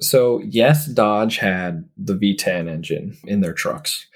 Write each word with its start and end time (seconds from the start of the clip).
So, 0.00 0.40
yes, 0.44 0.86
Dodge 0.86 1.38
had 1.38 1.88
the 1.96 2.14
V10 2.14 2.68
engine 2.68 3.16
in 3.24 3.40
their 3.40 3.52
trucks. 3.52 4.06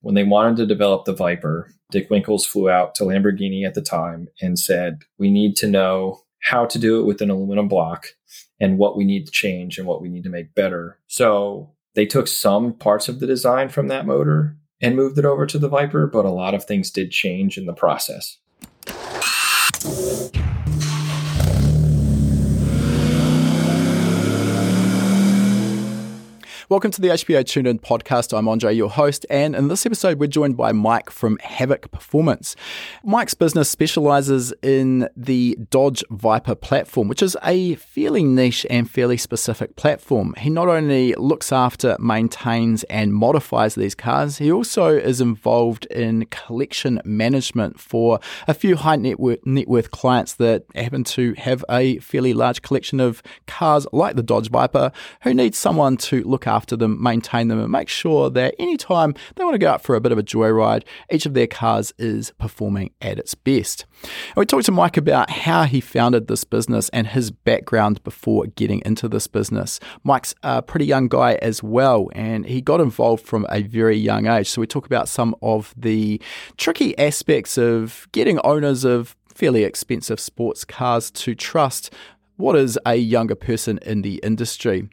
When 0.00 0.14
they 0.14 0.24
wanted 0.24 0.56
to 0.56 0.66
develop 0.66 1.04
the 1.04 1.14
Viper, 1.14 1.72
Dick 1.90 2.10
Winkles 2.10 2.46
flew 2.46 2.70
out 2.70 2.94
to 2.96 3.04
Lamborghini 3.04 3.66
at 3.66 3.74
the 3.74 3.82
time 3.82 4.28
and 4.40 4.58
said, 4.58 5.02
We 5.18 5.30
need 5.30 5.56
to 5.56 5.68
know 5.68 6.22
how 6.42 6.64
to 6.66 6.78
do 6.78 7.00
it 7.00 7.04
with 7.04 7.20
an 7.20 7.30
aluminum 7.30 7.68
block 7.68 8.08
and 8.58 8.78
what 8.78 8.96
we 8.96 9.04
need 9.04 9.26
to 9.26 9.32
change 9.32 9.78
and 9.78 9.86
what 9.86 10.00
we 10.00 10.08
need 10.08 10.24
to 10.24 10.30
make 10.30 10.54
better. 10.54 10.98
So, 11.06 11.72
they 11.94 12.06
took 12.06 12.28
some 12.28 12.74
parts 12.74 13.08
of 13.08 13.20
the 13.20 13.26
design 13.26 13.68
from 13.68 13.88
that 13.88 14.06
motor 14.06 14.56
and 14.80 14.96
moved 14.96 15.18
it 15.18 15.24
over 15.24 15.46
to 15.46 15.58
the 15.58 15.68
Viper, 15.68 16.06
but 16.06 16.24
a 16.24 16.30
lot 16.30 16.54
of 16.54 16.64
things 16.64 16.90
did 16.90 17.10
change 17.10 17.58
in 17.58 17.66
the 17.66 17.74
process. 17.74 18.38
Welcome 26.70 26.92
to 26.92 27.00
the 27.00 27.08
HPA 27.08 27.44
Tuned 27.44 27.66
In 27.66 27.80
podcast. 27.80 28.32
I'm 28.32 28.46
Andre, 28.46 28.72
your 28.72 28.90
host, 28.90 29.26
and 29.28 29.56
in 29.56 29.66
this 29.66 29.84
episode, 29.84 30.20
we're 30.20 30.28
joined 30.28 30.56
by 30.56 30.70
Mike 30.70 31.10
from 31.10 31.36
Havik 31.38 31.90
Performance. 31.90 32.54
Mike's 33.02 33.34
business 33.34 33.68
specializes 33.68 34.54
in 34.62 35.08
the 35.16 35.58
Dodge 35.70 36.04
Viper 36.10 36.54
platform, 36.54 37.08
which 37.08 37.24
is 37.24 37.36
a 37.42 37.74
fairly 37.74 38.22
niche 38.22 38.64
and 38.70 38.88
fairly 38.88 39.16
specific 39.16 39.74
platform. 39.74 40.32
He 40.38 40.48
not 40.48 40.68
only 40.68 41.12
looks 41.14 41.50
after, 41.50 41.96
maintains, 41.98 42.84
and 42.84 43.14
modifies 43.14 43.74
these 43.74 43.96
cars, 43.96 44.38
he 44.38 44.52
also 44.52 44.96
is 44.96 45.20
involved 45.20 45.86
in 45.86 46.26
collection 46.26 47.02
management 47.04 47.80
for 47.80 48.20
a 48.46 48.54
few 48.54 48.76
high 48.76 48.94
net 48.94 49.18
worth, 49.18 49.44
net 49.44 49.66
worth 49.66 49.90
clients 49.90 50.34
that 50.34 50.66
happen 50.76 51.02
to 51.02 51.34
have 51.34 51.64
a 51.68 51.98
fairly 51.98 52.32
large 52.32 52.62
collection 52.62 53.00
of 53.00 53.24
cars 53.48 53.88
like 53.92 54.14
the 54.14 54.22
Dodge 54.22 54.50
Viper 54.50 54.92
who 55.22 55.34
need 55.34 55.56
someone 55.56 55.96
to 55.96 56.22
look 56.22 56.46
after 56.46 56.59
after 56.60 56.76
them, 56.76 57.02
maintain 57.02 57.48
them, 57.48 57.58
and 57.58 57.72
make 57.72 57.88
sure 57.88 58.28
that 58.28 58.54
anytime 58.58 59.14
they 59.34 59.44
want 59.44 59.54
to 59.54 59.58
go 59.58 59.70
out 59.70 59.82
for 59.82 59.96
a 59.96 60.00
bit 60.00 60.12
of 60.12 60.18
a 60.18 60.22
joyride, 60.22 60.84
each 61.10 61.24
of 61.24 61.32
their 61.32 61.46
cars 61.46 61.94
is 61.96 62.32
performing 62.32 62.90
at 63.00 63.18
its 63.18 63.34
best. 63.34 63.86
And 64.02 64.36
we 64.36 64.44
talked 64.44 64.66
to 64.66 64.72
Mike 64.72 64.98
about 64.98 65.30
how 65.30 65.62
he 65.62 65.80
founded 65.80 66.28
this 66.28 66.44
business 66.44 66.90
and 66.90 67.06
his 67.06 67.30
background 67.30 68.04
before 68.04 68.44
getting 68.46 68.82
into 68.84 69.08
this 69.08 69.26
business. 69.26 69.80
Mike's 70.04 70.34
a 70.42 70.60
pretty 70.60 70.84
young 70.84 71.08
guy 71.08 71.36
as 71.36 71.62
well, 71.62 72.10
and 72.12 72.44
he 72.44 72.60
got 72.60 72.82
involved 72.82 73.24
from 73.24 73.46
a 73.48 73.62
very 73.62 73.96
young 73.96 74.26
age. 74.26 74.50
So 74.50 74.60
we 74.60 74.66
talk 74.66 74.84
about 74.84 75.08
some 75.08 75.34
of 75.40 75.72
the 75.74 76.20
tricky 76.58 76.98
aspects 76.98 77.56
of 77.56 78.06
getting 78.12 78.38
owners 78.44 78.84
of 78.84 79.16
fairly 79.34 79.64
expensive 79.64 80.20
sports 80.20 80.66
cars 80.66 81.10
to 81.10 81.34
trust 81.34 81.94
what 82.40 82.56
is 82.56 82.78
a 82.86 82.96
younger 82.96 83.34
person 83.34 83.78
in 83.82 84.02
the 84.02 84.16
industry. 84.22 84.88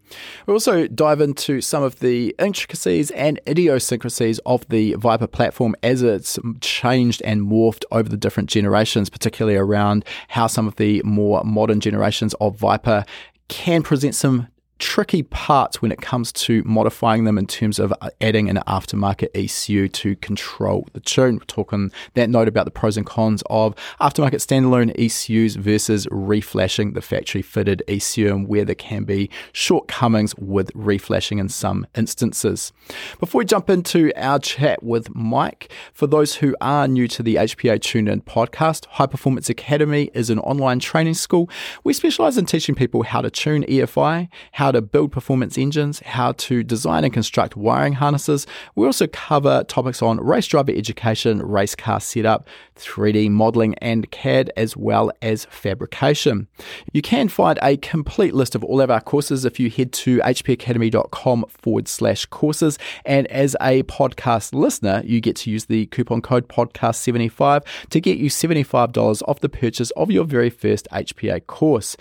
We 0.45 0.53
also 0.53 0.87
dive 0.87 1.21
into 1.21 1.61
some 1.61 1.83
of 1.83 1.99
the 1.99 2.35
intricacies 2.39 3.11
and 3.11 3.39
idiosyncrasies 3.47 4.39
of 4.45 4.67
the 4.69 4.93
Viper 4.93 5.27
platform 5.27 5.75
as 5.83 6.01
it's 6.03 6.37
changed 6.61 7.21
and 7.23 7.41
morphed 7.41 7.85
over 7.91 8.09
the 8.09 8.17
different 8.17 8.49
generations, 8.49 9.09
particularly 9.09 9.57
around 9.57 10.05
how 10.27 10.47
some 10.47 10.67
of 10.67 10.75
the 10.75 11.01
more 11.03 11.43
modern 11.43 11.79
generations 11.79 12.33
of 12.35 12.57
Viper 12.57 13.05
can 13.47 13.81
present 13.81 14.13
some 14.13 14.47
tricky 14.79 15.23
parts 15.23 15.81
when 15.81 15.91
it 15.91 16.01
comes 16.01 16.31
to 16.31 16.63
modifying 16.65 17.23
them 17.23 17.37
in 17.37 17.47
terms 17.47 17.79
of 17.79 17.93
adding 18.21 18.49
an 18.49 18.59
aftermarket 18.67 19.29
ECU 19.33 19.87
to 19.87 20.15
control 20.17 20.87
the 20.93 20.99
tune. 20.99 21.35
We're 21.35 21.45
talking 21.45 21.91
that 22.13 22.29
note 22.29 22.47
about 22.47 22.65
the 22.65 22.71
pros 22.71 22.97
and 22.97 23.05
cons 23.05 23.43
of 23.49 23.75
aftermarket 23.99 24.35
standalone 24.35 24.91
ECUs 24.97 25.55
versus 25.55 26.05
reflashing 26.07 26.93
the 26.93 27.01
factory 27.01 27.41
fitted 27.41 27.83
ECU 27.87 28.33
and 28.33 28.47
where 28.47 28.65
there 28.65 28.75
can 28.75 29.03
be 29.03 29.29
shortcomings 29.51 30.35
with 30.35 30.71
reflashing 30.73 31.39
in 31.39 31.49
some 31.49 31.87
instances. 31.95 32.71
Before 33.19 33.39
we 33.39 33.45
jump 33.45 33.69
into 33.69 34.11
our 34.15 34.39
chat 34.39 34.83
with 34.83 35.13
Mike, 35.15 35.71
for 35.93 36.07
those 36.07 36.35
who 36.35 36.55
are 36.61 36.87
new 36.87 37.07
to 37.07 37.23
the 37.23 37.35
HPA 37.35 37.81
Tuned 37.81 38.09
In 38.09 38.21
podcast, 38.21 38.85
High 38.85 39.07
Performance 39.07 39.49
Academy 39.49 40.09
is 40.13 40.29
an 40.29 40.39
online 40.39 40.79
training 40.79 41.15
school. 41.15 41.49
We 41.83 41.93
specialize 41.93 42.37
in 42.37 42.45
teaching 42.45 42.75
people 42.75 43.03
how 43.03 43.21
to 43.21 43.29
tune 43.29 43.63
EFI, 43.63 44.29
how 44.53 44.66
how 44.67 44.71
to 44.73 44.81
build 44.81 45.13
performance 45.13 45.57
engines, 45.57 46.01
how 46.01 46.33
to 46.33 46.61
design 46.61 47.05
and 47.05 47.13
construct 47.13 47.55
wiring 47.55 47.93
harnesses. 47.93 48.45
We 48.75 48.85
also 48.85 49.07
cover 49.07 49.63
topics 49.63 50.01
on 50.01 50.19
race 50.19 50.45
driver 50.45 50.73
education, 50.73 51.41
race 51.41 51.73
car 51.73 52.01
setup, 52.01 52.49
3D 52.75 53.31
modeling, 53.31 53.75
and 53.75 54.11
CAD, 54.11 54.51
as 54.57 54.75
well 54.75 55.09
as 55.21 55.45
fabrication. 55.45 56.47
You 56.91 57.01
can 57.01 57.29
find 57.29 57.57
a 57.61 57.77
complete 57.77 58.33
list 58.33 58.55
of 58.55 58.63
all 58.65 58.81
of 58.81 58.91
our 58.91 58.99
courses 58.99 59.45
if 59.45 59.57
you 59.57 59.69
head 59.69 59.93
to 59.93 60.17
hpacademy.com 60.17 61.45
forward 61.47 61.87
slash 61.87 62.25
courses. 62.25 62.77
And 63.05 63.25
as 63.27 63.55
a 63.61 63.83
podcast 63.83 64.53
listener, 64.53 65.01
you 65.05 65.21
get 65.21 65.37
to 65.37 65.49
use 65.49 65.67
the 65.67 65.85
coupon 65.85 66.21
code 66.21 66.49
podcast75 66.49 67.63
to 67.91 68.01
get 68.01 68.17
you 68.17 68.29
$75 68.29 69.21
off 69.29 69.39
the 69.39 69.47
purchase 69.47 69.91
of 69.91 70.11
your 70.11 70.25
very 70.25 70.49
first 70.49 70.89
HPA 70.91 71.47
course. 71.47 71.95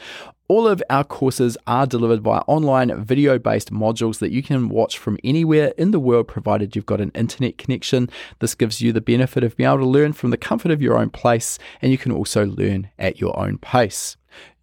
All 0.48 0.68
of 0.68 0.80
our 0.90 1.02
courses 1.02 1.58
are 1.66 1.86
delivered 1.86 2.20
via 2.20 2.42
online 2.46 3.04
video 3.04 3.36
based 3.36 3.72
modules 3.72 4.20
that 4.20 4.30
you 4.30 4.44
can 4.44 4.68
watch 4.68 4.96
from 4.96 5.18
anywhere 5.24 5.72
in 5.76 5.90
the 5.90 5.98
world, 5.98 6.28
provided 6.28 6.76
you've 6.76 6.86
got 6.86 7.00
an 7.00 7.10
internet 7.16 7.58
connection. 7.58 8.08
This 8.38 8.54
gives 8.54 8.80
you 8.80 8.92
the 8.92 9.00
benefit 9.00 9.42
of 9.42 9.56
being 9.56 9.68
able 9.68 9.78
to 9.78 9.86
learn 9.86 10.12
from 10.12 10.30
the 10.30 10.36
comfort 10.36 10.70
of 10.70 10.80
your 10.80 10.98
own 10.98 11.10
place, 11.10 11.58
and 11.82 11.90
you 11.90 11.98
can 11.98 12.12
also 12.12 12.46
learn 12.46 12.90
at 12.96 13.20
your 13.20 13.36
own 13.36 13.58
pace. 13.58 14.16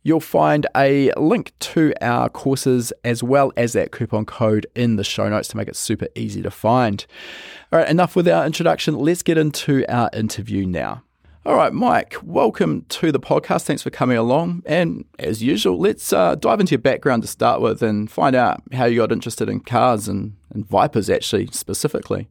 You'll 0.03 0.21
find 0.21 0.67
a 0.75 1.11
link 1.17 1.51
to 1.59 1.93
our 2.01 2.29
courses 2.29 2.93
as 3.03 3.21
well 3.21 3.51
as 3.57 3.73
that 3.73 3.91
coupon 3.91 4.25
code 4.25 4.65
in 4.75 4.95
the 4.95 5.03
show 5.03 5.27
notes 5.27 5.49
to 5.49 5.57
make 5.57 5.67
it 5.67 5.75
super 5.75 6.07
easy 6.15 6.41
to 6.43 6.51
find. 6.51 7.05
All 7.73 7.79
right, 7.79 7.89
enough 7.89 8.15
with 8.15 8.29
our 8.29 8.45
introduction. 8.45 8.95
Let's 8.95 9.21
get 9.21 9.37
into 9.37 9.85
our 9.89 10.09
interview 10.13 10.65
now. 10.65 11.03
All 11.45 11.55
right, 11.55 11.73
Mike, 11.73 12.15
welcome 12.23 12.85
to 12.87 13.11
the 13.11 13.19
podcast. 13.19 13.63
Thanks 13.63 13.81
for 13.81 13.89
coming 13.89 14.15
along. 14.15 14.63
And 14.65 15.03
as 15.19 15.43
usual, 15.43 15.77
let's 15.77 16.13
uh, 16.13 16.35
dive 16.35 16.61
into 16.61 16.71
your 16.71 16.79
background 16.79 17.21
to 17.23 17.27
start 17.27 17.59
with 17.59 17.83
and 17.83 18.09
find 18.09 18.33
out 18.33 18.63
how 18.71 18.85
you 18.85 18.99
got 19.01 19.11
interested 19.11 19.49
in 19.49 19.59
cars 19.59 20.07
and, 20.07 20.37
and 20.53 20.65
Vipers, 20.65 21.09
actually, 21.09 21.47
specifically. 21.47 22.29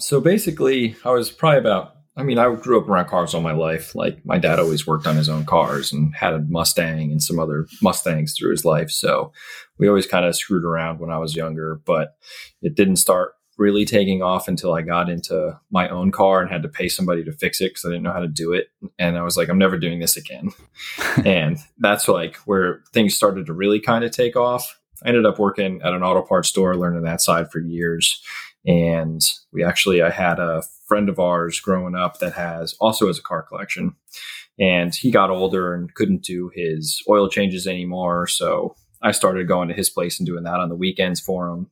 So 0.00 0.20
basically, 0.20 0.96
I 1.04 1.10
was 1.10 1.30
probably 1.30 1.60
about, 1.60 1.94
I 2.16 2.24
mean, 2.24 2.38
I 2.38 2.52
grew 2.56 2.80
up 2.80 2.88
around 2.88 3.06
cars 3.06 3.34
all 3.34 3.40
my 3.40 3.52
life. 3.52 3.94
Like, 3.94 4.26
my 4.26 4.38
dad 4.38 4.58
always 4.58 4.84
worked 4.84 5.06
on 5.06 5.14
his 5.14 5.28
own 5.28 5.44
cars 5.44 5.92
and 5.92 6.12
had 6.16 6.32
a 6.32 6.40
Mustang 6.40 7.12
and 7.12 7.22
some 7.22 7.38
other 7.38 7.68
Mustangs 7.80 8.34
through 8.36 8.50
his 8.50 8.64
life. 8.64 8.90
So 8.90 9.32
we 9.78 9.86
always 9.86 10.08
kind 10.08 10.24
of 10.24 10.34
screwed 10.34 10.64
around 10.64 10.98
when 10.98 11.10
I 11.10 11.18
was 11.18 11.36
younger, 11.36 11.80
but 11.86 12.16
it 12.62 12.74
didn't 12.74 12.96
start 12.96 13.34
really 13.60 13.84
taking 13.84 14.22
off 14.22 14.48
until 14.48 14.72
I 14.72 14.80
got 14.80 15.10
into 15.10 15.60
my 15.70 15.86
own 15.90 16.10
car 16.10 16.40
and 16.40 16.50
had 16.50 16.62
to 16.62 16.68
pay 16.68 16.88
somebody 16.88 17.22
to 17.24 17.32
fix 17.32 17.60
it 17.60 17.68
because 17.70 17.84
I 17.84 17.88
didn't 17.90 18.04
know 18.04 18.12
how 18.12 18.20
to 18.20 18.26
do 18.26 18.54
it. 18.54 18.68
And 18.98 19.18
I 19.18 19.22
was 19.22 19.36
like, 19.36 19.50
I'm 19.50 19.58
never 19.58 19.78
doing 19.78 19.98
this 19.98 20.16
again. 20.16 20.48
and 21.26 21.58
that's 21.78 22.08
like 22.08 22.36
where 22.38 22.82
things 22.94 23.14
started 23.14 23.44
to 23.46 23.52
really 23.52 23.78
kind 23.78 24.02
of 24.02 24.12
take 24.12 24.34
off. 24.34 24.80
I 25.04 25.08
ended 25.08 25.26
up 25.26 25.38
working 25.38 25.82
at 25.82 25.92
an 25.92 26.02
auto 26.02 26.22
parts 26.22 26.48
store, 26.48 26.74
learning 26.74 27.02
that 27.02 27.20
side 27.20 27.52
for 27.52 27.58
years. 27.58 28.22
And 28.66 29.20
we 29.52 29.62
actually, 29.62 30.00
I 30.00 30.08
had 30.08 30.38
a 30.38 30.62
friend 30.88 31.10
of 31.10 31.20
ours 31.20 31.60
growing 31.60 31.94
up 31.94 32.18
that 32.20 32.32
has 32.32 32.74
also 32.80 33.08
has 33.08 33.18
a 33.18 33.22
car 33.22 33.42
collection. 33.42 33.94
And 34.58 34.94
he 34.94 35.10
got 35.10 35.28
older 35.28 35.74
and 35.74 35.94
couldn't 35.94 36.22
do 36.22 36.50
his 36.54 37.02
oil 37.10 37.28
changes 37.28 37.66
anymore. 37.66 38.26
So 38.26 38.74
I 39.02 39.12
started 39.12 39.48
going 39.48 39.68
to 39.68 39.74
his 39.74 39.90
place 39.90 40.18
and 40.18 40.26
doing 40.26 40.44
that 40.44 40.60
on 40.60 40.70
the 40.70 40.76
weekends 40.76 41.20
for 41.20 41.48
him 41.48 41.70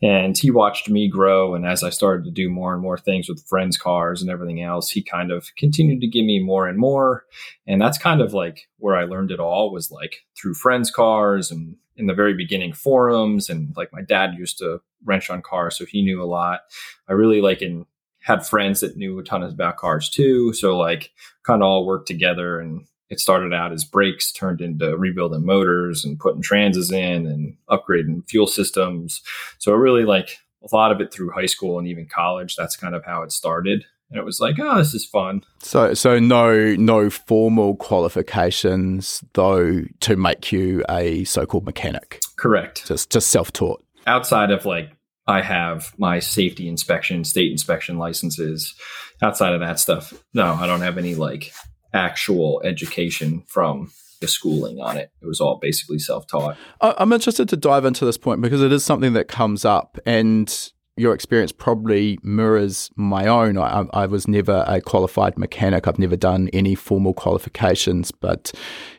and 0.00 0.36
he 0.36 0.50
watched 0.50 0.88
me 0.88 1.08
grow. 1.08 1.54
And 1.54 1.66
as 1.66 1.82
I 1.82 1.90
started 1.90 2.24
to 2.24 2.30
do 2.30 2.48
more 2.48 2.72
and 2.72 2.82
more 2.82 2.98
things 2.98 3.28
with 3.28 3.46
friends' 3.46 3.76
cars 3.76 4.22
and 4.22 4.30
everything 4.30 4.62
else, 4.62 4.90
he 4.90 5.02
kind 5.02 5.30
of 5.30 5.54
continued 5.56 6.00
to 6.00 6.06
give 6.06 6.24
me 6.24 6.42
more 6.42 6.66
and 6.66 6.78
more. 6.78 7.24
And 7.66 7.80
that's 7.80 7.98
kind 7.98 8.20
of 8.20 8.34
like 8.34 8.68
where 8.78 8.96
I 8.96 9.04
learned 9.04 9.30
it 9.30 9.40
all 9.40 9.72
was 9.72 9.90
like 9.90 10.24
through 10.40 10.54
friends' 10.54 10.90
cars 10.90 11.50
and 11.50 11.76
in 11.96 12.06
the 12.06 12.14
very 12.14 12.34
beginning 12.34 12.72
forums. 12.72 13.48
And 13.48 13.74
like 13.76 13.92
my 13.92 14.02
dad 14.02 14.34
used 14.36 14.58
to 14.58 14.80
wrench 15.04 15.30
on 15.30 15.42
cars, 15.42 15.76
so 15.76 15.84
he 15.84 16.02
knew 16.02 16.22
a 16.22 16.24
lot. 16.24 16.60
I 17.08 17.12
really 17.12 17.40
like 17.40 17.60
and 17.60 17.86
had 18.20 18.46
friends 18.46 18.80
that 18.80 18.96
knew 18.96 19.18
a 19.18 19.24
ton 19.24 19.42
about 19.42 19.76
cars 19.76 20.08
too. 20.08 20.52
So 20.52 20.78
like 20.78 21.10
kind 21.44 21.62
of 21.62 21.66
all 21.66 21.86
worked 21.86 22.06
together 22.06 22.60
and 22.60 22.86
it 23.12 23.20
started 23.20 23.52
out 23.52 23.72
as 23.72 23.84
brakes, 23.84 24.32
turned 24.32 24.62
into 24.62 24.96
rebuilding 24.96 25.44
motors 25.44 26.02
and 26.02 26.18
putting 26.18 26.40
transes 26.40 26.90
in 26.90 27.26
and 27.26 27.54
upgrading 27.68 28.26
fuel 28.26 28.46
systems. 28.46 29.20
So 29.58 29.74
really 29.74 30.06
like 30.06 30.38
a 30.62 30.74
lot 30.74 30.92
of 30.92 31.00
it 31.02 31.12
through 31.12 31.32
high 31.32 31.44
school 31.44 31.78
and 31.78 31.86
even 31.86 32.06
college. 32.06 32.56
That's 32.56 32.74
kind 32.74 32.94
of 32.94 33.04
how 33.04 33.22
it 33.22 33.30
started. 33.30 33.84
And 34.10 34.18
it 34.18 34.24
was 34.24 34.40
like, 34.40 34.56
oh, 34.58 34.78
this 34.78 34.94
is 34.94 35.04
fun. 35.04 35.44
So, 35.58 35.92
so 35.92 36.18
no, 36.18 36.74
no 36.76 37.10
formal 37.10 37.76
qualifications 37.76 39.22
though 39.34 39.82
to 40.00 40.16
make 40.16 40.50
you 40.50 40.82
a 40.88 41.24
so-called 41.24 41.66
mechanic. 41.66 42.18
Correct. 42.36 42.86
Just, 42.86 43.10
just 43.10 43.28
self-taught. 43.28 43.84
Outside 44.06 44.50
of 44.50 44.64
like 44.64 44.90
I 45.26 45.42
have 45.42 45.92
my 45.98 46.18
safety 46.18 46.66
inspection, 46.66 47.24
state 47.24 47.52
inspection 47.52 47.98
licenses. 47.98 48.74
Outside 49.20 49.52
of 49.52 49.60
that 49.60 49.78
stuff, 49.78 50.14
no, 50.32 50.54
I 50.54 50.66
don't 50.66 50.80
have 50.80 50.96
any 50.96 51.14
like 51.14 51.52
actual 51.92 52.60
education 52.64 53.42
from 53.46 53.90
the 54.20 54.28
schooling 54.28 54.80
on 54.80 54.96
it. 54.96 55.10
It 55.20 55.26
was 55.26 55.40
all 55.40 55.58
basically 55.58 55.98
self 55.98 56.26
taught. 56.26 56.56
I'm 56.80 57.12
interested 57.12 57.48
to 57.50 57.56
dive 57.56 57.84
into 57.84 58.04
this 58.04 58.16
point 58.16 58.40
because 58.40 58.62
it 58.62 58.72
is 58.72 58.84
something 58.84 59.12
that 59.14 59.28
comes 59.28 59.64
up 59.64 59.98
and 60.06 60.72
your 60.96 61.14
experience 61.14 61.52
probably 61.52 62.18
mirrors 62.22 62.90
my 62.96 63.26
own. 63.26 63.56
I, 63.56 63.86
I, 63.94 64.04
was 64.04 64.28
never 64.28 64.62
a 64.68 64.80
qualified 64.82 65.38
mechanic. 65.38 65.88
I've 65.88 65.98
never 65.98 66.16
done 66.16 66.50
any 66.52 66.74
formal 66.74 67.14
qualifications, 67.14 68.10
but 68.10 68.52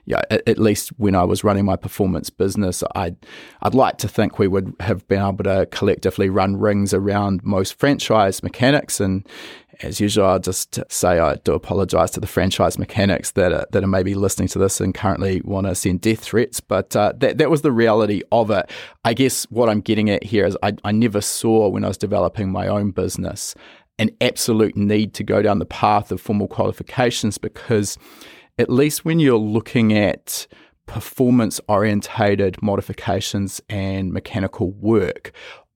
yeah, 0.06 0.22
at, 0.32 0.48
at, 0.48 0.58
least 0.58 0.90
when 0.98 1.14
I 1.14 1.24
was 1.24 1.44
running 1.44 1.66
my 1.66 1.76
performance 1.76 2.32
business, 2.32 2.84
I'd 2.96 3.16
I'd 3.62 3.76
like 3.76 4.00
to 4.00 4.08
think 4.08 4.40
we 4.40 4.48
would 4.48 4.74
have 4.80 5.08
been 5.08 5.22
able 5.22 5.44
to 5.44 5.68
collectively 5.68 6.30
run 6.30 6.58
rings 6.58 6.96
around 6.96 7.44
most 7.44 7.78
franchise 7.78 8.42
mechanics 8.42 9.00
and 9.00 9.28
as 9.82 10.00
usual, 10.00 10.26
I'll 10.26 10.40
just 10.40 10.80
say 10.92 11.20
I 11.20 11.36
do 11.36 11.54
apologise 11.54 12.12
to 12.12 12.20
the 12.20 12.28
franchise 12.28 12.78
mechanics 12.78 13.32
that 13.32 13.52
are, 13.52 13.66
that 13.72 13.84
are 13.84 13.88
maybe 13.88 14.16
listening 14.16 14.48
to 14.50 14.60
this 14.60 14.80
and 14.80 14.94
currently 14.94 15.42
want 15.42 15.68
to 15.68 15.76
send 15.76 16.02
death 16.02 16.20
threats. 16.20 16.60
But 16.60 16.96
uh, 16.96 17.14
that 17.18 17.38
that 17.40 17.50
was 17.50 17.62
the 17.62 17.72
reality 17.72 18.22
of 18.32 18.52
it. 18.52 18.70
I 19.04 19.14
guess 19.14 19.46
what 19.46 19.70
I'm 19.70 19.82
getting 19.82 20.10
at 20.10 20.24
here 20.24 20.46
is 20.46 20.58
I, 20.62 20.74
I 20.84 20.92
never 20.92 21.22
saw 21.22 21.68
when 21.68 21.84
I 21.84 21.88
was 21.88 21.98
developing 21.98 22.52
my 22.52 22.68
own 22.68 22.92
business 22.92 23.56
an 24.00 24.10
absolute 24.22 24.76
need 24.76 25.14
to 25.14 25.24
go 25.24 25.42
down 25.42 25.60
the 25.60 25.66
path 25.66 26.12
of 26.12 26.20
formal 26.20 26.48
qualifications 26.48 27.38
because 27.38 27.98
at 28.58 28.70
least 28.70 29.06
when 29.06 29.20
you're 29.20 29.38
looking 29.38 29.94
at 29.94 30.48
performance 30.86 31.62
orientated 31.68 32.62
modifications 32.62 33.62
and 33.70 34.12
mechanical 34.12 34.72
work, 34.72 35.32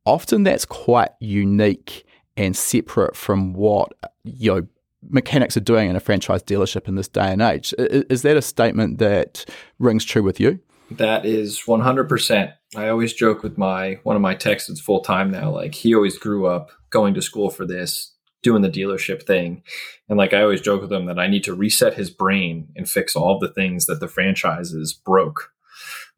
often 0.06 0.44
that's 0.44 0.66
quite 0.66 1.10
unique 1.20 2.06
and 2.38 2.56
separate 2.56 3.16
from 3.16 3.54
what 3.54 3.92
you 4.24 4.54
know 4.54 4.68
mechanics 5.10 5.58
are 5.58 5.62
doing 5.62 5.90
in 5.90 5.96
a 5.96 6.00
franchise 6.00 6.44
dealership 6.44 6.88
in 6.88 6.96
this 6.96 7.08
day 7.08 7.32
and 7.32 7.42
age. 7.42 7.74
Is 7.78 8.22
that 8.22 8.38
a 8.38 8.42
statement 8.42 9.00
that 9.00 9.46
rings 9.80 10.06
true 10.06 10.24
with 10.24 10.40
you? 10.40 10.60
That 10.92 11.26
is 11.26 11.62
100%. 11.68 12.54
I 12.76 12.90
always 12.90 13.14
joke 13.14 13.44
with 13.44 13.58
my 13.58 14.00
one 14.04 14.16
of 14.16 14.22
my 14.22 14.36
techs 14.36 14.68
that's 14.68 14.80
full 14.80 15.02
time 15.02 15.32
now 15.32 15.52
like 15.52 15.76
he 15.76 15.94
always 15.94 16.18
grew 16.18 16.48
up 16.48 16.72
going 16.90 17.14
to 17.16 17.22
school 17.22 17.50
for 17.50 17.66
this, 17.66 18.14
doing 18.44 18.62
the 18.62 18.70
dealership 18.70 19.24
thing. 19.24 19.64
And 20.08 20.18
like 20.18 20.34
I 20.34 20.42
always 20.42 20.62
joke 20.62 20.82
with 20.82 20.92
him 20.92 21.06
that 21.06 21.20
I 21.20 21.28
need 21.28 21.44
to 21.46 21.54
reset 21.54 21.96
his 21.96 22.10
brain 22.10 22.70
and 22.76 22.90
fix 22.90 23.16
all 23.16 23.40
the 23.40 23.52
things 23.52 23.86
that 23.86 24.00
the 24.00 24.08
franchises 24.08 24.94
broke 24.94 25.52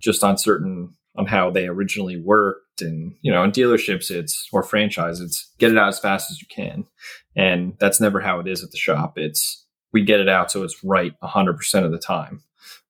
just 0.02 0.24
on 0.24 0.38
certain 0.38 0.96
on 1.18 1.26
how 1.26 1.50
they 1.50 1.68
originally 1.68 2.18
worked 2.18 2.66
and 2.82 3.16
you 3.22 3.32
know 3.32 3.44
in 3.44 3.52
dealerships 3.52 4.12
it's 4.12 4.48
or 4.52 4.64
franchise 4.64 5.20
it's 5.20 5.52
get 5.58 5.72
it 5.72 5.78
out 5.78 5.88
as 5.88 6.00
fast 6.00 6.32
as 6.32 6.42
you 6.42 6.48
can. 6.48 6.86
And 7.36 7.76
that's 7.80 8.02
never 8.02 8.20
how 8.20 8.40
it 8.40 8.48
is 8.48 8.64
at 8.64 8.72
the 8.72 8.78
shop. 8.78 9.18
It's 9.18 9.66
we 9.94 10.04
get 10.04 10.20
it 10.20 10.30
out 10.30 10.52
so 10.52 10.64
it's 10.64 10.84
right 10.84 11.14
100% 11.24 11.86
of 11.86 11.92
the 11.92 12.00
time. 12.00 12.44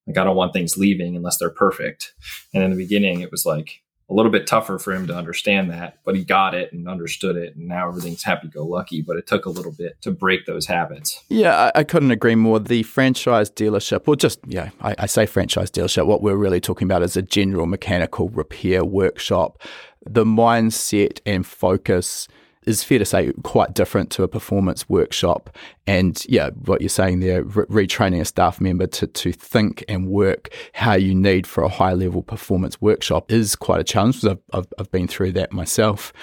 Like 0.08 0.18
i 0.18 0.24
don't 0.24 0.36
want 0.36 0.54
things 0.54 0.78
leaving 0.78 1.16
unless 1.16 1.38
they're 1.38 1.50
perfect. 1.50 2.14
And 2.54 2.64
in 2.64 2.72
the 2.72 2.78
beginning 2.78 3.22
it 3.22 3.32
was 3.32 3.46
like 3.46 3.82
a 4.10 4.14
little 4.14 4.32
bit 4.32 4.48
tougher 4.48 4.80
for 4.80 4.94
him 4.94 5.06
to 5.08 5.16
understand 5.16 5.70
that, 5.70 6.00
but 6.04 6.16
he 6.16 6.24
got 6.24 6.56
it 6.56 6.74
and 6.74 6.90
understood 6.90 7.36
it, 7.36 7.56
and 7.56 7.68
now 7.68 7.88
everything's 7.88 8.24
happy 8.24 8.48
go 8.48 8.66
lucky. 8.66 9.02
But 9.02 9.18
it 9.18 9.28
took 9.28 9.46
a 9.46 9.50
little 9.50 9.72
bit 9.72 10.02
to 10.02 10.12
break 10.12 10.46
those 10.46 10.66
habits. 10.66 11.24
Yeah, 11.30 11.72
I, 11.76 11.80
I 11.80 11.84
couldn't 11.84 12.12
agree 12.12 12.36
more. 12.36 12.60
The 12.60 12.84
franchise 12.84 13.52
dealership, 13.52 14.08
or 14.08 14.16
just 14.16 14.40
yeah, 14.48 14.70
I, 14.82 14.96
I 15.00 15.06
say 15.06 15.26
franchise 15.26 15.70
dealership. 15.70 16.08
What 16.08 16.22
we're 16.22 16.36
really 16.36 16.62
talking 16.62 16.88
about 16.88 17.04
is 17.04 17.16
a 17.16 17.22
general 17.22 17.68
mechanical 17.68 18.30
repair 18.30 18.84
workshop. 18.84 19.62
The 20.06 20.26
mindset 20.26 21.20
and 21.26 21.46
focus 21.46 22.28
is 22.66 22.84
fair 22.84 23.00
to 23.00 23.06
say 23.06 23.32
quite 23.44 23.74
different 23.74 24.10
to 24.12 24.24
a 24.24 24.28
performance 24.28 24.88
workshop. 24.90 25.50
And 25.88 26.24
yeah, 26.28 26.50
what 26.66 26.82
you're 26.82 26.90
saying 26.90 27.20
there, 27.22 27.44
re- 27.44 27.88
retraining 27.88 28.22
a 28.22 28.26
staff 28.26 28.60
member 28.60 28.88
to, 28.88 29.08
to 29.08 29.32
think 29.32 29.84
and 29.88 30.08
work 30.08 30.50
how 30.74 30.94
you 30.94 31.16
need 31.16 31.48
for 31.48 31.64
a 31.64 31.70
high 31.70 31.94
level 31.94 32.22
performance 32.22 32.82
workshop 32.82 33.32
is 33.32 33.56
quite 33.56 33.80
a 33.80 33.84
challenge 33.84 34.22
because 34.22 34.38
I've, 34.38 34.60
I've, 34.60 34.74
I've 34.78 34.92
been 34.92 35.08
through 35.08 35.32
that 35.34 35.52
myself. 35.52 36.14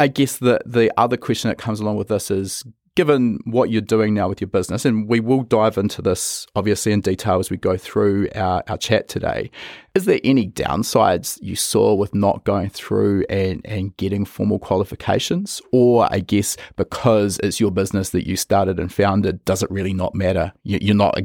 I 0.00 0.08
guess 0.08 0.38
the, 0.38 0.60
the 0.66 0.90
other 0.98 1.16
question 1.16 1.48
that 1.48 1.58
comes 1.58 1.80
along 1.80 1.96
with 1.96 2.08
this 2.08 2.30
is 2.30 2.64
given 2.96 3.40
what 3.44 3.70
you're 3.70 3.80
doing 3.80 4.14
now 4.14 4.28
with 4.28 4.40
your 4.40 4.48
business, 4.48 4.84
and 4.84 5.08
we 5.08 5.20
will 5.20 5.42
dive 5.42 5.76
into 5.76 6.00
this 6.00 6.46
obviously 6.54 6.92
in 6.92 7.00
detail 7.00 7.38
as 7.38 7.50
we 7.50 7.56
go 7.56 7.76
through 7.76 8.28
our, 8.34 8.62
our 8.68 8.78
chat 8.78 9.08
today, 9.08 9.50
is 9.94 10.04
there 10.04 10.20
any 10.22 10.48
downsides 10.48 11.38
you 11.42 11.56
saw 11.56 11.94
with 11.94 12.14
not 12.14 12.44
going 12.44 12.68
through 12.68 13.24
and, 13.28 13.60
and 13.64 13.96
getting 13.96 14.24
formal 14.24 14.58
qualifications? 14.58 15.60
Or 15.72 16.06
I 16.12 16.20
guess 16.20 16.56
because 16.76 17.38
it's 17.42 17.60
your 17.60 17.70
business 17.70 18.10
that 18.10 18.26
you 18.26 18.36
started 18.36 18.78
and 18.78 18.92
founded, 18.92 19.44
does 19.44 19.62
it 19.62 19.70
really 19.70 19.94
not 19.94 20.14
matter? 20.14 20.52
You're 20.62 20.94
not, 20.94 21.18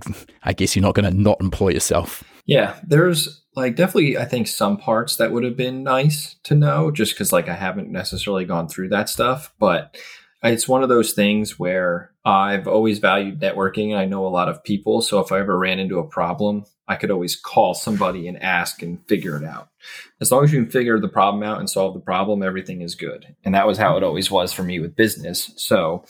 I 0.44 0.54
guess 0.54 0.76
you're 0.76 0.84
not 0.84 0.96
going 0.96 1.12
to 1.12 1.16
not 1.16 1.40
employ 1.40 1.70
yourself. 1.70 2.24
Yeah, 2.46 2.80
there's 2.84 3.44
like 3.56 3.76
definitely 3.76 4.18
I 4.18 4.26
think 4.26 4.48
some 4.48 4.78
parts 4.78 5.18
that 5.18 5.32
would 5.32 5.44
have 5.44 5.56
been 5.58 5.84
nice 5.84 6.36
to 6.44 6.56
know 6.56 6.90
just 6.90 7.16
cuz 7.16 7.32
like 7.32 7.48
I 7.48 7.54
haven't 7.54 7.92
necessarily 7.92 8.46
gone 8.46 8.68
through 8.68 8.90
that 8.90 9.08
stuff, 9.08 9.54
but 9.60 9.96
it's 10.44 10.68
one 10.68 10.84
of 10.84 10.90
those 10.90 11.14
things 11.14 11.60
where 11.60 12.12
I've 12.24 12.68
always 12.68 13.00
valued 13.00 13.40
networking. 13.40 13.96
I 13.96 14.06
know 14.06 14.26
a 14.26 14.30
lot 14.30 14.50
of 14.50 14.64
people. 14.64 15.02
So 15.02 15.20
if 15.20 15.32
I 15.32 15.40
ever 15.40 15.58
ran 15.58 15.80
into 15.80 16.00
a 16.00 16.08
problem, 16.08 16.66
I 16.88 16.96
could 16.96 17.12
always 17.12 17.36
call 17.36 17.74
somebody 17.74 18.28
and 18.28 18.42
ask 18.42 18.82
and 18.82 19.06
figure 19.08 19.38
it 19.38 19.44
out. 19.44 19.70
As 20.22 20.32
long 20.32 20.44
as 20.44 20.54
you 20.54 20.62
can 20.62 20.72
figure 20.72 21.00
the 21.00 21.08
problem 21.08 21.44
out 21.44 21.60
and 21.60 21.70
solve 21.70 21.94
the 21.94 22.00
problem, 22.00 22.42
everything 22.42 22.82
is 22.82 22.96
good. 22.96 23.36
And 23.44 23.54
that 23.54 23.68
was 23.68 23.78
how 23.78 23.98
it 23.98 24.04
always 24.04 24.32
was 24.32 24.54
for 24.54 24.64
me 24.64 24.80
with 24.80 24.96
business. 24.96 25.52
So 25.58 26.06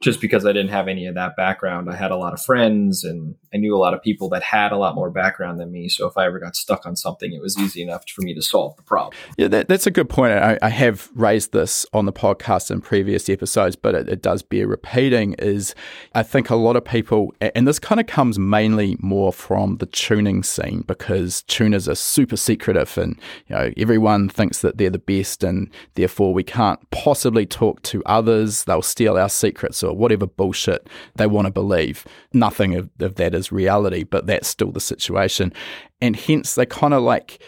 just 0.00 0.20
because 0.20 0.46
I 0.46 0.52
didn't 0.52 0.70
have 0.70 0.86
any 0.86 1.06
of 1.06 1.16
that 1.16 1.34
background, 1.36 1.90
I 1.90 1.96
had 1.96 2.12
a 2.12 2.16
lot 2.16 2.32
of 2.32 2.40
friends 2.40 3.02
and 3.02 3.34
I 3.52 3.56
knew 3.56 3.74
a 3.74 3.78
lot 3.78 3.94
of 3.94 4.02
people 4.02 4.28
that 4.30 4.42
had 4.44 4.70
a 4.70 4.76
lot 4.76 4.94
more 4.94 5.10
background 5.10 5.58
than 5.58 5.72
me. 5.72 5.88
So 5.88 6.06
if 6.06 6.16
I 6.16 6.26
ever 6.26 6.38
got 6.38 6.54
stuck 6.54 6.86
on 6.86 6.94
something, 6.94 7.32
it 7.32 7.40
was 7.40 7.58
easy 7.58 7.82
enough 7.82 8.08
for 8.08 8.22
me 8.22 8.32
to 8.34 8.42
solve 8.42 8.76
the 8.76 8.82
problem. 8.82 9.14
Yeah, 9.36 9.48
that, 9.48 9.68
that's 9.68 9.86
a 9.86 9.90
good 9.90 10.08
point. 10.08 10.32
I, 10.32 10.58
I, 10.62 10.68
have 10.68 11.10
raised 11.14 11.52
this 11.52 11.84
on 11.92 12.06
the 12.06 12.12
podcast 12.12 12.70
in 12.70 12.80
previous 12.80 13.28
episodes, 13.28 13.74
but 13.74 13.94
it, 13.94 14.08
it 14.08 14.22
does 14.22 14.42
bear 14.42 14.68
repeating. 14.68 15.34
Is 15.38 15.74
I 16.14 16.22
think 16.22 16.50
a 16.50 16.56
lot 16.56 16.76
of 16.76 16.84
people, 16.84 17.34
and 17.40 17.66
this 17.66 17.78
kind 17.78 18.00
of 18.00 18.06
comes 18.06 18.38
mainly 18.38 18.96
more 19.00 19.32
from 19.32 19.78
the 19.78 19.86
tuning 19.86 20.42
scene 20.42 20.84
because 20.86 21.42
tuners 21.42 21.88
are 21.88 21.96
super 21.96 22.36
secretive, 22.36 22.96
and 22.98 23.18
you 23.48 23.56
know 23.56 23.72
everyone 23.76 24.28
thinks 24.28 24.60
that 24.60 24.78
they're 24.78 24.90
the 24.90 24.98
best, 24.98 25.42
and 25.42 25.70
therefore 25.94 26.32
we 26.32 26.44
can't 26.44 26.78
possibly 26.90 27.46
talk 27.46 27.82
to 27.82 28.02
others. 28.06 28.64
They'll 28.64 28.82
steal 28.82 29.18
our 29.18 29.28
secrets 29.28 29.82
or 29.88 29.96
whatever 29.96 30.26
bullshit 30.26 30.88
they 31.16 31.26
want 31.26 31.46
to 31.46 31.52
believe. 31.52 32.06
Nothing 32.32 32.74
of, 32.74 32.90
of 33.00 33.16
that 33.16 33.34
is 33.34 33.50
reality, 33.52 34.04
but 34.04 34.26
that's 34.26 34.48
still 34.48 34.70
the 34.70 34.80
situation. 34.80 35.52
And 36.00 36.16
hence 36.16 36.54
they 36.54 36.66
kind 36.66 36.94
of 36.94 37.02
like 37.02 37.42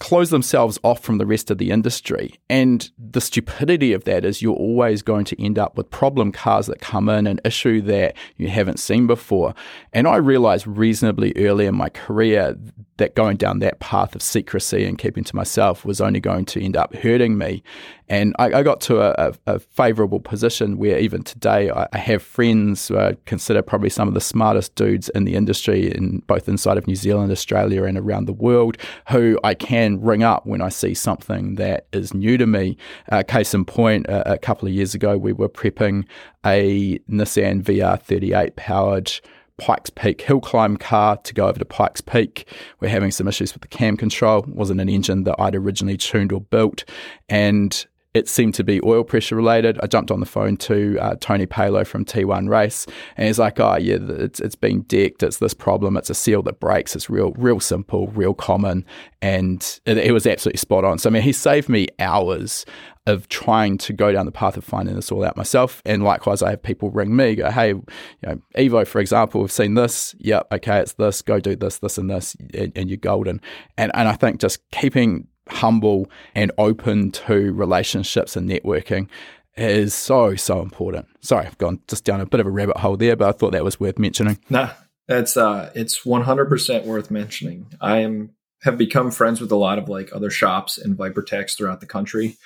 close 0.00 0.30
themselves 0.30 0.78
off 0.82 1.00
from 1.00 1.18
the 1.18 1.26
rest 1.26 1.50
of 1.50 1.58
the 1.58 1.70
industry. 1.70 2.34
And 2.48 2.90
the 2.98 3.20
stupidity 3.20 3.92
of 3.92 4.04
that 4.04 4.24
is 4.24 4.42
you're 4.42 4.56
always 4.56 5.02
going 5.02 5.26
to 5.26 5.40
end 5.42 5.58
up 5.58 5.76
with 5.76 5.90
problem 5.90 6.32
cars 6.32 6.66
that 6.66 6.80
come 6.80 7.08
in, 7.10 7.26
an 7.26 7.38
issue 7.44 7.82
that 7.82 8.16
you 8.38 8.48
haven't 8.48 8.80
seen 8.80 9.06
before. 9.06 9.54
And 9.92 10.08
I 10.08 10.16
realized 10.16 10.66
reasonably 10.66 11.34
early 11.36 11.66
in 11.66 11.76
my 11.76 11.90
career 11.90 12.56
that 12.96 13.14
going 13.14 13.36
down 13.36 13.58
that 13.60 13.80
path 13.80 14.14
of 14.14 14.22
secrecy 14.22 14.84
and 14.84 14.98
keeping 14.98 15.24
to 15.24 15.36
myself 15.36 15.84
was 15.84 16.00
only 16.00 16.20
going 16.20 16.46
to 16.46 16.64
end 16.64 16.76
up 16.76 16.94
hurting 16.96 17.36
me. 17.36 17.62
And 18.10 18.34
I, 18.40 18.46
I 18.46 18.62
got 18.64 18.80
to 18.82 19.00
a, 19.00 19.30
a, 19.46 19.54
a, 19.54 19.58
favorable 19.60 20.18
position 20.18 20.78
where 20.78 20.98
even 20.98 21.22
today 21.22 21.70
I, 21.70 21.86
I 21.92 21.98
have 21.98 22.24
friends 22.24 22.88
who 22.88 22.98
I 22.98 23.16
consider 23.24 23.62
probably 23.62 23.88
some 23.88 24.08
of 24.08 24.14
the 24.14 24.20
smartest 24.20 24.74
dudes 24.74 25.08
in 25.10 25.24
the 25.24 25.36
industry, 25.36 25.94
in 25.94 26.18
both 26.26 26.48
inside 26.48 26.76
of 26.76 26.88
New 26.88 26.96
Zealand, 26.96 27.30
Australia, 27.30 27.84
and 27.84 27.96
around 27.96 28.26
the 28.26 28.32
world, 28.32 28.76
who 29.10 29.38
I 29.44 29.54
can 29.54 30.00
ring 30.00 30.24
up 30.24 30.44
when 30.44 30.60
I 30.60 30.70
see 30.70 30.92
something 30.92 31.54
that 31.54 31.86
is 31.92 32.12
new 32.12 32.36
to 32.36 32.48
me. 32.48 32.76
Uh, 33.12 33.22
case 33.22 33.54
in 33.54 33.64
point, 33.64 34.06
a, 34.06 34.32
a 34.32 34.38
couple 34.38 34.66
of 34.66 34.74
years 34.74 34.92
ago, 34.92 35.16
we 35.16 35.32
were 35.32 35.48
prepping 35.48 36.04
a 36.44 36.98
Nissan 37.08 37.62
VR38 37.62 38.56
powered 38.56 39.12
Pikes 39.60 39.90
Peak 39.90 40.22
hill 40.22 40.40
climb 40.40 40.76
car 40.78 41.18
to 41.18 41.34
go 41.34 41.46
over 41.46 41.58
to 41.58 41.64
Pikes 41.64 42.00
Peak. 42.00 42.48
We're 42.80 42.88
having 42.88 43.10
some 43.10 43.28
issues 43.28 43.52
with 43.52 43.60
the 43.60 43.68
cam 43.68 43.96
control. 43.96 44.42
It 44.42 44.48
wasn't 44.48 44.80
an 44.80 44.88
engine 44.88 45.24
that 45.24 45.36
I'd 45.38 45.54
originally 45.54 45.98
tuned 45.98 46.32
or 46.32 46.40
built. 46.40 46.84
And 47.28 47.86
it 48.12 48.28
seemed 48.28 48.54
to 48.54 48.64
be 48.64 48.80
oil 48.84 49.04
pressure 49.04 49.36
related. 49.36 49.78
I 49.82 49.86
jumped 49.86 50.10
on 50.10 50.18
the 50.18 50.26
phone 50.26 50.56
to 50.58 50.98
uh, 51.00 51.14
Tony 51.20 51.46
Palo 51.46 51.84
from 51.84 52.04
T1 52.04 52.48
Race, 52.48 52.86
and 53.16 53.26
he's 53.26 53.38
like, 53.38 53.60
"Oh 53.60 53.76
yeah, 53.76 53.98
it's 54.00 54.40
it's 54.40 54.56
been 54.56 54.82
decked. 54.82 55.22
It's 55.22 55.38
this 55.38 55.54
problem. 55.54 55.96
It's 55.96 56.10
a 56.10 56.14
seal 56.14 56.42
that 56.42 56.58
breaks. 56.58 56.96
It's 56.96 57.08
real, 57.08 57.32
real 57.36 57.60
simple, 57.60 58.08
real 58.08 58.34
common." 58.34 58.84
And 59.22 59.80
it, 59.86 59.98
it 59.98 60.12
was 60.12 60.26
absolutely 60.26 60.58
spot 60.58 60.84
on. 60.84 60.98
So 60.98 61.08
I 61.08 61.12
mean, 61.12 61.22
he 61.22 61.32
saved 61.32 61.68
me 61.68 61.86
hours 62.00 62.66
of 63.06 63.28
trying 63.28 63.78
to 63.78 63.92
go 63.92 64.12
down 64.12 64.26
the 64.26 64.32
path 64.32 64.56
of 64.56 64.64
finding 64.64 64.94
this 64.94 65.10
all 65.10 65.24
out 65.24 65.36
myself. 65.36 65.80
And 65.86 66.02
likewise, 66.02 66.42
I 66.42 66.50
have 66.50 66.62
people 66.62 66.90
ring 66.90 67.14
me, 67.14 67.36
go, 67.36 67.48
"Hey, 67.48 67.68
you 67.68 67.84
know, 68.24 68.40
Evo, 68.56 68.84
for 68.86 69.00
example, 69.00 69.40
we've 69.40 69.52
seen 69.52 69.74
this. 69.74 70.16
Yep, 70.18 70.48
okay, 70.54 70.80
it's 70.80 70.94
this. 70.94 71.22
Go 71.22 71.38
do 71.38 71.54
this, 71.54 71.78
this, 71.78 71.96
and 71.96 72.10
this, 72.10 72.36
and, 72.54 72.72
and 72.74 72.90
you're 72.90 72.96
golden." 72.96 73.40
And 73.78 73.92
and 73.94 74.08
I 74.08 74.14
think 74.14 74.40
just 74.40 74.68
keeping 74.72 75.28
humble 75.50 76.10
and 76.34 76.52
open 76.58 77.10
to 77.12 77.52
relationships 77.52 78.36
and 78.36 78.48
networking 78.48 79.08
is 79.56 79.94
so 79.94 80.36
so 80.36 80.60
important. 80.60 81.06
Sorry, 81.20 81.46
I've 81.46 81.58
gone 81.58 81.80
just 81.88 82.04
down 82.04 82.20
a 82.20 82.26
bit 82.26 82.40
of 82.40 82.46
a 82.46 82.50
rabbit 82.50 82.78
hole 82.78 82.96
there, 82.96 83.16
but 83.16 83.28
I 83.28 83.32
thought 83.32 83.52
that 83.52 83.64
was 83.64 83.78
worth 83.80 83.98
mentioning. 83.98 84.38
Nah, 84.48 84.70
That's 85.08 85.36
uh 85.36 85.70
it's 85.74 86.04
100% 86.04 86.84
worth 86.84 87.10
mentioning. 87.10 87.66
I 87.80 87.98
am 87.98 88.30
have 88.62 88.76
become 88.76 89.10
friends 89.10 89.40
with 89.40 89.50
a 89.50 89.56
lot 89.56 89.78
of 89.78 89.88
like 89.88 90.10
other 90.14 90.30
shops 90.30 90.76
and 90.78 90.96
Vipertechs 90.96 91.56
throughout 91.56 91.80
the 91.80 91.86
country 91.86 92.36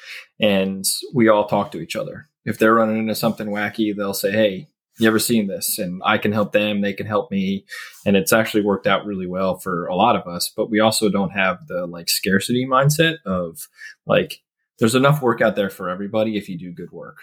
and 0.40 0.84
we 1.12 1.28
all 1.28 1.46
talk 1.46 1.72
to 1.72 1.80
each 1.80 1.96
other. 1.96 2.28
If 2.44 2.58
they're 2.58 2.74
running 2.74 2.98
into 2.98 3.14
something 3.14 3.48
wacky, 3.48 3.94
they'll 3.96 4.14
say, 4.14 4.30
"Hey, 4.30 4.68
you 4.98 5.08
ever 5.08 5.18
seen 5.18 5.46
this?" 5.46 5.78
and 5.78 6.02
I 6.04 6.18
can 6.18 6.32
help 6.32 6.52
them, 6.52 6.80
they 6.80 6.92
can 6.92 7.06
help 7.06 7.30
me, 7.30 7.64
and 8.06 8.16
it's 8.16 8.32
actually 8.32 8.62
worked 8.62 8.86
out 8.86 9.06
really 9.06 9.26
well 9.26 9.58
for 9.58 9.86
a 9.86 9.96
lot 9.96 10.16
of 10.16 10.26
us, 10.26 10.52
but 10.56 10.70
we 10.70 10.80
also 10.80 11.08
don't 11.08 11.30
have 11.30 11.66
the 11.66 11.86
like 11.86 12.08
scarcity 12.08 12.66
mindset 12.66 13.16
of 13.26 13.68
like 14.06 14.42
there's 14.78 14.94
enough 14.94 15.22
work 15.22 15.40
out 15.40 15.56
there 15.56 15.70
for 15.70 15.88
everybody 15.88 16.36
if 16.36 16.48
you 16.48 16.58
do 16.58 16.72
good 16.72 16.90
work. 16.92 17.18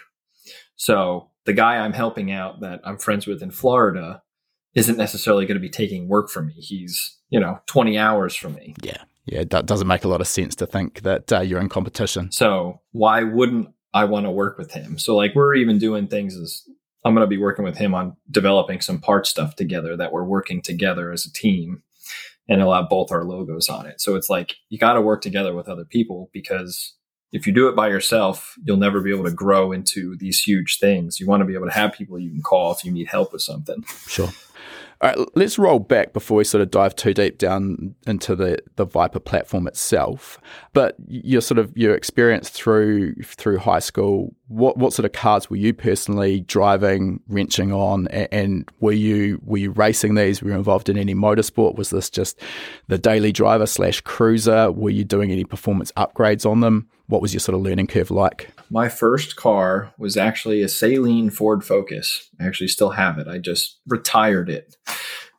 So, 0.76 1.30
the 1.44 1.52
guy 1.52 1.78
I'm 1.78 1.92
helping 1.92 2.30
out 2.30 2.60
that 2.60 2.80
I'm 2.84 2.98
friends 2.98 3.26
with 3.26 3.42
in 3.42 3.50
Florida 3.50 4.22
isn't 4.74 4.96
necessarily 4.96 5.44
going 5.44 5.56
to 5.56 5.60
be 5.60 5.68
taking 5.68 6.08
work 6.08 6.30
from 6.30 6.46
me. 6.46 6.54
He's, 6.54 7.18
you 7.30 7.38
know, 7.38 7.60
20 7.66 7.98
hours 7.98 8.34
from 8.34 8.54
me. 8.54 8.74
Yeah. 8.82 9.02
Yeah. 9.26 9.44
That 9.50 9.66
doesn't 9.66 9.86
make 9.86 10.04
a 10.04 10.08
lot 10.08 10.20
of 10.20 10.26
sense 10.26 10.56
to 10.56 10.66
think 10.66 11.02
that 11.02 11.32
uh, 11.32 11.40
you're 11.40 11.60
in 11.60 11.68
competition. 11.68 12.32
So 12.32 12.80
why 12.92 13.22
wouldn't 13.22 13.68
I 13.92 14.04
want 14.04 14.26
to 14.26 14.30
work 14.30 14.56
with 14.56 14.72
him? 14.72 14.98
So, 14.98 15.14
like, 15.14 15.34
we're 15.34 15.54
even 15.54 15.78
doing 15.78 16.08
things 16.08 16.36
as 16.36 16.62
I'm 17.04 17.14
going 17.14 17.24
to 17.24 17.30
be 17.30 17.38
working 17.38 17.64
with 17.64 17.76
him 17.76 17.94
on 17.94 18.16
developing 18.30 18.80
some 18.80 19.00
part 19.00 19.26
stuff 19.26 19.56
together 19.56 19.96
that 19.96 20.12
we're 20.12 20.24
working 20.24 20.62
together 20.62 21.10
as 21.12 21.26
a 21.26 21.32
team 21.32 21.82
and 22.48 22.60
it'll 22.60 22.74
have 22.74 22.88
both 22.88 23.12
our 23.12 23.24
logos 23.24 23.68
on 23.68 23.86
it. 23.86 24.00
So 24.00 24.14
it's 24.14 24.30
like 24.30 24.56
you 24.68 24.78
got 24.78 24.94
to 24.94 25.00
work 25.00 25.22
together 25.22 25.54
with 25.54 25.68
other 25.68 25.84
people 25.84 26.30
because 26.32 26.94
if 27.32 27.46
you 27.46 27.52
do 27.52 27.68
it 27.68 27.76
by 27.76 27.88
yourself, 27.88 28.56
you'll 28.62 28.76
never 28.76 29.00
be 29.00 29.10
able 29.10 29.24
to 29.24 29.32
grow 29.32 29.72
into 29.72 30.16
these 30.18 30.40
huge 30.40 30.78
things. 30.78 31.18
You 31.18 31.26
want 31.26 31.40
to 31.40 31.46
be 31.46 31.54
able 31.54 31.66
to 31.66 31.72
have 31.72 31.92
people 31.92 32.18
you 32.18 32.30
can 32.30 32.42
call 32.42 32.72
if 32.72 32.84
you 32.84 32.92
need 32.92 33.08
help 33.08 33.32
with 33.32 33.42
something. 33.42 33.84
Sure. 34.06 34.28
All 35.02 35.08
right, 35.08 35.18
let's 35.34 35.58
roll 35.58 35.80
back 35.80 36.12
before 36.12 36.36
we 36.36 36.44
sort 36.44 36.62
of 36.62 36.70
dive 36.70 36.94
too 36.94 37.12
deep 37.12 37.36
down 37.36 37.96
into 38.06 38.36
the, 38.36 38.58
the 38.76 38.84
Viper 38.84 39.18
platform 39.18 39.66
itself. 39.66 40.38
But 40.74 40.94
your 41.08 41.40
sort 41.40 41.58
of 41.58 41.76
your 41.76 41.96
experience 41.96 42.50
through 42.50 43.14
through 43.24 43.58
high 43.58 43.80
school, 43.80 44.32
what 44.46 44.76
what 44.76 44.92
sort 44.92 45.04
of 45.04 45.10
cars 45.10 45.50
were 45.50 45.56
you 45.56 45.74
personally 45.74 46.42
driving, 46.42 47.18
wrenching 47.26 47.72
on, 47.72 48.06
and, 48.08 48.28
and 48.30 48.68
were 48.78 48.92
you 48.92 49.40
were 49.44 49.58
you 49.58 49.72
racing 49.72 50.14
these? 50.14 50.40
Were 50.40 50.50
you 50.50 50.56
involved 50.56 50.88
in 50.88 50.96
any 50.96 51.16
motorsport? 51.16 51.74
Was 51.74 51.90
this 51.90 52.08
just 52.08 52.40
the 52.86 52.98
daily 52.98 53.32
driver 53.32 53.66
slash 53.66 54.02
cruiser? 54.02 54.70
Were 54.70 54.90
you 54.90 55.02
doing 55.02 55.32
any 55.32 55.44
performance 55.44 55.90
upgrades 55.96 56.48
on 56.48 56.60
them? 56.60 56.88
What 57.06 57.22
was 57.22 57.32
your 57.32 57.40
sort 57.40 57.56
of 57.56 57.62
learning 57.62 57.88
curve 57.88 58.10
like? 58.10 58.50
My 58.70 58.88
first 58.88 59.36
car 59.36 59.92
was 59.98 60.16
actually 60.16 60.62
a 60.62 60.66
Saleen 60.66 61.32
Ford 61.32 61.64
Focus. 61.64 62.30
I 62.40 62.46
actually 62.46 62.68
still 62.68 62.90
have 62.90 63.18
it. 63.18 63.28
I 63.28 63.38
just 63.38 63.80
retired 63.86 64.48
it 64.48 64.76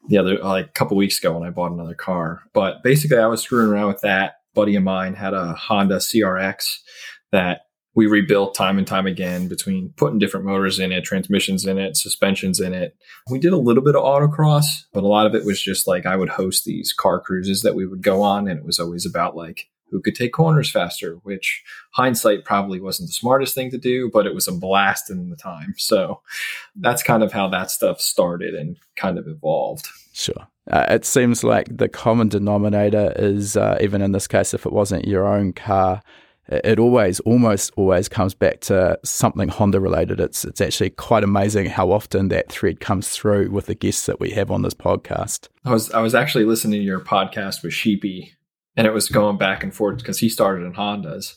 the 0.08 0.18
other 0.18 0.38
like 0.38 0.68
a 0.68 0.72
couple 0.72 0.98
weeks 0.98 1.20
ago 1.20 1.38
when 1.38 1.48
I 1.48 1.52
bought 1.52 1.72
another 1.72 1.96
car. 1.96 2.42
But 2.54 2.84
basically, 2.84 3.18
I 3.18 3.28
was 3.28 3.42
screwing 3.42 3.70
around 3.70 3.88
with 3.88 4.02
that. 4.02 4.36
Buddy 4.54 4.76
of 4.76 4.84
mine 4.84 5.16
had 5.16 5.34
a 5.34 5.54
Honda 5.54 5.98
CRX 5.98 6.66
that 7.32 7.62
we 7.96 8.08
rebuilt 8.08 8.56
time 8.56 8.78
and 8.78 8.88
time 8.88 9.06
again 9.06 9.48
between 9.48 9.94
putting 9.98 10.20
different 10.20 10.46
motors 10.46 10.80
in 10.80 10.92
it, 10.92 11.04
transmissions 11.04 11.66
in 11.66 11.78
it, 11.78 11.96
suspensions 11.96 12.60
in 12.60 12.74
it. 12.74 12.96
We 13.30 13.40
did 13.40 13.54
a 13.54 13.58
little 13.58 13.84
bit 13.84 13.96
of 13.96 14.04
autocross, 14.04 14.66
but 14.94 15.04
a 15.04 15.08
lot 15.08 15.28
of 15.28 15.36
it 15.36 15.46
was 15.46 15.62
just 15.62 15.88
like 15.88 16.06
I 16.06 16.16
would 16.16 16.30
host 16.30 16.66
these 16.66 16.94
car 16.94 17.20
cruises 17.20 17.62
that 17.62 17.76
we 17.76 17.86
would 17.86 18.02
go 18.02 18.22
on, 18.22 18.48
and 18.48 18.60
it 18.60 18.66
was 18.66 18.80
always 18.80 19.06
about 19.06 19.36
like 19.36 19.68
who 19.94 20.02
could 20.02 20.16
take 20.16 20.34
corners 20.34 20.72
faster, 20.72 21.20
which 21.22 21.64
hindsight 21.92 22.44
probably 22.44 22.82
wasn't 22.82 23.08
the 23.08 23.14
smartest 23.14 23.54
thing 23.54 23.70
to 23.70 23.78
do, 23.78 24.10
but 24.12 24.26
it 24.26 24.34
was 24.34 24.48
a 24.48 24.52
blast 24.52 25.12
in 25.12 25.30
the 25.30 25.36
time. 25.36 25.76
So 25.78 26.22
that's 26.76 27.04
kind 27.04 27.22
of 27.22 27.32
how 27.32 27.48
that 27.50 27.70
stuff 27.70 28.02
started 28.02 28.56
and 28.56 28.76
kind 28.96 29.20
of 29.20 29.28
evolved. 29.28 29.88
Sure. 30.12 30.48
Uh, 30.70 30.88
it 30.90 31.06
seems 31.06 31.44
like 31.44 31.78
the 31.78 31.88
common 31.88 32.28
denominator 32.28 33.14
is, 33.16 33.56
uh, 33.56 33.78
even 33.82 34.02
in 34.02 34.14
this 34.14 34.28
case, 34.28 34.56
if 34.56 34.66
it 34.66 34.74
wasn't 34.74 35.08
your 35.08 35.28
own 35.28 35.54
car, 35.54 36.02
it 36.48 36.80
always, 36.80 37.20
almost 37.22 37.72
always 37.78 38.10
comes 38.10 38.34
back 38.34 38.62
to 38.62 39.00
something 39.04 39.48
Honda 39.48 39.80
related. 39.80 40.20
It's 40.20 40.44
it's 40.44 40.60
actually 40.60 40.90
quite 40.90 41.24
amazing 41.24 41.68
how 41.68 41.92
often 41.92 42.28
that 42.30 42.52
thread 42.52 42.80
comes 42.80 43.10
through 43.10 43.52
with 43.52 43.68
the 43.68 43.76
guests 43.76 44.08
that 44.08 44.20
we 44.20 44.32
have 44.32 44.52
on 44.52 44.62
this 44.62 44.74
podcast. 44.74 45.48
I 45.64 45.72
was 45.72 45.92
I 45.92 46.02
was 46.02 46.14
actually 46.14 46.46
listening 46.46 46.82
to 46.82 46.86
your 46.86 47.00
podcast 47.00 47.64
with 47.64 47.74
Sheepey 47.74 48.34
and 48.76 48.88
it 48.88 48.94
was 48.94 49.10
going 49.10 49.38
back 49.38 49.64
and 49.64 49.74
forth 49.74 49.98
because 49.98 50.20
he 50.20 50.30
started 50.30 50.66
in 50.66 50.74
Hondas. 50.74 51.36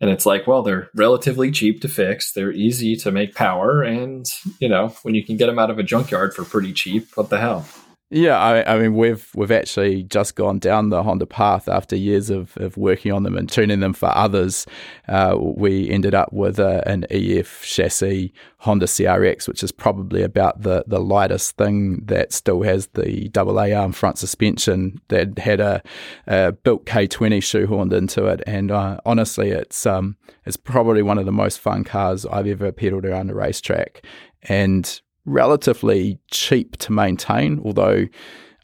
And 0.00 0.10
it's 0.10 0.26
like, 0.26 0.48
well, 0.48 0.62
they're 0.62 0.90
relatively 0.96 1.52
cheap 1.52 1.80
to 1.82 1.88
fix. 1.88 2.32
They're 2.32 2.50
easy 2.50 2.96
to 2.96 3.12
make 3.12 3.36
power. 3.36 3.82
And, 3.82 4.26
you 4.58 4.68
know, 4.68 4.88
when 5.02 5.14
you 5.14 5.24
can 5.24 5.36
get 5.36 5.46
them 5.46 5.60
out 5.60 5.70
of 5.70 5.78
a 5.78 5.84
junkyard 5.84 6.34
for 6.34 6.44
pretty 6.44 6.72
cheap, 6.72 7.08
what 7.14 7.30
the 7.30 7.38
hell? 7.38 7.66
Yeah, 8.14 8.38
I, 8.38 8.74
I, 8.74 8.78
mean, 8.78 8.94
we've 8.94 9.30
we've 9.34 9.50
actually 9.50 10.02
just 10.02 10.36
gone 10.36 10.58
down 10.58 10.90
the 10.90 11.02
Honda 11.02 11.24
path 11.24 11.66
after 11.66 11.96
years 11.96 12.28
of, 12.28 12.54
of 12.58 12.76
working 12.76 13.10
on 13.10 13.22
them 13.22 13.38
and 13.38 13.48
tuning 13.48 13.80
them 13.80 13.94
for 13.94 14.14
others. 14.14 14.66
Uh, 15.08 15.34
we 15.40 15.88
ended 15.88 16.14
up 16.14 16.30
with 16.30 16.58
a, 16.58 16.86
an 16.86 17.06
EF 17.08 17.62
chassis 17.64 18.34
Honda 18.58 18.84
CRX, 18.84 19.48
which 19.48 19.62
is 19.62 19.72
probably 19.72 20.22
about 20.22 20.60
the, 20.60 20.84
the 20.86 21.00
lightest 21.00 21.56
thing 21.56 22.04
that 22.04 22.34
still 22.34 22.60
has 22.60 22.88
the 22.88 23.30
double 23.30 23.58
A 23.58 23.72
arm 23.72 23.92
front 23.92 24.18
suspension 24.18 25.00
that 25.08 25.38
had 25.38 25.60
a, 25.60 25.82
a 26.26 26.52
built 26.52 26.84
K20 26.84 27.38
shoehorned 27.38 27.94
into 27.94 28.26
it. 28.26 28.42
And 28.46 28.70
uh, 28.70 28.98
honestly, 29.06 29.52
it's 29.52 29.86
um 29.86 30.18
it's 30.44 30.58
probably 30.58 31.00
one 31.00 31.16
of 31.16 31.24
the 31.24 31.32
most 31.32 31.60
fun 31.60 31.82
cars 31.82 32.26
I've 32.26 32.46
ever 32.46 32.72
pedaled 32.72 33.06
around 33.06 33.30
a 33.30 33.34
racetrack. 33.34 34.04
And 34.42 35.00
relatively 35.24 36.18
cheap 36.30 36.76
to 36.78 36.92
maintain, 36.92 37.60
although 37.64 38.06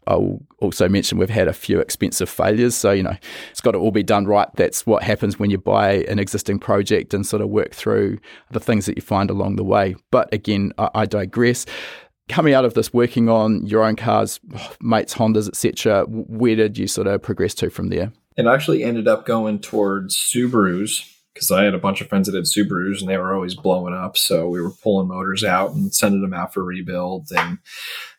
I'll 0.07 0.39
also 0.59 0.89
mention 0.89 1.17
we've 1.17 1.29
had 1.29 1.47
a 1.47 1.53
few 1.53 1.79
expensive 1.79 2.29
failures. 2.29 2.75
So, 2.75 2.91
you 2.91 3.03
know, 3.03 3.15
it's 3.51 3.61
got 3.61 3.71
to 3.71 3.77
all 3.77 3.91
be 3.91 4.03
done 4.03 4.25
right. 4.25 4.47
That's 4.55 4.85
what 4.85 5.03
happens 5.03 5.37
when 5.37 5.51
you 5.51 5.57
buy 5.57 6.03
an 6.09 6.19
existing 6.19 6.59
project 6.59 7.13
and 7.13 7.25
sort 7.25 7.41
of 7.41 7.49
work 7.49 7.73
through 7.73 8.17
the 8.51 8.59
things 8.59 8.87
that 8.87 8.97
you 8.97 9.01
find 9.01 9.29
along 9.29 9.55
the 9.55 9.63
way. 9.63 9.95
But 10.11 10.33
again, 10.33 10.73
I, 10.77 10.89
I 10.95 11.05
digress. 11.05 11.65
Coming 12.27 12.53
out 12.53 12.65
of 12.65 12.73
this, 12.75 12.93
working 12.93 13.29
on 13.29 13.65
your 13.65 13.83
own 13.83 13.95
cars, 13.95 14.39
mates, 14.81 15.15
Hondas, 15.15 15.47
etc., 15.47 16.05
where 16.05 16.55
did 16.55 16.77
you 16.77 16.87
sort 16.87 17.07
of 17.07 17.21
progress 17.23 17.55
to 17.55 17.69
from 17.69 17.89
there? 17.89 18.11
It 18.37 18.45
actually 18.45 18.83
ended 18.83 19.07
up 19.07 19.25
going 19.25 19.59
towards 19.59 20.15
Subarus 20.15 21.18
because 21.39 21.51
I 21.51 21.63
had 21.63 21.73
a 21.73 21.79
bunch 21.79 22.01
of 22.01 22.09
friends 22.09 22.27
that 22.27 22.35
had 22.35 22.43
Subarus 22.43 22.99
and 22.99 23.09
they 23.09 23.15
were 23.15 23.33
always 23.33 23.55
blowing 23.55 23.93
up. 23.93 24.17
So 24.17 24.49
we 24.49 24.59
were 24.59 24.71
pulling 24.71 25.07
motors 25.07 25.41
out 25.41 25.71
and 25.71 25.95
sending 25.95 26.21
them 26.21 26.33
out 26.33 26.53
for 26.53 26.65
rebuild. 26.65 27.29
And 27.31 27.59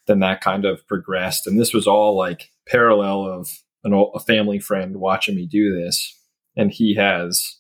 then 0.07 0.21
that 0.21 0.41
kind 0.41 0.65
of 0.65 0.87
progressed. 0.87 1.47
And 1.47 1.61
this 1.61 1.75
was 1.75 1.87
all 1.87 2.17
like 2.17 2.49
parallel 2.67 3.27
of 3.27 3.51
an 3.85 3.93
a 3.93 4.21
family 4.21 4.59
friend 4.59 4.97
watching 4.97 5.37
me 5.37 5.47
do 5.47 5.79
this. 5.79 6.19
And 6.57 6.73
he 6.73 6.95
has 6.95 7.59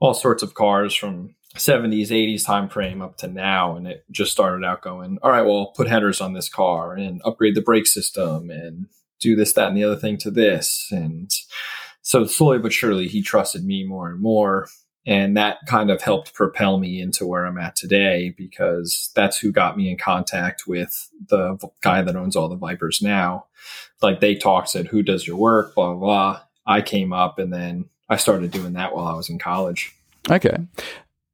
all 0.00 0.14
sorts 0.14 0.42
of 0.42 0.54
cars 0.54 0.96
from 0.96 1.36
70s, 1.54 2.08
80s 2.08 2.44
time 2.44 2.68
frame 2.68 3.00
up 3.00 3.16
to 3.18 3.28
now. 3.28 3.76
And 3.76 3.86
it 3.86 4.04
just 4.10 4.32
started 4.32 4.66
out 4.66 4.82
going, 4.82 5.18
all 5.22 5.30
right, 5.30 5.46
well, 5.46 5.72
put 5.76 5.86
headers 5.86 6.20
on 6.20 6.32
this 6.32 6.48
car 6.48 6.94
and 6.94 7.22
upgrade 7.24 7.54
the 7.54 7.62
brake 7.62 7.86
system 7.86 8.50
and 8.50 8.86
do 9.20 9.36
this, 9.36 9.52
that, 9.52 9.68
and 9.68 9.76
the 9.76 9.84
other 9.84 9.96
thing 9.96 10.18
to 10.18 10.30
this. 10.32 10.88
And 10.90 11.30
so 12.06 12.24
slowly 12.24 12.58
but 12.58 12.72
surely 12.72 13.08
he 13.08 13.20
trusted 13.20 13.64
me 13.64 13.84
more 13.84 14.08
and 14.08 14.20
more 14.20 14.68
and 15.08 15.36
that 15.36 15.58
kind 15.66 15.90
of 15.90 16.02
helped 16.02 16.34
propel 16.34 16.78
me 16.78 17.00
into 17.00 17.26
where 17.26 17.44
i'm 17.44 17.58
at 17.58 17.74
today 17.74 18.34
because 18.36 19.10
that's 19.14 19.38
who 19.38 19.50
got 19.50 19.76
me 19.76 19.90
in 19.90 19.96
contact 19.96 20.66
with 20.66 21.10
the 21.28 21.58
guy 21.80 22.02
that 22.02 22.16
owns 22.16 22.36
all 22.36 22.48
the 22.48 22.56
vipers 22.56 23.00
now. 23.02 23.46
Like 24.02 24.20
they 24.20 24.34
talked 24.34 24.70
said 24.70 24.86
who 24.88 25.02
does 25.02 25.26
your 25.26 25.36
work? 25.36 25.74
Blah 25.74 25.94
blah 25.94 25.98
blah. 25.98 26.40
I 26.66 26.82
came 26.82 27.12
up 27.12 27.38
and 27.38 27.52
then 27.52 27.86
i 28.08 28.16
started 28.16 28.50
doing 28.52 28.74
that 28.74 28.94
while 28.94 29.06
i 29.06 29.14
was 29.14 29.28
in 29.28 29.38
college. 29.38 29.94
Okay. 30.30 30.56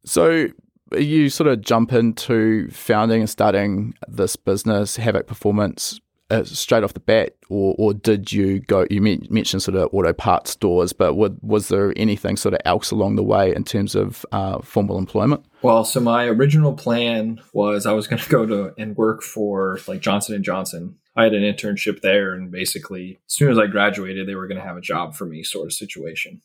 So 0.04 0.48
you 0.96 1.30
sort 1.30 1.48
of 1.48 1.60
jump 1.60 1.92
into 1.92 2.70
founding 2.70 3.20
and 3.20 3.30
starting 3.30 3.94
this 4.08 4.36
business 4.36 4.98
Havik 4.98 5.26
performance 5.26 6.00
uh, 6.32 6.44
straight 6.44 6.82
off 6.82 6.94
the 6.94 7.00
bat, 7.00 7.36
or, 7.50 7.74
or 7.78 7.92
did 7.92 8.32
you 8.32 8.60
go? 8.60 8.86
You 8.90 9.02
mentioned 9.02 9.62
sort 9.62 9.76
of 9.76 9.90
auto 9.92 10.12
parts 10.14 10.52
stores, 10.52 10.92
but 10.92 11.14
was, 11.14 11.32
was 11.42 11.68
there 11.68 11.92
anything 11.96 12.36
sort 12.36 12.54
of 12.54 12.60
else 12.64 12.90
along 12.90 13.16
the 13.16 13.22
way 13.22 13.54
in 13.54 13.64
terms 13.64 13.94
of 13.94 14.24
uh, 14.32 14.60
formal 14.62 14.98
employment? 14.98 15.44
Well, 15.60 15.84
so 15.84 16.00
my 16.00 16.24
original 16.24 16.72
plan 16.72 17.40
was 17.52 17.84
I 17.84 17.92
was 17.92 18.06
going 18.06 18.22
to 18.22 18.28
go 18.28 18.46
to 18.46 18.72
and 18.78 18.96
work 18.96 19.22
for 19.22 19.78
like 19.86 20.00
Johnson 20.00 20.34
and 20.34 20.44
Johnson. 20.44 20.96
I 21.14 21.24
had 21.24 21.34
an 21.34 21.42
internship 21.42 22.00
there, 22.00 22.32
and 22.32 22.50
basically, 22.50 23.20
as 23.28 23.34
soon 23.34 23.50
as 23.50 23.58
I 23.58 23.66
graduated, 23.66 24.26
they 24.26 24.34
were 24.34 24.48
going 24.48 24.60
to 24.60 24.66
have 24.66 24.78
a 24.78 24.82
job 24.82 25.14
for 25.14 25.26
me, 25.26 25.42
sort 25.42 25.66
of 25.66 25.74
situation. 25.74 26.40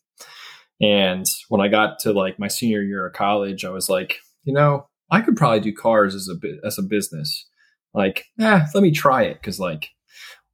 And 0.82 1.25
when 1.48 1.62
I 1.62 1.70
got 1.70 2.00
to 2.00 2.12
like 2.12 2.38
my 2.38 2.50
senior 2.50 2.82
year 2.82 3.08
of 3.08 3.13
college, 3.13 3.63
I 3.63 3.70
was 3.70 3.89
like, 3.89 4.17
you 4.44 4.53
know, 4.53 4.89
I 5.10 5.22
could 5.22 5.38
probably 5.38 5.62
do 5.62 5.74
cars 5.74 6.13
as 6.13 6.29
a 6.29 6.65
as 6.65 6.77
a 6.77 6.84
business 6.84 7.46
like, 7.98 8.25
eh, 8.39 8.66
let 8.74 8.84
me 8.84 8.92
try 8.92 9.24
it 9.24 9.36
because 9.42 9.60
like 9.60 9.89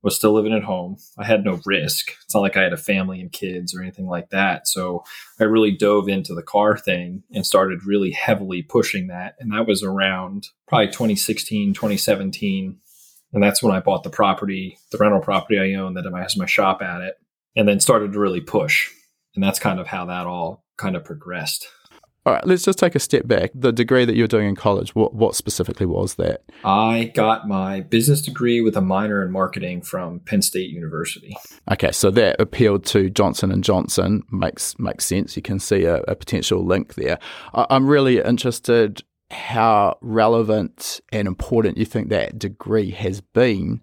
was 0.04 0.16
still 0.16 0.34
living 0.34 0.54
at 0.54 0.64
home. 0.64 0.98
I 1.18 1.26
had 1.26 1.46
no 1.46 1.62
risk. 1.66 2.12
It's 2.26 2.36
not 2.36 2.42
like 2.42 2.58
I 2.58 2.64
had 2.64 2.74
a 2.74 2.78
family 2.78 3.22
and 3.22 3.32
kids 3.32 3.74
or 3.74 3.82
anything 3.82 4.06
like 4.06 4.30
that. 4.32 4.68
So 4.68 5.04
I 5.40 5.46
really 5.46 5.76
dove 5.76 6.10
into 6.10 6.36
the 6.36 6.44
car 6.44 6.78
thing 6.78 7.24
and 7.32 7.46
started 7.46 7.86
really 7.86 8.12
heavily 8.12 8.62
pushing 8.62 9.08
that. 9.08 9.36
And 9.40 9.54
that 9.54 9.66
was 9.66 9.82
around 9.82 10.48
probably 10.68 10.88
2016, 10.88 11.74
2017. 11.74 12.78
And 13.32 13.42
that's 13.42 13.64
when 13.64 13.74
I 13.74 13.80
bought 13.80 14.04
the 14.04 14.10
property, 14.10 14.78
the 14.92 14.98
rental 14.98 15.22
property 15.22 15.58
I 15.58 15.80
own 15.80 15.94
that 15.94 16.06
has 16.06 16.38
my 16.38 16.46
shop 16.46 16.82
at 16.82 17.02
it, 17.02 17.16
and 17.56 17.68
then 17.68 17.80
started 17.80 18.14
to 18.14 18.20
really 18.20 18.42
push. 18.42 18.90
And 19.36 19.44
that's 19.44 19.58
kind 19.58 19.80
of 19.80 19.88
how 19.88 20.06
that 20.06 20.28
all 20.28 20.66
kind 20.78 20.96
of 20.96 21.06
progressed. 21.06 21.68
All 22.25 22.34
right, 22.34 22.48
let's 22.48 22.63
just 22.63 22.80
take 22.80 22.96
a 22.96 23.00
step 23.00 23.27
back. 23.27 23.51
The 23.53 23.74
degree 23.74 24.06
that 24.06 24.15
you're 24.15 24.30
doing 24.30 24.48
in 24.48 24.56
college, 24.56 24.96
what, 24.96 25.13
what 25.13 25.36
specifically 25.36 25.86
was 25.86 26.15
that? 26.15 26.44
I 26.63 27.12
got 27.13 27.50
my 27.50 27.82
business 27.82 28.22
degree 28.22 28.62
with 28.62 28.77
a 28.77 28.82
minor 28.82 29.25
in 29.25 29.32
marketing 29.32 29.82
from 29.82 30.22
Penn 30.22 30.42
State 30.42 30.70
University. 30.70 31.36
Okay, 31.70 31.92
so 31.92 32.10
that 32.12 32.39
appealed 32.39 32.86
to 32.86 33.10
Johnson 33.10 33.51
and 33.51 33.62
Johnson. 33.62 34.24
Makes 34.32 34.80
makes 34.80 35.06
sense. 35.06 35.36
You 35.36 35.42
can 35.42 35.60
see 35.60 35.84
a, 35.84 35.98
a 36.08 36.15
potential 36.15 36.65
link 36.65 36.94
there. 36.94 37.20
I, 37.53 37.65
I'm 37.70 37.88
really 37.88 38.22
interested 38.22 39.03
how 39.30 39.98
relevant 40.01 41.01
and 41.12 41.27
important 41.27 41.77
you 41.77 41.86
think 41.86 42.10
that 42.10 42.39
degree 42.39 42.92
has 42.92 43.20
been 43.20 43.82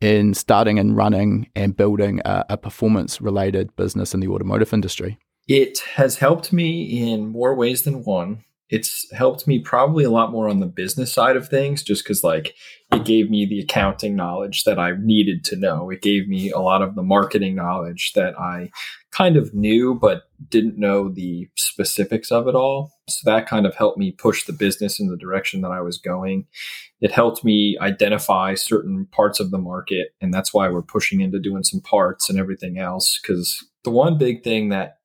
in 0.00 0.34
starting 0.34 0.78
and 0.78 0.96
running 0.96 1.48
and 1.56 1.76
building 1.76 2.20
a, 2.24 2.44
a 2.50 2.56
performance 2.56 3.20
related 3.20 3.74
business 3.76 4.14
in 4.14 4.20
the 4.20 4.28
automotive 4.28 4.72
industry. 4.72 5.18
It 5.48 5.80
has 5.94 6.18
helped 6.18 6.52
me 6.52 7.12
in 7.12 7.28
more 7.28 7.54
ways 7.54 7.82
than 7.82 8.04
one. 8.04 8.44
It's 8.70 9.12
helped 9.12 9.46
me 9.46 9.58
probably 9.58 10.02
a 10.02 10.10
lot 10.10 10.32
more 10.32 10.48
on 10.48 10.60
the 10.60 10.66
business 10.66 11.12
side 11.12 11.36
of 11.36 11.48
things, 11.48 11.82
just 11.82 12.04
because 12.04 12.24
like 12.24 12.54
it 12.90 13.04
gave 13.04 13.28
me 13.28 13.44
the 13.44 13.60
accounting 13.60 14.16
knowledge 14.16 14.64
that 14.64 14.78
I 14.78 14.92
needed 14.98 15.44
to 15.44 15.56
know. 15.56 15.90
It 15.90 16.00
gave 16.00 16.26
me 16.26 16.50
a 16.50 16.58
lot 16.58 16.80
of 16.80 16.94
the 16.94 17.02
marketing 17.02 17.54
knowledge 17.54 18.12
that 18.14 18.38
I 18.40 18.70
kind 19.10 19.36
of 19.36 19.52
knew, 19.52 19.94
but 19.94 20.22
didn't 20.48 20.78
know 20.78 21.10
the 21.10 21.50
specifics 21.54 22.32
of 22.32 22.48
it 22.48 22.54
all. 22.54 22.92
So 23.10 23.30
that 23.30 23.46
kind 23.46 23.66
of 23.66 23.74
helped 23.74 23.98
me 23.98 24.12
push 24.12 24.46
the 24.46 24.54
business 24.54 24.98
in 24.98 25.08
the 25.08 25.18
direction 25.18 25.60
that 25.60 25.70
I 25.70 25.82
was 25.82 25.98
going. 25.98 26.46
It 27.02 27.12
helped 27.12 27.44
me 27.44 27.76
identify 27.78 28.54
certain 28.54 29.06
parts 29.12 29.38
of 29.38 29.50
the 29.50 29.58
market. 29.58 30.14
And 30.22 30.32
that's 30.32 30.54
why 30.54 30.70
we're 30.70 30.80
pushing 30.80 31.20
into 31.20 31.38
doing 31.38 31.62
some 31.62 31.80
parts 31.80 32.30
and 32.30 32.38
everything 32.38 32.78
else. 32.78 33.18
Because 33.20 33.68
the 33.84 33.90
one 33.90 34.16
big 34.16 34.42
thing 34.42 34.70
that 34.70 34.96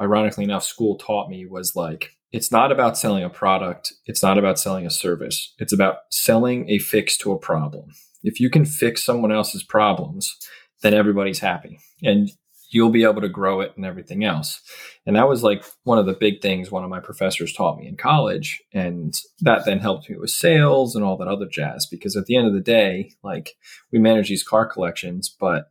ironically 0.00 0.44
enough, 0.44 0.64
school 0.64 0.96
taught 0.96 1.28
me 1.28 1.46
was 1.46 1.74
like, 1.74 2.10
it's 2.32 2.50
not 2.50 2.72
about 2.72 2.98
selling 2.98 3.22
a 3.22 3.30
product. 3.30 3.92
It's 4.06 4.22
not 4.22 4.38
about 4.38 4.58
selling 4.58 4.86
a 4.86 4.90
service. 4.90 5.54
It's 5.58 5.72
about 5.72 5.98
selling 6.10 6.68
a 6.68 6.78
fix 6.78 7.16
to 7.18 7.32
a 7.32 7.38
problem. 7.38 7.90
If 8.22 8.40
you 8.40 8.50
can 8.50 8.64
fix 8.64 9.04
someone 9.04 9.30
else's 9.30 9.62
problems, 9.62 10.34
then 10.82 10.94
everybody's 10.94 11.38
happy 11.38 11.78
and 12.02 12.30
you'll 12.70 12.90
be 12.90 13.04
able 13.04 13.20
to 13.20 13.28
grow 13.28 13.60
it 13.60 13.72
and 13.76 13.86
everything 13.86 14.24
else. 14.24 14.60
And 15.06 15.14
that 15.14 15.28
was 15.28 15.44
like 15.44 15.64
one 15.84 15.98
of 15.98 16.06
the 16.06 16.12
big 16.12 16.42
things 16.42 16.72
one 16.72 16.82
of 16.82 16.90
my 16.90 16.98
professors 16.98 17.52
taught 17.52 17.78
me 17.78 17.86
in 17.86 17.96
college. 17.96 18.60
And 18.72 19.14
that 19.40 19.64
then 19.64 19.78
helped 19.78 20.10
me 20.10 20.16
with 20.16 20.30
sales 20.30 20.96
and 20.96 21.04
all 21.04 21.16
that 21.18 21.28
other 21.28 21.46
jazz. 21.46 21.86
Because 21.86 22.16
at 22.16 22.26
the 22.26 22.36
end 22.36 22.48
of 22.48 22.52
the 22.52 22.60
day, 22.60 23.12
like 23.22 23.54
we 23.92 24.00
manage 24.00 24.28
these 24.28 24.42
car 24.42 24.66
collections, 24.66 25.34
but 25.38 25.70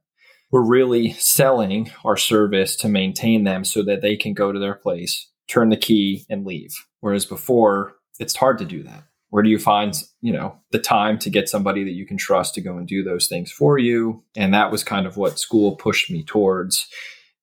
we're 0.54 0.62
really 0.62 1.14
selling 1.14 1.90
our 2.06 2.16
service 2.16 2.76
to 2.76 2.88
maintain 2.88 3.44
them 3.44 3.66
so 3.66 3.82
that 3.82 4.04
they 4.04 4.16
can 4.16 4.36
go 4.36 4.52
to 4.52 4.60
their 4.60 4.76
place, 4.76 5.28
turn 5.48 5.70
the 5.70 5.76
key, 5.76 6.28
and 6.30 6.46
leave. 6.46 6.72
Whereas 7.00 7.26
before, 7.26 7.96
it's 8.20 8.36
hard 8.36 8.60
to 8.60 8.66
do 8.66 8.84
that. 8.84 9.06
Where 9.32 9.42
do 9.42 9.50
you 9.50 9.58
find, 9.58 9.96
you 10.22 10.32
know, 10.32 10.56
the 10.70 10.78
time 10.78 11.18
to 11.20 11.32
get 11.32 11.50
somebody 11.50 11.84
that 11.84 11.96
you 11.96 12.06
can 12.06 12.18
trust 12.18 12.54
to 12.54 12.62
go 12.62 12.78
and 12.78 12.88
do 12.88 13.04
those 13.04 13.28
things 13.28 13.52
for 13.52 13.80
you? 13.80 14.24
And 14.36 14.54
that 14.54 14.72
was 14.72 14.84
kind 14.84 15.08
of 15.08 15.18
what 15.18 15.40
school 15.40 15.76
pushed 15.76 16.12
me 16.12 16.24
towards. 16.24 16.88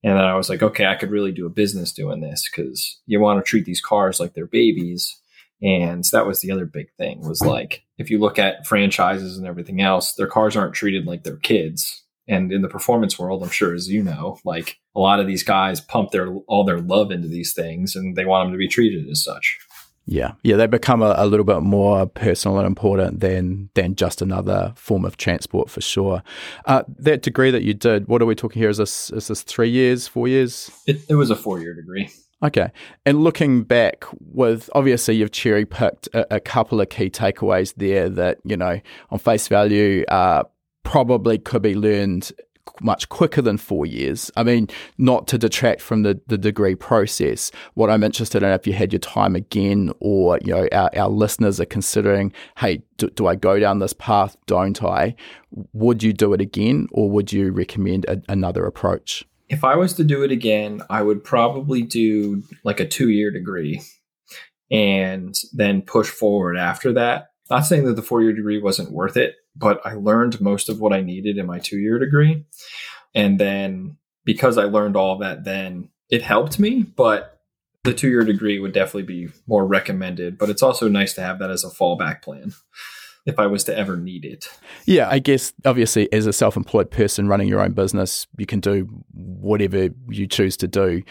And 0.04 0.16
then 0.16 0.24
I 0.24 0.36
was 0.36 0.48
like, 0.48 0.62
okay, 0.62 0.86
I 0.86 0.94
could 0.94 1.10
really 1.10 1.32
do 1.32 1.46
a 1.46 1.50
business 1.50 1.92
doing 1.92 2.20
this 2.20 2.48
because 2.48 3.00
you 3.06 3.18
want 3.18 3.44
to 3.44 3.48
treat 3.48 3.64
these 3.64 3.80
cars 3.80 4.20
like 4.20 4.34
they're 4.34 4.46
babies. 4.46 5.20
And 5.60 6.04
that 6.12 6.28
was 6.28 6.42
the 6.42 6.52
other 6.52 6.64
big 6.64 6.86
thing 6.96 7.26
was 7.26 7.40
like, 7.40 7.82
if 7.98 8.08
you 8.08 8.20
look 8.20 8.38
at 8.38 8.68
franchises 8.68 9.36
and 9.36 9.48
everything 9.48 9.80
else, 9.80 10.14
their 10.14 10.28
cars 10.28 10.56
aren't 10.56 10.74
treated 10.74 11.06
like 11.06 11.24
they're 11.24 11.36
kids 11.38 12.04
and 12.30 12.50
in 12.52 12.62
the 12.62 12.68
performance 12.68 13.18
world 13.18 13.42
i'm 13.42 13.50
sure 13.50 13.74
as 13.74 13.88
you 13.88 14.02
know 14.02 14.38
like 14.44 14.80
a 14.94 15.00
lot 15.00 15.20
of 15.20 15.26
these 15.26 15.42
guys 15.42 15.80
pump 15.80 16.10
their 16.10 16.34
all 16.46 16.64
their 16.64 16.80
love 16.80 17.10
into 17.10 17.28
these 17.28 17.52
things 17.52 17.94
and 17.94 18.16
they 18.16 18.24
want 18.24 18.46
them 18.46 18.52
to 18.52 18.58
be 18.58 18.68
treated 18.68 19.08
as 19.08 19.22
such. 19.22 19.58
Yeah. 20.06 20.32
Yeah 20.42 20.56
they 20.56 20.66
become 20.66 21.02
a, 21.02 21.14
a 21.16 21.26
little 21.26 21.44
bit 21.44 21.60
more 21.60 22.06
personal 22.06 22.58
and 22.58 22.66
important 22.66 23.20
than 23.20 23.70
than 23.74 23.94
just 23.94 24.22
another 24.22 24.72
form 24.76 25.04
of 25.04 25.16
transport 25.16 25.70
for 25.70 25.80
sure. 25.80 26.22
Uh, 26.64 26.82
that 26.98 27.22
degree 27.22 27.50
that 27.50 27.62
you 27.62 27.74
did 27.74 28.08
what 28.08 28.20
are 28.22 28.26
we 28.26 28.34
talking 28.34 28.60
here? 28.60 28.70
Is 28.70 28.78
this 28.78 29.10
is 29.10 29.28
this 29.28 29.42
three 29.42 29.70
years 29.70 30.08
four 30.08 30.26
years? 30.26 30.70
It, 30.86 31.02
it 31.08 31.14
was 31.14 31.30
a 31.30 31.36
four 31.36 31.60
year 31.60 31.74
degree. 31.74 32.10
Okay. 32.42 32.70
And 33.04 33.22
looking 33.22 33.64
back 33.64 34.06
with 34.18 34.70
obviously 34.74 35.14
you've 35.16 35.30
cherry 35.30 35.66
picked 35.66 36.08
a, 36.14 36.36
a, 36.36 36.40
couple 36.40 36.80
of 36.80 36.88
key 36.88 37.10
takeaways 37.10 37.74
there 37.76 38.08
that, 38.08 38.38
you 38.44 38.56
know, 38.56 38.80
on 39.10 39.18
face 39.18 39.46
value, 39.46 40.06
uh, 40.08 40.44
probably 40.90 41.38
could 41.38 41.62
be 41.62 41.76
learned 41.76 42.32
much 42.80 43.08
quicker 43.08 43.40
than 43.40 43.56
four 43.56 43.86
years. 43.86 44.28
I 44.34 44.42
mean, 44.42 44.68
not 44.98 45.28
to 45.28 45.38
detract 45.38 45.80
from 45.80 46.02
the, 46.02 46.20
the 46.26 46.36
degree 46.36 46.74
process. 46.74 47.52
What 47.74 47.90
I'm 47.90 48.02
interested 48.02 48.42
in, 48.42 48.50
if 48.50 48.66
you 48.66 48.72
had 48.72 48.92
your 48.92 48.98
time 48.98 49.36
again, 49.36 49.92
or 50.00 50.40
you 50.42 50.52
know, 50.52 50.68
our, 50.72 50.90
our 50.96 51.08
listeners 51.08 51.60
are 51.60 51.64
considering, 51.66 52.32
hey, 52.56 52.82
do, 52.96 53.08
do 53.10 53.28
I 53.28 53.36
go 53.36 53.60
down 53.60 53.78
this 53.78 53.92
path? 53.92 54.36
Don't 54.46 54.82
I? 54.82 55.14
Would 55.74 56.02
you 56.02 56.12
do 56.12 56.32
it 56.32 56.40
again, 56.40 56.88
or 56.90 57.08
would 57.08 57.32
you 57.32 57.52
recommend 57.52 58.04
a, 58.06 58.20
another 58.28 58.66
approach? 58.66 59.24
If 59.48 59.62
I 59.62 59.76
was 59.76 59.92
to 59.94 60.02
do 60.02 60.24
it 60.24 60.32
again, 60.32 60.82
I 60.90 61.02
would 61.02 61.22
probably 61.22 61.82
do 61.82 62.42
like 62.64 62.80
a 62.80 62.86
two 62.86 63.10
year 63.10 63.30
degree 63.30 63.80
and 64.72 65.36
then 65.52 65.82
push 65.82 66.08
forward 66.08 66.56
after 66.56 66.92
that. 66.94 67.30
Not 67.48 67.60
saying 67.60 67.84
that 67.84 67.94
the 67.94 68.02
four 68.02 68.22
year 68.22 68.32
degree 68.32 68.60
wasn't 68.60 68.90
worth 68.90 69.16
it 69.16 69.36
but 69.60 69.80
I 69.86 69.94
learned 69.94 70.40
most 70.40 70.68
of 70.68 70.80
what 70.80 70.92
I 70.92 71.02
needed 71.02 71.38
in 71.38 71.46
my 71.46 71.58
two 71.58 71.78
year 71.78 71.98
degree. 71.98 72.44
And 73.14 73.38
then 73.38 73.98
because 74.24 74.58
I 74.58 74.64
learned 74.64 74.96
all 74.96 75.18
that, 75.18 75.44
then 75.44 75.90
it 76.08 76.22
helped 76.22 76.58
me. 76.58 76.82
But 76.82 77.40
the 77.84 77.94
two 77.94 78.08
year 78.08 78.24
degree 78.24 78.58
would 78.58 78.72
definitely 78.72 79.02
be 79.04 79.28
more 79.46 79.66
recommended. 79.66 80.38
But 80.38 80.50
it's 80.50 80.62
also 80.62 80.88
nice 80.88 81.14
to 81.14 81.20
have 81.20 81.38
that 81.38 81.50
as 81.50 81.64
a 81.64 81.68
fallback 81.68 82.22
plan 82.22 82.52
if 83.26 83.38
I 83.38 83.46
was 83.46 83.64
to 83.64 83.76
ever 83.76 83.96
need 83.96 84.24
it. 84.24 84.48
Yeah, 84.86 85.08
I 85.10 85.18
guess 85.18 85.52
obviously 85.64 86.10
as 86.12 86.26
a 86.26 86.32
self-employed 86.32 86.90
person 86.90 87.28
running 87.28 87.48
your 87.48 87.60
own 87.60 87.72
business, 87.72 88.26
you 88.38 88.46
can 88.46 88.60
do 88.60 88.88
whatever 89.12 89.90
you 90.08 90.26
choose 90.26 90.56
to 90.58 90.68
do. 90.68 91.02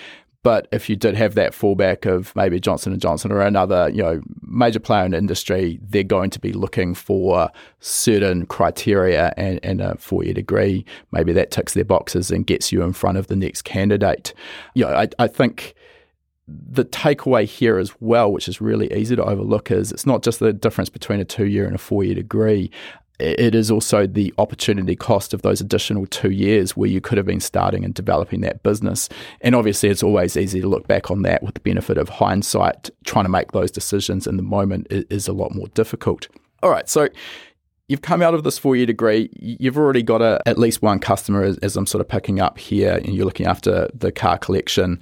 But 0.42 0.70
if 0.72 0.90
you 0.90 0.96
did 0.96 1.16
have 1.16 1.36
that 1.36 1.52
fallback 1.52 2.06
of 2.06 2.34
maybe 2.34 2.62
Johnson 2.62 2.94
and 2.94 3.02
Johnson 3.02 3.32
or 3.32 3.42
another, 3.42 3.90
you 3.90 4.02
know, 4.02 4.22
major 4.42 4.80
player 4.80 5.04
in 5.04 5.12
the 5.12 5.18
industry, 5.18 5.80
they're 5.82 6.04
going 6.04 6.30
to 6.30 6.40
be 6.40 6.54
looking 6.54 6.96
for 6.96 7.52
certain 7.82 8.46
criteria 8.46 9.34
and, 9.36 9.60
and 9.64 9.82
a 9.82 9.98
four-year 9.98 10.34
degree. 10.34 10.86
Maybe 11.12 11.34
that 11.34 11.52
ticks 11.52 11.74
their 11.74 11.84
boxes 11.84 12.32
and 12.32 12.48
gets 12.48 12.72
you 12.72 12.84
in 12.84 12.94
front 12.94 13.18
of 13.18 13.28
the 13.28 13.36
next 13.36 13.64
candidate. 13.64 14.34
You 14.76 14.86
know, 14.86 14.94
I, 14.94 15.10
I 15.20 15.28
think 15.28 15.76
the 16.48 16.86
takeaway 16.86 17.46
here 17.46 17.78
as 17.78 17.94
well, 18.00 18.32
which 18.32 18.48
is 18.48 18.62
really 18.62 18.92
easy 18.94 19.18
to 19.18 19.24
overlook, 19.24 19.72
is 19.72 19.92
it's 19.92 20.06
not 20.06 20.24
just 20.24 20.40
the 20.40 20.54
difference 20.54 20.90
between 20.90 21.20
a 21.20 21.26
two-year 21.26 21.66
and 21.66 21.76
a 21.76 21.80
four-year 21.80 22.16
degree 22.16 22.72
it 23.20 23.54
is 23.54 23.70
also 23.70 24.08
the 24.08 24.34
opportunity 24.38 24.96
cost 24.96 25.34
of 25.34 25.42
those 25.42 25.62
additional 25.62 26.06
two 26.08 26.32
years 26.32 26.78
where 26.78 26.90
you 26.90 27.02
could 27.02 27.18
have 27.18 27.28
been 27.28 27.40
starting 27.40 27.84
and 27.84 27.94
developing 27.94 28.42
that 28.42 28.64
business. 28.64 29.10
And 29.42 29.56
obviously, 29.56 29.90
it's 29.90 30.04
always 30.04 30.38
easy 30.38 30.62
to 30.62 30.68
look 30.68 30.88
back 30.88 31.12
on 31.12 31.24
that 31.24 31.44
with 31.44 31.56
the 31.56 31.60
benefit 31.60 31.98
of 31.98 32.10
hindsight. 32.10 32.90
Trying 33.06 33.26
to 33.26 33.30
make 33.30 33.52
those 33.52 33.72
decisions 33.72 34.26
in 34.26 34.38
the 34.38 34.44
moment 34.44 34.88
is 34.90 35.28
a 35.28 35.34
lot 35.34 35.54
more 35.54 35.68
difficult. 35.70 36.28
All 36.64 36.70
right, 36.70 36.90
so 36.90 37.10
you've 37.90 38.02
come 38.02 38.22
out 38.22 38.34
of 38.34 38.44
this 38.44 38.58
four 38.58 38.76
year 38.76 38.86
degree, 38.86 39.30
you've 39.34 39.78
already 39.78 40.04
got 40.04 40.22
a, 40.22 40.42
at 40.46 40.58
least 40.58 40.82
one 40.82 41.00
customer, 41.00 41.44
as, 41.44 41.58
as, 41.58 41.76
I'm 41.76 41.88
sort 41.88 42.02
of 42.02 42.08
picking 42.08 42.40
up 42.40 42.58
here, 42.58 42.94
and 42.94 43.16
you're 43.16 43.26
looking 43.26 43.48
after 43.48 43.90
the 43.94 44.12
car 44.12 44.38
collection 44.38 45.00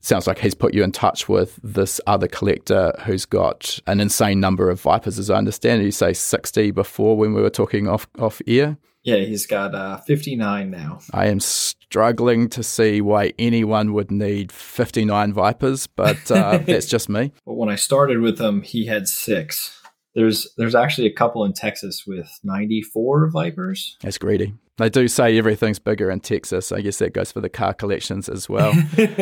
sounds 0.00 0.26
like 0.26 0.38
he's 0.38 0.54
put 0.54 0.74
you 0.74 0.82
in 0.82 0.92
touch 0.92 1.28
with 1.28 1.58
this 1.62 2.00
other 2.06 2.28
collector 2.28 2.92
who's 3.04 3.26
got 3.26 3.78
an 3.86 4.00
insane 4.00 4.40
number 4.40 4.70
of 4.70 4.80
vipers, 4.80 5.18
as 5.18 5.30
I 5.30 5.36
understand. 5.36 5.82
You 5.82 5.90
say 5.90 6.12
sixty 6.12 6.70
before 6.70 7.16
when 7.16 7.34
we 7.34 7.42
were 7.42 7.50
talking 7.50 7.88
off 7.88 8.06
off 8.18 8.40
air. 8.46 8.78
Yeah, 9.02 9.16
he's 9.16 9.46
got 9.46 9.74
uh, 9.74 9.98
fifty 9.98 10.36
nine 10.36 10.70
now. 10.70 11.00
I 11.12 11.26
am 11.28 11.40
struggling 11.40 12.48
to 12.50 12.62
see 12.62 13.00
why 13.00 13.32
anyone 13.38 13.92
would 13.94 14.10
need 14.10 14.52
fifty 14.52 15.04
nine 15.04 15.32
vipers, 15.32 15.86
but 15.86 16.30
uh, 16.30 16.58
that's 16.66 16.86
just 16.86 17.08
me. 17.08 17.32
But 17.46 17.54
when 17.54 17.68
I 17.68 17.76
started 17.76 18.20
with 18.20 18.40
him, 18.40 18.62
he 18.62 18.86
had 18.86 19.08
six. 19.08 19.77
There's 20.18 20.52
there's 20.56 20.74
actually 20.74 21.06
a 21.06 21.12
couple 21.12 21.44
in 21.44 21.52
Texas 21.52 22.04
with 22.04 22.28
94 22.42 23.28
Vipers. 23.28 23.96
That's 24.02 24.18
greedy. 24.18 24.52
They 24.76 24.88
do 24.88 25.06
say 25.06 25.38
everything's 25.38 25.78
bigger 25.78 26.10
in 26.10 26.18
Texas. 26.18 26.72
I 26.72 26.80
guess 26.80 26.98
that 26.98 27.12
goes 27.12 27.30
for 27.30 27.40
the 27.40 27.48
car 27.48 27.72
collections 27.72 28.28
as 28.28 28.48
well. 28.48 28.72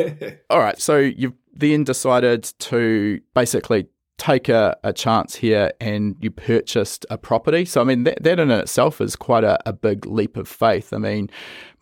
All 0.50 0.58
right, 0.58 0.80
so 0.80 0.96
you've 0.96 1.34
then 1.52 1.84
decided 1.84 2.44
to 2.60 3.20
basically 3.34 3.88
take 4.18 4.48
a, 4.48 4.76
a 4.82 4.92
chance 4.92 5.36
here 5.36 5.72
and 5.78 6.16
you 6.20 6.30
purchased 6.30 7.04
a 7.10 7.18
property. 7.18 7.64
So, 7.66 7.82
I 7.82 7.84
mean, 7.84 8.04
that, 8.04 8.22
that 8.22 8.40
in 8.40 8.50
itself 8.50 9.00
is 9.00 9.14
quite 9.14 9.44
a, 9.44 9.58
a 9.68 9.72
big 9.72 10.06
leap 10.06 10.36
of 10.38 10.48
faith. 10.48 10.92
I 10.94 10.98
mean, 10.98 11.28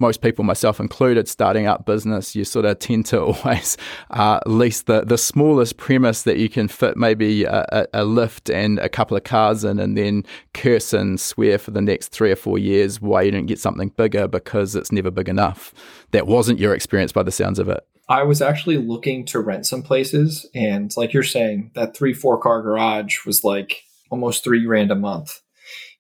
most 0.01 0.21
people, 0.21 0.45
myself 0.45 0.81
included, 0.81 1.29
starting 1.29 1.67
up 1.67 1.87
business, 1.87 2.35
you 2.35 2.45
sort 2.45 2.65
of 2.65 2.81
tend 2.81 3.07
to 3.07 3.21
always 3.23 3.77
uh, 4.11 4.41
lease 4.47 4.83
the, 4.83 5.03
the 5.03 5.19
smallest 5.19 5.77
premise 5.77 6.23
that 6.23 6.39
you 6.39 6.49
can 6.49 6.67
fit 6.67 6.97
maybe 6.97 7.45
a, 7.45 7.87
a, 7.95 8.05
lift 8.05 8.51
and 8.51 8.81
a 8.81 8.89
couple 8.89 9.17
of 9.17 9.23
cars 9.23 9.63
in, 9.63 9.79
and 9.79 9.97
then 9.97 10.25
curse 10.55 10.93
and 10.93 11.21
swear 11.21 11.57
for 11.59 11.71
the 11.71 11.81
next 11.81 12.09
three 12.09 12.33
or 12.33 12.37
four 12.37 12.59
years 12.59 13.01
why 13.01 13.23
you 13.23 13.31
didn't 13.31 13.47
get 13.47 13.61
something 13.61 13.91
bigger 13.91 14.27
because 14.27 14.75
it's 14.75 14.91
never 14.91 15.11
big 15.11 15.29
enough. 15.29 15.73
That 16.11 16.27
wasn't 16.27 16.59
your 16.59 16.75
experience 16.75 17.13
by 17.13 17.23
the 17.23 17.33
sounds 17.33 17.61
of 17.61 17.69
it. 17.69 17.87
I 18.09 18.23
was 18.23 18.43
actually 18.43 18.77
looking 18.77 19.25
to 19.27 19.41
rent 19.41 19.67
some 19.67 19.83
places, 19.83 20.49
and 20.55 20.93
like 20.97 21.13
you're 21.13 21.23
saying, 21.23 21.71
that 21.75 21.97
three, 21.97 22.13
four 22.13 22.39
car 22.39 22.63
garage 22.63 23.25
was 23.25 23.45
like 23.45 23.83
almost 24.11 24.45
three 24.45 24.65
grand 24.65 24.91
a 24.91 24.97
month. 24.97 25.41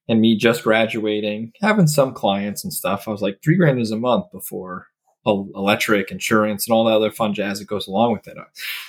And 0.07 0.21
me 0.21 0.37
just 0.37 0.65
graduating, 0.65 1.53
having 1.63 1.87
some 1.87 2.13
clients 2.13 2.63
and 2.63 2.73
stuff, 2.73 3.09
I 3.09 3.11
was 3.11 3.23
like, 3.23 3.39
three 3.43 3.57
grand 3.57 3.81
is 3.81 3.91
a 3.91 3.97
month 3.97 4.27
before 4.33 4.89
electric, 5.25 6.11
insurance, 6.11 6.67
and 6.67 6.75
all 6.75 6.85
the 6.85 6.93
other 6.93 7.11
fun 7.11 7.33
jazz 7.33 7.59
that 7.59 7.67
goes 7.67 7.87
along 7.87 8.13
with 8.13 8.29
it. 8.29 8.37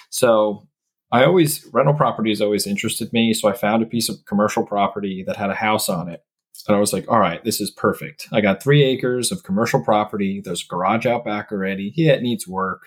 So 0.09 0.67
I 1.13 1.23
always, 1.23 1.65
rental 1.71 1.93
properties 1.93 2.41
always 2.41 2.67
interested 2.67 3.13
me. 3.13 3.33
So 3.33 3.47
I 3.47 3.53
found 3.53 3.81
a 3.81 3.85
piece 3.85 4.09
of 4.09 4.25
commercial 4.27 4.65
property 4.65 5.23
that 5.25 5.37
had 5.37 5.49
a 5.49 5.55
house 5.55 5.87
on 5.87 6.09
it. 6.09 6.21
And 6.67 6.75
I 6.75 6.79
was 6.79 6.93
like, 6.93 7.05
all 7.09 7.19
right, 7.19 7.43
this 7.43 7.61
is 7.61 7.71
perfect. 7.71 8.27
I 8.31 8.41
got 8.41 8.61
three 8.61 8.83
acres 8.83 9.31
of 9.31 9.43
commercial 9.43 9.83
property. 9.83 10.41
There's 10.43 10.63
a 10.63 10.67
garage 10.67 11.05
out 11.05 11.25
back 11.25 11.51
already. 11.51 11.93
Yeah, 11.95 12.13
it 12.13 12.21
needs 12.21 12.47
work. 12.47 12.83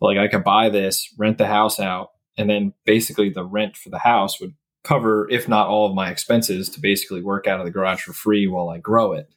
But 0.00 0.06
like 0.06 0.18
I 0.18 0.28
could 0.28 0.44
buy 0.44 0.68
this, 0.68 1.12
rent 1.18 1.38
the 1.38 1.46
house 1.46 1.80
out, 1.80 2.10
and 2.36 2.50
then 2.50 2.74
basically 2.84 3.30
the 3.30 3.44
rent 3.44 3.76
for 3.76 3.88
the 3.88 3.98
house 3.98 4.40
would 4.40 4.54
cover, 4.84 5.28
if 5.30 5.48
not 5.48 5.68
all 5.68 5.88
of 5.88 5.94
my 5.94 6.10
expenses, 6.10 6.68
to 6.70 6.80
basically 6.80 7.22
work 7.22 7.46
out 7.46 7.58
of 7.58 7.66
the 7.66 7.72
garage 7.72 8.02
for 8.02 8.12
free 8.12 8.46
while 8.46 8.68
I 8.68 8.78
grow 8.78 9.12
it. 9.12 9.28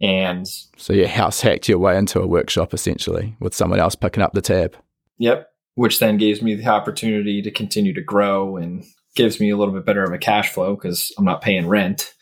And 0.00 0.46
so 0.76 0.92
your 0.92 1.08
house 1.08 1.40
hacked 1.40 1.68
your 1.68 1.78
way 1.78 1.96
into 1.96 2.20
a 2.20 2.26
workshop 2.26 2.74
essentially 2.74 3.36
with 3.40 3.54
someone 3.54 3.80
else 3.80 3.94
picking 3.94 4.22
up 4.22 4.32
the 4.32 4.42
tab. 4.42 4.76
Yep. 5.18 5.48
Which 5.74 5.98
then 5.98 6.18
gives 6.18 6.42
me 6.42 6.54
the 6.54 6.66
opportunity 6.66 7.42
to 7.42 7.50
continue 7.50 7.94
to 7.94 8.02
grow 8.02 8.56
and 8.56 8.84
gives 9.14 9.40
me 9.40 9.50
a 9.50 9.56
little 9.56 9.74
bit 9.74 9.86
better 9.86 10.04
of 10.04 10.12
a 10.12 10.18
cash 10.18 10.50
flow 10.50 10.74
because 10.74 11.12
I'm 11.18 11.24
not 11.24 11.40
paying 11.40 11.66
rent 11.66 12.14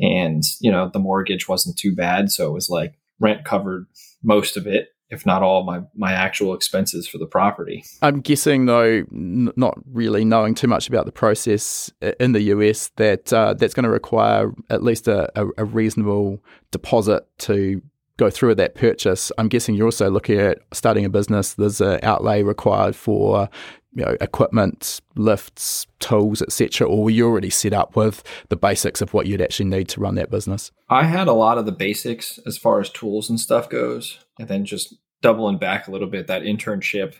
and 0.00 0.44
you 0.60 0.70
know 0.70 0.90
the 0.92 0.98
mortgage 0.98 1.48
wasn't 1.48 1.76
too 1.76 1.94
bad 1.94 2.30
so 2.30 2.48
it 2.48 2.52
was 2.52 2.68
like 2.68 2.94
rent 3.20 3.44
covered 3.44 3.86
most 4.22 4.56
of 4.56 4.66
it 4.66 4.88
if 5.10 5.24
not 5.24 5.42
all 5.42 5.64
my 5.64 5.80
my 5.94 6.12
actual 6.12 6.54
expenses 6.54 7.08
for 7.08 7.18
the 7.18 7.26
property. 7.26 7.84
I'm 8.02 8.20
guessing 8.20 8.66
though 8.66 9.04
n- 9.12 9.52
not 9.56 9.78
really 9.90 10.24
knowing 10.24 10.54
too 10.54 10.66
much 10.66 10.88
about 10.88 11.06
the 11.06 11.12
process 11.12 11.90
in 12.20 12.32
the 12.32 12.42
us 12.42 12.90
that 12.96 13.32
uh, 13.32 13.54
that's 13.54 13.74
going 13.74 13.84
to 13.84 13.90
require 13.90 14.52
at 14.70 14.82
least 14.82 15.08
a, 15.08 15.30
a, 15.40 15.48
a 15.58 15.64
reasonable 15.64 16.42
deposit 16.70 17.26
to 17.38 17.80
go 18.18 18.28
through 18.28 18.50
with 18.50 18.58
that 18.58 18.74
purchase, 18.74 19.32
I'm 19.38 19.48
guessing 19.48 19.74
you're 19.74 19.86
also 19.86 20.10
looking 20.10 20.38
at 20.38 20.58
starting 20.72 21.04
a 21.04 21.08
business. 21.08 21.54
There's 21.54 21.80
an 21.80 22.00
outlay 22.02 22.42
required 22.42 22.94
for 22.94 23.48
you 23.94 24.04
know, 24.04 24.16
equipment, 24.20 25.00
lifts, 25.16 25.86
tools, 25.98 26.42
etc., 26.42 26.86
or 26.86 27.04
were 27.04 27.10
you 27.10 27.26
already 27.26 27.50
set 27.50 27.72
up 27.72 27.96
with 27.96 28.22
the 28.48 28.56
basics 28.56 29.00
of 29.00 29.14
what 29.14 29.26
you'd 29.26 29.40
actually 29.40 29.68
need 29.68 29.88
to 29.88 30.00
run 30.00 30.14
that 30.16 30.30
business? 30.30 30.70
I 30.88 31.04
had 31.04 31.26
a 31.26 31.32
lot 31.32 31.58
of 31.58 31.66
the 31.66 31.72
basics 31.72 32.38
as 32.46 32.58
far 32.58 32.80
as 32.80 32.90
tools 32.90 33.30
and 33.30 33.40
stuff 33.40 33.70
goes, 33.70 34.18
and 34.38 34.46
then 34.46 34.64
just 34.64 34.94
doubling 35.22 35.58
back 35.58 35.88
a 35.88 35.90
little 35.90 36.08
bit 36.08 36.26
that 36.26 36.42
internship. 36.42 37.14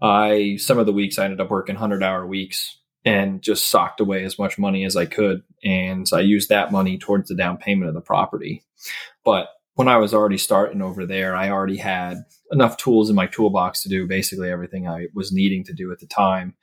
I 0.00 0.56
some 0.58 0.78
of 0.78 0.86
the 0.86 0.92
weeks 0.92 1.18
I 1.18 1.24
ended 1.24 1.40
up 1.40 1.50
working 1.50 1.76
hundred 1.76 2.02
hour 2.02 2.26
weeks 2.26 2.78
and 3.04 3.42
just 3.42 3.68
socked 3.68 4.00
away 4.00 4.24
as 4.24 4.38
much 4.38 4.58
money 4.58 4.84
as 4.84 4.96
I 4.96 5.06
could, 5.06 5.42
and 5.62 6.06
I 6.12 6.20
used 6.20 6.48
that 6.48 6.72
money 6.72 6.98
towards 6.98 7.28
the 7.28 7.36
down 7.36 7.58
payment 7.58 7.88
of 7.88 7.94
the 7.94 8.00
property. 8.00 8.64
But 9.24 9.48
when 9.78 9.86
I 9.86 9.96
was 9.96 10.12
already 10.12 10.38
starting 10.38 10.82
over 10.82 11.06
there, 11.06 11.36
I 11.36 11.50
already 11.50 11.76
had 11.76 12.24
enough 12.50 12.76
tools 12.78 13.08
in 13.10 13.14
my 13.14 13.28
toolbox 13.28 13.80
to 13.82 13.88
do 13.88 14.08
basically 14.08 14.50
everything 14.50 14.88
I 14.88 15.06
was 15.14 15.30
needing 15.30 15.62
to 15.62 15.72
do 15.72 15.92
at 15.92 16.00
the 16.00 16.06
time. 16.06 16.56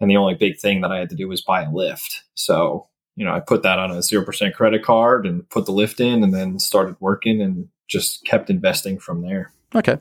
And 0.00 0.10
the 0.10 0.16
only 0.16 0.36
big 0.36 0.58
thing 0.58 0.80
that 0.80 0.90
I 0.90 0.96
had 0.96 1.10
to 1.10 1.14
do 1.14 1.28
was 1.28 1.42
buy 1.42 1.64
a 1.64 1.70
lift. 1.70 2.22
So, 2.32 2.88
you 3.14 3.26
know, 3.26 3.34
I 3.34 3.40
put 3.40 3.62
that 3.64 3.78
on 3.78 3.90
a 3.90 3.96
0% 3.96 4.54
credit 4.54 4.82
card 4.82 5.26
and 5.26 5.46
put 5.50 5.66
the 5.66 5.72
lift 5.72 6.00
in 6.00 6.24
and 6.24 6.32
then 6.32 6.58
started 6.58 6.96
working 6.98 7.42
and 7.42 7.68
just 7.88 8.24
kept 8.24 8.48
investing 8.48 8.98
from 8.98 9.20
there. 9.20 9.52
Okay. 9.74 9.92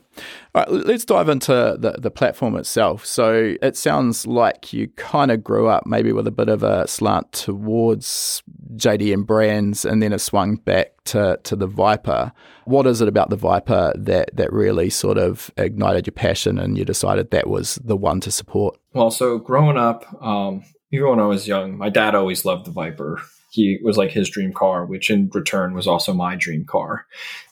All 0.54 0.64
right, 0.64 0.70
let's 0.70 1.06
dive 1.06 1.30
into 1.30 1.78
the, 1.80 1.96
the 1.98 2.12
platform 2.12 2.58
itself. 2.58 3.06
So 3.06 3.56
it 3.62 3.78
sounds 3.78 4.28
like 4.28 4.74
you 4.74 4.90
kind 4.98 5.32
of 5.32 5.44
grew 5.44 5.68
up 5.68 5.86
maybe 5.86 6.12
with 6.12 6.28
a 6.28 6.32
bit 6.32 6.50
of 6.50 6.62
a 6.62 6.88
slant 6.88 7.32
towards 7.32 8.44
JDM 8.76 9.26
brands 9.26 9.86
and 9.86 10.04
then 10.04 10.12
it 10.12 10.20
swung 10.20 10.58
back 10.58 10.92
to, 11.06 11.40
to 11.44 11.56
the 11.56 11.68
Viper. 11.68 12.34
What 12.66 12.86
is 12.86 13.02
it 13.02 13.08
about 13.08 13.30
the 13.30 13.38
Viper 13.38 13.94
that, 13.96 14.36
that 14.36 14.52
really 14.52 14.90
sort 14.90 15.18
of 15.18 15.50
ignited 15.56 16.06
your 16.06 16.14
passion 16.14 16.60
and 16.60 16.78
you 16.78 16.84
decided 16.84 17.32
that 17.32 17.48
was 17.48 17.76
the 17.76 17.98
one 17.98 18.20
to 18.22 18.32
support? 18.32 18.78
Well, 18.94 19.12
so 19.12 19.38
growing 19.38 19.78
up, 19.78 20.06
um, 20.22 20.64
even 20.92 21.10
when 21.10 21.20
I 21.20 21.28
was 21.28 21.48
young, 21.48 21.78
my 21.78 21.90
dad 21.90 22.14
always 22.14 22.44
loved 22.44 22.66
the 22.66 22.72
Viper. 22.72 23.22
He 23.52 23.80
was 23.82 23.98
like 23.98 24.12
his 24.12 24.30
dream 24.30 24.52
car, 24.52 24.86
which 24.86 25.10
in 25.10 25.30
return 25.34 25.74
was 25.74 25.88
also 25.88 26.14
my 26.14 26.36
dream 26.36 26.66
car. 26.66 27.06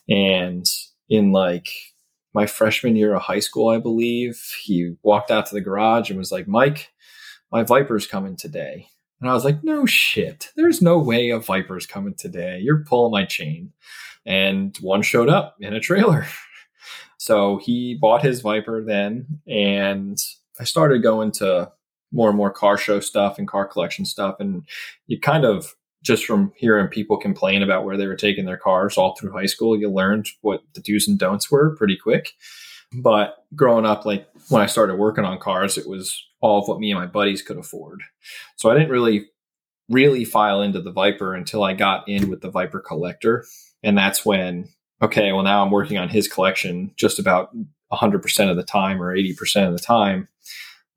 And 0.08 0.66
in 1.10 1.32
like 1.32 1.68
my 2.32 2.46
freshman 2.46 2.96
year 2.96 3.14
of 3.14 3.22
high 3.22 3.40
school, 3.40 3.68
I 3.68 3.78
believe. 3.78 4.40
He 4.62 4.94
walked 5.02 5.30
out 5.30 5.46
to 5.46 5.54
the 5.54 5.60
garage 5.60 6.10
and 6.10 6.18
was 6.18 6.32
like, 6.32 6.46
Mike, 6.46 6.92
my 7.50 7.62
Viper's 7.62 8.06
coming 8.06 8.36
today. 8.36 8.86
And 9.20 9.28
I 9.28 9.34
was 9.34 9.44
like, 9.44 9.62
no 9.62 9.84
shit. 9.86 10.50
There's 10.56 10.80
no 10.80 10.98
way 10.98 11.30
a 11.30 11.38
Viper's 11.38 11.86
coming 11.86 12.14
today. 12.14 12.58
You're 12.62 12.84
pulling 12.84 13.12
my 13.12 13.24
chain. 13.24 13.72
And 14.24 14.76
one 14.80 15.02
showed 15.02 15.28
up 15.28 15.56
in 15.60 15.74
a 15.74 15.80
trailer. 15.80 16.26
so 17.18 17.58
he 17.58 17.94
bought 17.94 18.22
his 18.22 18.40
Viper 18.40 18.82
then. 18.82 19.40
And 19.46 20.18
I 20.58 20.64
started 20.64 21.02
going 21.02 21.32
to 21.32 21.72
more 22.12 22.28
and 22.28 22.36
more 22.36 22.50
car 22.50 22.76
show 22.76 23.00
stuff 23.00 23.38
and 23.38 23.46
car 23.46 23.66
collection 23.66 24.04
stuff. 24.04 24.36
And 24.40 24.62
you 25.06 25.20
kind 25.20 25.44
of 25.44 25.74
just 26.02 26.24
from 26.24 26.52
hearing 26.56 26.88
people 26.88 27.16
complain 27.16 27.62
about 27.62 27.84
where 27.84 27.96
they 27.96 28.06
were 28.06 28.16
taking 28.16 28.46
their 28.46 28.56
cars 28.56 28.96
all 28.96 29.14
through 29.14 29.32
high 29.32 29.46
school, 29.46 29.78
you 29.78 29.90
learned 29.90 30.26
what 30.40 30.62
the 30.74 30.80
do's 30.80 31.06
and 31.06 31.18
don'ts 31.18 31.50
were 31.50 31.76
pretty 31.76 31.96
quick. 31.96 32.32
But 32.92 33.44
growing 33.54 33.86
up, 33.86 34.04
like 34.04 34.26
when 34.48 34.62
I 34.62 34.66
started 34.66 34.96
working 34.96 35.24
on 35.24 35.38
cars, 35.38 35.78
it 35.78 35.86
was 35.88 36.26
all 36.40 36.60
of 36.60 36.68
what 36.68 36.80
me 36.80 36.90
and 36.90 36.98
my 36.98 37.06
buddies 37.06 37.42
could 37.42 37.58
afford. 37.58 38.02
So 38.56 38.70
I 38.70 38.74
didn't 38.74 38.90
really, 38.90 39.26
really 39.88 40.24
file 40.24 40.62
into 40.62 40.80
the 40.80 40.90
Viper 40.90 41.34
until 41.34 41.62
I 41.62 41.74
got 41.74 42.08
in 42.08 42.28
with 42.30 42.40
the 42.40 42.50
Viper 42.50 42.80
collector. 42.80 43.44
And 43.82 43.96
that's 43.96 44.24
when, 44.24 44.68
okay, 45.02 45.32
well, 45.32 45.42
now 45.42 45.62
I'm 45.62 45.70
working 45.70 45.98
on 45.98 46.08
his 46.08 46.26
collection 46.26 46.92
just 46.96 47.18
about 47.18 47.54
100% 47.92 48.50
of 48.50 48.56
the 48.56 48.62
time 48.62 49.02
or 49.02 49.14
80% 49.14 49.66
of 49.66 49.72
the 49.72 49.78
time. 49.78 50.28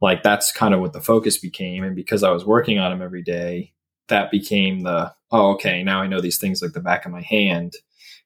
Like 0.01 0.23
that's 0.23 0.51
kind 0.51 0.73
of 0.73 0.79
what 0.79 0.93
the 0.93 1.01
focus 1.01 1.37
became. 1.37 1.83
And 1.83 1.95
because 1.95 2.23
I 2.23 2.31
was 2.31 2.45
working 2.45 2.79
on 2.79 2.91
him 2.91 3.01
every 3.01 3.23
day, 3.23 3.73
that 4.07 4.31
became 4.31 4.81
the 4.81 5.13
oh 5.31 5.51
okay 5.53 5.83
now 5.83 6.01
i 6.01 6.07
know 6.07 6.21
these 6.21 6.37
things 6.37 6.61
like 6.61 6.73
the 6.73 6.79
back 6.79 7.05
of 7.05 7.11
my 7.11 7.21
hand. 7.21 7.73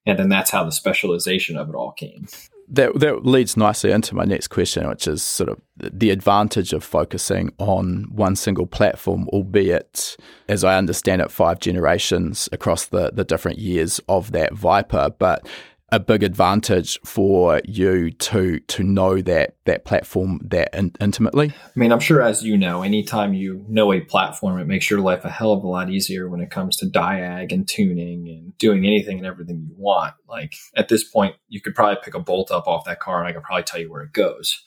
And 0.07 0.17
then 0.17 0.29
that's 0.29 0.51
how 0.51 0.63
the 0.63 0.71
specialization 0.71 1.57
of 1.57 1.67
it 1.67 1.75
all 1.75 1.91
came. 1.91 2.27
That 2.69 2.99
that 2.99 3.25
leads 3.25 3.57
nicely 3.57 3.91
into 3.91 4.15
my 4.15 4.23
next 4.25 4.47
question 4.47 4.87
which 4.89 5.07
is 5.07 5.23
sort 5.23 5.49
of 5.49 5.61
the 5.77 6.09
advantage 6.09 6.73
of 6.73 6.83
focusing 6.83 7.53
on 7.57 8.07
one 8.11 8.35
single 8.35 8.67
platform 8.67 9.29
albeit 9.29 10.17
as 10.49 10.65
i 10.65 10.77
understand 10.77 11.21
it 11.21 11.31
five 11.31 11.59
generations 11.59 12.49
across 12.51 12.87
the 12.87 13.11
the 13.11 13.23
different 13.23 13.59
years 13.59 14.01
of 14.09 14.31
that 14.33 14.53
viper. 14.53 15.09
But 15.17 15.47
a 15.89 15.99
big 15.99 16.21
advantage 16.21 16.99
for 17.05 17.61
you 17.63 18.11
to 18.11 18.59
to 18.59 18.83
know 18.83 19.21
that 19.21 19.55
that 19.65 19.85
platform 19.85 20.39
that 20.43 20.73
in, 20.77 20.91
intimately? 20.99 21.53
I 21.63 21.79
mean, 21.79 21.91
I'm 21.91 21.99
sure 21.99 22.21
as 22.21 22.43
you 22.43 22.57
know, 22.57 22.83
anytime 22.83 23.33
you 23.33 23.63
know 23.69 23.93
a 23.93 24.01
platform, 24.01 24.59
it 24.59 24.67
makes 24.67 24.89
your 24.89 24.99
life 24.99 25.23
a 25.23 25.29
hell 25.29 25.53
of 25.53 25.63
a 25.63 25.67
lot 25.67 25.89
easier 25.89 26.29
when 26.29 26.41
it 26.41 26.51
comes 26.51 26.75
to 26.77 26.87
diag 26.87 27.51
and 27.51 27.67
tuning 27.67 28.27
and 28.27 28.57
doing 28.57 28.85
anything 28.85 29.17
and 29.17 29.25
everything 29.25 29.65
you 29.69 29.75
want. 29.77 30.13
Like 30.27 30.55
at 30.75 30.89
this 30.89 31.03
point, 31.03 31.35
you 31.47 31.61
could 31.61 31.75
probably 31.75 31.97
pick 32.03 32.15
a 32.15 32.19
bolt 32.19 32.51
up 32.51 32.67
off 32.67 32.85
that 32.85 32.99
car 32.99 33.19
and 33.19 33.27
I 33.27 33.33
could 33.33 33.43
probably 33.43 33.63
tell 33.63 33.79
you 33.79 33.89
where 33.89 34.03
it 34.03 34.13
goes. 34.13 34.61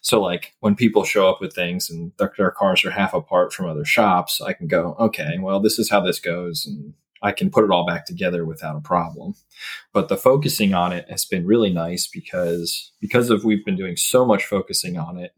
So 0.00 0.20
like 0.20 0.54
when 0.60 0.74
people 0.74 1.04
show 1.04 1.30
up 1.30 1.40
with 1.40 1.54
things 1.54 1.88
and 1.88 2.12
their, 2.18 2.32
their 2.36 2.50
cars 2.50 2.84
are 2.84 2.90
half 2.90 3.14
apart 3.14 3.54
from 3.54 3.70
other 3.70 3.86
shops, 3.86 4.40
I 4.40 4.52
can 4.52 4.66
go, 4.66 4.96
okay, 4.98 5.38
well, 5.40 5.60
this 5.60 5.78
is 5.78 5.88
how 5.88 6.00
this 6.00 6.20
goes 6.20 6.66
and 6.66 6.92
I 7.24 7.32
can 7.32 7.50
put 7.50 7.64
it 7.64 7.70
all 7.70 7.86
back 7.86 8.04
together 8.04 8.44
without 8.44 8.76
a 8.76 8.80
problem. 8.80 9.34
But 9.94 10.08
the 10.08 10.16
focusing 10.16 10.74
on 10.74 10.92
it 10.92 11.10
has 11.10 11.24
been 11.24 11.46
really 11.46 11.72
nice 11.72 12.06
because 12.06 12.92
because 13.00 13.30
of 13.30 13.44
we've 13.44 13.64
been 13.64 13.76
doing 13.76 13.96
so 13.96 14.26
much 14.26 14.44
focusing 14.44 14.98
on 14.98 15.16
it. 15.16 15.32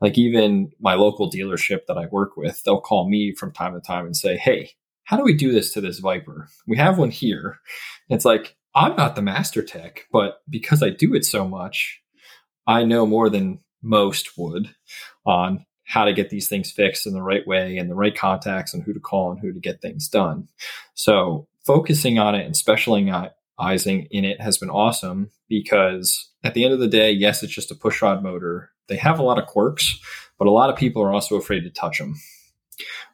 Like 0.00 0.18
even 0.18 0.72
my 0.80 0.94
local 0.94 1.30
dealership 1.30 1.86
that 1.86 1.96
I 1.96 2.06
work 2.06 2.36
with, 2.36 2.62
they'll 2.64 2.80
call 2.80 3.08
me 3.08 3.34
from 3.34 3.52
time 3.52 3.74
to 3.74 3.80
time 3.80 4.04
and 4.04 4.16
say, 4.16 4.36
"Hey, 4.36 4.72
how 5.04 5.16
do 5.16 5.22
we 5.22 5.34
do 5.34 5.52
this 5.52 5.72
to 5.74 5.80
this 5.80 6.00
Viper? 6.00 6.48
We 6.66 6.76
have 6.76 6.98
one 6.98 7.10
here." 7.10 7.60
it's 8.08 8.24
like 8.24 8.56
I'm 8.74 8.96
not 8.96 9.14
the 9.14 9.22
master 9.22 9.62
tech, 9.62 10.06
but 10.10 10.40
because 10.50 10.82
I 10.82 10.90
do 10.90 11.14
it 11.14 11.24
so 11.24 11.46
much, 11.46 12.02
I 12.66 12.84
know 12.84 13.06
more 13.06 13.30
than 13.30 13.60
most 13.82 14.36
would 14.36 14.74
on 15.24 15.64
how 15.88 16.04
to 16.04 16.12
get 16.12 16.28
these 16.28 16.48
things 16.48 16.70
fixed 16.70 17.06
in 17.06 17.14
the 17.14 17.22
right 17.22 17.46
way 17.46 17.78
and 17.78 17.90
the 17.90 17.94
right 17.94 18.14
contacts 18.14 18.74
and 18.74 18.82
who 18.82 18.92
to 18.92 19.00
call 19.00 19.30
and 19.30 19.40
who 19.40 19.54
to 19.54 19.58
get 19.58 19.80
things 19.80 20.06
done. 20.06 20.46
So 20.92 21.48
focusing 21.64 22.18
on 22.18 22.34
it 22.34 22.44
and 22.44 22.54
specializing 22.54 24.06
in 24.10 24.24
it 24.26 24.38
has 24.38 24.58
been 24.58 24.68
awesome 24.68 25.30
because 25.48 26.30
at 26.44 26.52
the 26.52 26.62
end 26.62 26.74
of 26.74 26.78
the 26.78 26.88
day, 26.88 27.10
yes, 27.10 27.42
it's 27.42 27.54
just 27.54 27.70
a 27.70 27.74
pushrod 27.74 28.22
motor. 28.22 28.70
They 28.88 28.96
have 28.96 29.18
a 29.18 29.22
lot 29.22 29.38
of 29.38 29.46
quirks, 29.46 29.98
but 30.38 30.46
a 30.46 30.50
lot 30.50 30.68
of 30.68 30.76
people 30.76 31.02
are 31.02 31.12
also 31.12 31.36
afraid 31.36 31.60
to 31.60 31.70
touch 31.70 31.98
them. 31.98 32.16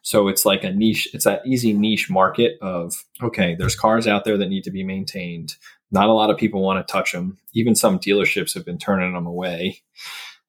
So 0.01 0.27
it's 0.27 0.45
like 0.45 0.65
a 0.65 0.71
niche, 0.71 1.07
it's 1.13 1.23
that 1.23 1.47
easy 1.47 1.71
niche 1.71 2.09
market 2.09 2.57
of, 2.61 3.05
okay, 3.23 3.55
there's 3.55 3.75
cars 3.75 4.05
out 4.05 4.25
there 4.25 4.37
that 4.37 4.49
need 4.49 4.65
to 4.65 4.71
be 4.71 4.83
maintained. 4.83 5.55
Not 5.91 6.09
a 6.09 6.13
lot 6.13 6.29
of 6.29 6.37
people 6.37 6.61
want 6.61 6.85
to 6.85 6.91
touch 6.91 7.13
them. 7.13 7.37
Even 7.53 7.73
some 7.73 7.99
dealerships 7.99 8.53
have 8.53 8.65
been 8.65 8.77
turning 8.77 9.13
them 9.13 9.25
away. 9.25 9.81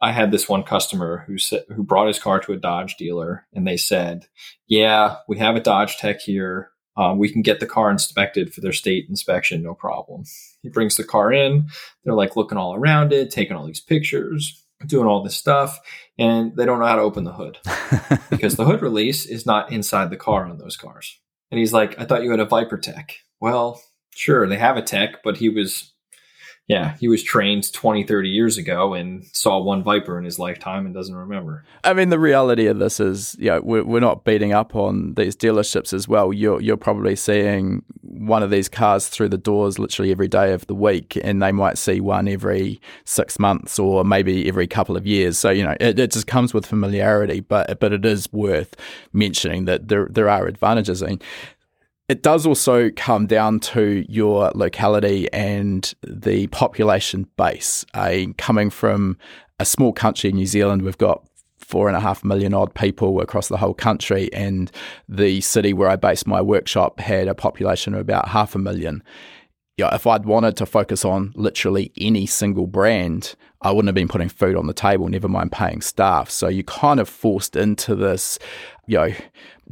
I 0.00 0.12
had 0.12 0.30
this 0.30 0.48
one 0.48 0.62
customer 0.62 1.24
who 1.26 1.38
said, 1.38 1.64
who 1.74 1.82
brought 1.82 2.09
his 2.09 2.18
car 2.18 2.40
to 2.40 2.52
a 2.52 2.59
Dodge 2.59 2.96
dealer 2.96 3.46
and 3.52 3.66
they 3.66 3.76
said, 3.76 4.26
yeah, 4.66 5.16
we 5.28 5.38
have 5.38 5.56
a 5.56 5.61
Dodge 5.61 5.96
tech 5.96 6.20
here. 6.20 6.70
Um, 6.96 7.18
we 7.18 7.30
can 7.30 7.42
get 7.42 7.61
the 7.61 7.66
car 7.66 7.90
inspected 7.90 8.54
for 8.54 8.61
their 8.61 8.72
state 8.72 9.06
inspection, 9.09 9.62
no 9.62 9.74
problem. 9.74 10.24
He 10.62 10.68
brings 10.68 10.96
the 10.96 11.04
car 11.04 11.32
in. 11.32 11.68
They're 12.04 12.14
like 12.14 12.37
looking 12.37 12.59
all 12.59 12.74
around 12.74 13.12
it, 13.12 13.30
taking 13.30 13.56
all 13.56 13.66
these 13.66 13.80
pictures 13.80 14.66
doing 14.85 15.06
all 15.06 15.22
this 15.22 15.37
stuff 15.37 15.80
and 16.18 16.54
they 16.56 16.66
don't 16.66 16.78
know 16.78 16.87
how 16.87 16.96
to 16.96 17.02
open 17.02 17.24
the 17.24 17.32
hood 17.32 17.59
because 18.30 18.56
the 18.56 18.64
hood 18.64 18.82
release 18.82 19.24
is 19.24 19.46
not 19.46 19.72
inside 19.72 20.11
the 20.11 20.16
car 20.16 20.44
on 20.44 20.59
those 20.59 20.76
cars. 20.76 21.18
And 21.50 21.59
he's 21.59 21.72
like, 21.72 21.98
I 21.98 22.04
thought 22.04 22.22
you 22.22 22.30
had 22.30 22.40
a 22.40 22.44
Viper 22.44 22.76
tech. 22.76 23.16
Well, 23.40 23.80
sure, 24.11 24.46
they 24.46 24.59
have 24.59 24.76
a 24.76 24.82
tech, 24.82 25.22
but 25.22 25.38
he 25.38 25.48
was 25.48 25.94
yeah, 26.68 26.96
he 26.98 27.07
was 27.07 27.22
trained 27.22 27.72
20, 27.72 28.02
30 28.02 28.29
years 28.29 28.59
ago 28.59 28.92
and 28.92 29.24
saw 29.33 29.61
one 29.61 29.85
Viper 29.85 30.18
in 30.18 30.24
his 30.24 30.37
lifetime 30.37 30.85
and 30.85 30.92
doesn't 30.92 31.14
remember. 31.14 31.64
I 31.85 31.92
mean, 31.92 32.09
the 32.09 32.18
reality 32.18 32.66
of 32.66 32.81
this 32.81 32.98
is, 32.98 33.37
you 33.38 33.50
know, 33.50 33.61
we're, 33.62 33.85
we're 33.85 34.00
not 34.00 34.24
beating 34.24 34.52
up 34.52 34.74
on 34.74 35.14
these 35.14 35.37
dealerships 35.37 35.92
as 35.92 36.09
well. 36.09 36.33
You're, 36.33 36.61
you're 36.61 36.76
probably 36.76 37.14
seeing 37.14 37.85
one 38.02 38.42
of 38.42 38.50
these 38.50 38.68
cars 38.68 39.07
through 39.07 39.29
the 39.29 39.38
doors 39.38 39.79
literally 39.79 40.11
every 40.11 40.26
day 40.26 40.52
of 40.52 40.66
the 40.66 40.74
week, 40.74 41.16
and 41.22 41.40
they 41.40 41.52
might 41.52 41.79
see 41.79 42.00
one 42.00 42.26
every 42.26 42.81
six 43.05 43.38
months 43.38 43.79
or 43.79 44.05
maybe 44.05 44.48
every 44.48 44.66
couple 44.66 44.96
of 44.96 45.07
years. 45.07 45.38
So, 45.38 45.50
you 45.50 45.62
know, 45.62 45.76
it, 45.79 46.00
it 46.00 46.11
just 46.11 46.26
comes 46.26 46.52
with 46.52 46.66
familiarity, 46.66 47.40
but, 47.40 47.79
but 47.79 47.92
it 47.92 48.05
is 48.05 48.33
worth 48.33 48.74
mentioning 49.12 49.66
that 49.66 49.87
there, 49.87 50.09
there 50.11 50.29
are 50.29 50.48
advantages. 50.48 51.00
I 51.00 51.07
mean, 51.07 51.20
it 52.09 52.23
does 52.23 52.47
also 52.47 52.90
come 52.90 53.27
down 53.27 53.59
to 53.59 54.05
your 54.09 54.51
locality 54.55 55.33
and 55.33 55.92
the 56.07 56.47
population 56.49 57.27
base. 57.37 57.85
Uh, 57.95 58.27
coming 58.38 58.71
from 58.71 59.19
a 59.59 59.64
small 59.64 59.92
country, 59.92 60.31
in 60.31 60.37
New 60.37 60.47
Zealand, 60.47 60.83
we've 60.83 60.99
got 60.99 61.27
four 61.59 61.88
and 61.88 61.97
a 61.97 62.01
half 62.01 62.23
million 62.23 62.55
odd 62.55 62.73
people 62.75 63.21
across 63.21 63.49
the 63.49 63.57
whole 63.57 63.75
country, 63.75 64.33
and 64.33 64.71
the 65.09 65.40
city 65.40 65.73
where 65.73 65.88
I 65.88 65.97
based 65.97 66.27
my 66.27 66.40
workshop 66.40 67.01
had 67.01 67.27
a 67.27 67.35
population 67.35 67.95
of 67.95 68.01
about 68.01 68.29
half 68.29 68.55
a 68.55 68.59
million. 68.59 69.03
Yeah, 69.77 69.95
if 69.95 70.07
I'd 70.07 70.25
wanted 70.25 70.57
to 70.59 70.66
focus 70.66 71.05
on 71.05 71.33
literally 71.35 71.92
any 71.99 72.25
single 72.25 72.66
brand, 72.66 73.35
I 73.62 73.73
wouldn't 73.73 73.88
have 73.88 73.95
been 73.95 74.09
putting 74.09 74.29
food 74.29 74.57
on 74.57 74.69
the 74.69 74.73
table, 74.73 75.09
never 75.09 75.29
mind 75.29 75.53
paying 75.53 75.83
staff. 75.83 76.31
So 76.31 76.49
you're 76.49 76.62
kind 76.62 77.01
of 77.01 77.09
forced 77.09 77.57
into 77.57 77.95
this, 77.95 78.38
you 78.87 78.97
know, 78.97 79.12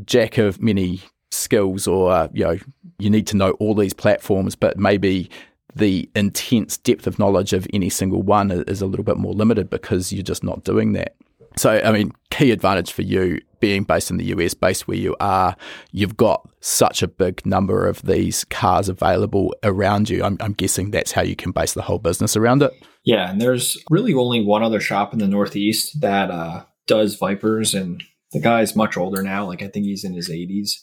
jack 0.04 0.36
of 0.36 0.60
many 0.60 1.00
skills 1.34 1.86
or 1.86 2.10
uh, 2.10 2.28
you 2.32 2.44
know 2.44 2.58
you 2.98 3.10
need 3.10 3.26
to 3.26 3.36
know 3.36 3.52
all 3.52 3.74
these 3.74 3.94
platforms 3.94 4.54
but 4.54 4.78
maybe 4.78 5.28
the 5.76 6.08
intense 6.14 6.76
depth 6.78 7.06
of 7.06 7.18
knowledge 7.18 7.52
of 7.52 7.66
any 7.72 7.88
single 7.88 8.22
one 8.22 8.50
is 8.50 8.80
a 8.80 8.86
little 8.86 9.04
bit 9.04 9.16
more 9.16 9.34
limited 9.34 9.68
because 9.68 10.12
you're 10.12 10.22
just 10.22 10.44
not 10.44 10.64
doing 10.64 10.92
that. 10.92 11.16
So 11.56 11.80
i 11.84 11.92
mean 11.92 12.10
key 12.30 12.50
advantage 12.50 12.90
for 12.90 13.02
you 13.02 13.40
being 13.60 13.84
based 13.84 14.10
in 14.10 14.16
the 14.16 14.24
us 14.24 14.54
based 14.54 14.88
where 14.88 14.96
you 14.96 15.14
are 15.20 15.56
you've 15.92 16.16
got 16.16 16.48
such 16.60 17.00
a 17.00 17.06
big 17.06 17.46
number 17.46 17.86
of 17.86 18.02
these 18.02 18.44
cars 18.44 18.88
available 18.88 19.54
around 19.62 20.10
you. 20.10 20.24
I'm, 20.24 20.36
I'm 20.40 20.52
guessing 20.52 20.90
that's 20.90 21.12
how 21.12 21.22
you 21.22 21.36
can 21.36 21.52
base 21.52 21.74
the 21.74 21.82
whole 21.82 21.98
business 21.98 22.36
around 22.36 22.62
it. 22.62 22.72
Yeah 23.04 23.30
and 23.30 23.40
there's 23.40 23.82
really 23.88 24.14
only 24.14 24.44
one 24.44 24.64
other 24.64 24.80
shop 24.80 25.12
in 25.12 25.20
the 25.20 25.28
northeast 25.28 26.00
that 26.00 26.30
uh, 26.30 26.64
does 26.86 27.14
vipers 27.14 27.72
and 27.72 28.02
the 28.34 28.40
guy's 28.40 28.76
much 28.76 28.98
older 28.98 29.22
now 29.22 29.46
like 29.46 29.62
i 29.62 29.68
think 29.68 29.86
he's 29.86 30.04
in 30.04 30.12
his 30.12 30.28
80s 30.28 30.80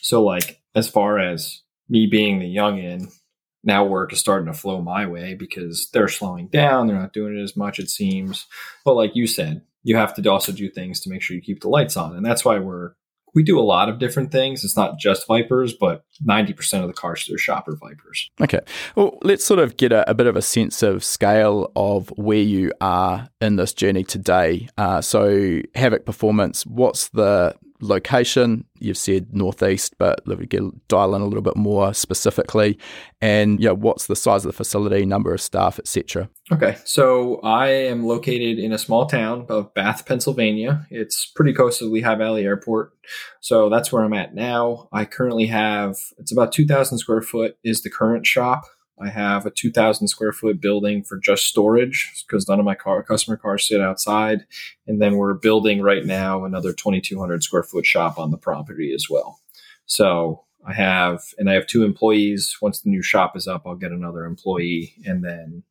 so 0.00 0.22
like 0.22 0.60
as 0.74 0.88
far 0.88 1.18
as 1.18 1.62
me 1.88 2.06
being 2.06 2.38
the 2.38 2.54
youngin, 2.54 3.12
now 3.62 3.84
work 3.84 4.12
is 4.12 4.20
starting 4.20 4.52
to 4.52 4.58
flow 4.58 4.82
my 4.82 5.06
way 5.06 5.34
because 5.34 5.88
they're 5.92 6.08
slowing 6.08 6.48
down. 6.48 6.86
They're 6.86 6.98
not 6.98 7.12
doing 7.12 7.38
it 7.38 7.42
as 7.42 7.56
much, 7.56 7.78
it 7.78 7.88
seems. 7.88 8.46
But 8.84 8.94
like 8.94 9.16
you 9.16 9.26
said, 9.26 9.62
you 9.82 9.96
have 9.96 10.14
to 10.14 10.30
also 10.30 10.52
do 10.52 10.68
things 10.68 11.00
to 11.00 11.10
make 11.10 11.22
sure 11.22 11.34
you 11.34 11.42
keep 11.42 11.60
the 11.60 11.68
lights 11.68 11.96
on. 11.96 12.16
And 12.16 12.24
that's 12.24 12.44
why 12.44 12.58
we're 12.58 12.92
we 13.34 13.42
do 13.42 13.58
a 13.58 13.62
lot 13.62 13.88
of 13.88 13.98
different 13.98 14.30
things. 14.30 14.64
It's 14.64 14.76
not 14.76 14.98
just 14.98 15.26
Vipers, 15.26 15.74
but 15.74 16.04
90% 16.26 16.82
of 16.82 16.86
the 16.86 16.92
cars 16.92 17.24
through 17.24 17.38
shop 17.38 17.68
are 17.68 17.76
Vipers. 17.76 18.30
Okay. 18.40 18.60
Well, 18.94 19.18
let's 19.22 19.44
sort 19.44 19.60
of 19.60 19.76
get 19.76 19.92
a, 19.92 20.08
a, 20.08 20.14
bit 20.14 20.26
of 20.26 20.36
a 20.36 20.42
sense 20.42 20.82
of 20.82 21.02
scale 21.02 21.70
of 21.76 22.08
where 22.16 22.38
you 22.38 22.72
are 22.80 23.28
in 23.40 23.56
this 23.56 23.72
journey 23.72 24.04
today. 24.04 24.68
Uh, 24.78 25.00
so, 25.00 25.28
Havik 25.74 26.04
Performance, 26.04 26.64
what's 26.64 27.08
the 27.08 27.54
location. 27.84 28.64
You've 28.78 28.98
said 28.98 29.34
northeast, 29.34 29.94
but 29.98 30.20
we 30.26 30.46
get 30.46 30.62
dial 30.88 31.14
in 31.14 31.22
a 31.22 31.26
little 31.26 31.42
bit 31.42 31.56
more 31.56 31.94
specifically. 31.94 32.78
And 33.20 33.60
yeah, 33.60 33.70
what's 33.70 34.06
the 34.06 34.16
size 34.16 34.44
of 34.44 34.52
the 34.52 34.56
facility, 34.56 35.06
number 35.06 35.32
of 35.32 35.40
staff, 35.40 35.78
etc. 35.78 36.28
Okay, 36.52 36.76
so 36.84 37.40
I 37.42 37.68
am 37.68 38.04
located 38.04 38.58
in 38.58 38.72
a 38.72 38.78
small 38.78 39.06
town 39.06 39.46
of 39.48 39.72
Bath, 39.74 40.06
Pennsylvania. 40.06 40.86
It's 40.90 41.26
pretty 41.26 41.52
close 41.52 41.78
to 41.78 41.86
Lehigh 41.86 42.16
Valley 42.16 42.44
Airport, 42.44 42.92
so 43.40 43.68
that's 43.70 43.90
where 43.92 44.02
I'm 44.02 44.14
at 44.14 44.34
now. 44.34 44.88
I 44.92 45.04
currently 45.04 45.46
have 45.46 45.96
it's 46.18 46.32
about 46.32 46.52
2,000 46.52 46.98
square 46.98 47.22
foot 47.22 47.56
is 47.64 47.82
the 47.82 47.90
current 47.90 48.26
shop. 48.26 48.64
I 49.00 49.08
have 49.08 49.44
a 49.44 49.50
2,000 49.50 50.08
square 50.08 50.32
foot 50.32 50.60
building 50.60 51.02
for 51.02 51.18
just 51.18 51.46
storage 51.46 52.24
because 52.26 52.48
none 52.48 52.60
of 52.60 52.64
my 52.64 52.74
car 52.76 53.02
customer 53.02 53.36
cars 53.36 53.66
sit 53.66 53.80
outside. 53.80 54.46
And 54.86 55.02
then 55.02 55.16
we're 55.16 55.34
building 55.34 55.82
right 55.82 56.04
now 56.04 56.44
another 56.44 56.72
2,200 56.72 57.42
square 57.42 57.64
foot 57.64 57.86
shop 57.86 58.18
on 58.18 58.30
the 58.30 58.38
property 58.38 58.92
as 58.94 59.06
well. 59.10 59.40
So 59.86 60.44
I 60.66 60.72
have, 60.72 61.20
and 61.38 61.50
I 61.50 61.54
have 61.54 61.66
two 61.66 61.84
employees. 61.84 62.56
Once 62.62 62.80
the 62.80 62.90
new 62.90 63.02
shop 63.02 63.36
is 63.36 63.46
up, 63.46 63.62
I'll 63.66 63.74
get 63.74 63.92
another 63.92 64.24
employee, 64.24 64.94
and 65.04 65.22
then 65.22 65.62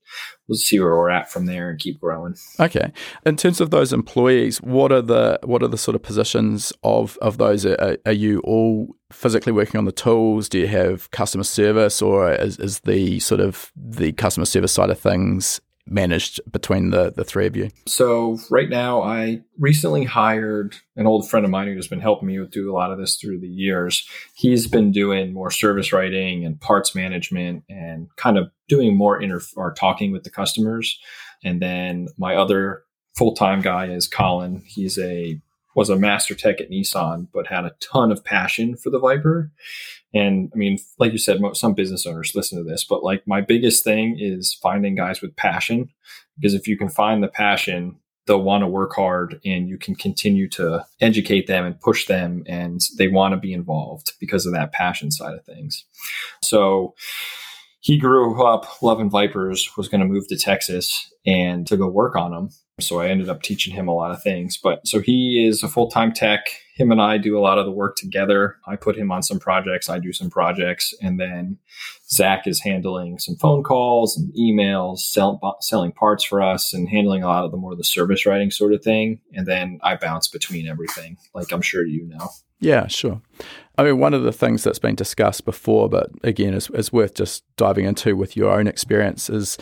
we'll 0.48 0.58
see 0.58 0.80
where 0.80 0.96
we're 0.96 1.10
at 1.10 1.32
from 1.32 1.46
there 1.46 1.70
and 1.70 1.80
keep 1.80 2.00
growing. 2.00 2.36
Okay. 2.60 2.92
In 3.26 3.36
terms 3.36 3.60
of 3.60 3.72
those 3.72 3.92
employees, 3.92 4.62
what 4.62 4.92
are 4.92 5.02
the 5.02 5.40
what 5.44 5.64
are 5.64 5.68
the 5.68 5.78
sort 5.78 5.96
of 5.96 6.04
positions 6.04 6.72
of 6.84 7.18
of 7.22 7.38
those? 7.38 7.66
Are, 7.66 7.98
are 8.06 8.12
you 8.12 8.40
all 8.42 8.96
physically 9.12 9.52
working 9.52 9.78
on 9.78 9.86
the 9.86 9.92
tools? 9.92 10.48
Do 10.48 10.60
you 10.60 10.68
have 10.68 11.10
customer 11.12 11.44
service, 11.44 12.02
or 12.02 12.32
is, 12.32 12.60
is 12.60 12.82
the 12.82 13.20
sort 13.20 13.42
of 13.42 13.72
the 13.76 14.12
customer 14.12 14.46
service 14.46 14.72
side 14.72 14.90
of 14.90 15.00
things 15.00 15.60
managed 15.86 16.40
between 16.52 16.92
the 16.92 17.12
the 17.12 17.24
three 17.24 17.46
of 17.46 17.56
you? 17.56 17.70
So 17.86 18.40
right 18.50 18.70
now, 18.70 19.02
I 19.02 19.42
recently 19.58 20.04
hired 20.04 20.76
an 20.96 21.08
old 21.08 21.30
friend 21.30 21.46
of 21.46 21.52
mine 21.52 21.68
who's 21.68 21.88
been 21.88 22.00
helping 22.00 22.28
me 22.28 22.40
with 22.40 22.52
do 22.52 22.72
a 22.72 22.74
lot 22.74 22.92
of 22.92 22.98
this 22.98 23.18
through 23.18 23.40
the 23.40 23.48
years. 23.48 24.08
He's 24.36 24.68
been 24.68 24.92
doing 24.92 25.34
more 25.34 25.52
service 25.52 25.92
writing 25.92 26.46
and 26.46 26.60
parts 26.60 26.96
management 26.96 27.64
and 27.70 28.08
kind 28.16 28.38
of 28.38 28.50
doing 28.68 28.96
more 28.96 29.22
inter 29.22 29.42
or 29.56 29.74
talking 29.74 30.12
with 30.12 30.24
the 30.24 30.30
customers. 30.30 31.00
And 31.44 31.62
then 31.62 32.08
my 32.18 32.36
other 32.36 32.84
full 33.16 33.36
time 33.36 33.62
guy 33.62 33.88
is 33.88 34.08
Colin. 34.08 34.64
He's 34.66 34.98
a 34.98 35.42
was 35.76 35.90
a 35.90 35.96
master 35.96 36.36
tech 36.36 36.62
at 36.62 36.70
Nissan, 36.70 37.28
but 37.34 37.48
had 37.48 37.66
a 37.66 37.76
ton 37.80 38.12
of 38.12 38.24
passion 38.24 38.76
for 38.76 38.90
the 38.90 39.00
Viper. 39.00 39.52
And 40.14 40.52
I 40.54 40.58
mean, 40.58 40.78
like 41.00 41.12
you 41.12 41.18
said, 41.18 41.42
some 41.54 41.74
business 41.74 42.06
owners 42.06 42.36
listen 42.36 42.58
to 42.58 42.64
this, 42.64 42.84
but 42.84 43.04
like 43.04 43.28
my 43.28 43.42
biggest 43.42 43.84
thing 43.84 44.18
is 44.20 44.54
finding 44.62 44.96
guys 44.96 45.22
with 45.22 45.36
passion 45.36 45.90
because 46.38 46.54
if 46.54 46.68
you 46.68 46.78
can 46.78 46.90
find 46.90 47.24
the 47.24 47.28
passion, 47.28 47.98
they'll 48.26 48.42
want 48.42 48.62
to 48.62 48.68
work 48.68 48.94
hard 48.96 49.40
and 49.44 49.68
you 49.68 49.78
can 49.78 49.96
continue 49.96 50.48
to 50.50 50.86
educate 51.02 51.48
them 51.48 51.66
and 51.66 51.80
push 51.82 52.06
them 52.06 52.44
and 52.48 52.82
they 52.98 53.08
want 53.08 53.34
to 53.34 53.40
be 53.40 53.54
involved 53.54 54.14
because 54.20 54.46
of 54.46 54.54
that 54.54 54.72
passion 54.72 55.12
side 55.12 55.34
of 55.34 55.44
things. 55.46 55.86
So 56.42 56.96
he 57.84 57.98
grew 57.98 58.42
up 58.42 58.82
loving 58.82 59.10
Vipers, 59.10 59.76
was 59.76 59.90
going 59.90 60.00
to 60.00 60.08
move 60.08 60.26
to 60.30 60.38
Texas 60.38 61.12
and 61.26 61.68
to 61.68 61.76
go 61.76 61.90
work 61.90 62.16
on 62.16 62.32
them. 62.32 62.50
So 62.80 63.02
I 63.02 63.10
ended 63.10 63.28
up 63.28 63.42
teaching 63.42 63.74
him 63.74 63.90
a 63.90 63.94
lot 63.94 64.12
of 64.12 64.24
things. 64.24 64.58
But 64.58 64.88
so 64.88 65.02
he 65.02 65.46
is 65.46 65.64
a 65.64 65.68
full 65.68 65.90
time 65.90 66.14
tech. 66.14 66.46
Him 66.76 66.94
and 66.94 67.02
I 67.02 67.18
do 67.18 67.38
a 67.38 67.42
lot 67.42 67.60
of 67.60 67.66
the 67.66 67.72
work 67.72 67.98
together. 67.98 68.56
I 68.66 68.78
put 68.78 68.96
him 68.96 69.12
on 69.12 69.22
some 69.22 69.38
projects, 69.38 69.90
I 69.90 70.00
do 70.00 70.14
some 70.14 70.30
projects. 70.30 70.94
And 71.02 71.20
then 71.20 71.58
Zach 72.10 72.48
is 72.48 72.62
handling 72.62 73.20
some 73.20 73.36
phone 73.36 73.64
calls 73.64 74.18
and 74.18 74.34
emails, 74.34 75.00
sell, 75.00 75.58
selling 75.60 75.92
parts 75.92 76.24
for 76.24 76.42
us, 76.42 76.74
and 76.74 76.88
handling 76.88 77.22
a 77.22 77.28
lot 77.28 77.44
of 77.44 77.52
the 77.52 77.58
more 77.58 77.76
the 77.76 77.84
service 77.84 78.26
writing 78.26 78.50
sort 78.50 78.74
of 78.74 78.82
thing. 78.82 79.20
And 79.34 79.46
then 79.46 79.80
I 79.84 79.98
bounce 79.98 80.30
between 80.30 80.70
everything, 80.70 81.18
like 81.36 81.52
I'm 81.52 81.62
sure 81.62 81.86
you 81.86 82.08
know. 82.08 82.30
Yeah, 82.64 82.88
sure. 82.88 83.22
I 83.78 83.84
mean, 83.84 84.00
one 84.00 84.14
of 84.14 84.24
the 84.24 84.32
things 84.32 84.64
that's 84.64 84.80
been 84.80 84.96
discussed 84.96 85.44
before, 85.44 85.90
but 85.90 86.10
again, 86.24 86.54
is, 86.54 86.70
is 86.70 86.94
worth 86.94 87.14
just 87.14 87.44
diving 87.58 87.86
into 87.86 88.16
with 88.16 88.38
your 88.38 88.58
own 88.58 88.68
experience 88.68 89.30
is 89.30 89.58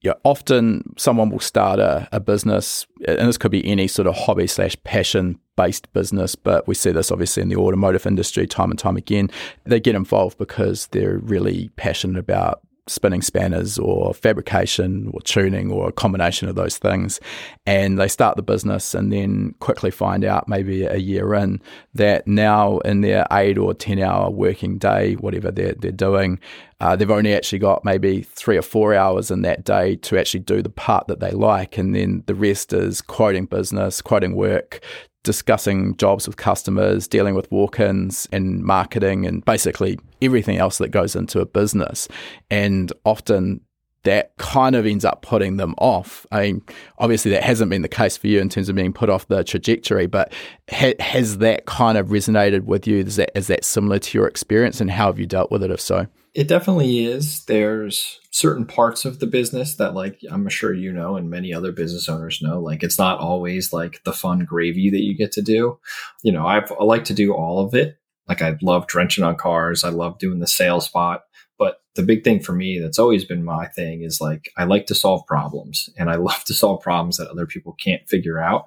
you 0.00 0.10
know, 0.10 0.16
often 0.24 0.94
someone 0.96 1.30
will 1.30 1.40
start 1.40 1.78
a, 1.78 2.08
a 2.10 2.18
business, 2.18 2.86
and 3.06 3.28
this 3.28 3.36
could 3.36 3.50
be 3.50 3.64
any 3.66 3.86
sort 3.86 4.08
of 4.08 4.16
hobby 4.16 4.46
slash 4.46 4.74
passion 4.82 5.38
based 5.56 5.92
business, 5.92 6.34
but 6.34 6.66
we 6.66 6.74
see 6.74 6.90
this 6.90 7.12
obviously 7.12 7.42
in 7.42 7.50
the 7.50 7.56
automotive 7.56 8.06
industry 8.06 8.46
time 8.46 8.70
and 8.70 8.78
time 8.78 8.96
again. 8.96 9.30
They 9.64 9.78
get 9.78 9.94
involved 9.94 10.38
because 10.38 10.86
they're 10.88 11.18
really 11.18 11.68
passionate 11.76 12.18
about 12.18 12.62
spinning 12.86 13.22
spanners 13.22 13.78
or 13.78 14.12
fabrication 14.14 15.10
or 15.12 15.20
tuning 15.22 15.70
or 15.70 15.88
a 15.88 15.92
combination 15.92 16.48
of 16.48 16.54
those 16.54 16.78
things. 16.78 17.20
And 17.66 17.98
they 17.98 18.08
start 18.08 18.36
the 18.36 18.42
business 18.42 18.94
and 18.94 19.12
then 19.12 19.54
quickly 19.60 19.90
find 19.90 20.24
out, 20.24 20.48
maybe 20.48 20.84
a 20.84 20.96
year 20.96 21.34
in, 21.34 21.60
that 21.94 22.26
now 22.26 22.78
in 22.78 23.00
their 23.00 23.26
eight 23.32 23.58
or 23.58 23.74
10 23.74 23.98
hour 24.00 24.30
working 24.30 24.78
day, 24.78 25.14
whatever 25.14 25.50
they're, 25.50 25.74
they're 25.74 25.92
doing, 25.92 26.38
uh, 26.80 26.96
they've 26.96 27.10
only 27.10 27.34
actually 27.34 27.58
got 27.58 27.84
maybe 27.84 28.22
three 28.22 28.56
or 28.56 28.62
four 28.62 28.94
hours 28.94 29.30
in 29.30 29.42
that 29.42 29.64
day 29.64 29.96
to 29.96 30.18
actually 30.18 30.40
do 30.40 30.62
the 30.62 30.70
part 30.70 31.06
that 31.08 31.20
they 31.20 31.30
like. 31.30 31.76
And 31.76 31.94
then 31.94 32.24
the 32.26 32.34
rest 32.34 32.72
is 32.72 33.02
quoting 33.02 33.44
business, 33.44 34.00
quoting 34.00 34.34
work, 34.34 34.80
discussing 35.22 35.96
jobs 35.96 36.26
with 36.26 36.36
customers, 36.36 37.06
dealing 37.06 37.34
with 37.34 37.50
walk 37.50 37.80
ins 37.80 38.28
and 38.32 38.62
marketing, 38.62 39.26
and 39.26 39.44
basically 39.44 39.98
everything 40.22 40.56
else 40.56 40.78
that 40.78 40.88
goes 40.88 41.14
into 41.14 41.40
a 41.40 41.46
business. 41.46 42.08
And 42.50 42.92
often 43.04 43.60
that 44.04 44.34
kind 44.38 44.74
of 44.74 44.86
ends 44.86 45.04
up 45.04 45.20
putting 45.20 45.58
them 45.58 45.74
off. 45.76 46.26
I 46.32 46.40
mean, 46.42 46.62
obviously, 46.98 47.30
that 47.32 47.42
hasn't 47.42 47.70
been 47.70 47.82
the 47.82 47.88
case 47.88 48.16
for 48.16 48.28
you 48.28 48.40
in 48.40 48.48
terms 48.48 48.68
of 48.68 48.76
being 48.76 48.92
put 48.92 49.10
off 49.10 49.28
the 49.28 49.44
trajectory, 49.44 50.06
but 50.06 50.32
ha- 50.70 50.94
has 51.00 51.38
that 51.38 51.66
kind 51.66 51.98
of 51.98 52.08
resonated 52.08 52.64
with 52.64 52.86
you? 52.86 52.98
Is 52.98 53.16
that, 53.16 53.36
is 53.36 53.48
that 53.48 53.64
similar 53.64 53.98
to 53.98 54.18
your 54.18 54.26
experience, 54.26 54.80
and 54.80 54.90
how 54.90 55.06
have 55.06 55.18
you 55.18 55.26
dealt 55.26 55.50
with 55.50 55.62
it 55.62 55.70
if 55.70 55.80
so? 55.80 56.06
It 56.32 56.46
definitely 56.46 57.04
is. 57.04 57.44
There's 57.46 58.20
certain 58.30 58.64
parts 58.64 59.04
of 59.04 59.18
the 59.18 59.26
business 59.26 59.74
that, 59.76 59.94
like, 59.94 60.20
I'm 60.30 60.48
sure 60.48 60.72
you 60.72 60.92
know, 60.92 61.16
and 61.16 61.28
many 61.28 61.52
other 61.52 61.72
business 61.72 62.08
owners 62.08 62.40
know, 62.40 62.60
like, 62.60 62.84
it's 62.84 62.98
not 62.98 63.18
always 63.18 63.72
like 63.72 64.02
the 64.04 64.12
fun 64.12 64.44
gravy 64.44 64.90
that 64.90 65.02
you 65.02 65.16
get 65.16 65.32
to 65.32 65.42
do. 65.42 65.78
You 66.22 66.30
know, 66.30 66.46
I've, 66.46 66.70
I 66.72 66.84
like 66.84 67.04
to 67.06 67.14
do 67.14 67.34
all 67.34 67.64
of 67.64 67.74
it. 67.74 67.96
Like, 68.28 68.42
I 68.42 68.56
love 68.62 68.86
drenching 68.86 69.24
on 69.24 69.36
cars, 69.36 69.82
I 69.82 69.88
love 69.88 70.18
doing 70.18 70.38
the 70.38 70.46
sales 70.46 70.84
spot. 70.84 71.22
But 71.58 71.78
the 71.96 72.04
big 72.04 72.22
thing 72.22 72.40
for 72.40 72.52
me 72.52 72.78
that's 72.78 72.98
always 72.98 73.24
been 73.24 73.44
my 73.44 73.66
thing 73.66 74.02
is 74.02 74.20
like, 74.20 74.50
I 74.56 74.64
like 74.64 74.86
to 74.86 74.94
solve 74.94 75.26
problems 75.26 75.90
and 75.98 76.08
I 76.08 76.14
love 76.16 76.44
to 76.44 76.54
solve 76.54 76.80
problems 76.80 77.16
that 77.16 77.28
other 77.28 77.46
people 77.46 77.72
can't 77.72 78.08
figure 78.08 78.38
out 78.38 78.66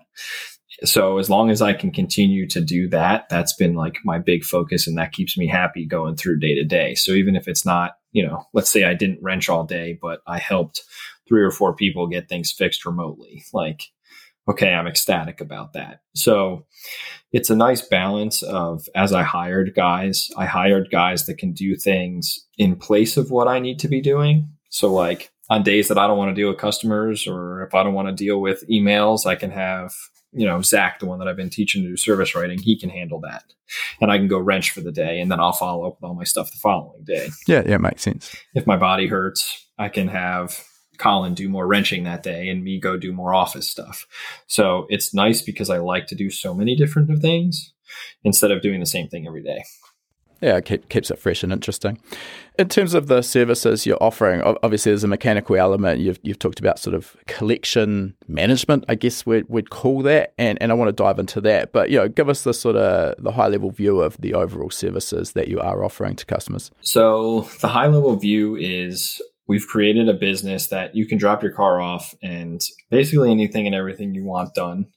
so 0.83 1.17
as 1.17 1.29
long 1.29 1.49
as 1.49 1.61
I 1.61 1.73
can 1.73 1.91
continue 1.91 2.47
to 2.49 2.61
do 2.61 2.89
that, 2.89 3.29
that's 3.29 3.53
been 3.53 3.75
like 3.75 3.97
my 4.03 4.17
big 4.17 4.43
focus 4.43 4.87
and 4.87 4.97
that 4.97 5.11
keeps 5.11 5.37
me 5.37 5.47
happy 5.47 5.85
going 5.85 6.15
through 6.15 6.39
day 6.39 6.55
to 6.55 6.63
day. 6.63 6.95
So 6.95 7.11
even 7.11 7.35
if 7.35 7.47
it's 7.47 7.65
not, 7.65 7.91
you 8.11 8.25
know, 8.25 8.45
let's 8.53 8.71
say 8.71 8.83
I 8.83 8.93
didn't 8.93 9.21
wrench 9.21 9.49
all 9.49 9.63
day, 9.63 9.97
but 10.01 10.21
I 10.27 10.39
helped 10.39 10.81
three 11.27 11.43
or 11.43 11.51
four 11.51 11.75
people 11.75 12.07
get 12.07 12.27
things 12.27 12.51
fixed 12.51 12.85
remotely, 12.85 13.43
like, 13.53 13.83
okay, 14.49 14.73
I'm 14.73 14.87
ecstatic 14.87 15.39
about 15.39 15.73
that. 15.73 16.01
So 16.15 16.65
it's 17.31 17.49
a 17.49 17.55
nice 17.55 17.81
balance 17.81 18.41
of 18.43 18.85
as 18.93 19.13
I 19.13 19.23
hired 19.23 19.73
guys, 19.75 20.29
I 20.37 20.45
hired 20.45 20.89
guys 20.91 21.25
that 21.27 21.37
can 21.37 21.53
do 21.53 21.75
things 21.75 22.45
in 22.57 22.75
place 22.75 23.15
of 23.15 23.31
what 23.31 23.47
I 23.47 23.59
need 23.59 23.79
to 23.79 23.87
be 23.87 24.01
doing. 24.01 24.49
So 24.69 24.91
like 24.91 25.31
on 25.49 25.63
days 25.63 25.87
that 25.87 25.97
I 25.97 26.07
don't 26.07 26.17
want 26.17 26.29
to 26.29 26.41
deal 26.41 26.49
with 26.49 26.57
customers 26.57 27.25
or 27.25 27.63
if 27.63 27.73
I 27.73 27.83
don't 27.83 27.93
want 27.93 28.09
to 28.09 28.23
deal 28.23 28.41
with 28.41 28.67
emails, 28.69 29.25
I 29.25 29.35
can 29.35 29.51
have 29.51 29.93
you 30.33 30.45
know, 30.45 30.61
Zach, 30.61 30.99
the 30.99 31.05
one 31.05 31.19
that 31.19 31.27
I've 31.27 31.35
been 31.35 31.49
teaching 31.49 31.83
to 31.83 31.89
do 31.89 31.97
service 31.97 32.35
writing, 32.35 32.59
he 32.59 32.77
can 32.77 32.89
handle 32.89 33.19
that. 33.21 33.43
And 34.01 34.11
I 34.11 34.17
can 34.17 34.27
go 34.27 34.39
wrench 34.39 34.71
for 34.71 34.81
the 34.81 34.91
day 34.91 35.19
and 35.19 35.31
then 35.31 35.39
I'll 35.39 35.53
follow 35.53 35.87
up 35.87 35.95
with 35.95 36.07
all 36.07 36.15
my 36.15 36.23
stuff 36.23 36.51
the 36.51 36.57
following 36.57 37.03
day. 37.03 37.29
Yeah, 37.47 37.63
yeah, 37.65 37.75
it 37.75 37.81
makes 37.81 38.01
sense. 38.01 38.35
If 38.53 38.67
my 38.67 38.77
body 38.77 39.07
hurts, 39.07 39.67
I 39.77 39.89
can 39.89 40.07
have 40.07 40.63
Colin 40.97 41.33
do 41.33 41.49
more 41.49 41.67
wrenching 41.67 42.03
that 42.03 42.23
day 42.23 42.49
and 42.49 42.63
me 42.63 42.79
go 42.79 42.97
do 42.97 43.13
more 43.13 43.33
office 43.33 43.69
stuff. 43.69 44.05
So 44.47 44.85
it's 44.89 45.13
nice 45.13 45.41
because 45.41 45.69
I 45.69 45.77
like 45.79 46.07
to 46.07 46.15
do 46.15 46.29
so 46.29 46.53
many 46.53 46.75
different 46.75 47.21
things 47.21 47.73
instead 48.23 48.51
of 48.51 48.61
doing 48.61 48.79
the 48.79 48.85
same 48.85 49.07
thing 49.07 49.27
every 49.27 49.43
day 49.43 49.63
yeah, 50.43 50.57
it 50.57 50.65
keep, 50.65 50.89
keeps 50.89 51.09
it 51.09 51.17
fresh 51.17 51.41
and 51.41 51.53
interesting. 51.53 51.97
In 52.59 52.67
terms 52.67 52.93
of 52.93 53.07
the 53.07 53.21
services 53.21 53.85
you're 53.85 54.01
offering, 54.01 54.41
obviously 54.41 54.91
there's 54.91 55.05
a 55.05 55.07
mechanical 55.07 55.55
element. 55.55 56.01
You've, 56.01 56.19
you've 56.21 56.37
talked 56.37 56.59
about 56.59 56.77
sort 56.77 56.95
of 56.95 57.15
collection 57.27 58.15
management, 58.27 58.83
I 58.89 58.95
guess 58.95 59.25
we'd, 59.25 59.45
we'd 59.47 59.69
call 59.69 60.01
that, 60.03 60.33
and, 60.37 60.61
and 60.61 60.71
I 60.71 60.75
want 60.75 60.89
to 60.89 61.03
dive 61.03 61.17
into 61.17 61.39
that. 61.41 61.71
But 61.71 61.89
you 61.89 61.97
know, 61.97 62.09
give 62.09 62.27
us 62.27 62.43
the 62.43 62.53
sort 62.53 62.75
of 62.75 63.15
the 63.23 63.31
high 63.31 63.47
level 63.47 63.71
view 63.71 64.01
of 64.01 64.17
the 64.17 64.33
overall 64.33 64.69
services 64.69 65.31
that 65.31 65.47
you 65.47 65.61
are 65.61 65.83
offering 65.83 66.17
to 66.17 66.25
customers. 66.25 66.71
So 66.81 67.47
the 67.61 67.69
high 67.69 67.87
level 67.87 68.13
view 68.17 68.57
is 68.57 69.21
we've 69.47 69.65
created 69.65 70.09
a 70.09 70.13
business 70.13 70.67
that 70.67 70.93
you 70.93 71.07
can 71.07 71.17
drop 71.17 71.41
your 71.41 71.53
car 71.53 71.79
off 71.79 72.13
and 72.21 72.61
basically 72.89 73.31
anything 73.31 73.65
and 73.65 73.75
everything 73.75 74.13
you 74.13 74.25
want 74.25 74.53
done 74.53 74.87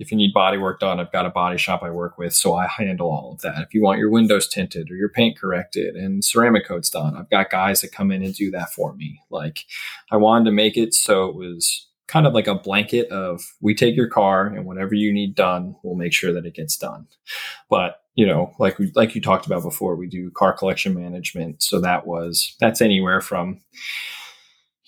if 0.00 0.10
you 0.10 0.16
need 0.16 0.32
body 0.32 0.56
work 0.56 0.80
done, 0.80 0.98
I've 0.98 1.12
got 1.12 1.26
a 1.26 1.30
body 1.30 1.58
shop 1.58 1.82
I 1.82 1.90
work 1.90 2.16
with, 2.16 2.34
so 2.34 2.54
I 2.54 2.66
handle 2.66 3.10
all 3.10 3.32
of 3.34 3.42
that. 3.42 3.58
If 3.58 3.74
you 3.74 3.82
want 3.82 3.98
your 3.98 4.10
windows 4.10 4.48
tinted 4.48 4.90
or 4.90 4.96
your 4.96 5.10
paint 5.10 5.38
corrected 5.38 5.94
and 5.94 6.24
ceramic 6.24 6.66
coats 6.66 6.88
done, 6.88 7.16
I've 7.16 7.28
got 7.28 7.50
guys 7.50 7.82
that 7.82 7.92
come 7.92 8.10
in 8.10 8.22
and 8.22 8.34
do 8.34 8.50
that 8.52 8.70
for 8.70 8.94
me. 8.94 9.20
Like 9.28 9.66
I 10.10 10.16
wanted 10.16 10.46
to 10.46 10.52
make 10.52 10.78
it 10.78 10.94
so 10.94 11.28
it 11.28 11.34
was 11.34 11.86
kind 12.08 12.26
of 12.26 12.32
like 12.32 12.46
a 12.46 12.54
blanket 12.54 13.08
of 13.10 13.42
we 13.60 13.74
take 13.74 13.94
your 13.94 14.08
car 14.08 14.46
and 14.46 14.64
whatever 14.64 14.94
you 14.94 15.12
need 15.12 15.34
done, 15.34 15.76
we'll 15.82 15.94
make 15.94 16.14
sure 16.14 16.32
that 16.32 16.46
it 16.46 16.54
gets 16.54 16.78
done. 16.78 17.06
But 17.68 18.00
you 18.14 18.26
know, 18.26 18.54
like 18.58 18.78
like 18.94 19.14
you 19.14 19.20
talked 19.20 19.44
about 19.44 19.62
before, 19.62 19.96
we 19.96 20.08
do 20.08 20.30
car 20.30 20.54
collection 20.54 20.94
management. 20.94 21.62
So 21.62 21.78
that 21.80 22.06
was 22.06 22.56
that's 22.58 22.80
anywhere 22.80 23.20
from 23.20 23.60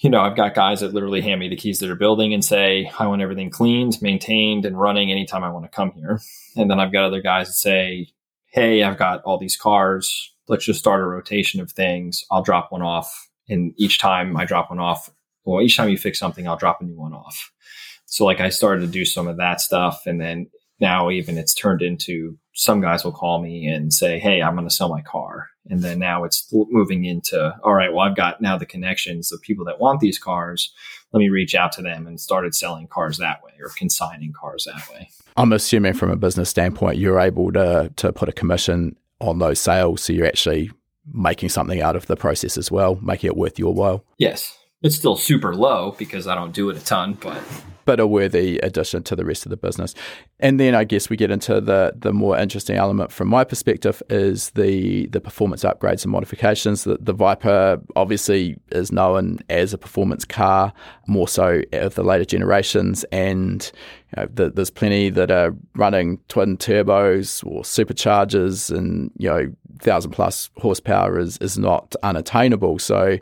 you 0.02 0.10
know, 0.10 0.20
I've 0.20 0.36
got 0.36 0.54
guys 0.54 0.80
that 0.80 0.92
literally 0.92 1.20
hand 1.20 1.38
me 1.38 1.48
the 1.48 1.56
keys 1.56 1.78
to 1.78 1.86
their 1.86 1.94
building 1.94 2.34
and 2.34 2.44
say, 2.44 2.90
I 2.98 3.06
want 3.06 3.22
everything 3.22 3.50
cleaned, 3.50 4.02
maintained, 4.02 4.66
and 4.66 4.78
running 4.78 5.12
anytime 5.12 5.44
I 5.44 5.50
want 5.50 5.64
to 5.64 5.74
come 5.74 5.92
here. 5.92 6.20
And 6.56 6.68
then 6.68 6.80
I've 6.80 6.92
got 6.92 7.04
other 7.04 7.22
guys 7.22 7.46
that 7.46 7.54
say, 7.54 8.08
Hey, 8.46 8.82
I've 8.82 8.98
got 8.98 9.22
all 9.22 9.38
these 9.38 9.56
cars. 9.56 10.34
Let's 10.48 10.64
just 10.64 10.80
start 10.80 11.00
a 11.00 11.06
rotation 11.06 11.60
of 11.60 11.70
things. 11.70 12.24
I'll 12.32 12.42
drop 12.42 12.72
one 12.72 12.82
off. 12.82 13.28
And 13.48 13.74
each 13.76 14.00
time 14.00 14.36
I 14.36 14.44
drop 14.44 14.70
one 14.70 14.80
off, 14.80 15.08
well, 15.44 15.62
each 15.62 15.76
time 15.76 15.88
you 15.88 15.96
fix 15.96 16.18
something, 16.18 16.48
I'll 16.48 16.56
drop 16.56 16.80
a 16.80 16.84
new 16.84 16.98
one 16.98 17.14
off. 17.14 17.52
So, 18.06 18.24
like, 18.24 18.40
I 18.40 18.48
started 18.48 18.80
to 18.80 18.88
do 18.88 19.04
some 19.04 19.28
of 19.28 19.36
that 19.36 19.60
stuff. 19.60 20.02
And 20.04 20.20
then 20.20 20.50
now, 20.80 21.10
even 21.10 21.38
it's 21.38 21.54
turned 21.54 21.80
into 21.80 22.36
some 22.54 22.80
guys 22.80 23.04
will 23.04 23.12
call 23.12 23.40
me 23.40 23.66
and 23.66 23.92
say, 23.92 24.18
Hey, 24.18 24.42
I'm 24.42 24.56
going 24.56 24.68
to 24.68 24.74
sell 24.74 24.88
my 24.88 25.02
car 25.02 25.48
and 25.68 25.80
then 25.80 25.98
now 25.98 26.24
it's 26.24 26.48
moving 26.52 27.04
into, 27.04 27.56
all 27.62 27.74
right, 27.74 27.92
well, 27.92 28.00
I've 28.00 28.16
got 28.16 28.40
now 28.40 28.58
the 28.58 28.66
connections 28.66 29.32
of 29.32 29.40
people 29.42 29.64
that 29.66 29.80
want 29.80 30.00
these 30.00 30.18
cars. 30.18 30.72
Let 31.12 31.20
me 31.20 31.28
reach 31.28 31.54
out 31.54 31.72
to 31.72 31.82
them 31.82 32.06
and 32.06 32.20
started 32.20 32.54
selling 32.54 32.88
cars 32.88 33.18
that 33.18 33.42
way 33.44 33.52
or 33.60 33.68
consigning 33.76 34.32
cars 34.32 34.64
that 34.64 34.88
way. 34.92 35.10
I'm 35.36 35.52
assuming 35.52 35.92
from 35.94 36.10
a 36.10 36.16
business 36.16 36.50
standpoint, 36.50 36.98
you're 36.98 37.20
able 37.20 37.52
to, 37.52 37.92
to 37.96 38.12
put 38.12 38.28
a 38.28 38.32
commission 38.32 38.96
on 39.20 39.38
those 39.38 39.60
sales. 39.60 40.02
So 40.02 40.12
you're 40.12 40.26
actually 40.26 40.70
making 41.12 41.48
something 41.48 41.80
out 41.80 41.96
of 41.96 42.06
the 42.06 42.16
process 42.16 42.56
as 42.56 42.70
well, 42.70 42.96
making 43.02 43.28
it 43.28 43.36
worth 43.36 43.58
your 43.58 43.72
while. 43.72 44.04
Yes. 44.18 44.56
It's 44.82 44.96
still 44.96 45.16
super 45.16 45.54
low 45.54 45.94
because 45.96 46.26
I 46.26 46.34
don't 46.34 46.52
do 46.52 46.68
it 46.70 46.76
a 46.76 46.84
ton, 46.84 47.14
but 47.14 47.40
but 47.84 48.00
a 48.00 48.06
worthy 48.06 48.58
addition 48.58 49.02
to 49.02 49.16
the 49.16 49.24
rest 49.24 49.44
of 49.44 49.50
the 49.50 49.56
business. 49.56 49.94
And 50.38 50.58
then 50.58 50.74
I 50.74 50.84
guess 50.84 51.10
we 51.10 51.16
get 51.16 51.30
into 51.30 51.60
the 51.60 51.92
the 51.96 52.12
more 52.12 52.36
interesting 52.36 52.76
element 52.76 53.12
from 53.12 53.28
my 53.28 53.44
perspective 53.44 54.02
is 54.10 54.50
the 54.50 55.06
the 55.06 55.20
performance 55.20 55.64
upgrades 55.64 56.02
and 56.04 56.12
modifications. 56.12 56.84
The, 56.84 56.98
the 57.00 57.12
Viper 57.12 57.80
obviously 57.96 58.56
is 58.70 58.92
known 58.92 59.38
as 59.48 59.72
a 59.72 59.78
performance 59.78 60.24
car, 60.24 60.72
more 61.06 61.28
so 61.28 61.62
of 61.72 61.94
the 61.94 62.02
later 62.02 62.24
generations, 62.24 63.04
and 63.12 63.70
you 64.16 64.22
know, 64.22 64.28
the, 64.32 64.50
there's 64.50 64.70
plenty 64.70 65.10
that 65.10 65.30
are 65.30 65.54
running 65.74 66.18
twin 66.28 66.56
turbos 66.56 67.44
or 67.46 67.62
superchargers, 67.62 68.76
and 68.76 69.10
you 69.16 69.28
know 69.28 69.52
thousand 69.80 70.12
plus 70.12 70.50
horsepower 70.58 71.18
is 71.18 71.38
is 71.38 71.58
not 71.58 71.94
unattainable. 72.02 72.78
So 72.78 73.18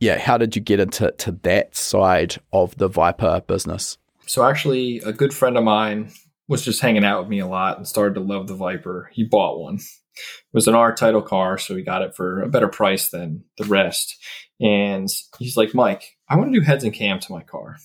yeah, 0.00 0.18
how 0.18 0.38
did 0.38 0.56
you 0.56 0.62
get 0.62 0.80
into 0.80 1.12
to 1.12 1.32
that 1.42 1.76
side 1.76 2.36
of 2.52 2.76
the 2.78 2.88
Viper 2.88 3.42
business? 3.46 3.98
So 4.26 4.44
actually, 4.44 4.98
a 5.00 5.12
good 5.12 5.34
friend 5.34 5.56
of 5.56 5.64
mine 5.64 6.10
was 6.48 6.64
just 6.64 6.80
hanging 6.80 7.04
out 7.04 7.20
with 7.20 7.28
me 7.28 7.38
a 7.38 7.46
lot 7.46 7.76
and 7.76 7.86
started 7.86 8.14
to 8.14 8.20
love 8.20 8.48
the 8.48 8.54
Viper. 8.54 9.10
He 9.12 9.24
bought 9.24 9.60
one. 9.60 9.76
It 9.76 10.54
was 10.54 10.66
an 10.66 10.74
R 10.74 10.94
title 10.94 11.22
car, 11.22 11.58
so 11.58 11.76
he 11.76 11.82
got 11.82 12.02
it 12.02 12.16
for 12.16 12.42
a 12.42 12.48
better 12.48 12.68
price 12.68 13.10
than 13.10 13.44
the 13.58 13.64
rest. 13.64 14.16
And 14.60 15.08
he's 15.38 15.56
like, 15.56 15.74
Mike, 15.74 16.16
I 16.28 16.36
want 16.36 16.52
to 16.52 16.58
do 16.58 16.64
heads 16.64 16.82
and 16.82 16.92
cam 16.92 17.20
to 17.20 17.32
my 17.32 17.42
car. 17.42 17.76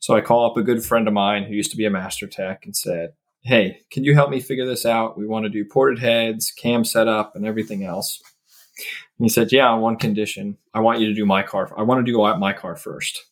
So 0.00 0.14
I 0.14 0.20
call 0.20 0.50
up 0.50 0.56
a 0.56 0.62
good 0.62 0.84
friend 0.84 1.08
of 1.08 1.14
mine 1.14 1.44
who 1.44 1.54
used 1.54 1.70
to 1.70 1.76
be 1.76 1.86
a 1.86 1.90
master 1.90 2.26
tech 2.26 2.64
and 2.64 2.76
said, 2.76 3.14
Hey, 3.42 3.80
can 3.90 4.04
you 4.04 4.14
help 4.14 4.30
me 4.30 4.40
figure 4.40 4.66
this 4.66 4.84
out? 4.84 5.16
We 5.16 5.26
want 5.26 5.44
to 5.44 5.50
do 5.50 5.64
ported 5.64 6.00
heads, 6.00 6.50
cam 6.50 6.84
setup, 6.84 7.36
and 7.36 7.46
everything 7.46 7.84
else. 7.84 8.22
And 9.18 9.24
he 9.24 9.28
said, 9.28 9.52
Yeah, 9.52 9.68
on 9.68 9.80
one 9.80 9.96
condition. 9.96 10.56
I 10.74 10.80
want 10.80 11.00
you 11.00 11.08
to 11.08 11.14
do 11.14 11.26
my 11.26 11.42
car. 11.42 11.72
I 11.76 11.82
want 11.82 12.04
to 12.04 12.12
do 12.12 12.18
my 12.38 12.52
car 12.52 12.76
first. 12.76 13.24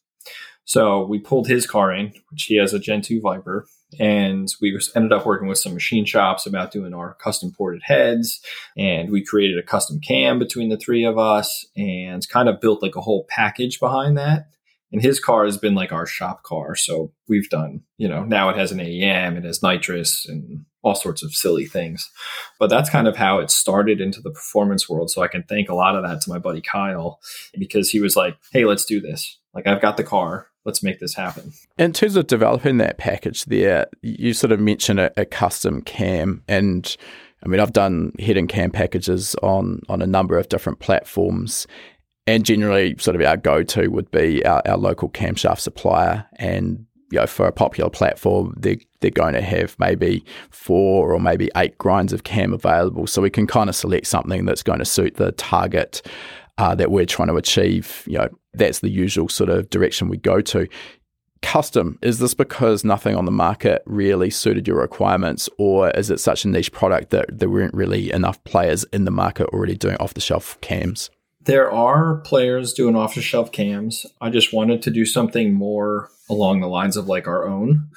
So 0.64 1.06
we 1.06 1.20
pulled 1.20 1.46
his 1.46 1.64
car 1.64 1.92
in, 1.92 2.12
which 2.30 2.44
he 2.44 2.56
has 2.56 2.74
a 2.74 2.80
Gen 2.80 3.00
2 3.00 3.20
Viper, 3.20 3.66
and 4.00 4.52
we 4.60 4.76
ended 4.96 5.12
up 5.12 5.24
working 5.24 5.46
with 5.46 5.58
some 5.58 5.74
machine 5.74 6.04
shops 6.04 6.44
about 6.44 6.72
doing 6.72 6.92
our 6.92 7.14
custom 7.14 7.52
ported 7.56 7.82
heads. 7.84 8.40
And 8.76 9.10
we 9.10 9.24
created 9.24 9.58
a 9.58 9.62
custom 9.62 10.00
cam 10.00 10.40
between 10.40 10.68
the 10.68 10.76
three 10.76 11.04
of 11.04 11.18
us 11.18 11.66
and 11.76 12.28
kind 12.28 12.48
of 12.48 12.60
built 12.60 12.82
like 12.82 12.96
a 12.96 13.00
whole 13.00 13.26
package 13.28 13.78
behind 13.78 14.18
that. 14.18 14.48
And 14.92 15.00
his 15.00 15.20
car 15.20 15.44
has 15.44 15.56
been 15.56 15.74
like 15.74 15.92
our 15.92 16.06
shop 16.06 16.42
car. 16.42 16.74
So 16.74 17.12
we've 17.28 17.48
done, 17.48 17.82
you 17.96 18.08
know, 18.08 18.24
now 18.24 18.48
it 18.48 18.56
has 18.56 18.72
an 18.72 18.80
AEM, 18.80 19.36
it 19.36 19.44
has 19.44 19.62
nitrous 19.62 20.26
and 20.28 20.64
all 20.86 20.94
sorts 20.94 21.22
of 21.24 21.34
silly 21.34 21.66
things. 21.66 22.08
But 22.60 22.70
that's 22.70 22.88
kind 22.88 23.08
of 23.08 23.16
how 23.16 23.40
it 23.40 23.50
started 23.50 24.00
into 24.00 24.20
the 24.20 24.30
performance 24.30 24.88
world. 24.88 25.10
So 25.10 25.20
I 25.20 25.28
can 25.28 25.42
thank 25.42 25.68
a 25.68 25.74
lot 25.74 25.96
of 25.96 26.04
that 26.04 26.20
to 26.22 26.30
my 26.30 26.38
buddy 26.38 26.60
Kyle 26.60 27.18
because 27.58 27.90
he 27.90 27.98
was 27.98 28.14
like, 28.14 28.36
hey, 28.52 28.64
let's 28.64 28.84
do 28.84 29.00
this. 29.00 29.38
Like, 29.52 29.66
I've 29.66 29.82
got 29.82 29.96
the 29.96 30.04
car. 30.04 30.46
Let's 30.64 30.82
make 30.82 31.00
this 31.00 31.14
happen. 31.14 31.52
In 31.76 31.92
terms 31.92 32.14
of 32.14 32.28
developing 32.28 32.78
that 32.78 32.98
package 32.98 33.44
there, 33.46 33.86
you 34.02 34.32
sort 34.32 34.52
of 34.52 34.60
mentioned 34.60 35.00
a, 35.00 35.10
a 35.20 35.24
custom 35.24 35.82
cam 35.82 36.42
and 36.46 36.96
I 37.44 37.48
mean, 37.48 37.60
I've 37.60 37.72
done 37.72 38.12
head 38.18 38.36
and 38.36 38.48
cam 38.48 38.70
packages 38.70 39.36
on 39.42 39.82
on 39.88 40.02
a 40.02 40.06
number 40.06 40.38
of 40.38 40.48
different 40.48 40.80
platforms, 40.80 41.66
and 42.26 42.44
generally, 42.44 42.96
sort 42.98 43.14
of 43.14 43.22
our 43.22 43.36
go 43.36 43.62
to 43.62 43.88
would 43.88 44.10
be 44.10 44.44
our, 44.44 44.62
our 44.66 44.78
local 44.78 45.10
camshaft 45.10 45.60
supplier. 45.60 46.26
And 46.36 46.86
you 47.10 47.18
know, 47.18 47.26
for 47.26 47.46
a 47.46 47.52
popular 47.52 47.90
platform, 47.90 48.54
they're, 48.56 48.78
they're 49.00 49.10
going 49.10 49.34
to 49.34 49.42
have 49.42 49.76
maybe 49.78 50.24
four 50.50 51.12
or 51.12 51.20
maybe 51.20 51.50
eight 51.56 51.78
grinds 51.78 52.12
of 52.12 52.24
cam 52.24 52.52
available, 52.52 53.06
so 53.06 53.22
we 53.22 53.30
can 53.30 53.46
kind 53.46 53.68
of 53.68 53.76
select 53.76 54.06
something 54.06 54.44
that's 54.44 54.62
going 54.62 54.78
to 54.78 54.84
suit 54.84 55.16
the 55.16 55.32
target 55.32 56.02
uh, 56.58 56.74
that 56.74 56.90
we're 56.90 57.06
trying 57.06 57.28
to 57.28 57.36
achieve. 57.36 58.02
You 58.06 58.18
know, 58.18 58.28
that's 58.54 58.80
the 58.80 58.90
usual 58.90 59.28
sort 59.28 59.50
of 59.50 59.70
direction 59.70 60.08
we 60.08 60.16
go 60.16 60.40
to 60.40 60.66
custom? 61.42 61.98
Is 62.02 62.18
this 62.18 62.34
because 62.34 62.84
nothing 62.84 63.14
on 63.14 63.24
the 63.24 63.30
market 63.30 63.82
really 63.86 64.30
suited 64.30 64.66
your 64.66 64.80
requirements, 64.80 65.48
or 65.58 65.90
is 65.90 66.10
it 66.10 66.18
such 66.18 66.44
a 66.44 66.48
niche 66.48 66.72
product 66.72 67.10
that 67.10 67.38
there 67.38 67.48
weren't 67.48 67.74
really 67.74 68.10
enough 68.10 68.42
players 68.44 68.84
in 68.92 69.04
the 69.04 69.10
market 69.10 69.46
already 69.48 69.76
doing 69.76 69.96
off 69.98 70.14
the 70.14 70.20
shelf 70.20 70.60
cams? 70.60 71.10
There 71.40 71.70
are 71.70 72.16
players 72.16 72.72
doing 72.72 72.96
off 72.96 73.14
the 73.14 73.22
shelf 73.22 73.52
cams. 73.52 74.04
I 74.20 74.30
just 74.30 74.52
wanted 74.52 74.82
to 74.82 74.90
do 74.90 75.06
something 75.06 75.54
more 75.54 76.10
along 76.28 76.60
the 76.60 76.68
lines 76.68 76.96
of 76.96 77.06
like 77.06 77.26
our 77.26 77.46
own 77.46 77.88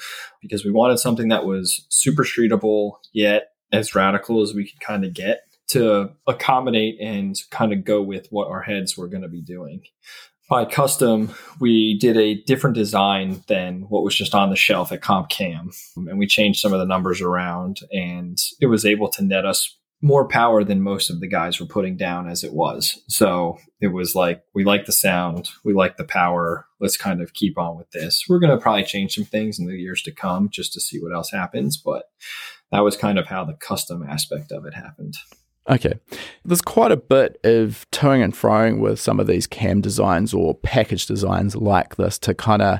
because 0.42 0.64
we 0.64 0.72
wanted 0.72 0.98
something 0.98 1.30
that 1.30 1.46
was 1.46 1.86
super 1.90 2.24
streetable 2.24 2.94
yet 3.14 3.52
as 3.72 3.96
radical 3.96 4.42
as 4.42 4.54
we 4.54 4.70
could 4.70 4.80
kind 4.80 5.06
of 5.06 5.14
get 5.14 5.42
to 5.68 6.10
accommodate 6.28 7.00
and 7.00 7.36
kind 7.52 7.72
of 7.72 7.86
go 7.86 8.02
with 8.02 8.28
what 8.32 8.48
our 8.48 8.62
heads 8.62 8.98
were 8.98 9.08
going 9.08 9.22
to 9.22 9.30
be 9.30 9.42
doing 9.42 9.82
by 10.50 10.66
custom, 10.66 11.32
we 11.60 11.98
did 12.00 12.18
a 12.18 12.42
different 12.42 12.76
design 12.76 13.44
than 13.48 13.84
what 13.84 14.04
was 14.04 14.16
just 14.16 14.34
on 14.34 14.50
the 14.50 14.56
shelf 14.56 14.92
at 14.92 15.02
CompCam. 15.02 15.78
And 15.96 16.18
we 16.18 16.26
changed 16.26 16.60
some 16.60 16.74
of 16.74 16.80
the 16.80 16.88
numbers 16.88 17.22
around, 17.22 17.82
and 17.92 18.38
it 18.60 18.66
was 18.66 18.84
able 18.84 19.10
to 19.10 19.24
net 19.24 19.46
us 19.46 19.78
more 20.02 20.28
power 20.28 20.64
than 20.64 20.82
most 20.82 21.10
of 21.10 21.20
the 21.20 21.28
guys 21.28 21.60
were 21.60 21.66
putting 21.66 21.97
down 21.97 22.30
as 22.30 22.43
it 22.43 22.54
was. 22.54 23.02
So 23.08 23.58
it 23.82 23.88
was 23.88 24.16
like, 24.16 24.43
we 24.54 24.64
like 24.64 24.86
the 24.86 24.93
sound, 24.93 25.50
we 25.64 25.74
like 25.74 25.97
the 25.97 26.06
power. 26.06 26.66
Let's 26.80 26.95
kind 26.95 27.22
of 27.22 27.34
keep 27.34 27.58
on 27.58 27.78
with 27.78 27.91
this. 27.91 28.26
We're 28.30 28.39
going 28.39 28.56
to 28.56 28.62
probably 28.62 28.84
change 28.84 29.16
some 29.16 29.26
things 29.26 29.60
in 29.60 29.68
the 29.68 29.76
years 29.76 30.02
to 30.04 30.12
come 30.12 30.50
just 30.50 30.72
to 30.74 30.80
see 30.80 31.00
what 31.00 31.14
else 31.14 31.32
happens. 31.32 31.76
But 31.76 32.06
that 32.72 32.80
was 32.80 32.95
kind 32.95 33.20
of 33.20 33.28
how 33.28 33.43
the 33.43 33.54
custom 33.54 34.04
aspect 34.08 34.52
of 34.54 34.66
it 34.66 34.74
happened. 34.74 35.16
Okay. 35.70 36.00
There's 36.45 36.62
quite 36.62 36.91
a 36.91 36.97
bit 36.97 37.38
of 37.43 37.86
toing 37.91 38.24
and 38.24 38.34
froing 38.34 38.80
with 38.80 39.00
some 39.00 39.20
of 39.20 39.28
these 39.28 39.47
cam 39.47 39.82
designs 39.82 40.34
or 40.34 40.56
package 40.56 41.06
designs 41.06 41.56
like 41.56 41.97
this 41.97 42.18
to 42.20 42.34
kind 42.34 42.62
of 42.62 42.80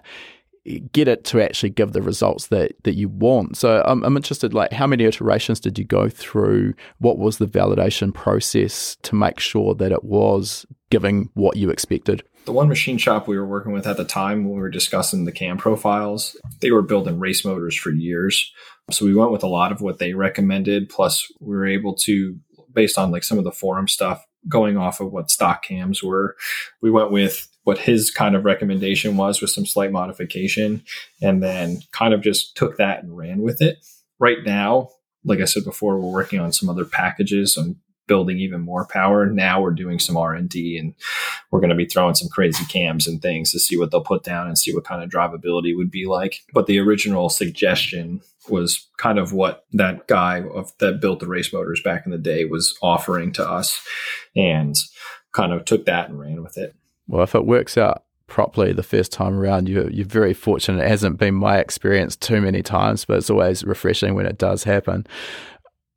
get 0.78 1.08
it 1.08 1.24
to 1.26 1.42
actually 1.44 1.70
give 1.70 1.94
the 1.94 2.02
results 2.02 2.48
that 2.48 2.72
that 2.84 2.96
you 2.96 3.10
want. 3.10 3.58
So 3.58 3.84
I'm, 3.86 4.04
I'm 4.04 4.16
interested, 4.16 4.54
like, 4.54 4.72
how 4.72 4.88
many 4.88 5.04
iterations 5.06 5.60
did 5.60 5.78
you 5.78 5.86
go 5.86 6.10
through? 6.10 6.74
What 7.00 7.18
was 7.18 7.38
the 7.38 7.48
validation 7.48 8.14
process 8.14 8.98
to 9.04 9.16
make 9.16 9.40
sure 9.40 9.74
that 9.76 9.92
it 9.92 10.04
was 10.04 10.66
giving 10.90 11.30
what 11.34 11.58
you 11.58 11.70
expected? 11.70 12.24
The 12.46 12.54
one 12.54 12.70
machine 12.70 12.98
shop 12.98 13.28
we 13.28 13.38
were 13.38 13.46
working 13.46 13.74
with 13.74 13.86
at 13.86 13.98
the 13.98 14.06
time 14.06 14.44
when 14.44 14.56
we 14.56 14.62
were 14.62 14.70
discussing 14.70 15.26
the 15.26 15.32
cam 15.32 15.58
profiles, 15.58 16.36
they 16.62 16.72
were 16.72 16.82
building 16.82 17.20
race 17.20 17.46
motors 17.46 17.76
for 17.76 17.92
years. 17.92 18.52
So 18.90 19.06
we 19.06 19.14
went 19.14 19.32
with 19.32 19.44
a 19.44 19.48
lot 19.48 19.72
of 19.72 19.82
what 19.82 20.00
they 20.00 20.14
recommended. 20.14 20.90
Plus, 20.90 21.32
we 21.40 21.56
were 21.56 21.68
able 21.68 21.96
to 21.96 22.38
based 22.74 22.98
on 22.98 23.12
like 23.12 23.24
some 23.24 23.38
of 23.38 23.44
the 23.44 23.52
forum 23.52 23.88
stuff 23.88 24.26
going 24.48 24.78
off 24.78 25.02
of 25.02 25.12
what 25.12 25.30
stock 25.30 25.64
cams 25.64 26.02
were. 26.02 26.36
We 26.82 26.90
went 26.90 27.12
with 27.12 27.48
what 27.70 27.78
his 27.78 28.10
kind 28.10 28.36
of 28.36 28.46
recommendation 28.46 29.16
was 29.16 29.42
with 29.42 29.52
some 29.52 29.64
slight 29.64 29.92
modification 29.92 30.84
and 31.22 31.44
then 31.44 31.80
kind 31.92 32.16
of 32.16 32.22
just 32.22 32.58
took 32.58 32.78
that 32.78 33.04
and 33.04 33.16
ran 33.16 33.44
with 33.44 33.62
it. 33.62 33.78
Right 34.18 34.40
now, 34.44 34.90
like 35.24 35.40
I 35.40 35.46
said 35.46 35.66
before, 35.66 36.00
we're 36.00 36.12
working 36.12 36.40
on 36.40 36.52
some 36.52 36.68
other 36.68 36.84
packages 36.84 37.60
on 37.60 37.76
building 38.08 38.40
even 38.40 38.62
more 38.62 38.88
power. 38.88 39.28
Now 39.28 39.62
we're 39.62 39.70
doing 39.70 40.00
some 40.00 40.18
R&D 40.18 40.80
and 40.80 40.96
we're 41.52 41.60
going 41.60 41.70
to 41.70 41.76
be 41.76 41.86
throwing 41.86 42.16
some 42.16 42.28
crazy 42.30 42.66
cams 42.66 43.06
and 43.06 43.22
things 43.22 43.52
to 43.52 43.60
see 43.60 43.78
what 43.78 43.92
they'll 43.92 44.02
put 44.02 44.24
down 44.24 44.48
and 44.48 44.58
see 44.58 44.74
what 44.74 44.84
kind 44.84 45.04
of 45.04 45.12
drivability 45.12 45.78
would 45.78 45.92
be 45.92 46.08
like. 46.08 46.40
But 46.52 46.66
the 46.66 46.80
original 46.80 47.30
suggestion 47.30 48.22
was 48.50 48.90
kind 48.98 49.20
of 49.20 49.32
what 49.32 49.66
that 49.74 50.08
guy 50.08 50.42
of, 50.56 50.76
that 50.80 51.02
built 51.02 51.20
the 51.20 51.28
race 51.28 51.54
motors 51.54 51.84
back 51.84 52.08
in 52.08 52.12
the 52.12 52.18
day 52.18 52.46
was 52.46 52.76
offering 52.82 53.32
to 53.34 53.48
us 53.48 53.80
and 54.36 54.76
kind 55.34 55.54
of 55.54 55.66
took 55.66 55.86
that 55.86 56.10
and 56.10 56.20
ran 56.20 56.42
with 56.42 56.58
it. 56.58 56.74
Well, 57.10 57.24
if 57.24 57.34
it 57.34 57.46
works 57.46 57.78
out 57.78 58.04
properly 58.28 58.72
the 58.72 58.84
first 58.84 59.12
time 59.12 59.34
around, 59.34 59.68
you're, 59.68 59.90
you're 59.90 60.06
very 60.06 60.34
fortunate. 60.34 60.84
It 60.86 60.88
hasn't 60.88 61.18
been 61.18 61.34
my 61.34 61.58
experience 61.58 62.16
too 62.16 62.40
many 62.40 62.62
times, 62.62 63.04
but 63.04 63.18
it's 63.18 63.32
always 63.32 63.64
refreshing 63.64 64.14
when 64.14 64.28
it 64.28 64.38
does 64.38 64.64
happen. 64.64 65.08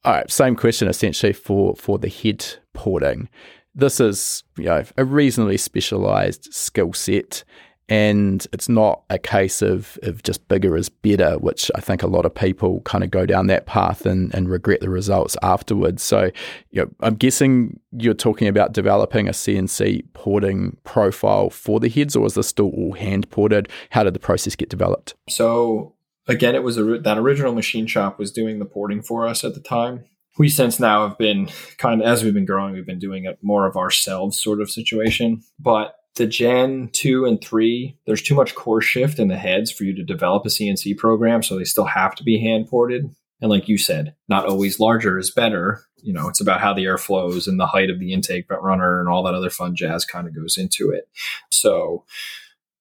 All 0.04 0.14
right, 0.14 0.30
same 0.30 0.56
question 0.56 0.88
essentially 0.88 1.32
for 1.32 1.76
for 1.76 1.98
the 1.98 2.08
head 2.08 2.44
porting. 2.72 3.28
This 3.74 4.00
is 4.00 4.42
you 4.56 4.64
know 4.64 4.84
a 4.96 5.04
reasonably 5.04 5.58
specialized 5.58 6.52
skill 6.52 6.92
set, 6.92 7.44
and 7.88 8.46
it's 8.52 8.68
not 8.68 9.02
a 9.10 9.18
case 9.18 9.60
of 9.62 9.98
of 10.02 10.22
just 10.22 10.46
bigger 10.48 10.76
is 10.76 10.88
better, 10.88 11.38
which 11.38 11.70
I 11.74 11.80
think 11.80 12.02
a 12.02 12.06
lot 12.06 12.24
of 12.24 12.34
people 12.34 12.80
kind 12.82 13.04
of 13.04 13.10
go 13.10 13.26
down 13.26 13.48
that 13.48 13.66
path 13.66 14.06
and, 14.06 14.32
and 14.34 14.48
regret 14.48 14.80
the 14.80 14.90
results 14.90 15.36
afterwards. 15.42 16.02
So, 16.02 16.30
you 16.70 16.82
know, 16.82 16.90
I'm 17.00 17.14
guessing 17.14 17.80
you're 17.92 18.14
talking 18.14 18.48
about 18.48 18.72
developing 18.72 19.28
a 19.28 19.32
CNC 19.32 20.04
porting 20.14 20.76
profile 20.84 21.50
for 21.50 21.80
the 21.80 21.88
heads, 21.88 22.16
or 22.16 22.26
is 22.26 22.34
this 22.34 22.48
still 22.48 22.70
all 22.70 22.92
hand 22.92 23.28
ported? 23.30 23.68
How 23.90 24.04
did 24.04 24.14
the 24.14 24.20
process 24.20 24.56
get 24.56 24.68
developed? 24.68 25.14
So 25.28 25.94
again, 26.28 26.54
it 26.54 26.62
was 26.62 26.78
a, 26.78 26.98
that 26.98 27.18
original 27.18 27.52
machine 27.52 27.86
shop 27.86 28.18
was 28.18 28.30
doing 28.30 28.58
the 28.58 28.64
porting 28.64 29.02
for 29.02 29.26
us 29.26 29.44
at 29.44 29.54
the 29.54 29.60
time. 29.60 30.04
We 30.38 30.48
since 30.48 30.80
now 30.80 31.06
have 31.06 31.18
been 31.18 31.50
kind 31.76 32.00
of 32.00 32.06
as 32.06 32.24
we've 32.24 32.32
been 32.32 32.46
growing, 32.46 32.72
we've 32.72 32.86
been 32.86 32.98
doing 32.98 33.26
it 33.26 33.38
more 33.42 33.66
of 33.66 33.76
ourselves 33.76 34.40
sort 34.40 34.62
of 34.62 34.70
situation. 34.70 35.42
But 35.58 35.94
the 36.16 36.26
Gen 36.26 36.90
2 36.92 37.24
and 37.24 37.42
3, 37.42 37.98
there's 38.06 38.22
too 38.22 38.34
much 38.34 38.54
core 38.54 38.82
shift 38.82 39.18
in 39.18 39.28
the 39.28 39.36
heads 39.36 39.70
for 39.70 39.84
you 39.84 39.94
to 39.94 40.02
develop 40.02 40.44
a 40.44 40.48
CNC 40.48 40.98
program. 40.98 41.42
So 41.42 41.56
they 41.56 41.64
still 41.64 41.86
have 41.86 42.14
to 42.16 42.24
be 42.24 42.38
hand 42.38 42.68
ported. 42.68 43.10
And 43.40 43.50
like 43.50 43.68
you 43.68 43.78
said, 43.78 44.14
not 44.28 44.46
always 44.46 44.78
larger 44.78 45.18
is 45.18 45.30
better. 45.30 45.82
You 46.02 46.12
know, 46.12 46.28
it's 46.28 46.40
about 46.40 46.60
how 46.60 46.74
the 46.74 46.84
air 46.84 46.98
flows 46.98 47.48
and 47.48 47.58
the 47.58 47.66
height 47.66 47.90
of 47.90 47.98
the 47.98 48.12
intake 48.12 48.50
runner 48.50 49.00
and 49.00 49.08
all 49.08 49.22
that 49.24 49.34
other 49.34 49.50
fun 49.50 49.74
jazz 49.74 50.04
kind 50.04 50.26
of 50.26 50.34
goes 50.34 50.58
into 50.58 50.90
it. 50.90 51.08
So 51.50 52.04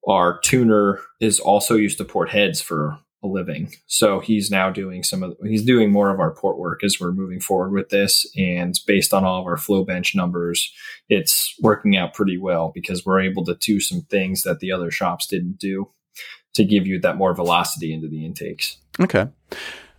our 0.07 0.39
tuner 0.39 0.99
is 1.19 1.39
also 1.39 1.75
used 1.75 1.97
to 1.99 2.05
port 2.05 2.29
heads 2.29 2.61
for 2.61 2.97
a 3.23 3.27
living. 3.27 3.71
So 3.87 4.19
he's 4.19 4.49
now 4.49 4.69
doing 4.69 5.03
some 5.03 5.21
of 5.23 5.37
he's 5.43 5.63
doing 5.63 5.91
more 5.91 6.09
of 6.09 6.19
our 6.19 6.33
port 6.33 6.57
work 6.57 6.83
as 6.83 6.99
we're 6.99 7.11
moving 7.11 7.39
forward 7.39 7.71
with 7.71 7.89
this. 7.89 8.25
And 8.35 8.79
based 8.87 9.13
on 9.13 9.23
all 9.23 9.41
of 9.41 9.45
our 9.45 9.57
flow 9.57 9.83
bench 9.83 10.15
numbers, 10.15 10.71
it's 11.07 11.55
working 11.61 11.95
out 11.95 12.13
pretty 12.13 12.37
well 12.37 12.71
because 12.73 13.05
we're 13.05 13.21
able 13.21 13.45
to 13.45 13.55
do 13.55 13.79
some 13.79 14.01
things 14.01 14.43
that 14.43 14.59
the 14.59 14.71
other 14.71 14.91
shops 14.91 15.27
didn't 15.27 15.59
do 15.59 15.89
to 16.53 16.65
give 16.65 16.85
you 16.87 16.99
that 16.99 17.17
more 17.17 17.33
velocity 17.33 17.93
into 17.93 18.07
the 18.07 18.25
intakes. 18.25 18.77
Okay. 18.99 19.27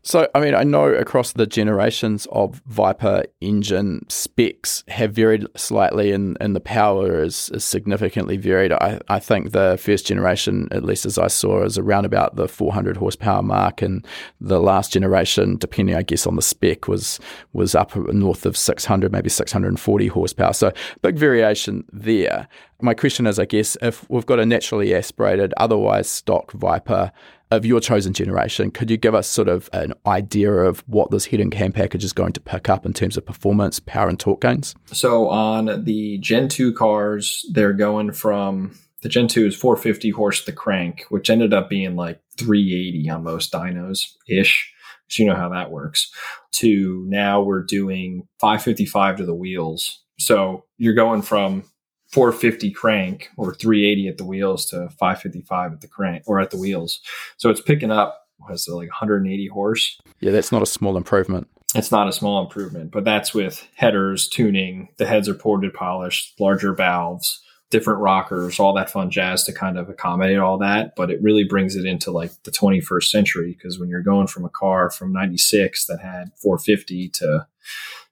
So, 0.05 0.29
I 0.35 0.41
mean, 0.41 0.57
I 0.57 0.65
know 0.65 0.87
across 0.87 1.33
the 1.33 1.47
generations 1.47 2.27
of 2.33 2.61
Viper 2.67 3.23
engine 3.41 4.05
specs 4.09 4.83
have 4.89 5.13
varied 5.13 5.47
slightly 5.57 6.11
and, 6.11 6.37
and 6.41 6.57
the 6.57 6.61
power 6.61 7.23
is, 7.23 7.51
is 7.51 7.65
significantly 7.65 8.37
varied. 8.37 8.73
I, 8.73 9.01
I 9.09 9.21
think 9.21 9.53
the 9.53 9.79
first 9.81 10.05
generation, 10.05 10.67
at 10.73 10.83
least 10.83 11.07
as 11.07 11.19
I 11.19 11.29
saw, 11.29 11.63
is 11.63 11.79
around 11.79 12.05
about 12.05 12.35
the 12.35 12.49
400 12.49 12.97
horsepower 12.97 13.43
mark, 13.43 13.81
and 13.81 14.05
the 14.41 14.61
last 14.61 14.93
generation, 14.93 15.57
depending, 15.57 15.95
I 15.95 16.03
guess, 16.03 16.27
on 16.27 16.35
the 16.35 16.43
spec, 16.43 16.89
was 16.89 17.21
was 17.53 17.77
up 17.77 17.95
north 17.95 18.45
of 18.45 18.57
600, 18.57 19.13
maybe 19.13 19.31
640 19.31 20.07
horsepower. 20.09 20.53
So, 20.53 20.73
big 21.03 21.17
variation 21.17 21.85
there. 21.93 22.49
My 22.81 22.95
question 22.95 23.29
is, 23.29 23.39
I 23.39 23.45
guess, 23.45 23.77
if 23.81 24.05
we've 24.11 24.27
got 24.27 24.41
a 24.41 24.47
naturally 24.47 24.93
aspirated, 24.93 25.55
otherwise 25.59 26.11
stock 26.11 26.51
Viper 26.51 27.13
of 27.53 27.67
your 27.67 27.81
chosen 27.81 28.13
generation, 28.15 28.71
could 28.71 28.91
you 28.91 28.97
give 28.97 29.15
us 29.15 29.29
sort 29.29 29.49
of 29.49 29.69
an 29.73 29.93
idea 30.07 30.53
of 30.53 30.81
what 30.87 31.11
this 31.11 31.27
and 31.27 31.53
cam 31.53 31.73
package 31.73 32.03
is 32.03 32.13
going 32.13 32.33
to 32.33 32.41
pick 32.41 32.69
up 32.69 32.87
in 32.87 32.93
terms 32.93 33.17
of 33.17 33.27
performance, 33.27 33.79
power, 33.79 34.09
and 34.09 34.19
torque 34.19 34.41
gains? 34.41 34.75
So 34.87 35.29
on 35.29 35.85
the 35.85 36.19
Gen 36.19 36.49
2 36.49 36.73
cars, 36.73 37.45
they're 37.53 37.75
going 37.75 38.13
from 38.13 38.75
the 39.03 39.09
Gen 39.09 39.29
2 39.29 39.47
is 39.47 39.57
450 39.57 40.11
horse 40.11 40.45
the 40.45 40.53
crank, 40.53 41.05
which 41.11 41.29
ended 41.29 41.53
up 41.53 41.69
being 41.69 41.95
like 41.95 42.21
380 42.39 43.11
on 43.11 43.23
most 43.23 43.53
dynos 43.53 44.13
ish. 44.29 44.73
So 45.09 45.23
you 45.23 45.29
know 45.29 45.37
how 45.37 45.51
that 45.51 45.71
works. 45.71 46.11
To 46.53 47.05
now 47.07 47.43
we're 47.43 47.65
doing 47.65 48.29
555 48.41 49.19
to 49.19 49.27
the 49.27 49.35
wheels. 49.35 50.03
So 50.19 50.65
you're 50.79 50.95
going 50.95 51.23
from 51.23 51.65
450 52.13 52.71
crank 52.73 53.31
or 53.37 53.55
380 53.55 54.09
at 54.09 54.19
the 54.19 54.25
wheels 54.25 54.67
to 54.67 54.89
555 54.91 55.73
at 55.73 55.81
the 55.81 55.89
crank 55.89 56.23
or 56.27 56.41
at 56.41 56.51
the 56.51 56.59
wheels. 56.59 57.01
So 57.39 57.51
it's 57.51 57.61
picking 57.61 57.91
up 57.91 58.23
what 58.39 58.55
is 58.55 58.67
it 58.69 58.73
like 58.73 58.89
180 58.89 59.47
horse. 59.49 60.01
Yeah, 60.21 60.33
that's 60.33 60.53
not 60.53 60.63
a 60.63 60.67
small 60.67 60.97
improvement. 60.97 61.49
It's 61.75 61.91
not 61.91 62.09
a 62.09 62.13
small 62.13 62.43
improvement, 62.43 62.91
but 62.91 63.05
that's 63.05 63.33
with 63.33 63.67
headers, 63.75 64.29
tuning, 64.29 64.89
the 64.99 65.07
heads 65.07 65.29
are 65.29 65.35
ported 65.35 65.73
polished, 65.73 66.39
larger 66.39 66.75
valves, 66.75 67.41
different 67.71 68.01
rockers, 68.01 68.61
all 68.61 68.75
that 68.75 68.91
fun 68.91 69.11
jazz 69.11 69.45
to 69.45 69.53
kind 69.53 69.79
of 69.79 69.89
accommodate 69.89 70.39
all 70.39 70.59
that. 70.59 70.95
But 70.95 71.11
it 71.11 71.23
really 71.23 71.45
brings 71.45 71.75
it 71.75 71.87
into 71.87 72.11
like 72.11 72.31
the 72.43 72.51
21st 72.51 73.05
century 73.05 73.57
because 73.57 73.79
when 73.79 73.89
you're 73.89 74.03
going 74.03 74.27
from 74.27 74.45
a 74.45 74.51
car 74.51 74.91
from 74.91 75.13
96 75.13 75.87
that 75.87 76.01
had 76.01 76.33
450 76.43 77.09
to, 77.09 77.47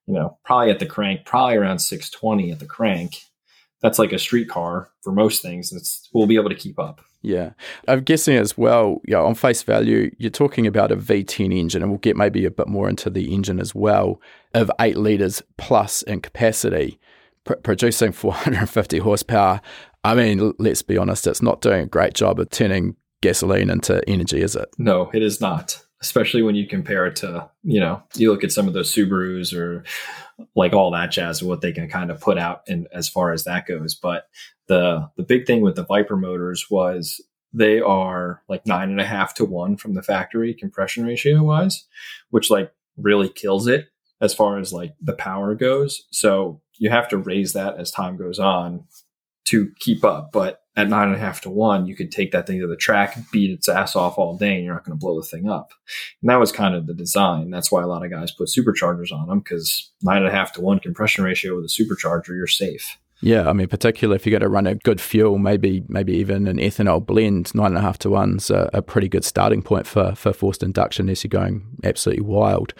you 0.07 0.15
know, 0.15 0.39
probably 0.43 0.71
at 0.71 0.79
the 0.79 0.87
crank, 0.87 1.27
probably 1.27 1.57
around 1.57 1.81
620 1.81 2.53
at 2.53 2.61
the 2.61 2.67
crank, 2.67 3.25
that's 3.81 3.99
like 3.99 4.13
a 4.13 4.19
street 4.19 4.49
car 4.49 4.91
for 5.03 5.13
most 5.13 5.43
things. 5.43 5.73
It's 5.73 6.09
we'll 6.13 6.27
be 6.27 6.37
able 6.37 6.51
to 6.51 6.55
keep 6.55 6.79
up. 6.79 7.01
Yeah. 7.23 7.53
I'm 7.87 8.01
guessing 8.01 8.37
as 8.37 8.57
well, 8.57 9.01
yeah, 9.07 9.19
on 9.19 9.35
face 9.35 9.63
value, 9.63 10.11
you're 10.19 10.31
talking 10.31 10.67
about 10.67 10.91
a 10.91 10.97
V10 10.97 11.55
engine, 11.55 11.83
and 11.83 11.91
we'll 11.91 11.99
get 11.99 12.17
maybe 12.17 12.45
a 12.45 12.51
bit 12.51 12.69
more 12.69 12.89
into 12.89 13.11
the 13.11 13.35
engine 13.35 13.61
as 13.61 13.75
well, 13.75 14.21
of 14.55 14.71
eight 14.81 14.97
litres 14.97 15.43
plus 15.59 16.03
in 16.03 16.21
capacity, 16.21 16.99
pr- 17.45 17.55
producing 17.57 18.13
450 18.13 18.99
horsepower. 18.99 19.61
I 20.03 20.15
mean, 20.15 20.55
let's 20.59 20.83
be 20.83 20.97
honest, 20.97 21.27
it's 21.27 21.43
not 21.43 21.61
doing 21.61 21.83
a 21.83 21.87
great 21.87 22.15
job 22.15 22.41
of 22.41 22.49
turning 22.51 22.97
gasoline 23.21 23.69
into 23.69 24.03
energy, 24.09 24.41
is 24.41 24.57
it? 24.57 24.71
No, 24.79 25.11
it 25.13 25.23
is 25.23 25.41
not. 25.41 25.85
Especially 26.03 26.43
when 26.43 26.55
you 26.55 26.67
compare 26.67 27.07
it 27.07 27.17
to, 27.17 27.51
you 27.63 27.79
know, 27.79 28.03
you 28.15 28.31
look 28.31 28.43
at 28.43 28.53
some 28.53 28.67
of 28.67 28.73
those 28.73 28.95
Subarus 28.95 29.55
or 29.55 29.85
like 30.55 30.73
all 30.73 30.91
that 30.93 31.11
jazz, 31.11 31.43
what 31.43 31.61
they 31.61 31.73
can 31.73 31.89
kind 31.89 32.11
of 32.11 32.21
put 32.21 32.39
out 32.39 32.63
and 32.67 32.89
as 32.93 33.09
far 33.09 33.33
as 33.33 33.45
that 33.45 33.67
goes. 33.67 33.95
But 33.95 34.29
the 34.67 35.11
the 35.17 35.23
big 35.23 35.47
thing 35.47 35.61
with 35.61 35.77
the 35.77 35.85
Viper 35.85 36.17
motors 36.17 36.67
was 36.71 37.21
they 37.53 37.81
are 37.81 38.43
like 38.49 38.67
nine 38.67 38.91
and 38.91 39.01
a 39.01 39.07
half 39.07 39.35
to 39.35 39.45
one 39.45 39.77
from 39.77 39.95
the 39.95 40.03
factory 40.03 40.55
compression 40.55 41.05
ratio 41.05 41.43
wise, 41.43 41.87
which 42.31 42.51
like 42.51 42.73
really 42.97 43.29
kills 43.29 43.67
it 43.67 43.89
as 44.21 44.35
far 44.35 44.59
as 44.59 44.73
like 44.73 44.95
the 45.01 45.13
power 45.13 45.55
goes. 45.55 46.07
So 46.11 46.61
you 46.79 46.91
have 46.91 47.09
to 47.09 47.19
raise 47.19 47.53
that 47.53 47.79
as 47.79 47.91
time 47.91 48.17
goes 48.17 48.39
on 48.39 48.85
to 49.47 49.73
keep 49.81 50.05
up. 50.05 50.31
But 50.33 50.60
at 50.77 50.89
nine 50.89 51.09
and 51.09 51.17
a 51.17 51.21
half 51.21 51.41
to 51.43 51.51
one, 51.51 51.87
you 51.87 51.97
could 51.97 52.13
take 52.13 52.33
that 52.33 52.47
thing 52.47 52.61
to 52.61 52.67
the 52.67 52.77
track, 52.77 53.19
beat 53.33 53.51
its 53.51 53.69
ass 53.69 53.97
off 53.97 54.19
all 54.19 54.37
day, 54.37 54.55
and 54.55 54.65
you're 54.65 54.75
not 54.75 54.85
going 54.85 54.97
to 54.97 55.01
blow 55.01 55.21
the 55.21 55.27
thing 55.27 55.49
up. 55.49 55.73
And 56.23 56.31
that 56.31 56.39
was 56.39 56.53
kind 56.53 56.75
of 56.75 56.87
the 56.87 56.95
design. 56.95 57.51
That's 57.51 57.73
why 57.73 57.83
a 57.83 57.87
lot 57.87 58.05
of 58.05 58.11
guys 58.11 58.31
put 58.31 58.49
superchargers 58.49 59.13
on 59.13 59.29
them 59.29 59.41
because 59.41 59.91
nine 60.03 60.19
and 60.19 60.29
a 60.29 60.31
half 60.31 60.53
to 60.53 60.61
one 60.61 60.79
compression 60.79 61.25
ratio 61.25 61.57
with 61.57 61.65
a 61.65 61.69
supercharger, 61.69 62.29
you're 62.29 62.47
safe. 62.47 62.99
Yeah, 63.23 63.51
I 63.51 63.53
mean, 63.53 63.69
particularly 63.69 64.17
if 64.17 64.25
you're 64.25 64.31
going 64.31 64.41
to 64.41 64.49
run 64.49 64.67
a 64.67 64.77
good 64.77 65.01
fuel, 65.01 65.37
maybe 65.37 65.85
maybe 65.89 66.15
even 66.15 66.47
an 66.47 66.57
ethanol 66.57 67.05
blend, 67.05 67.55
nine 67.55 67.67
and 67.67 67.77
a 67.77 67.83
half 67.83 67.99
to 67.99 68.11
one's 68.11 68.51
a, 68.51 68.71
a 68.73 68.81
pretty 68.81 69.09
good 69.09 69.25
starting 69.25 69.61
point 69.61 69.87
for 69.87 70.15
for 70.15 70.33
forced 70.33 70.63
induction 70.63 71.11
as 71.11 71.23
you're 71.23 71.29
going 71.29 71.67
absolutely 71.85 72.25
wild. 72.25 72.73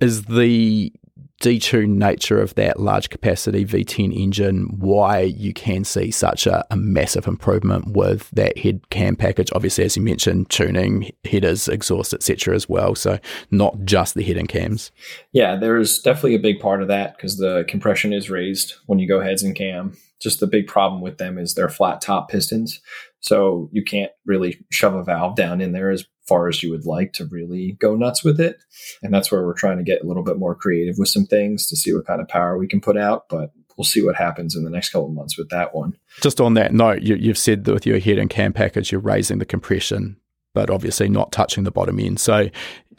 Is 0.00 0.26
the 0.26 0.92
detuned 1.40 1.96
nature 1.96 2.40
of 2.40 2.54
that 2.54 2.78
large 2.78 3.08
capacity 3.08 3.64
V10 3.64 4.14
engine 4.14 4.66
why 4.78 5.20
you 5.20 5.54
can 5.54 5.84
see 5.84 6.10
such 6.10 6.46
a, 6.46 6.64
a, 6.70 6.76
massive 6.76 7.26
improvement 7.26 7.88
with 7.88 8.30
that 8.30 8.58
head 8.58 8.88
cam 8.90 9.16
package. 9.16 9.50
Obviously, 9.54 9.84
as 9.84 9.96
you 9.96 10.02
mentioned, 10.02 10.50
tuning, 10.50 11.10
headers, 11.24 11.66
exhaust, 11.66 12.12
etc. 12.12 12.54
as 12.54 12.68
well. 12.68 12.94
So 12.94 13.18
not 13.50 13.84
just 13.84 14.14
the 14.14 14.22
head 14.22 14.36
and 14.36 14.48
cams. 14.48 14.92
Yeah, 15.32 15.56
there's 15.56 16.00
definitely 16.00 16.34
a 16.34 16.40
big 16.40 16.60
part 16.60 16.82
of 16.82 16.88
that 16.88 17.16
because 17.16 17.38
the 17.38 17.64
compression 17.68 18.12
is 18.12 18.28
raised 18.28 18.74
when 18.86 18.98
you 18.98 19.08
go 19.08 19.20
heads 19.20 19.42
and 19.42 19.56
cam. 19.56 19.96
Just 20.20 20.40
the 20.40 20.46
big 20.46 20.66
problem 20.66 21.00
with 21.00 21.16
them 21.16 21.38
is 21.38 21.54
they're 21.54 21.70
flat 21.70 22.02
top 22.02 22.28
pistons. 22.28 22.80
So 23.20 23.70
you 23.72 23.82
can't 23.82 24.12
really 24.26 24.58
shove 24.70 24.94
a 24.94 25.02
valve 25.02 25.36
down 25.36 25.62
in 25.62 25.72
there 25.72 25.90
as 25.90 26.04
far 26.30 26.48
as 26.48 26.62
you 26.62 26.70
would 26.70 26.86
like 26.86 27.12
to 27.14 27.26
really 27.26 27.72
go 27.80 27.96
nuts 27.96 28.22
with 28.22 28.40
it. 28.40 28.62
And 29.02 29.12
that's 29.12 29.32
where 29.32 29.44
we're 29.44 29.52
trying 29.52 29.78
to 29.78 29.82
get 29.82 30.02
a 30.02 30.06
little 30.06 30.22
bit 30.22 30.38
more 30.38 30.54
creative 30.54 30.94
with 30.96 31.08
some 31.08 31.26
things 31.26 31.66
to 31.66 31.76
see 31.76 31.92
what 31.92 32.06
kind 32.06 32.20
of 32.20 32.28
power 32.28 32.56
we 32.56 32.68
can 32.68 32.80
put 32.80 32.96
out. 32.96 33.28
But 33.28 33.50
we'll 33.76 33.84
see 33.84 34.02
what 34.02 34.14
happens 34.14 34.54
in 34.54 34.62
the 34.62 34.70
next 34.70 34.90
couple 34.90 35.08
of 35.08 35.14
months 35.14 35.36
with 35.36 35.48
that 35.50 35.74
one. 35.74 35.96
Just 36.20 36.40
on 36.40 36.54
that 36.54 36.72
note, 36.72 37.02
you, 37.02 37.28
have 37.28 37.38
said 37.38 37.64
that 37.64 37.74
with 37.74 37.84
your 37.84 37.98
head 37.98 38.18
and 38.18 38.30
cam 38.30 38.52
package, 38.52 38.92
you're 38.92 39.00
raising 39.00 39.38
the 39.38 39.44
compression, 39.44 40.16
but 40.54 40.70
obviously 40.70 41.08
not 41.08 41.32
touching 41.32 41.64
the 41.64 41.72
bottom 41.72 41.98
end. 41.98 42.20
So 42.20 42.48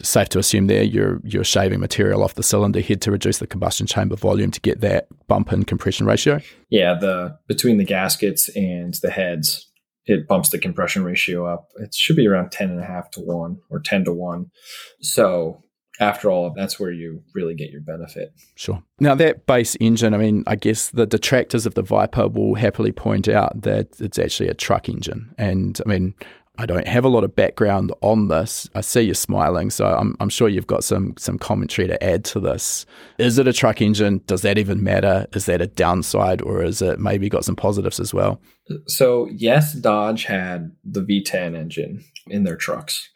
safe 0.02 0.30
to 0.30 0.40
assume 0.40 0.68
there 0.68 0.84
you're 0.84 1.22
you're 1.24 1.44
shaving 1.44 1.80
material 1.80 2.24
off 2.24 2.34
the 2.34 2.44
cylinder 2.44 2.82
head 2.82 3.02
to 3.04 3.12
reduce 3.12 3.38
the 3.38 3.48
combustion 3.48 3.86
chamber 3.88 4.16
volume 4.16 4.52
to 4.52 4.60
get 4.60 4.82
that 4.82 5.08
bump 5.28 5.54
in 5.54 5.64
compression 5.64 6.06
ratio. 6.06 6.42
Yeah, 6.70 6.96
the 6.96 7.38
between 7.48 7.78
the 7.78 7.86
gaskets 7.86 8.50
and 8.50 8.94
the 8.96 9.12
heads, 9.12 9.71
it 10.12 10.28
bumps 10.28 10.49
the 10.49 10.59
compression 10.59 11.03
ratio 11.03 11.45
up. 11.45 11.72
It 11.78 11.93
should 11.93 12.16
be 12.16 12.28
around 12.28 12.51
10 12.51 12.70
and 12.70 12.80
a 12.80 12.86
half 12.86 13.09
to 13.12 13.20
1 13.20 13.57
or 13.70 13.80
10 13.80 14.05
to 14.05 14.14
1. 14.14 14.51
So 15.01 15.64
after 15.99 16.30
all, 16.32 16.51
that's 16.55 16.80
where 16.80 16.91
you 16.91 17.22
really 17.36 17.53
get 17.53 17.70
your 17.70 17.82
benefit. 17.82 18.34
Sure. 18.55 18.82
Now, 18.99 19.14
that 19.16 19.45
base 19.45 19.78
engine, 19.80 20.14
I 20.14 20.18
mean, 20.18 20.43
I 20.47 20.55
guess 20.55 20.89
the 20.89 21.05
detractors 21.05 21.66
of 21.66 21.76
the 21.76 21.84
Viper 21.84 22.28
will 22.28 22.55
happily 22.55 22.91
point 22.91 23.28
out 23.28 23.62
that 23.62 23.99
it's 23.99 24.18
actually 24.18 24.49
a 24.49 24.53
truck 24.53 24.89
engine. 24.89 25.34
And 25.38 25.80
I 25.86 25.89
mean, 25.89 26.16
I 26.57 26.66
don't 26.66 26.88
have 26.88 27.05
a 27.05 27.09
lot 27.09 27.24
of 27.24 27.36
background 27.36 27.93
on 28.01 28.28
this. 28.28 28.70
I 28.76 28.82
see 28.82 29.01
you 29.01 29.14
smiling, 29.14 29.70
so 29.70 29.86
I'm, 29.86 30.16
I'm 30.20 30.30
sure 30.30 30.49
you've 30.49 30.68
got 30.68 30.84
some 30.84 31.16
some 31.18 31.39
commentary 31.39 31.88
to 31.88 32.03
add 32.03 32.26
to 32.26 32.39
this. 32.39 32.86
Is 33.18 33.38
it 33.38 33.47
a 33.47 33.53
truck 33.53 33.82
engine? 33.82 34.22
Does 34.28 34.41
that 34.41 34.57
even 34.57 34.84
matter? 34.84 35.28
Is 35.34 35.45
that 35.45 35.62
a 35.62 35.68
downside, 35.68 36.41
or 36.41 36.62
is 36.64 36.82
it 36.82 36.99
maybe 36.99 37.30
got 37.30 37.45
some 37.45 37.55
positives 37.55 37.99
as 37.99 38.14
well? 38.14 38.41
So 38.88 39.28
yes, 39.32 39.74
Dodge 39.74 40.26
had 40.26 40.72
the 40.84 41.02
V10 41.02 41.56
engine 41.56 42.04
in 42.28 42.44
their 42.44 42.56
trucks. 42.56 43.10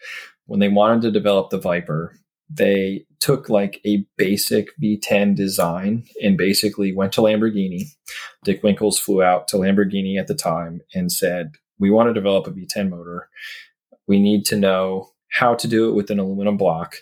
When 0.45 0.59
they 0.59 0.69
wanted 0.69 1.01
to 1.03 1.11
develop 1.11 1.49
the 1.49 1.59
Viper, 1.59 2.15
they 2.49 3.05
took 3.19 3.49
like 3.49 3.81
a 3.85 4.05
basic 4.17 4.69
V10 4.81 5.35
design 5.35 6.05
and 6.21 6.37
basically 6.37 6.93
went 6.93 7.11
to 7.13 7.21
Lamborghini. 7.21 7.85
Dick 8.43 8.61
Winkles 8.61 8.99
flew 8.99 9.23
out 9.23 9.47
to 9.47 9.57
Lamborghini 9.57 10.19
at 10.19 10.27
the 10.27 10.35
time 10.35 10.81
and 10.93 11.11
said, 11.11 11.53
we 11.79 11.89
want 11.89 12.07
to 12.07 12.13
develop 12.13 12.47
a 12.47 12.51
V10 12.51 12.89
motor. 12.89 13.29
We 14.07 14.19
need 14.19 14.45
to 14.45 14.57
know 14.57 15.09
how 15.31 15.55
to 15.55 15.67
do 15.67 15.89
it 15.89 15.93
with 15.93 16.11
an 16.11 16.19
aluminum 16.19 16.55
block 16.55 16.97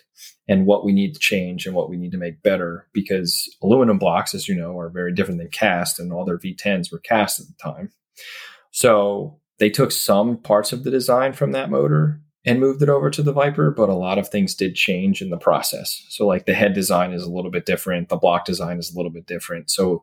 and 0.48 0.66
what 0.66 0.84
we 0.84 0.92
need 0.92 1.14
to 1.14 1.20
change 1.20 1.66
and 1.66 1.74
what 1.74 1.88
we 1.88 1.96
need 1.96 2.10
to 2.12 2.18
make 2.18 2.42
better 2.42 2.88
because 2.92 3.48
aluminum 3.62 3.98
blocks, 3.98 4.34
as 4.34 4.48
you 4.48 4.54
know, 4.54 4.78
are 4.78 4.90
very 4.90 5.12
different 5.12 5.38
than 5.38 5.48
cast, 5.48 6.00
and 6.00 6.12
all 6.12 6.24
their 6.24 6.38
V10s 6.38 6.90
were 6.90 6.98
cast 6.98 7.38
at 7.38 7.46
the 7.46 7.54
time. 7.62 7.92
So 8.74 9.38
they 9.60 9.70
took 9.70 9.92
some 9.92 10.36
parts 10.36 10.72
of 10.72 10.82
the 10.82 10.90
design 10.90 11.32
from 11.32 11.52
that 11.52 11.70
motor 11.70 12.20
and 12.44 12.58
moved 12.58 12.82
it 12.82 12.88
over 12.88 13.08
to 13.08 13.22
the 13.22 13.32
Viper, 13.32 13.70
but 13.70 13.88
a 13.88 13.94
lot 13.94 14.18
of 14.18 14.28
things 14.28 14.52
did 14.52 14.74
change 14.74 15.22
in 15.22 15.30
the 15.30 15.38
process. 15.38 16.04
So, 16.08 16.26
like 16.26 16.44
the 16.44 16.54
head 16.54 16.74
design 16.74 17.12
is 17.12 17.22
a 17.22 17.30
little 17.30 17.52
bit 17.52 17.66
different, 17.66 18.08
the 18.08 18.16
block 18.16 18.44
design 18.44 18.80
is 18.80 18.92
a 18.92 18.96
little 18.96 19.12
bit 19.12 19.26
different. 19.26 19.70
So, 19.70 20.02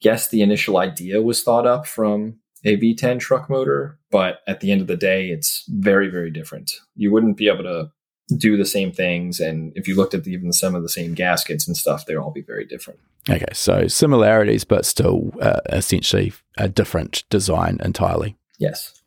yes, 0.00 0.30
the 0.30 0.40
initial 0.40 0.78
idea 0.78 1.20
was 1.20 1.42
thought 1.42 1.66
up 1.66 1.86
from 1.86 2.38
a 2.64 2.78
V10 2.78 3.20
truck 3.20 3.50
motor, 3.50 3.98
but 4.10 4.40
at 4.48 4.60
the 4.60 4.72
end 4.72 4.80
of 4.80 4.86
the 4.86 4.96
day, 4.96 5.28
it's 5.28 5.64
very, 5.68 6.08
very 6.08 6.30
different. 6.30 6.72
You 6.96 7.12
wouldn't 7.12 7.36
be 7.36 7.48
able 7.48 7.64
to 7.64 7.90
do 8.36 8.56
the 8.56 8.66
same 8.66 8.92
things. 8.92 9.40
And 9.40 9.72
if 9.74 9.86
you 9.88 9.96
looked 9.96 10.14
at 10.14 10.24
the, 10.24 10.32
even 10.32 10.52
some 10.52 10.74
of 10.74 10.82
the 10.82 10.88
same 10.88 11.14
gaskets 11.14 11.66
and 11.66 11.76
stuff, 11.76 12.06
they'd 12.06 12.16
all 12.16 12.30
be 12.30 12.42
very 12.42 12.64
different. 12.64 13.00
Okay, 13.28 13.44
so 13.52 13.86
similarities, 13.86 14.64
but 14.64 14.86
still 14.86 15.32
uh, 15.40 15.60
essentially 15.70 16.32
a 16.56 16.68
different 16.68 17.24
design 17.30 17.78
entirely. 17.84 18.36
Yes. 18.58 18.99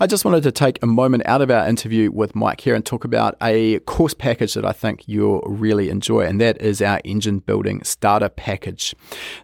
I 0.00 0.06
just 0.06 0.24
wanted 0.24 0.42
to 0.44 0.52
take 0.52 0.82
a 0.82 0.86
moment 0.86 1.24
out 1.26 1.42
of 1.42 1.50
our 1.50 1.68
interview 1.68 2.10
with 2.10 2.34
Mike 2.34 2.60
here 2.60 2.74
and 2.74 2.84
talk 2.84 3.04
about 3.04 3.36
a 3.40 3.78
course 3.80 4.14
package 4.14 4.54
that 4.54 4.64
I 4.64 4.72
think 4.72 5.04
you'll 5.06 5.40
really 5.40 5.90
enjoy, 5.90 6.22
and 6.22 6.40
that 6.40 6.60
is 6.60 6.82
our 6.82 7.00
engine 7.04 7.38
building 7.38 7.82
starter 7.84 8.28
package. 8.28 8.94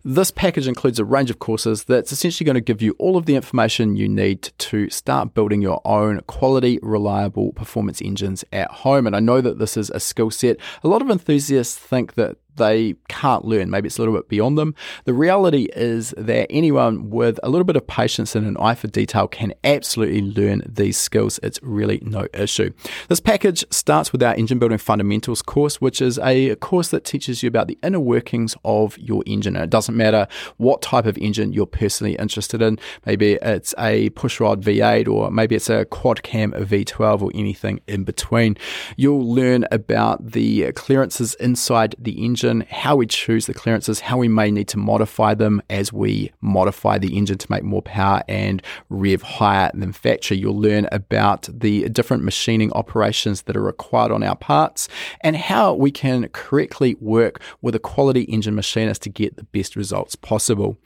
This 0.04 0.30
package 0.30 0.68
includes 0.68 0.98
a 0.98 1.04
range 1.04 1.30
of 1.30 1.38
courses 1.38 1.84
that's 1.84 2.12
essentially 2.12 2.44
going 2.44 2.54
to 2.54 2.60
give 2.60 2.82
you 2.82 2.94
all 2.98 3.16
of 3.16 3.26
the 3.26 3.36
information 3.36 3.96
you 3.96 4.08
need 4.08 4.50
to 4.58 4.88
start 4.90 5.34
building 5.34 5.62
your 5.62 5.80
own 5.84 6.20
quality, 6.26 6.78
reliable 6.82 7.52
performance 7.52 8.00
engines 8.02 8.44
at 8.52 8.70
home. 8.70 9.06
And 9.06 9.16
I 9.16 9.20
know 9.20 9.40
that 9.40 9.58
this 9.58 9.76
is 9.76 9.90
a 9.90 10.00
skill 10.00 10.30
set. 10.30 10.56
A 10.82 10.88
lot 10.88 11.02
of 11.02 11.10
enthusiasts 11.10 11.76
think 11.76 12.14
that 12.14 12.36
they 12.56 12.94
can't 13.08 13.44
learn. 13.44 13.70
Maybe 13.70 13.86
it's 13.86 13.98
a 13.98 14.02
little 14.02 14.14
bit 14.14 14.28
beyond 14.28 14.58
them. 14.58 14.74
The 15.04 15.14
reality 15.14 15.68
is 15.74 16.14
that 16.16 16.46
anyone 16.50 17.10
with 17.10 17.38
a 17.42 17.48
little 17.48 17.64
bit 17.64 17.76
of 17.76 17.86
patience 17.86 18.34
and 18.34 18.46
an 18.46 18.56
eye 18.58 18.74
for 18.74 18.88
detail 18.88 19.28
can 19.28 19.54
absolutely 19.64 20.22
learn 20.22 20.62
these 20.66 20.98
skills. 20.98 21.38
It's 21.42 21.60
really 21.62 22.00
no 22.02 22.26
issue. 22.34 22.72
This 23.08 23.20
package 23.20 23.64
starts 23.70 24.12
with 24.12 24.22
our 24.22 24.34
engine 24.34 24.58
building 24.58 24.78
fundamentals 24.78 25.42
course, 25.42 25.80
which 25.80 26.02
is 26.02 26.18
a 26.18 26.54
course 26.56 26.88
that 26.88 27.04
teaches 27.04 27.42
you 27.42 27.48
about 27.48 27.68
the 27.68 27.78
inner 27.82 28.00
workings 28.00 28.56
of 28.64 28.98
your 28.98 29.22
engine. 29.26 29.56
And 29.56 29.64
it 29.64 29.70
doesn't 29.70 29.96
matter 29.96 30.26
what 30.56 30.82
type 30.82 31.06
of 31.06 31.16
engine 31.18 31.52
you're 31.52 31.66
personally 31.66 32.16
interested 32.16 32.62
in. 32.62 32.78
Maybe 33.06 33.34
it's 33.42 33.74
a 33.78 34.10
pushrod 34.10 34.62
V8 34.62 35.08
or 35.08 35.30
maybe 35.30 35.54
it's 35.54 35.70
a 35.70 35.84
quad 35.84 36.22
cam 36.22 36.52
V12 36.52 37.22
or 37.22 37.30
anything 37.34 37.80
in 37.86 38.04
between. 38.04 38.56
You'll 38.96 39.26
learn 39.32 39.66
about 39.70 40.32
the 40.32 40.72
clearances 40.72 41.34
inside 41.34 41.94
the 41.98 42.24
engine 42.24 42.39
engine, 42.44 42.66
how 42.70 42.96
we 42.96 43.06
choose 43.06 43.46
the 43.46 43.54
clearances, 43.54 44.00
how 44.00 44.16
we 44.16 44.28
may 44.28 44.50
need 44.50 44.68
to 44.68 44.78
modify 44.78 45.34
them 45.34 45.60
as 45.68 45.92
we 45.92 46.32
modify 46.40 46.96
the 46.98 47.16
engine 47.16 47.36
to 47.38 47.46
make 47.50 47.62
more 47.62 47.82
power 47.82 48.22
and 48.28 48.62
rev 48.88 49.22
higher 49.22 49.70
than 49.74 49.92
factory. 49.92 50.38
You'll 50.38 50.58
learn 50.58 50.88
about 50.90 51.48
the 51.52 51.88
different 51.90 52.24
machining 52.24 52.72
operations 52.72 53.42
that 53.42 53.56
are 53.56 53.62
required 53.62 54.10
on 54.10 54.22
our 54.22 54.36
parts 54.36 54.88
and 55.20 55.36
how 55.36 55.74
we 55.74 55.90
can 55.90 56.28
correctly 56.28 56.96
work 57.00 57.40
with 57.60 57.74
a 57.74 57.78
quality 57.78 58.22
engine 58.22 58.54
machinist 58.54 59.02
to 59.02 59.10
get 59.10 59.36
the 59.36 59.44
best 59.44 59.76
results 59.76 60.14
possible. 60.14 60.78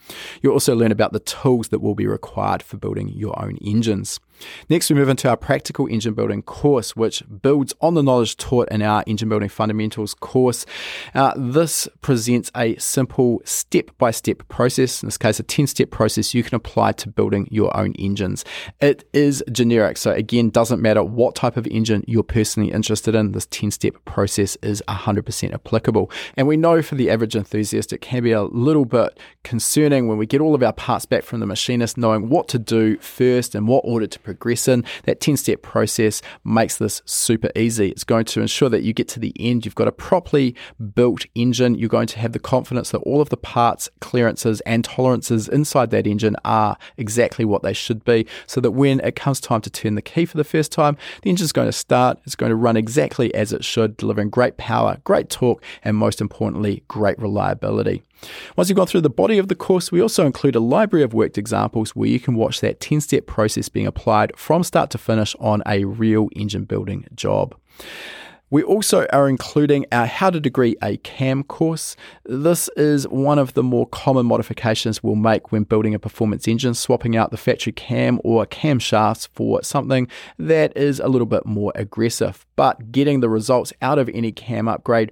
You'll 0.42 0.54
also 0.54 0.74
learn 0.74 0.92
about 0.92 1.12
the 1.12 1.20
tools 1.20 1.68
that 1.68 1.80
will 1.80 1.94
be 1.94 2.06
required 2.06 2.62
for 2.62 2.76
building 2.76 3.08
your 3.10 3.40
own 3.40 3.58
engines. 3.64 4.18
Next, 4.68 4.90
we 4.90 4.96
move 4.96 5.08
into 5.08 5.28
our 5.28 5.36
practical 5.36 5.86
engine 5.86 6.14
building 6.14 6.42
course, 6.42 6.96
which 6.96 7.22
builds 7.42 7.72
on 7.80 7.94
the 7.94 8.02
knowledge 8.02 8.36
taught 8.36 8.68
in 8.70 8.82
our 8.82 9.04
engine 9.06 9.28
building 9.28 9.48
fundamentals 9.48 10.14
course. 10.14 10.66
Uh, 11.14 11.32
this 11.36 11.88
presents 12.00 12.50
a 12.56 12.76
simple 12.76 13.42
step 13.44 13.90
by 13.98 14.10
step 14.10 14.46
process, 14.48 15.02
in 15.02 15.06
this 15.06 15.18
case, 15.18 15.38
a 15.40 15.42
10 15.42 15.66
step 15.66 15.90
process 15.90 16.34
you 16.34 16.42
can 16.42 16.54
apply 16.54 16.92
to 16.92 17.08
building 17.08 17.48
your 17.50 17.74
own 17.76 17.92
engines. 17.94 18.44
It 18.80 19.08
is 19.12 19.42
generic, 19.52 19.96
so 19.96 20.12
again, 20.12 20.50
doesn't 20.50 20.80
matter 20.82 21.02
what 21.02 21.34
type 21.34 21.56
of 21.56 21.66
engine 21.66 22.04
you're 22.06 22.22
personally 22.22 22.72
interested 22.72 23.14
in, 23.14 23.32
this 23.32 23.46
10 23.46 23.70
step 23.70 23.94
process 24.04 24.56
is 24.62 24.82
100% 24.88 25.52
applicable. 25.52 26.10
And 26.36 26.46
we 26.46 26.56
know 26.56 26.82
for 26.82 26.94
the 26.94 27.10
average 27.10 27.36
enthusiast, 27.36 27.92
it 27.92 28.00
can 28.00 28.22
be 28.22 28.32
a 28.32 28.42
little 28.42 28.84
bit 28.84 29.18
concerning 29.42 30.08
when 30.08 30.18
we 30.18 30.26
get 30.26 30.40
all 30.40 30.54
of 30.54 30.62
our 30.62 30.72
parts 30.72 31.06
back 31.06 31.22
from 31.22 31.40
the 31.40 31.46
machinist, 31.46 31.96
knowing 31.96 32.28
what 32.28 32.48
to 32.48 32.58
do 32.58 32.96
first 32.98 33.54
and 33.54 33.68
what 33.68 33.82
order 33.84 34.06
to 34.06 34.18
progress 34.24 34.66
in. 34.66 34.84
That 35.04 35.20
10 35.20 35.36
step 35.36 35.62
process 35.62 36.22
makes 36.44 36.78
this 36.78 37.02
super 37.04 37.50
easy. 37.54 37.90
It's 37.90 38.04
going 38.04 38.24
to 38.26 38.40
ensure 38.40 38.68
that 38.68 38.82
you 38.82 38.92
get 38.92 39.08
to 39.08 39.20
the 39.20 39.32
end, 39.38 39.64
you've 39.64 39.74
got 39.74 39.88
a 39.88 39.92
properly 39.92 40.56
built 40.94 41.26
engine. 41.34 41.76
You're 41.76 41.88
going 41.88 42.08
to 42.08 42.18
have 42.18 42.32
the 42.32 42.38
confidence 42.38 42.90
that 42.90 42.98
all 42.98 43.20
of 43.20 43.28
the 43.28 43.36
parts, 43.36 43.88
clearances, 44.00 44.60
and 44.62 44.84
tolerances 44.84 45.48
inside 45.48 45.90
that 45.90 46.06
engine 46.06 46.36
are 46.44 46.76
exactly 46.96 47.44
what 47.44 47.62
they 47.62 47.72
should 47.72 48.04
be, 48.04 48.26
so 48.46 48.60
that 48.60 48.72
when 48.72 49.00
it 49.00 49.16
comes 49.16 49.40
time 49.40 49.60
to 49.60 49.70
turn 49.70 49.94
the 49.94 50.02
key 50.02 50.24
for 50.24 50.36
the 50.36 50.44
first 50.44 50.72
time, 50.72 50.96
the 51.22 51.30
engine's 51.30 51.52
going 51.52 51.68
to 51.68 51.72
start, 51.72 52.18
it's 52.24 52.36
going 52.36 52.50
to 52.50 52.56
run 52.56 52.76
exactly 52.76 53.34
as 53.34 53.52
it 53.52 53.64
should, 53.64 53.96
delivering 53.96 54.30
great 54.30 54.56
power, 54.56 54.98
great 55.04 55.30
torque, 55.30 55.62
and 55.82 55.96
most 55.96 56.20
importantly, 56.20 56.82
great 56.88 57.18
reliability. 57.18 58.02
Once 58.56 58.68
you've 58.68 58.76
gone 58.76 58.86
through 58.86 59.00
the 59.00 59.10
body 59.10 59.38
of 59.38 59.48
the 59.48 59.54
course, 59.54 59.92
we 59.92 60.00
also 60.00 60.26
include 60.26 60.54
a 60.54 60.60
library 60.60 61.02
of 61.02 61.14
worked 61.14 61.38
examples 61.38 61.96
where 61.96 62.08
you 62.08 62.20
can 62.20 62.34
watch 62.34 62.60
that 62.60 62.80
10 62.80 63.00
step 63.00 63.26
process 63.26 63.68
being 63.68 63.86
applied 63.86 64.36
from 64.36 64.62
start 64.62 64.90
to 64.90 64.98
finish 64.98 65.34
on 65.38 65.62
a 65.66 65.84
real 65.84 66.28
engine 66.34 66.64
building 66.64 67.06
job. 67.14 67.54
We 68.54 68.62
also 68.62 69.06
are 69.12 69.28
including 69.28 69.86
our 69.90 70.06
How 70.06 70.30
to 70.30 70.38
Degree 70.38 70.76
a 70.80 70.96
Cam 70.98 71.42
course. 71.42 71.96
This 72.24 72.68
is 72.76 73.08
one 73.08 73.38
of 73.38 73.54
the 73.54 73.64
more 73.64 73.84
common 73.86 74.26
modifications 74.26 75.02
we'll 75.02 75.16
make 75.16 75.50
when 75.50 75.64
building 75.64 75.92
a 75.92 75.98
performance 75.98 76.46
engine, 76.46 76.74
swapping 76.74 77.16
out 77.16 77.32
the 77.32 77.36
factory 77.36 77.72
cam 77.72 78.20
or 78.22 78.46
cam 78.46 78.78
shafts 78.78 79.26
for 79.32 79.60
something 79.64 80.06
that 80.38 80.76
is 80.76 81.00
a 81.00 81.08
little 81.08 81.26
bit 81.26 81.46
more 81.46 81.72
aggressive. 81.74 82.46
But 82.54 82.92
getting 82.92 83.18
the 83.18 83.28
results 83.28 83.72
out 83.82 83.98
of 83.98 84.08
any 84.14 84.30
cam 84.30 84.68
upgrade 84.68 85.10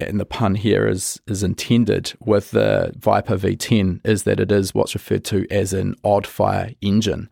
and 0.00 0.20
the 0.20 0.26
pun 0.26 0.54
here 0.54 0.86
is 0.86 1.20
is 1.26 1.42
intended 1.42 2.12
with 2.20 2.50
the 2.50 2.92
Viper 2.96 3.36
V10 3.36 4.00
is 4.04 4.24
that 4.24 4.40
it 4.40 4.52
is 4.52 4.74
what's 4.74 4.94
referred 4.94 5.24
to 5.24 5.46
as 5.50 5.72
an 5.72 5.94
odd 6.04 6.26
fire 6.26 6.72
engine. 6.80 7.28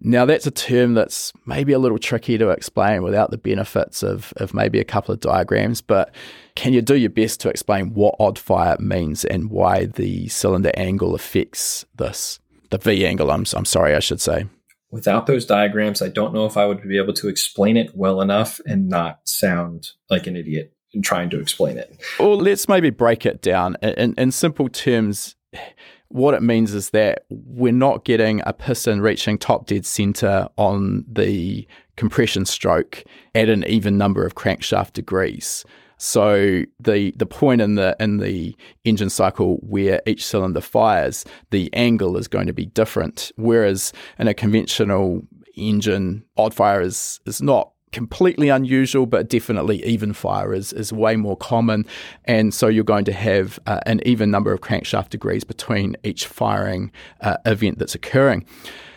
Now 0.00 0.24
that's 0.24 0.46
a 0.46 0.50
term 0.50 0.94
that's 0.94 1.32
maybe 1.46 1.72
a 1.72 1.78
little 1.78 1.98
tricky 1.98 2.36
to 2.38 2.48
explain 2.50 3.02
without 3.02 3.30
the 3.30 3.38
benefits 3.38 4.02
of, 4.02 4.32
of 4.38 4.52
maybe 4.52 4.80
a 4.80 4.84
couple 4.84 5.12
of 5.14 5.20
diagrams, 5.20 5.80
but 5.80 6.12
can 6.56 6.72
you 6.72 6.82
do 6.82 6.96
your 6.96 7.10
best 7.10 7.40
to 7.40 7.48
explain 7.48 7.94
what 7.94 8.16
odd 8.18 8.38
fire 8.38 8.76
means 8.80 9.24
and 9.24 9.50
why 9.50 9.86
the 9.86 10.26
cylinder 10.28 10.72
angle 10.74 11.14
affects 11.14 11.84
this? 11.96 12.40
The 12.70 12.78
V 12.78 13.06
angle, 13.06 13.30
I'm, 13.30 13.44
I'm 13.54 13.64
sorry, 13.64 13.94
I 13.94 14.00
should 14.00 14.20
say. 14.20 14.46
Without 14.90 15.26
those 15.26 15.46
diagrams, 15.46 16.02
I 16.02 16.08
don't 16.08 16.34
know 16.34 16.46
if 16.46 16.56
I 16.56 16.66
would 16.66 16.82
be 16.82 16.98
able 16.98 17.14
to 17.14 17.28
explain 17.28 17.76
it 17.76 17.92
well 17.94 18.20
enough 18.20 18.60
and 18.66 18.88
not 18.88 19.20
sound 19.24 19.90
like 20.10 20.26
an 20.26 20.36
idiot 20.36 20.71
in 20.92 21.02
trying 21.02 21.30
to 21.30 21.40
explain 21.40 21.76
it. 21.76 22.00
Well, 22.18 22.36
let's 22.36 22.68
maybe 22.68 22.90
break 22.90 23.26
it 23.26 23.42
down 23.42 23.76
in, 23.82 24.14
in 24.16 24.32
simple 24.32 24.68
terms. 24.68 25.36
What 26.08 26.34
it 26.34 26.42
means 26.42 26.74
is 26.74 26.90
that 26.90 27.24
we're 27.30 27.72
not 27.72 28.04
getting 28.04 28.42
a 28.44 28.52
piston 28.52 29.00
reaching 29.00 29.38
top 29.38 29.66
dead 29.66 29.86
center 29.86 30.48
on 30.56 31.04
the 31.10 31.66
compression 31.96 32.44
stroke 32.44 33.04
at 33.34 33.48
an 33.48 33.64
even 33.66 33.96
number 33.96 34.26
of 34.26 34.34
crankshaft 34.34 34.92
degrees. 34.92 35.64
So 36.02 36.64
the 36.80 37.12
the 37.12 37.26
point 37.26 37.60
in 37.60 37.76
the 37.76 37.96
in 38.00 38.16
the 38.16 38.56
engine 38.84 39.08
cycle 39.08 39.58
where 39.62 40.02
each 40.04 40.26
cylinder 40.26 40.60
fires, 40.60 41.24
the 41.50 41.72
angle 41.72 42.16
is 42.16 42.26
going 42.26 42.48
to 42.48 42.52
be 42.52 42.66
different. 42.66 43.30
Whereas 43.36 43.92
in 44.18 44.26
a 44.26 44.34
conventional 44.34 45.22
engine, 45.56 46.24
odd 46.36 46.54
fire 46.54 46.80
is 46.80 47.20
is 47.24 47.40
not 47.40 47.70
completely 47.92 48.48
unusual, 48.48 49.06
but 49.06 49.28
definitely 49.28 49.84
even 49.84 50.12
fire 50.12 50.52
is, 50.52 50.72
is 50.72 50.92
way 50.92 51.16
more 51.16 51.36
common. 51.36 51.86
And 52.24 52.52
so 52.52 52.68
you're 52.68 52.84
going 52.84 53.04
to 53.04 53.12
have 53.12 53.58
uh, 53.66 53.80
an 53.86 54.00
even 54.04 54.30
number 54.30 54.52
of 54.52 54.60
crankshaft 54.60 55.10
degrees 55.10 55.44
between 55.44 55.96
each 56.02 56.26
firing 56.26 56.90
uh, 57.20 57.36
event 57.46 57.78
that's 57.78 57.94
occurring. 57.94 58.46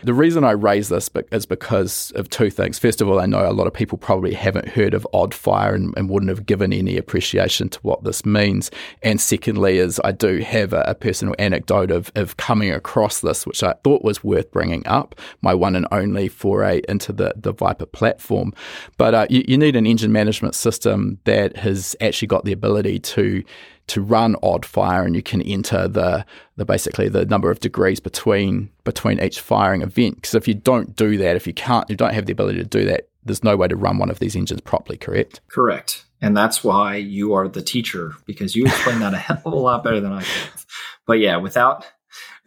The 0.06 0.14
reason 0.14 0.43
I 0.43 0.51
raise 0.51 0.89
this 0.89 1.10
is 1.32 1.47
because 1.47 2.12
of 2.14 2.30
two 2.30 2.51
things. 2.51 2.78
First 2.78 3.01
of 3.01 3.10
all, 3.10 3.20
I 3.20 3.26
know 3.26 3.49
a 3.49 3.51
lot 3.51 3.66
of 3.66 3.74
people 3.74 3.97
probably 3.97 4.36
haven't 4.36 4.68
heard 4.68 4.93
of 4.93 5.08
odd 5.14 5.34
fire 5.34 5.74
and, 5.74 5.95
and 5.97 6.12
wouldn't 6.12 6.30
have 6.30 6.45
given 6.45 6.72
any 6.72 6.95
appreciation 6.95 7.70
to 7.70 7.80
what 7.80 8.03
this 8.03 8.24
means. 8.24 8.70
And 9.01 9.20
secondly, 9.20 9.80
is 9.80 9.99
I 10.03 10.12
do 10.12 10.41
have 10.41 10.74
a, 10.74 10.82
a, 10.82 10.93
personal 10.93 11.34
anecdote 11.39 11.89
of, 11.89 12.12
of 12.14 12.38
coming 12.38 12.72
across 12.72 13.22
this, 13.22 13.47
which 13.47 13.64
I 13.64 13.74
thought 13.84 14.03
was 14.03 14.24
worth 14.24 14.51
bringing 14.51 14.86
up, 14.86 15.16
my 15.41 15.56
one 15.56 15.76
and 15.76 15.88
only 15.91 16.28
foray 16.28 16.84
into 16.88 17.12
the, 17.12 17.34
the 17.36 17.51
Viper 17.51 17.88
platform. 17.88 18.53
But 18.97 19.16
uh, 19.16 19.26
you, 19.32 19.43
you 19.47 19.58
need 19.58 19.76
an 19.76 19.88
engine 19.88 20.12
management 20.12 20.53
system 20.53 21.18
that 21.24 21.58
has 21.58 21.95
actually 21.99 22.28
got 22.28 22.45
the 22.45 22.51
ability 22.51 22.99
to 22.99 23.43
to 23.88 24.02
run 24.02 24.36
odd 24.42 24.66
fire 24.66 25.04
and 25.04 25.16
you 25.16 25.22
can 25.22 25.42
enter 25.42 25.88
the, 25.88 26.26
the 26.56 26.66
basically 26.66 27.08
the 27.08 27.26
number 27.26 27.52
of 27.52 27.60
degrees 27.60 28.00
between 28.00 28.70
between 28.84 29.22
each 29.22 29.40
firing 29.40 29.82
event. 29.82 30.16
Because 30.16 30.36
if 30.36 30.48
you 30.48 30.54
don't 30.54 30.96
do 30.96 31.18
that 31.18 31.36
if 31.36 31.46
you 31.46 31.54
can't 31.54 31.90
you 31.90 31.96
don't 31.96 32.14
have 32.14 32.26
the 32.26 32.34
ability 32.34 32.58
to 32.60 32.66
do 32.66 32.86
that 32.86 33.10
there's 33.24 33.44
no 33.44 33.58
way 33.58 33.68
to 33.68 33.76
run 33.76 33.98
one 33.98 34.10
of 34.10 34.20
these 34.20 34.36
engines 34.36 34.62
properly 34.62 34.98
correct? 34.98 35.42
Correct. 35.50 36.06
And 36.22 36.36
that's 36.36 36.64
why 36.64 36.96
you 36.96 37.34
are 37.34 37.48
the 37.48 37.62
teacher 37.62 38.14
because 38.26 38.56
you 38.56 38.66
explain 38.66 39.00
that 39.00 39.14
a 39.14 39.18
hell 39.18 39.42
of 39.46 39.54
a 39.54 39.56
lot 39.56 39.84
better 39.84 40.00
than 40.00 40.14
I 40.14 40.22
can. 40.22 40.50
But 41.06 41.20
yeah 41.20 41.38
without 41.38 41.86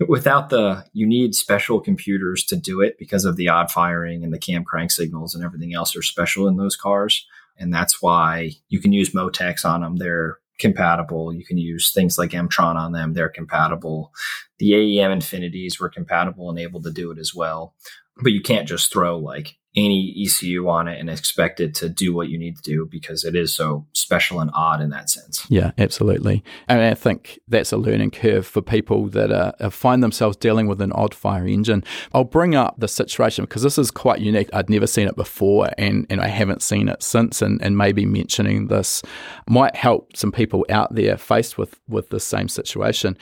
without 0.08 0.50
the 0.50 0.84
you 0.92 1.06
need 1.06 1.34
special 1.34 1.80
computers 1.80 2.44
to 2.44 2.56
do 2.56 2.80
it 2.80 2.98
because 2.98 3.24
of 3.24 3.36
the 3.36 3.48
odd 3.48 3.70
firing 3.70 4.24
and 4.24 4.32
the 4.32 4.38
cam 4.38 4.64
crank 4.64 4.90
signals 4.90 5.34
and 5.34 5.44
everything 5.44 5.74
else 5.74 5.94
are 5.96 6.02
special 6.02 6.48
in 6.48 6.56
those 6.56 6.76
cars. 6.76 7.26
And 7.56 7.74
that's 7.74 8.00
why 8.00 8.52
you 8.68 8.80
can 8.80 8.92
use 8.92 9.10
Motecs 9.10 9.64
on 9.64 9.80
them 9.80 9.96
they're 9.96 10.38
compatible. 10.58 11.32
You 11.32 11.44
can 11.44 11.58
use 11.58 11.92
things 11.92 12.18
like 12.18 12.30
Emtron 12.30 12.76
on 12.76 12.92
them. 12.92 13.12
They're 13.12 13.28
compatible. 13.28 14.12
The 14.58 14.74
aem 14.74 15.12
infinities 15.12 15.78
were 15.78 15.88
compatible 15.88 16.50
and 16.50 16.58
able 16.58 16.82
to 16.82 16.90
do 16.90 17.10
it 17.10 17.18
as 17.18 17.34
well 17.34 17.74
but 18.22 18.32
you 18.32 18.40
can't 18.40 18.68
just 18.68 18.92
throw 18.92 19.18
like 19.18 19.58
any 19.76 20.14
ECU 20.24 20.68
on 20.68 20.88
it 20.88 20.98
and 20.98 21.08
expect 21.08 21.60
it 21.60 21.74
to 21.74 21.88
do 21.88 22.14
what 22.14 22.28
you 22.28 22.38
need 22.38 22.56
to 22.56 22.62
do 22.62 22.88
because 22.90 23.24
it 23.24 23.36
is 23.36 23.54
so 23.54 23.86
special 23.92 24.40
and 24.40 24.50
odd 24.54 24.80
in 24.80 24.90
that 24.90 25.10
sense. 25.10 25.46
Yeah, 25.48 25.72
absolutely. 25.78 26.42
And 26.68 26.80
I 26.80 26.94
think 26.94 27.38
that's 27.46 27.72
a 27.72 27.76
learning 27.76 28.10
curve 28.10 28.46
for 28.46 28.62
people 28.62 29.08
that 29.10 29.30
uh, 29.30 29.70
find 29.70 30.02
themselves 30.02 30.36
dealing 30.36 30.66
with 30.66 30.80
an 30.80 30.92
odd 30.92 31.14
fire 31.14 31.46
engine. 31.46 31.84
I'll 32.12 32.24
bring 32.24 32.54
up 32.54 32.76
the 32.78 32.88
situation 32.88 33.44
because 33.44 33.62
this 33.62 33.78
is 33.78 33.90
quite 33.90 34.20
unique. 34.20 34.48
I'd 34.52 34.70
never 34.70 34.86
seen 34.86 35.06
it 35.06 35.16
before 35.16 35.68
and, 35.76 36.06
and 36.10 36.20
I 36.20 36.28
haven't 36.28 36.62
seen 36.62 36.88
it 36.88 37.02
since. 37.02 37.42
And, 37.42 37.62
and 37.62 37.76
maybe 37.76 38.06
mentioning 38.06 38.68
this 38.68 39.02
might 39.48 39.76
help 39.76 40.16
some 40.16 40.32
people 40.32 40.66
out 40.70 40.94
there 40.94 41.16
faced 41.16 41.58
with, 41.58 41.78
with 41.88 42.08
the 42.08 42.20
same 42.20 42.48
situation. 42.48 43.16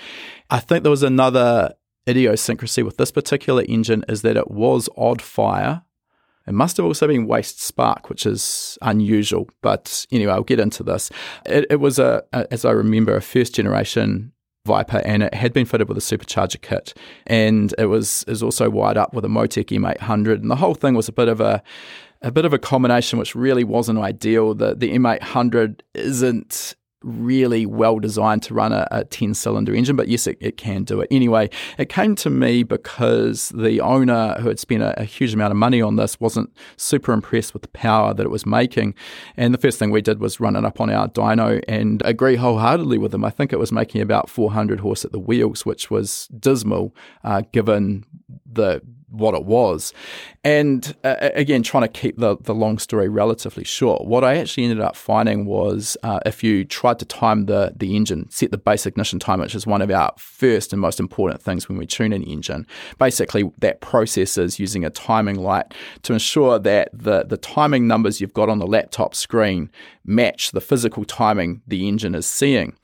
I 0.48 0.60
think 0.60 0.84
there 0.84 0.90
was 0.90 1.02
another 1.02 1.74
idiosyncrasy 2.08 2.82
with 2.82 2.96
this 2.96 3.10
particular 3.10 3.64
engine 3.68 4.04
is 4.08 4.22
that 4.22 4.36
it 4.36 4.50
was 4.50 4.88
odd 4.96 5.20
fire 5.20 5.82
it 6.46 6.54
must 6.54 6.76
have 6.76 6.86
also 6.86 7.08
been 7.08 7.26
waste 7.26 7.60
spark, 7.60 8.08
which 8.08 8.24
is 8.24 8.78
unusual. 8.82 9.48
But 9.62 10.06
anyway, 10.12 10.32
I'll 10.32 10.44
get 10.44 10.60
into 10.60 10.82
this. 10.82 11.10
It, 11.44 11.66
it 11.70 11.76
was 11.76 11.98
a, 11.98 12.22
a, 12.32 12.46
as 12.52 12.64
I 12.64 12.70
remember, 12.70 13.16
a 13.16 13.22
first 13.22 13.54
generation 13.54 14.32
Viper, 14.64 14.98
and 14.98 15.22
it 15.22 15.32
had 15.32 15.52
been 15.52 15.64
fitted 15.64 15.88
with 15.88 15.96
a 15.96 16.00
supercharger 16.00 16.60
kit, 16.60 16.92
and 17.26 17.72
it 17.78 17.86
was 17.86 18.24
is 18.26 18.42
also 18.42 18.68
wired 18.68 18.96
up 18.96 19.14
with 19.14 19.24
a 19.24 19.28
Motec 19.28 19.66
M800, 19.66 20.40
and 20.40 20.50
the 20.50 20.56
whole 20.56 20.74
thing 20.74 20.94
was 20.94 21.08
a 21.08 21.12
bit 21.12 21.28
of 21.28 21.40
a 21.40 21.62
a 22.22 22.32
bit 22.32 22.44
of 22.44 22.52
a 22.52 22.58
combination, 22.58 23.18
which 23.18 23.36
really 23.36 23.62
wasn't 23.62 24.00
ideal. 24.00 24.54
The 24.54 24.74
the 24.74 24.92
M800 24.92 25.82
isn't 25.94 26.74
really 27.06 27.64
well 27.64 27.98
designed 28.00 28.42
to 28.42 28.52
run 28.52 28.72
a, 28.72 28.86
a 28.90 29.04
10 29.04 29.34
cylinder 29.34 29.72
engine, 29.72 29.94
but 29.94 30.08
yes, 30.08 30.26
it, 30.26 30.36
it, 30.40 30.56
can 30.56 30.82
do 30.84 31.00
it. 31.00 31.08
Anyway, 31.10 31.48
it 31.78 31.88
came 31.88 32.16
to 32.16 32.28
me 32.28 32.62
because 32.64 33.50
the 33.50 33.80
owner, 33.80 34.34
who 34.40 34.48
had 34.48 34.58
spent 34.58 34.82
a, 34.82 35.00
a, 35.00 35.04
huge 35.04 35.32
amount 35.32 35.52
of 35.52 35.56
money 35.56 35.80
on 35.80 35.96
this, 35.96 36.18
wasn't 36.18 36.50
super 36.76 37.12
impressed 37.12 37.52
with 37.52 37.62
the 37.62 37.68
power 37.68 38.12
that 38.12 38.24
it 38.24 38.30
was 38.30 38.44
making. 38.44 38.94
And 39.36 39.54
the 39.54 39.58
first 39.58 39.78
thing 39.78 39.90
we 39.90 40.02
did 40.02 40.18
was 40.18 40.40
run 40.40 40.56
it 40.56 40.64
up 40.64 40.80
on 40.80 40.90
our 40.90 41.08
dyno 41.08 41.62
and 41.68 42.02
agree 42.04 42.36
wholeheartedly 42.36 42.98
with 42.98 43.14
him. 43.14 43.24
I 43.24 43.30
think 43.30 43.52
it 43.52 43.58
was 43.58 43.70
making 43.70 44.00
about 44.00 44.28
400 44.28 44.80
horse 44.80 45.04
at 45.04 45.12
the 45.12 45.20
wheels, 45.20 45.64
which 45.64 45.90
was 45.90 46.28
dismal 46.38 46.94
uh, 47.22 47.42
given 47.52 48.04
the 48.44 48.82
what 49.08 49.34
it 49.34 49.44
was. 49.44 49.92
And 50.44 50.94
uh, 51.04 51.16
again, 51.20 51.62
trying 51.62 51.82
to 51.82 51.88
keep 51.88 52.18
the, 52.18 52.36
the 52.40 52.54
long 52.54 52.78
story 52.78 53.08
relatively 53.08 53.64
short, 53.64 54.04
what 54.04 54.24
I 54.24 54.36
actually 54.36 54.64
ended 54.64 54.80
up 54.80 54.96
finding 54.96 55.44
was 55.44 55.96
uh, 56.02 56.20
if 56.24 56.44
you 56.44 56.64
tried 56.64 56.98
to 57.00 57.04
time 57.04 57.46
the, 57.46 57.72
the 57.76 57.96
engine, 57.96 58.30
set 58.30 58.50
the 58.50 58.58
base 58.58 58.86
ignition 58.86 59.18
time, 59.18 59.40
which 59.40 59.54
is 59.54 59.66
one 59.66 59.82
of 59.82 59.90
our 59.90 60.12
first 60.18 60.72
and 60.72 60.80
most 60.80 61.00
important 61.00 61.42
things 61.42 61.68
when 61.68 61.78
we 61.78 61.86
tune 61.86 62.12
an 62.12 62.22
engine, 62.22 62.66
basically 62.98 63.50
that 63.58 63.80
process 63.80 64.38
is 64.38 64.58
using 64.58 64.84
a 64.84 64.90
timing 64.90 65.36
light 65.36 65.74
to 66.02 66.12
ensure 66.12 66.58
that 66.58 66.90
the, 66.92 67.24
the 67.24 67.36
timing 67.36 67.86
numbers 67.86 68.20
you've 68.20 68.34
got 68.34 68.48
on 68.48 68.58
the 68.58 68.66
laptop 68.66 69.14
screen 69.14 69.70
match 70.04 70.52
the 70.52 70.60
physical 70.60 71.04
timing 71.04 71.62
the 71.66 71.88
engine 71.88 72.14
is 72.14 72.26
seeing. 72.26 72.76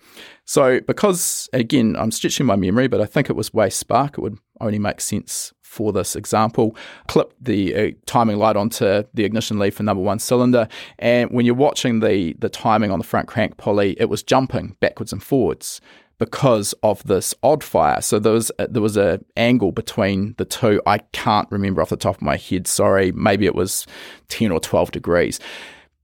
So, 0.44 0.80
because 0.80 1.48
again, 1.52 1.96
I'm 1.96 2.10
stretching 2.10 2.46
my 2.46 2.56
memory, 2.56 2.88
but 2.88 3.00
I 3.00 3.06
think 3.06 3.30
it 3.30 3.36
was 3.36 3.54
waste 3.54 3.78
spark, 3.78 4.18
it 4.18 4.20
would 4.20 4.38
only 4.60 4.78
make 4.78 5.00
sense 5.00 5.52
for 5.72 5.90
this 5.90 6.14
example, 6.14 6.76
clip 7.08 7.32
the 7.40 7.74
uh, 7.74 7.90
timing 8.04 8.36
light 8.36 8.56
onto 8.56 9.04
the 9.14 9.24
ignition 9.24 9.58
lead 9.58 9.72
for 9.72 9.82
number 9.82 10.02
one 10.02 10.18
cylinder, 10.18 10.68
and 10.98 11.30
when 11.30 11.46
you're 11.46 11.54
watching 11.54 12.00
the 12.00 12.34
the 12.38 12.50
timing 12.50 12.90
on 12.90 12.98
the 12.98 13.04
front 13.04 13.26
crank 13.26 13.56
pulley, 13.56 13.96
it 13.98 14.10
was 14.10 14.22
jumping 14.22 14.76
backwards 14.80 15.12
and 15.14 15.22
forwards 15.22 15.80
because 16.18 16.74
of 16.82 17.02
this 17.04 17.34
odd 17.42 17.64
fire. 17.64 18.02
So 18.02 18.18
there 18.18 18.34
was 18.34 18.52
a, 18.58 18.68
there 18.68 18.82
was 18.82 18.98
a 18.98 19.18
angle 19.34 19.72
between 19.72 20.34
the 20.36 20.44
two. 20.44 20.82
I 20.86 20.98
can't 21.12 21.50
remember 21.50 21.80
off 21.80 21.88
the 21.88 21.96
top 21.96 22.16
of 22.16 22.22
my 22.22 22.36
head. 22.36 22.66
Sorry, 22.66 23.10
maybe 23.12 23.46
it 23.46 23.54
was 23.54 23.86
ten 24.28 24.52
or 24.52 24.60
twelve 24.60 24.90
degrees. 24.90 25.40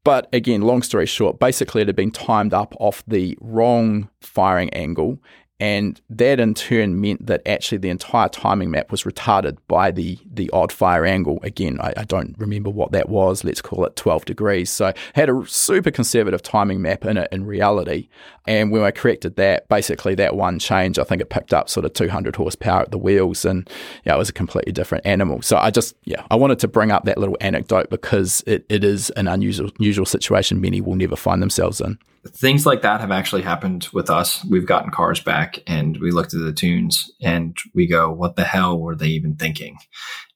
But 0.03 0.31
again, 0.33 0.63
long 0.63 0.81
story 0.81 1.05
short, 1.05 1.39
basically 1.39 1.83
it 1.83 1.89
had 1.89 1.97
been 1.97 2.11
timed 2.11 2.55
up 2.55 2.75
off 2.81 3.05
the 3.07 3.37
wrong 3.43 4.09
firing 4.23 4.71
angle 4.71 5.19
and 5.61 6.01
that 6.09 6.39
in 6.39 6.55
turn 6.55 7.01
meant 7.01 7.27
that 7.27 7.43
actually 7.47 7.79
the 7.79 7.89
entire 7.89 8.29
timing 8.29 8.71
map 8.71 8.93
was 8.93 9.03
retarded 9.03 9.59
by 9.67 9.91
the 9.91 10.17
the 10.33 10.49
odd 10.51 10.71
fire 10.71 11.05
angle. 11.05 11.41
Again, 11.43 11.81
I, 11.81 11.93
I, 11.97 12.05
don't 12.05 12.37
remember 12.39 12.71
what 12.71 12.93
that 12.93 13.09
was. 13.09 13.43
Let's 13.43 13.61
call 13.61 13.85
it 13.85 13.97
12 13.97 14.25
degrees. 14.25 14.71
So 14.71 14.93
had 15.15 15.29
a 15.29 15.45
super 15.47 15.91
conservative 15.91 16.43
timing 16.43 16.81
map 16.81 17.05
in 17.05 17.17
it 17.17 17.29
in 17.33 17.45
reality. 17.45 18.09
And 18.47 18.71
when 18.71 18.83
I 18.83 18.93
corrected 18.93 19.35
that, 19.37 19.69
basically 19.69 20.15
that 20.15 20.37
one 20.37 20.61
change, 20.61 20.99
I 20.99 21.05
think 21.05 21.21
it 21.21 21.29
picked 21.29 21.53
up 21.53 21.69
sort 21.69 21.85
of 21.85 21.93
200 21.93 22.37
horsepower 22.37 22.83
at 22.83 22.93
the 22.93 22.99
wheels, 22.99 23.45
and 23.45 23.69
yeah, 24.05 24.15
it 24.15 24.19
was 24.19 24.29
a 24.29 24.35
completely 24.35 24.73
different 24.73 25.07
animal. 25.07 25.43
So 25.43 25.57
I 25.57 25.71
just 25.71 25.97
yeah, 26.05 26.25
I 26.31 26.37
wanted 26.37 26.61
to 26.61 26.69
bring 26.69 26.93
up 26.93 27.05
that 27.05 27.19
little 27.19 27.37
anecdote 27.41 27.91
because 27.91 28.45
it, 28.47 28.65
it 28.69 28.85
is 28.85 29.11
an 29.11 29.27
unusual 29.27 29.71
unusual 29.81 30.07
situation 30.07 30.61
many 30.61 30.81
will 30.81 30.95
never 30.95 31.17
find 31.17 31.43
themselves 31.43 31.81
in 31.81 31.99
things 32.35 32.67
like 32.67 32.83
that 32.83 33.01
have 33.01 33.11
actually 33.11 33.43
happened 33.43 33.89
with 33.93 34.11
us. 34.11 34.45
We've 34.45 34.67
gotten 34.67 34.91
cars 34.91 35.21
back 35.21 35.59
and 35.67 35.97
we 35.99 36.11
looked 36.11 36.35
at 36.35 36.41
the 36.41 36.53
tunes 36.53 37.11
and 37.23 37.57
we 37.75 37.87
go, 37.87 38.11
what 38.11 38.37
the 38.37 38.45
hell 38.45 38.79
were 38.79 38.97
they 38.97 39.09
even 39.09 39.37
thinking? 39.37 39.77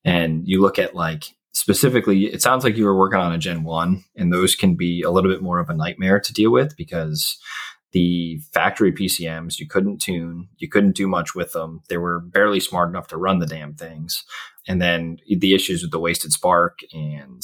And 0.05 0.47
you 0.47 0.61
look 0.61 0.79
at 0.79 0.95
like 0.95 1.25
specifically, 1.53 2.27
it 2.27 2.43
sounds 2.43 2.65
like 2.65 2.77
you 2.77 2.85
were 2.85 2.99
working 2.99 3.21
on 3.21 3.33
a 3.33 3.39
Gen 3.39 3.63
1, 3.63 4.05
and 4.17 4.33
those 4.33 4.55
can 4.55 4.75
be 4.75 5.03
a 5.03 5.11
little 5.11 5.31
bit 5.31 5.43
more 5.43 5.61
of 5.61 5.69
a 5.69 5.75
nightmare 5.75 6.19
to 6.19 6.33
deal 6.33 6.51
with 6.51 6.77
because 6.77 7.39
the 7.93 8.39
factory 8.53 8.93
PCMs 8.93 9.59
you 9.59 9.67
couldn't 9.67 9.99
tune, 9.99 10.49
you 10.59 10.69
couldn't 10.69 10.97
do 10.97 11.07
much 11.07 11.35
with 11.35 11.53
them. 11.53 11.83
They 11.89 11.99
were 11.99 12.21
barely 12.21 12.61
smart 12.61 12.89
enough 12.89 13.09
to 13.09 13.17
run 13.17 13.39
the 13.39 13.47
damn 13.47 13.75
things 13.75 14.25
and 14.69 14.81
then 14.81 15.19
the 15.29 15.55
issues 15.55 15.83
with 15.83 15.91
the 15.91 15.99
wasted 15.99 16.33
spark 16.33 16.81
and 16.93 17.43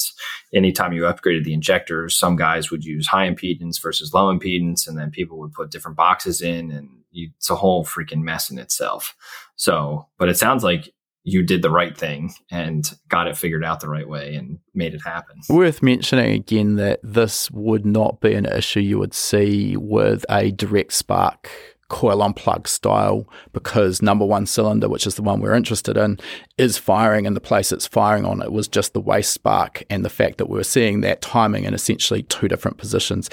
anytime 0.53 0.93
you 0.93 1.03
upgraded 1.03 1.43
the 1.43 1.53
injectors 1.53 2.15
some 2.15 2.35
guys 2.35 2.71
would 2.71 2.83
use 2.83 3.07
high 3.07 3.29
impedance 3.29 3.81
versus 3.81 4.13
low 4.13 4.33
impedance 4.33 4.87
and 4.87 4.97
then 4.97 5.11
people 5.11 5.37
would 5.37 5.53
put 5.53 5.71
different 5.71 5.97
boxes 5.97 6.41
in 6.41 6.71
and 6.71 6.89
you, 7.11 7.29
it's 7.37 7.49
a 7.49 7.55
whole 7.55 7.83
freaking 7.83 8.21
mess 8.21 8.49
in 8.49 8.57
itself 8.57 9.15
so 9.55 10.07
but 10.17 10.29
it 10.29 10.37
sounds 10.37 10.63
like 10.63 10.93
you 11.29 11.43
did 11.43 11.61
the 11.61 11.69
right 11.69 11.97
thing 11.97 12.33
and 12.51 12.91
got 13.07 13.27
it 13.27 13.37
figured 13.37 13.63
out 13.63 13.79
the 13.79 13.89
right 13.89 14.07
way 14.07 14.35
and 14.35 14.59
made 14.73 14.93
it 14.93 15.01
happen. 15.03 15.41
Worth 15.49 15.81
mentioning 15.81 16.31
again 16.31 16.75
that 16.75 16.99
this 17.03 17.49
would 17.51 17.85
not 17.85 18.19
be 18.19 18.33
an 18.33 18.45
issue 18.45 18.79
you 18.79 18.99
would 18.99 19.13
see 19.13 19.77
with 19.77 20.25
a 20.29 20.51
direct 20.51 20.93
spark 20.93 21.49
coil 21.89 22.21
on 22.21 22.33
plug 22.33 22.67
style 22.67 23.27
because 23.51 24.01
number 24.01 24.25
one 24.25 24.45
cylinder, 24.45 24.87
which 24.87 25.05
is 25.05 25.15
the 25.15 25.21
one 25.21 25.41
we're 25.41 25.53
interested 25.53 25.97
in, 25.97 26.19
is 26.57 26.77
firing 26.77 27.27
and 27.27 27.35
the 27.35 27.41
place 27.41 27.71
it's 27.71 27.87
firing 27.87 28.25
on 28.25 28.41
it 28.41 28.51
was 28.51 28.67
just 28.67 28.93
the 28.93 29.01
waste 29.01 29.33
spark 29.33 29.83
and 29.89 30.05
the 30.05 30.09
fact 30.09 30.37
that 30.37 30.47
we 30.47 30.57
were 30.57 30.63
seeing 30.63 31.01
that 31.01 31.21
timing 31.21 31.65
in 31.65 31.73
essentially 31.73 32.23
two 32.23 32.47
different 32.47 32.77
positions. 32.77 33.29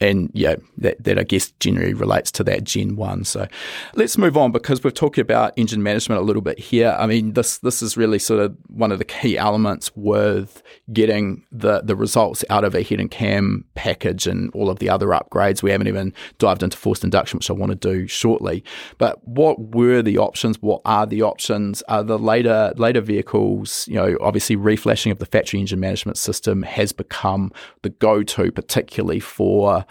And 0.00 0.30
yeah, 0.34 0.56
that, 0.76 1.02
that 1.02 1.18
I 1.18 1.22
guess 1.22 1.52
generally 1.60 1.94
relates 1.94 2.30
to 2.32 2.44
that 2.44 2.64
Gen 2.64 2.96
1. 2.96 3.24
So 3.24 3.48
let's 3.94 4.18
move 4.18 4.36
on 4.36 4.52
because 4.52 4.84
we're 4.84 4.90
talking 4.90 5.22
about 5.22 5.52
engine 5.56 5.82
management 5.82 6.20
a 6.20 6.24
little 6.24 6.42
bit 6.42 6.58
here. 6.58 6.96
I 6.98 7.06
mean, 7.06 7.32
this 7.32 7.58
this 7.58 7.82
is 7.82 7.96
really 7.96 8.18
sort 8.18 8.40
of 8.40 8.56
one 8.68 8.92
of 8.92 8.98
the 8.98 9.04
key 9.04 9.38
elements 9.38 9.90
with 9.94 10.62
getting 10.92 11.44
the, 11.50 11.80
the 11.80 11.96
results 11.96 12.44
out 12.50 12.64
of 12.64 12.74
a 12.74 12.82
head 12.82 13.00
and 13.00 13.10
cam 13.10 13.64
package 13.74 14.26
and 14.26 14.50
all 14.54 14.70
of 14.70 14.78
the 14.78 14.88
other 14.88 15.08
upgrades. 15.08 15.62
We 15.62 15.70
haven't 15.70 15.88
even 15.88 16.12
dived 16.38 16.62
into 16.62 16.76
forced 16.76 17.04
induction, 17.04 17.38
which 17.38 17.50
I 17.50 17.54
want 17.54 17.70
to 17.70 17.76
do 17.80 18.06
shortly. 18.06 18.64
But 18.98 19.26
what 19.26 19.74
were 19.74 20.02
the 20.02 20.18
options? 20.18 20.60
What 20.60 20.82
are 20.84 21.06
the 21.06 21.22
options? 21.22 21.82
Are 21.82 22.02
the 22.02 22.18
later 22.18 22.72
later 22.76 23.00
vehicles, 23.00 23.86
you 23.88 23.94
know, 23.94 24.16
obviously 24.20 24.56
reflashing 24.56 25.12
of 25.12 25.18
the 25.18 25.26
factory 25.26 25.60
engine 25.60 25.80
management 25.80 26.18
system 26.18 26.62
has 26.62 26.92
become 26.92 27.52
the 27.82 27.90
go-to, 27.90 28.50
particularly 28.52 29.20
for 29.20 29.84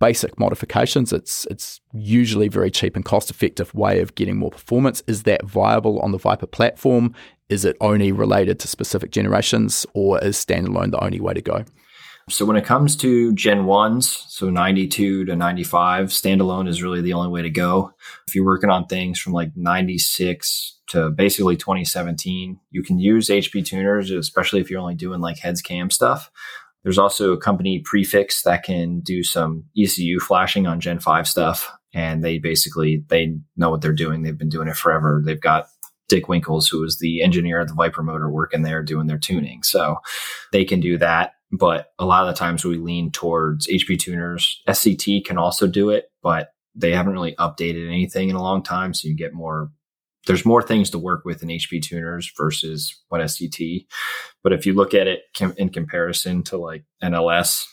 basic 0.00 0.38
modifications. 0.38 1.12
It's 1.12 1.46
it's 1.46 1.80
usually 1.92 2.48
very 2.48 2.70
cheap 2.70 2.96
and 2.96 3.04
cost 3.04 3.30
effective 3.30 3.74
way 3.74 4.00
of 4.00 4.14
getting 4.14 4.36
more 4.36 4.50
performance. 4.50 5.02
Is 5.06 5.22
that 5.22 5.44
viable 5.44 5.98
on 6.00 6.12
the 6.12 6.18
Viper 6.18 6.46
platform? 6.46 7.14
Is 7.48 7.64
it 7.64 7.76
only 7.80 8.12
related 8.12 8.58
to 8.60 8.68
specific 8.68 9.10
generations, 9.10 9.86
or 9.94 10.22
is 10.22 10.36
standalone 10.36 10.90
the 10.90 11.02
only 11.02 11.20
way 11.20 11.34
to 11.34 11.42
go? 11.42 11.64
So 12.30 12.46
when 12.46 12.56
it 12.56 12.64
comes 12.64 12.96
to 12.96 13.34
Gen 13.34 13.64
1s, 13.64 14.30
so 14.30 14.48
92 14.48 15.26
to 15.26 15.36
95, 15.36 16.08
standalone 16.08 16.68
is 16.68 16.82
really 16.82 17.02
the 17.02 17.12
only 17.12 17.28
way 17.28 17.42
to 17.42 17.50
go. 17.50 17.92
If 18.26 18.34
you're 18.34 18.46
working 18.46 18.70
on 18.70 18.86
things 18.86 19.20
from 19.20 19.34
like 19.34 19.50
96 19.56 20.80
to 20.88 21.10
basically 21.10 21.56
2017, 21.56 22.58
you 22.70 22.82
can 22.82 22.98
use 22.98 23.28
HP 23.28 23.66
tuners, 23.66 24.10
especially 24.10 24.60
if 24.62 24.70
you're 24.70 24.80
only 24.80 24.94
doing 24.94 25.20
like 25.20 25.38
heads 25.38 25.60
cam 25.60 25.90
stuff. 25.90 26.30
There's 26.82 26.98
also 26.98 27.32
a 27.32 27.40
company 27.40 27.80
Prefix 27.80 28.42
that 28.42 28.62
can 28.62 29.00
do 29.00 29.22
some 29.22 29.64
ECU 29.76 30.18
flashing 30.18 30.66
on 30.66 30.80
Gen 30.80 31.00
5 31.00 31.28
stuff. 31.28 31.70
and 31.94 32.24
they 32.24 32.38
basically 32.38 33.04
they 33.08 33.36
know 33.56 33.70
what 33.70 33.80
they're 33.80 33.92
doing. 33.92 34.22
They've 34.22 34.36
been 34.36 34.48
doing 34.48 34.68
it 34.68 34.76
forever. 34.76 35.22
They've 35.24 35.40
got 35.40 35.68
Dick 36.08 36.28
Winkles, 36.28 36.68
who 36.68 36.80
was 36.80 36.98
the 36.98 37.22
engineer 37.22 37.60
of 37.60 37.68
the 37.68 37.74
Viper 37.74 38.02
motor, 38.02 38.28
working 38.28 38.62
there 38.62 38.82
doing 38.82 39.06
their 39.06 39.18
tuning. 39.18 39.62
So 39.62 39.96
they 40.52 40.64
can 40.64 40.80
do 40.80 40.98
that. 40.98 41.33
But 41.56 41.92
a 41.98 42.04
lot 42.04 42.26
of 42.26 42.34
the 42.34 42.38
times 42.38 42.64
we 42.64 42.78
lean 42.78 43.10
towards 43.12 43.68
HP 43.68 43.98
tuners. 43.98 44.60
SCT 44.68 45.24
can 45.24 45.38
also 45.38 45.66
do 45.66 45.90
it, 45.90 46.06
but 46.22 46.48
they 46.74 46.90
haven't 46.92 47.12
really 47.12 47.36
updated 47.36 47.86
anything 47.86 48.28
in 48.28 48.36
a 48.36 48.42
long 48.42 48.62
time. 48.62 48.92
So 48.92 49.06
you 49.06 49.14
get 49.14 49.34
more, 49.34 49.70
there's 50.26 50.44
more 50.44 50.62
things 50.62 50.90
to 50.90 50.98
work 50.98 51.24
with 51.24 51.42
in 51.42 51.50
HP 51.50 51.80
tuners 51.82 52.32
versus 52.36 53.00
what 53.08 53.20
SCT. 53.20 53.86
But 54.42 54.52
if 54.52 54.66
you 54.66 54.74
look 54.74 54.94
at 54.94 55.06
it 55.06 55.20
in 55.56 55.68
comparison 55.68 56.42
to 56.44 56.56
like 56.56 56.84
NLS, 57.02 57.64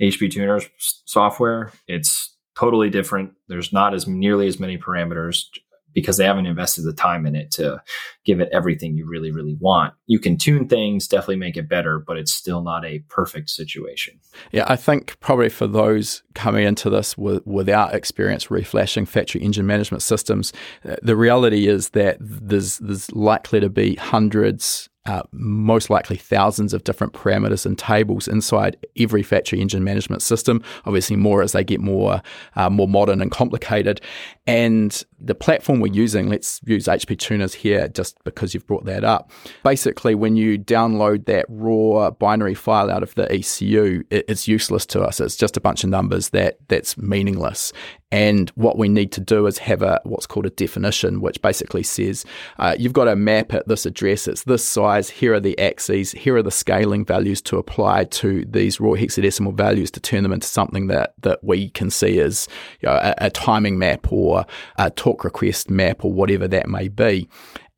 HP 0.00 0.30
tuners 0.30 0.68
software, 1.06 1.72
it's 1.88 2.36
totally 2.56 2.90
different. 2.90 3.32
There's 3.48 3.72
not 3.72 3.94
as 3.94 4.06
nearly 4.06 4.46
as 4.46 4.60
many 4.60 4.78
parameters 4.78 5.46
because 5.94 6.16
they 6.16 6.24
haven't 6.24 6.46
invested 6.46 6.82
the 6.82 6.92
time 6.92 7.24
in 7.24 7.34
it 7.34 7.50
to 7.52 7.80
give 8.24 8.40
it 8.40 8.48
everything 8.52 8.96
you 8.96 9.06
really, 9.06 9.30
really 9.30 9.56
want. 9.60 9.94
You 10.06 10.18
can 10.18 10.36
tune 10.36 10.68
things, 10.68 11.06
definitely 11.06 11.36
make 11.36 11.56
it 11.56 11.68
better, 11.68 11.98
but 11.98 12.18
it's 12.18 12.32
still 12.32 12.62
not 12.62 12.84
a 12.84 12.98
perfect 13.08 13.50
situation. 13.50 14.18
Yeah, 14.52 14.64
I 14.66 14.76
think 14.76 15.18
probably 15.20 15.48
for 15.48 15.66
those 15.66 16.22
coming 16.34 16.66
into 16.66 16.90
this 16.90 17.16
with, 17.16 17.46
without 17.46 17.94
experience 17.94 18.46
reflashing 18.46 19.06
factory 19.06 19.40
engine 19.42 19.66
management 19.66 20.02
systems, 20.02 20.52
uh, 20.88 20.96
the 21.02 21.16
reality 21.16 21.68
is 21.68 21.90
that 21.90 22.16
there's 22.20 22.78
there's 22.78 23.10
likely 23.12 23.60
to 23.60 23.70
be 23.70 23.94
hundreds 23.96 24.88
uh, 25.06 25.22
most 25.32 25.90
likely 25.90 26.16
thousands 26.16 26.72
of 26.72 26.84
different 26.84 27.12
parameters 27.12 27.66
and 27.66 27.78
tables 27.78 28.26
inside 28.26 28.76
every 28.96 29.22
factory 29.22 29.60
engine 29.60 29.84
management 29.84 30.22
system. 30.22 30.62
Obviously, 30.86 31.16
more 31.16 31.42
as 31.42 31.52
they 31.52 31.62
get 31.62 31.80
more 31.80 32.22
uh, 32.56 32.70
more 32.70 32.88
modern 32.88 33.20
and 33.20 33.30
complicated. 33.30 34.00
And 34.46 35.04
the 35.18 35.34
platform 35.34 35.80
we're 35.80 35.92
using, 35.92 36.28
let's 36.28 36.60
use 36.64 36.86
HP 36.86 37.18
Tuners 37.18 37.54
here, 37.54 37.88
just 37.88 38.22
because 38.24 38.54
you've 38.54 38.66
brought 38.66 38.84
that 38.84 39.04
up. 39.04 39.30
Basically, 39.62 40.14
when 40.14 40.36
you 40.36 40.58
download 40.58 41.26
that 41.26 41.46
raw 41.48 42.10
binary 42.10 42.54
file 42.54 42.90
out 42.90 43.02
of 43.02 43.14
the 43.14 43.30
ECU, 43.30 44.04
it, 44.10 44.24
it's 44.28 44.48
useless 44.48 44.86
to 44.86 45.02
us. 45.02 45.20
It's 45.20 45.36
just 45.36 45.56
a 45.56 45.60
bunch 45.60 45.84
of 45.84 45.90
numbers 45.90 46.30
that 46.30 46.58
that's 46.68 46.96
meaningless. 46.96 47.72
And 48.14 48.50
what 48.50 48.78
we 48.78 48.88
need 48.88 49.10
to 49.12 49.20
do 49.20 49.44
is 49.48 49.58
have 49.58 49.82
a 49.82 50.00
what's 50.04 50.24
called 50.24 50.46
a 50.46 50.50
definition, 50.50 51.20
which 51.20 51.42
basically 51.42 51.82
says 51.82 52.24
uh, 52.60 52.76
you've 52.78 52.92
got 52.92 53.08
a 53.08 53.16
map 53.16 53.52
at 53.52 53.66
this 53.66 53.86
address. 53.86 54.28
It's 54.28 54.44
this 54.44 54.64
size. 54.64 55.10
Here 55.10 55.34
are 55.34 55.40
the 55.40 55.58
axes. 55.58 56.12
Here 56.12 56.36
are 56.36 56.42
the 56.42 56.52
scaling 56.52 57.04
values 57.04 57.42
to 57.42 57.58
apply 57.58 58.04
to 58.04 58.44
these 58.44 58.78
raw 58.78 58.92
hexadecimal 58.92 59.54
values 59.54 59.90
to 59.90 60.00
turn 60.00 60.22
them 60.22 60.32
into 60.32 60.46
something 60.46 60.86
that 60.86 61.14
that 61.22 61.42
we 61.42 61.70
can 61.70 61.90
see 61.90 62.20
as 62.20 62.46
you 62.80 62.88
know, 62.88 62.94
a, 62.94 63.14
a 63.18 63.30
timing 63.30 63.80
map 63.80 64.12
or 64.12 64.46
a 64.78 64.92
torque 64.92 65.24
request 65.24 65.68
map 65.68 66.04
or 66.04 66.12
whatever 66.12 66.46
that 66.46 66.68
may 66.68 66.86
be. 66.86 67.28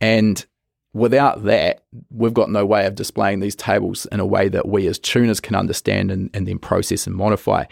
And 0.02 0.44
without 0.92 1.44
that, 1.44 1.80
we've 2.10 2.34
got 2.34 2.50
no 2.50 2.66
way 2.66 2.84
of 2.84 2.94
displaying 2.94 3.40
these 3.40 3.56
tables 3.56 4.04
in 4.12 4.20
a 4.20 4.26
way 4.26 4.50
that 4.50 4.68
we 4.68 4.86
as 4.86 4.98
tuners 4.98 5.40
can 5.40 5.56
understand 5.56 6.10
and, 6.10 6.28
and 6.34 6.46
then 6.46 6.58
process 6.58 7.06
and 7.06 7.16
modify. 7.16 7.64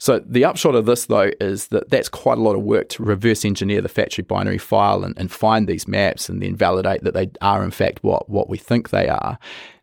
So 0.00 0.18
the 0.18 0.46
upshot 0.46 0.74
of 0.74 0.86
this, 0.86 1.04
though, 1.06 1.30
is 1.40 1.68
that 1.68 1.90
that's 1.90 2.08
quite 2.08 2.38
a 2.38 2.40
lot 2.40 2.56
of 2.56 2.62
work 2.62 2.88
to 2.90 3.02
reverse 3.02 3.44
engineer 3.44 3.82
the 3.82 3.88
factory 3.88 4.24
binary 4.24 4.56
file 4.56 5.04
and, 5.04 5.16
and 5.18 5.30
find 5.30 5.68
these 5.68 5.86
maps 5.86 6.30
and 6.30 6.42
then 6.42 6.56
validate 6.56 7.04
that 7.04 7.12
they 7.12 7.30
are 7.42 7.62
in 7.62 7.70
fact 7.70 8.02
what 8.02 8.28
what 8.30 8.48
we 8.48 8.56
think 8.56 8.88
they 8.88 9.08
are. 9.08 9.38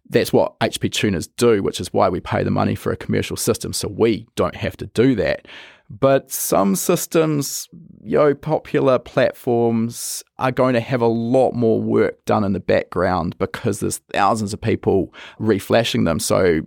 That's 0.09 0.34
what 0.34 0.59
HP 0.59 0.91
tuners 0.91 1.28
do, 1.28 1.61
which 1.61 1.80
is 1.80 1.93
why 1.93 2.09
we 2.09 2.20
pay 2.20 2.43
the 2.43 2.49
money 2.49 2.74
for 2.74 2.91
a 2.91 2.97
commercial 2.97 3.38
system, 3.38 3.74
so 3.74 3.89
we 3.89 4.26
don't 4.36 4.55
have 4.55 4.76
to 4.78 4.88
do 4.88 5.13
that. 5.15 5.47
But 5.89 6.32
some 6.32 6.76
systems, 6.76 7.70
know, 8.16 8.34
popular 8.34 8.99
platforms 8.99 10.24
are 10.39 10.51
going 10.51 10.74
to 10.74 10.80
have 10.80 11.01
a 11.01 11.08
lot 11.08 11.53
more 11.53 11.82
work 11.82 12.24
done 12.26 12.43
in 12.43 12.53
the 12.53 12.60
background 12.60 13.38
because 13.39 13.80
there's 13.80 13.97
thousands 14.14 14.53
of 14.53 14.62
people 14.62 15.14
reflashing 15.39 16.05
them. 16.05 16.20
So 16.20 16.62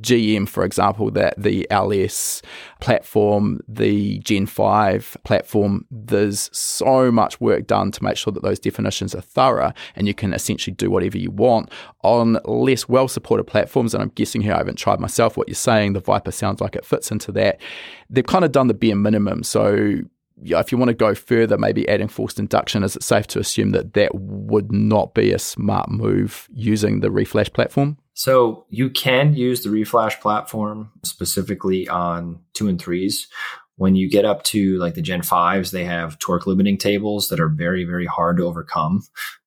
GM, 0.00 0.48
for 0.48 0.64
example, 0.64 1.10
that 1.10 1.34
the 1.36 1.70
LS 1.70 2.40
platform, 2.80 3.60
the 3.68 4.18
Gen 4.20 4.46
5 4.46 5.18
platform, 5.24 5.86
there's 5.90 6.48
so 6.56 7.12
much 7.12 7.40
work 7.40 7.66
done 7.66 7.90
to 7.92 8.02
make 8.02 8.16
sure 8.16 8.32
that 8.32 8.42
those 8.42 8.58
definitions 8.58 9.14
are 9.14 9.20
thorough 9.20 9.72
and 9.94 10.06
you 10.06 10.14
can 10.14 10.32
essentially 10.32 10.74
do 10.74 10.90
whatever 10.90 11.18
you 11.18 11.30
want. 11.30 11.70
On 12.02 12.38
less 12.44 12.88
well 12.88 13.08
supported 13.08 13.44
platforms, 13.44 13.92
and 13.92 14.02
I'm 14.02 14.12
guessing 14.14 14.40
here 14.40 14.54
I 14.54 14.58
haven't 14.58 14.78
tried 14.78 15.00
myself 15.00 15.36
what 15.36 15.48
you're 15.48 15.54
saying, 15.54 15.92
the 15.92 16.00
Viper 16.00 16.32
sounds 16.32 16.60
like 16.60 16.74
it 16.74 16.86
fits 16.86 17.10
into 17.10 17.30
that. 17.32 17.60
They've 18.08 18.26
kind 18.26 18.44
of 18.44 18.52
done 18.52 18.68
the 18.68 18.74
bare 18.74 18.96
minimum. 18.96 19.42
So 19.42 20.00
yeah, 20.42 20.60
if 20.60 20.72
you 20.72 20.78
want 20.78 20.88
to 20.88 20.94
go 20.94 21.14
further, 21.14 21.58
maybe 21.58 21.88
adding 21.88 22.08
forced 22.08 22.38
induction, 22.38 22.82
is 22.82 22.96
it 22.96 23.02
safe 23.02 23.26
to 23.28 23.38
assume 23.38 23.70
that 23.70 23.94
that 23.94 24.14
would 24.14 24.72
not 24.72 25.14
be 25.14 25.32
a 25.32 25.38
smart 25.38 25.90
move 25.90 26.48
using 26.52 27.00
the 27.00 27.08
Reflash 27.08 27.52
platform? 27.52 27.98
So 28.14 28.66
you 28.68 28.90
can 28.90 29.34
use 29.34 29.62
the 29.62 29.70
Reflash 29.70 30.20
platform 30.20 30.90
specifically 31.04 31.88
on 31.88 32.40
two 32.54 32.68
and 32.68 32.80
threes. 32.80 33.28
When 33.76 33.94
you 33.94 34.10
get 34.10 34.26
up 34.26 34.42
to 34.44 34.78
like 34.78 34.94
the 34.94 35.02
Gen 35.02 35.22
5s, 35.22 35.70
they 35.70 35.84
have 35.84 36.18
torque 36.18 36.46
limiting 36.46 36.76
tables 36.76 37.28
that 37.28 37.40
are 37.40 37.48
very, 37.48 37.84
very 37.84 38.06
hard 38.06 38.36
to 38.36 38.44
overcome. 38.44 39.02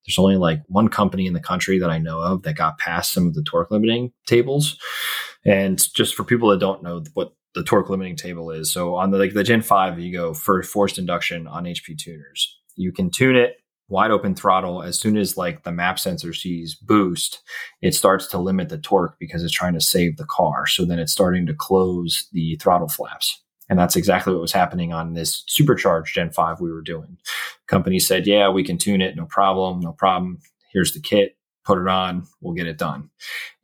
There's 0.06 0.18
only 0.18 0.38
like 0.38 0.64
one 0.68 0.90
company 0.90 1.28
in 1.28 1.34
the 1.34 1.40
country 1.40 1.80
that 1.80 1.90
I 1.90 2.00
know 2.00 2.20
of 2.20 2.44
that 2.44 2.56
got 2.56 2.80
past 2.80 3.14
some 3.14 3.28
of 3.28 3.36
the 3.36 3.44
torque 3.44 3.72
limiting 3.72 4.12
tables. 4.26 4.78
And 5.46 5.80
just 5.94 6.16
for 6.16 6.24
people 6.24 6.50
that 6.50 6.60
don't 6.60 6.84
know 6.84 7.04
what 7.14 7.34
the 7.56 7.64
torque 7.64 7.90
limiting 7.90 8.16
table 8.16 8.52
is. 8.52 8.72
So 8.72 8.96
on 8.96 9.12
the 9.12 9.18
like 9.18 9.34
the 9.34 9.44
Gen 9.44 9.62
5, 9.62 10.00
you 10.00 10.12
go 10.12 10.34
for 10.34 10.62
forced 10.64 10.98
induction 10.98 11.48
on 11.48 11.66
HP 11.66 11.98
tuners. 11.98 12.60
You 12.76 12.92
can 12.92 13.10
tune 13.10 13.36
it 13.36 13.58
wide 13.90 14.12
open 14.12 14.36
throttle. 14.36 14.82
As 14.82 15.00
soon 15.00 15.18
as 15.18 15.38
like 15.38 15.64
the 15.64 15.72
map 15.72 16.00
sensor 16.00 16.34
sees 16.34 16.76
boost 16.76 17.42
it 17.82 17.94
starts 17.94 18.28
to 18.28 18.40
limit 18.40 18.70
the 18.70 18.78
torque 18.78 19.18
because 19.20 19.44
it's 19.44 19.54
trying 19.54 19.74
to 19.74 19.82
save 19.82 20.18
the 20.18 20.26
car. 20.26 20.66
So 20.66 20.86
then 20.86 21.00
it's 21.00 21.12
starting 21.12 21.46
to 21.46 21.54
close 21.54 22.28
the 22.32 22.56
throttle 22.58 22.88
flaps. 22.88 23.42
And 23.70 23.80
that's 23.80 23.96
exactly 23.96 24.34
what 24.34 24.42
was 24.42 24.52
happening 24.52 24.92
on 24.94 25.14
this 25.14 25.44
supercharged 25.48 26.14
gen 26.14 26.32
5 26.32 26.60
we 26.60 26.72
were 26.72 26.82
doing. 26.82 27.18
Company 27.68 28.00
said 28.00 28.26
yeah 28.26 28.50
we 28.50 28.64
can 28.64 28.78
tune 28.78 29.02
it. 29.02 29.16
No 29.16 29.26
problem. 29.26 29.80
No 29.80 29.94
problem. 29.94 30.40
Here's 30.72 30.94
the 30.94 31.00
kit 31.00 31.38
put 31.66 31.80
it 31.80 31.88
on 31.88 32.26
we'll 32.42 32.54
get 32.54 32.68
it 32.68 32.78
done 32.78 33.10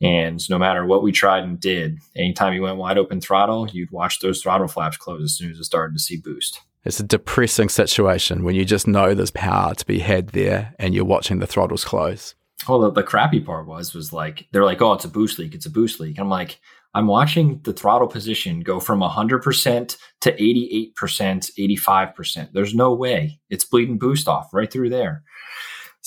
and 0.01 0.49
no 0.49 0.57
matter 0.57 0.85
what 0.85 1.03
we 1.03 1.11
tried 1.11 1.43
and 1.43 1.59
did 1.59 1.97
anytime 2.15 2.53
you 2.53 2.61
went 2.61 2.77
wide 2.77 2.97
open 2.97 3.19
throttle 3.19 3.67
you'd 3.69 3.91
watch 3.91 4.19
those 4.19 4.41
throttle 4.41 4.67
flaps 4.67 4.97
close 4.97 5.21
as 5.21 5.35
soon 5.35 5.51
as 5.51 5.57
it 5.57 5.63
started 5.63 5.93
to 5.93 5.99
see 5.99 6.17
boost 6.17 6.61
it's 6.85 6.99
a 6.99 7.03
depressing 7.03 7.69
situation 7.69 8.43
when 8.43 8.55
you 8.55 8.63
just 8.63 8.87
know 8.87 9.13
there's 9.13 9.31
power 9.31 9.75
to 9.75 9.85
be 9.85 9.99
had 9.99 10.29
there 10.29 10.73
and 10.79 10.95
you're 10.95 11.05
watching 11.05 11.39
the 11.39 11.47
throttles 11.47 11.83
close. 11.83 12.35
Well, 12.67 12.79
the, 12.79 12.91
the 12.91 13.03
crappy 13.03 13.41
part 13.41 13.67
was, 13.67 13.93
was 13.93 14.13
like, 14.13 14.47
they're 14.51 14.65
like, 14.65 14.81
oh, 14.81 14.93
it's 14.93 15.05
a 15.05 15.09
boost 15.09 15.39
leak. 15.39 15.55
It's 15.55 15.65
a 15.65 15.69
boost 15.69 15.99
leak. 15.99 16.19
I'm 16.19 16.29
like, 16.29 16.59
I'm 16.93 17.07
watching 17.07 17.61
the 17.63 17.73
throttle 17.73 18.07
position 18.07 18.61
go 18.61 18.79
from 18.79 19.01
100% 19.01 19.97
to 20.21 20.31
88%, 20.31 20.93
85%. 20.95 22.51
There's 22.51 22.73
no 22.73 22.93
way 22.93 23.39
it's 23.49 23.65
bleeding 23.65 23.99
boost 23.99 24.27
off 24.27 24.53
right 24.53 24.71
through 24.71 24.89
there. 24.89 25.23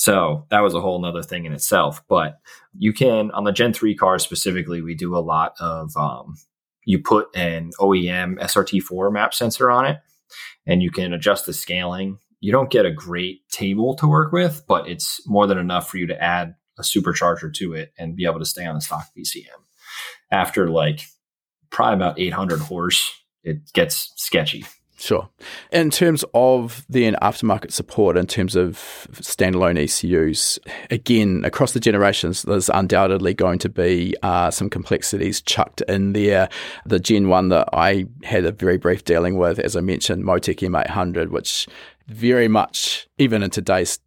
So 0.03 0.47
that 0.51 0.63
was 0.63 0.75
a 0.75 0.81
whole 0.81 1.01
nother 1.01 1.23
thing 1.23 1.45
in 1.45 1.53
itself. 1.53 2.03
But 2.09 2.41
you 2.77 2.93
can, 2.93 3.31
on 3.31 3.45
the 3.45 3.53
Gen 3.53 3.73
3 3.73 3.95
cars 3.95 4.25
specifically, 4.25 4.83
we 4.83 4.97
do 4.97 5.17
a 5.17 5.23
lot 5.23 5.55
of, 5.61 5.97
um, 5.97 6.35
you 6.85 6.99
put 6.99 7.29
an 7.37 7.71
OEM 7.79 8.37
SRT4 8.41 9.13
map 9.13 9.33
sensor 9.33 9.71
on 9.71 9.87
it 9.87 10.01
and 10.67 10.83
you 10.83 10.91
can 10.91 11.13
adjust 11.13 11.47
the 11.47 11.53
scaling. 11.53 12.19
You 12.41 12.51
don't 12.51 12.69
get 12.69 12.85
a 12.85 12.91
great 12.91 13.49
table 13.49 13.95
to 13.95 14.09
work 14.09 14.33
with, 14.33 14.65
but 14.67 14.89
it's 14.89 15.21
more 15.29 15.47
than 15.47 15.57
enough 15.57 15.89
for 15.89 15.99
you 15.99 16.09
to 16.09 16.21
add 16.21 16.57
a 16.81 16.83
supercharger 16.83 17.55
to 17.55 17.75
it 17.75 17.93
and 17.97 18.17
be 18.17 18.25
able 18.25 18.41
to 18.41 18.45
stay 18.45 18.67
on 18.67 18.75
the 18.75 18.81
stock 18.81 19.05
VCM. 19.17 19.47
After 20.33 20.69
like 20.69 21.03
probably 21.71 21.95
about 21.95 22.19
800 22.19 22.59
horse, 22.59 23.09
it 23.45 23.73
gets 23.73 24.13
sketchy. 24.17 24.65
Sure. 25.03 25.29
In 25.73 25.91
terms 25.91 26.25
of 26.33 26.87
then 26.89 27.17
aftermarket 27.21 27.73
support, 27.73 28.17
in 28.17 28.29
terms 28.29 28.55
of 28.55 29.09
standalone 29.15 29.77
ECUs, 29.77 30.61
again, 30.93 31.43
across 31.45 31.73
the 31.73 31.81
generations, 31.81 32.43
there's 32.43 32.69
undoubtedly 32.69 33.35
going 33.35 33.59
to 33.59 33.69
be 33.69 34.15
uh, 34.23 34.53
some 34.53 34.71
complexities 34.71 35.41
chucked 35.41 35.81
in 35.89 36.13
there. 36.13 36.49
The 36.87 37.01
Gen 37.01 37.27
1 37.27 37.49
that 37.49 37.69
I 37.73 38.05
had 38.23 38.45
a 38.45 38.53
very 38.53 38.79
brief 38.79 39.05
dealing 39.05 39.37
with, 39.37 39.59
as 39.59 39.75
I 39.75 39.81
mentioned, 39.81 40.23
Motec 40.23 40.59
M800, 40.61 41.31
which 41.31 41.67
very 42.07 42.47
much, 42.47 43.09
even 43.19 43.43
in 43.43 43.51
today's 43.51 43.99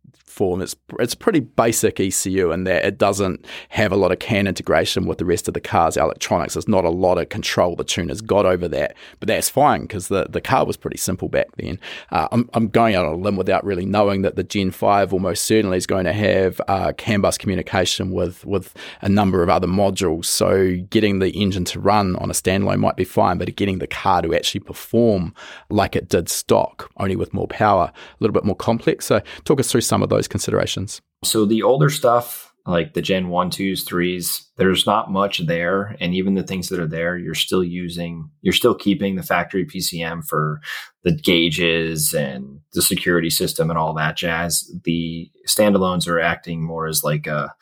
It's 0.62 0.76
it's 1.00 1.16
pretty 1.16 1.40
basic 1.40 2.00
ECU 2.00 2.52
in 2.52 2.66
that 2.66 2.86
it 2.86 2.98
doesn't 2.98 3.46
have 3.70 3.92
a 3.92 3.96
lot 3.96 4.12
of 4.12 4.20
CAN 4.20 4.48
integration 4.48 5.06
with 5.06 5.18
the 5.18 5.26
rest 5.26 5.48
of 5.48 5.54
the 5.54 5.62
car's 5.62 5.98
electronics. 5.98 6.54
There's 6.54 6.68
not 6.68 6.86
a 6.86 6.90
lot 6.90 7.18
of 7.18 7.30
control 7.30 7.76
the 7.76 7.84
tuner's 7.84 8.22
got 8.22 8.46
over 8.46 8.68
that, 8.68 8.96
but 9.20 9.28
that's 9.28 9.50
fine 9.50 9.82
because 9.82 10.08
the, 10.08 10.28
the 10.30 10.42
car 10.42 10.66
was 10.66 10.78
pretty 10.78 10.98
simple 10.98 11.30
back 11.30 11.48
then. 11.58 11.80
Uh, 12.12 12.28
I'm, 12.32 12.50
I'm 12.54 12.68
going 12.68 12.96
out 12.96 13.06
on 13.06 13.14
a 13.14 13.18
limb 13.18 13.36
without 13.36 13.64
really 13.64 13.86
knowing 13.86 14.22
that 14.24 14.36
the 14.36 14.44
Gen 14.44 14.72
5 14.72 15.14
almost 15.14 15.46
certainly 15.46 15.78
is 15.78 15.88
going 15.88 16.06
to 16.06 16.14
have 16.14 16.62
uh, 16.68 16.94
CAN 16.98 17.22
bus 17.22 17.38
communication 17.38 18.12
with, 18.12 18.46
with 18.46 18.74
a 19.02 19.10
number 19.10 19.44
of 19.44 19.50
other 19.50 19.68
modules. 19.68 20.26
So 20.26 20.76
getting 20.90 21.20
the 21.20 21.32
engine 21.32 21.66
to 21.66 21.80
run 21.80 22.16
on 22.18 22.30
a 22.30 22.34
standalone 22.34 22.80
might 22.80 22.96
be 22.96 23.04
fine, 23.04 23.38
but 23.38 23.56
getting 23.56 23.80
the 23.80 23.88
car 23.88 24.22
to 24.22 24.34
actually 24.36 24.62
perform 24.62 25.34
like 25.70 25.96
it 25.96 26.10
did 26.10 26.30
stock, 26.30 26.92
only 26.98 27.16
with 27.16 27.34
more 27.34 27.48
power, 27.48 27.92
a 27.94 28.18
little 28.20 28.34
bit 28.34 28.44
more 28.44 28.56
complex. 28.56 29.06
So 29.06 29.22
talk 29.44 29.60
us 29.60 29.72
through 29.72 29.82
some 29.82 30.04
of 30.04 30.10
those 30.10 30.25
considerations. 30.28 31.02
So 31.24 31.46
the 31.46 31.64
older 31.64 31.90
stuff, 31.90 32.54
like 32.68 32.94
the 32.94 33.02
Gen 33.02 33.30
1, 33.30 33.52
2s, 33.52 33.84
3s, 33.84 34.46
there's 34.58 34.86
not 34.86 35.12
much 35.12 35.46
there. 35.46 35.96
And 36.00 36.16
even 36.16 36.34
the 36.34 36.44
things 36.44 36.70
that 36.70 36.80
are 36.80 36.88
there, 36.88 37.18
you're 37.18 37.36
still 37.36 37.64
using, 37.64 38.30
you're 38.42 38.54
still 38.54 38.76
keeping 38.76 39.16
the 39.16 39.24
factory 39.24 39.66
PCM 39.66 40.26
for 40.26 40.62
the 41.04 41.12
gauges 41.12 42.14
and 42.14 42.60
the 42.74 42.82
security 42.82 43.30
system 43.30 43.70
and 43.70 43.78
all 43.78 43.94
that 43.94 44.18
jazz. 44.18 44.72
The 44.84 45.30
standalones 45.48 46.08
are 46.08 46.20
acting 46.20 46.64
more 46.64 46.88
as 46.88 47.04
like 47.04 47.28
a, 47.28 47.54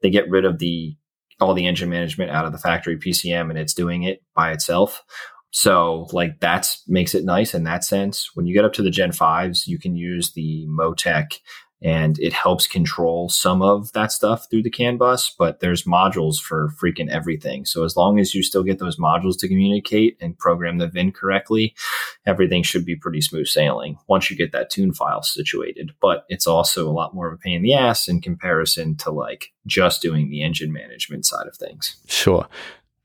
they 0.00 0.10
get 0.10 0.30
rid 0.30 0.44
of 0.44 0.58
the, 0.58 0.96
all 1.40 1.54
the 1.54 1.66
engine 1.66 1.90
management 1.90 2.30
out 2.30 2.44
of 2.44 2.52
the 2.52 2.58
factory 2.58 2.96
PCM 2.96 3.50
and 3.50 3.58
it's 3.58 3.74
doing 3.74 4.04
it 4.04 4.22
by 4.34 4.52
itself. 4.52 5.02
So 5.50 6.08
like 6.12 6.40
that's 6.40 6.82
makes 6.88 7.14
it 7.14 7.24
nice 7.24 7.54
in 7.54 7.64
that 7.64 7.84
sense. 7.84 8.30
When 8.34 8.46
you 8.46 8.54
get 8.54 8.64
up 8.64 8.72
to 8.74 8.82
the 8.82 8.90
Gen 8.90 9.10
5s, 9.10 9.66
you 9.66 9.78
can 9.78 9.94
use 9.94 10.32
the 10.32 10.66
Motec 10.68 11.38
and 11.82 12.18
it 12.20 12.32
helps 12.32 12.66
control 12.66 13.28
some 13.28 13.60
of 13.60 13.92
that 13.92 14.12
stuff 14.12 14.48
through 14.48 14.62
the 14.62 14.70
CAN 14.70 14.96
bus, 14.96 15.30
but 15.30 15.60
there's 15.60 15.84
modules 15.84 16.40
for 16.40 16.70
freaking 16.80 17.10
everything. 17.10 17.64
So 17.64 17.84
as 17.84 17.96
long 17.96 18.20
as 18.20 18.34
you 18.34 18.42
still 18.42 18.62
get 18.62 18.78
those 18.78 18.98
modules 18.98 19.38
to 19.40 19.48
communicate 19.48 20.16
and 20.20 20.38
program 20.38 20.78
the 20.78 20.86
VIN 20.86 21.12
correctly, 21.12 21.74
everything 22.24 22.62
should 22.62 22.84
be 22.84 22.94
pretty 22.94 23.20
smooth 23.20 23.48
sailing 23.48 23.98
once 24.06 24.30
you 24.30 24.36
get 24.36 24.52
that 24.52 24.70
tune 24.70 24.94
file 24.94 25.22
situated. 25.22 25.92
But 26.00 26.24
it's 26.28 26.46
also 26.46 26.88
a 26.88 26.92
lot 26.92 27.14
more 27.14 27.26
of 27.26 27.34
a 27.34 27.38
pain 27.38 27.56
in 27.56 27.62
the 27.62 27.74
ass 27.74 28.06
in 28.06 28.20
comparison 28.20 28.96
to 28.98 29.10
like 29.10 29.52
just 29.66 30.02
doing 30.02 30.30
the 30.30 30.42
engine 30.42 30.72
management 30.72 31.26
side 31.26 31.48
of 31.48 31.56
things. 31.56 31.96
Sure. 32.06 32.46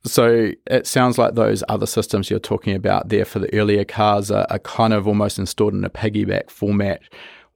So 0.05 0.51
it 0.67 0.87
sounds 0.87 1.17
like 1.17 1.33
those 1.33 1.63
other 1.67 1.87
systems 1.87 2.29
you're 2.29 2.39
talking 2.39 2.75
about 2.75 3.09
there 3.09 3.25
for 3.25 3.39
the 3.39 3.53
earlier 3.53 3.83
cars 3.83 4.31
are, 4.31 4.45
are 4.49 4.59
kind 4.59 4.93
of 4.93 5.07
almost 5.07 5.39
installed 5.39 5.73
in 5.73 5.83
a 5.83 5.89
piggyback 5.89 6.49
format 6.49 7.01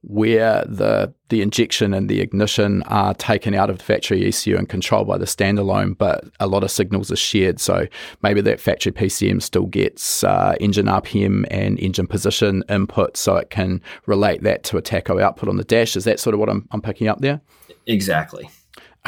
where 0.02 0.64
the 0.66 1.12
the 1.28 1.40
injection 1.40 1.94
and 1.94 2.10
the 2.10 2.20
ignition 2.20 2.82
are 2.84 3.14
taken 3.14 3.54
out 3.54 3.70
of 3.70 3.78
the 3.78 3.84
factory 3.84 4.26
ECU 4.26 4.56
and 4.56 4.68
controlled 4.68 5.06
by 5.06 5.16
the 5.16 5.24
standalone, 5.24 5.96
but 5.96 6.24
a 6.40 6.46
lot 6.46 6.62
of 6.62 6.70
signals 6.70 7.10
are 7.10 7.16
shared. 7.16 7.58
So 7.58 7.86
maybe 8.22 8.40
that 8.42 8.60
factory 8.60 8.92
PCM 8.92 9.40
still 9.40 9.66
gets 9.66 10.24
uh, 10.24 10.54
engine 10.60 10.86
RPM 10.86 11.46
and 11.50 11.78
engine 11.80 12.06
position 12.06 12.64
input, 12.68 13.16
so 13.16 13.36
it 13.36 13.50
can 13.50 13.80
relate 14.06 14.42
that 14.42 14.64
to 14.64 14.76
a 14.76 14.82
tacho 14.82 15.22
output 15.22 15.48
on 15.48 15.56
the 15.56 15.64
dash. 15.64 15.96
Is 15.96 16.04
that 16.04 16.20
sort 16.20 16.34
of 16.34 16.40
what 16.40 16.50
I'm, 16.50 16.68
I'm 16.72 16.82
picking 16.82 17.08
up 17.08 17.20
there? 17.20 17.40
Exactly. 17.86 18.50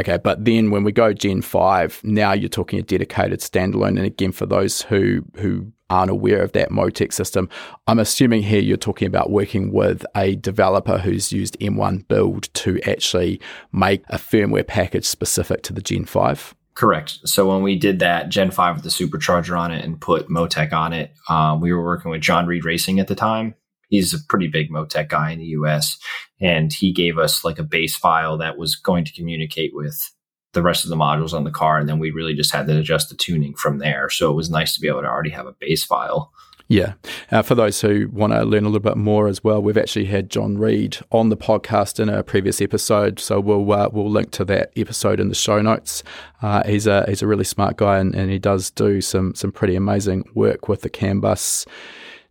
Okay, 0.01 0.19
but 0.19 0.45
then 0.45 0.71
when 0.71 0.83
we 0.83 0.91
go 0.91 1.13
Gen 1.13 1.41
5, 1.41 2.01
now 2.03 2.33
you're 2.33 2.49
talking 2.49 2.81
a 2.81 2.83
dedicated 2.83 3.41
standalone. 3.41 3.97
And 3.97 4.01
again, 4.01 4.33
for 4.33 4.47
those 4.47 4.83
who 4.83 5.25
who 5.37 5.73
aren't 5.95 6.11
aware 6.11 6.43
of 6.43 6.53
that 6.53 6.71
Motec 6.71 7.13
system, 7.13 7.49
I'm 7.87 7.99
assuming 7.99 8.43
here 8.43 8.61
you're 8.61 8.77
talking 8.77 9.07
about 9.07 9.31
working 9.31 9.73
with 9.73 10.05
a 10.17 10.37
developer 10.37 10.99
who's 10.99 11.33
used 11.33 11.59
M1 11.61 12.07
build 12.09 12.53
to 12.55 12.81
actually 12.83 13.41
make 13.73 14.03
a 14.09 14.19
firmware 14.19 14.67
package 14.67 15.07
specific 15.07 15.63
to 15.63 15.73
the 15.73 15.81
Gen 15.81 16.05
5. 16.05 16.55
Correct. 16.75 17.21
So 17.25 17.49
when 17.49 17.63
we 17.63 17.79
did 17.79 18.01
that 18.01 18.29
Gen 18.29 18.51
5 18.51 18.77
with 18.77 18.85
the 18.85 18.91
supercharger 18.91 19.59
on 19.59 19.71
it 19.71 19.85
and 19.85 20.01
put 20.01 20.29
Motec 20.29 20.73
on 20.73 20.93
it, 20.93 21.13
um, 21.29 21.61
we 21.61 21.73
were 21.73 21.85
working 21.85 22.11
with 22.11 22.21
John 22.21 22.47
Reed 22.47 22.65
Racing 22.65 22.99
at 22.99 23.07
the 23.07 23.15
time 23.15 23.55
he's 23.95 24.13
a 24.13 24.19
pretty 24.29 24.49
big 24.49 24.71
Motec 24.71 25.09
guy 25.09 25.31
in 25.31 25.39
the 25.39 25.47
US. 25.47 25.99
And 26.41 26.73
he 26.73 26.93
gave 26.93 27.19
us 27.19 27.45
like 27.45 27.59
a 27.59 27.65
base 27.65 27.97
file 27.97 28.37
that 28.39 28.59
was 28.59 28.77
going 28.77 29.05
to 29.05 29.13
communicate 29.13 29.73
with 29.75 30.11
the 30.55 30.63
rest 30.63 30.85
of 30.85 30.91
the 30.91 30.97
modules 30.97 31.35
on 31.35 31.45
the 31.45 31.51
car. 31.51 31.79
And 31.79 31.89
then 31.89 31.99
we 31.99 32.11
really 32.11 32.35
just 32.35 32.53
had 32.53 32.67
to 32.67 32.79
adjust 32.79 33.11
the 33.11 33.17
tuning 33.17 33.55
from 33.55 33.79
there. 33.79 34.09
So 34.09 34.31
it 34.31 34.35
was 34.35 34.51
nice 34.51 34.75
to 34.75 34.81
be 34.81 34.89
able 34.89 35.03
to 35.03 35.09
already 35.09 35.31
have 35.31 35.47
a 35.47 35.53
base 35.53 35.85
file. 35.85 36.33
Yeah. 36.69 36.95
Uh, 37.31 37.43
for 37.43 37.55
those 37.55 37.83
who 37.83 38.09
want 38.11 38.33
to 38.33 38.43
learn 38.43 38.65
a 38.65 38.69
little 38.69 38.81
bit 38.81 38.97
more 38.97 39.29
as 39.29 39.45
well, 39.45 39.63
we've 39.63 39.77
actually 39.77 40.07
had 40.07 40.31
John 40.31 40.57
Reed 40.57 40.97
on 41.13 41.29
the 41.29 41.37
podcast 41.37 42.01
in 42.01 42.09
a 42.09 42.23
previous 42.23 42.63
episode, 42.63 43.21
so 43.21 43.39
we'll 43.39 43.71
uh, 43.71 43.91
we'll 43.93 44.11
link 44.11 44.31
to 44.33 44.47
that 44.47 44.73
episode 44.75 45.21
in 45.21 45.29
the 45.29 45.35
show 45.35 45.61
notes. 45.61 46.03
Uh, 46.41 46.63
he's 46.65 46.87
a 46.87 47.05
he's 47.07 47.21
a 47.21 47.27
really 47.27 47.45
smart 47.45 47.77
guy, 47.77 47.99
and, 47.99 48.15
and 48.15 48.31
he 48.31 48.39
does 48.39 48.71
do 48.71 49.03
some 49.03 49.35
some 49.35 49.53
pretty 49.53 49.77
amazing 49.77 50.25
work 50.33 50.67
with 50.67 50.81
the 50.81 50.89
CAN 50.89 51.21
bus 51.21 51.67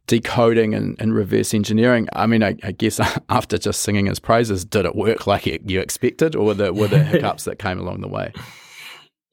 decoding 0.08 0.74
and, 0.74 0.96
and, 1.00 1.14
reverse 1.14 1.54
engineering. 1.54 2.08
I 2.14 2.28
mean, 2.28 2.44
I, 2.44 2.56
I, 2.64 2.72
guess 2.72 3.00
after 3.30 3.58
just 3.58 3.82
singing 3.82 4.08
his 4.08 4.20
praises, 4.20 4.66
did 4.66 4.86
it 4.86 4.96
work 4.96 5.28
like 5.28 5.46
you 5.46 5.80
expected, 5.80 6.36
or 6.36 6.48
were 6.48 6.54
there, 6.54 6.74
were 6.74 6.88
there 6.88 7.04
hiccups 7.04 7.46
that 7.46 7.60
came 7.60 7.80
along 7.80 8.02
the 8.02 8.08
way? 8.08 8.34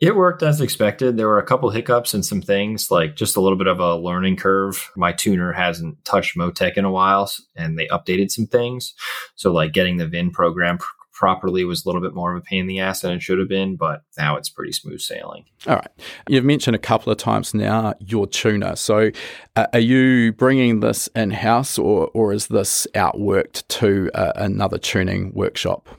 It 0.00 0.16
worked 0.16 0.42
as 0.42 0.62
expected. 0.62 1.18
There 1.18 1.28
were 1.28 1.38
a 1.38 1.46
couple 1.46 1.68
hiccups 1.68 2.14
and 2.14 2.24
some 2.24 2.40
things 2.40 2.90
like 2.90 3.16
just 3.16 3.36
a 3.36 3.40
little 3.40 3.58
bit 3.58 3.66
of 3.66 3.80
a 3.80 3.96
learning 3.96 4.36
curve. 4.36 4.90
My 4.96 5.12
tuner 5.12 5.52
hasn't 5.52 6.02
touched 6.06 6.38
Motec 6.38 6.78
in 6.78 6.86
a 6.86 6.90
while, 6.90 7.30
and 7.54 7.78
they 7.78 7.86
updated 7.88 8.30
some 8.30 8.46
things. 8.46 8.94
So, 9.34 9.52
like 9.52 9.72
getting 9.72 9.98
the 9.98 10.08
VIN 10.08 10.30
program 10.30 10.78
properly 11.20 11.64
was 11.64 11.84
a 11.84 11.88
little 11.88 12.00
bit 12.00 12.14
more 12.14 12.34
of 12.34 12.38
a 12.38 12.40
pain 12.40 12.62
in 12.62 12.66
the 12.66 12.80
ass 12.80 13.02
than 13.02 13.12
it 13.12 13.20
should 13.20 13.38
have 13.38 13.48
been, 13.48 13.76
but 13.76 14.02
now 14.16 14.36
it's 14.36 14.48
pretty 14.48 14.72
smooth 14.72 15.00
sailing. 15.00 15.44
All 15.66 15.76
right. 15.76 15.90
You've 16.30 16.46
mentioned 16.46 16.74
a 16.74 16.78
couple 16.78 17.12
of 17.12 17.18
times 17.18 17.52
now 17.52 17.92
your 18.00 18.26
tuner. 18.26 18.74
So 18.74 19.10
uh, 19.54 19.66
are 19.74 19.80
you 19.80 20.32
bringing 20.32 20.80
this 20.80 21.08
in 21.08 21.30
house 21.30 21.78
or, 21.78 22.10
or 22.14 22.32
is 22.32 22.46
this 22.46 22.86
outworked 22.94 23.68
to 23.68 24.10
uh, 24.14 24.32
another 24.34 24.78
tuning 24.78 25.30
workshop? 25.34 25.90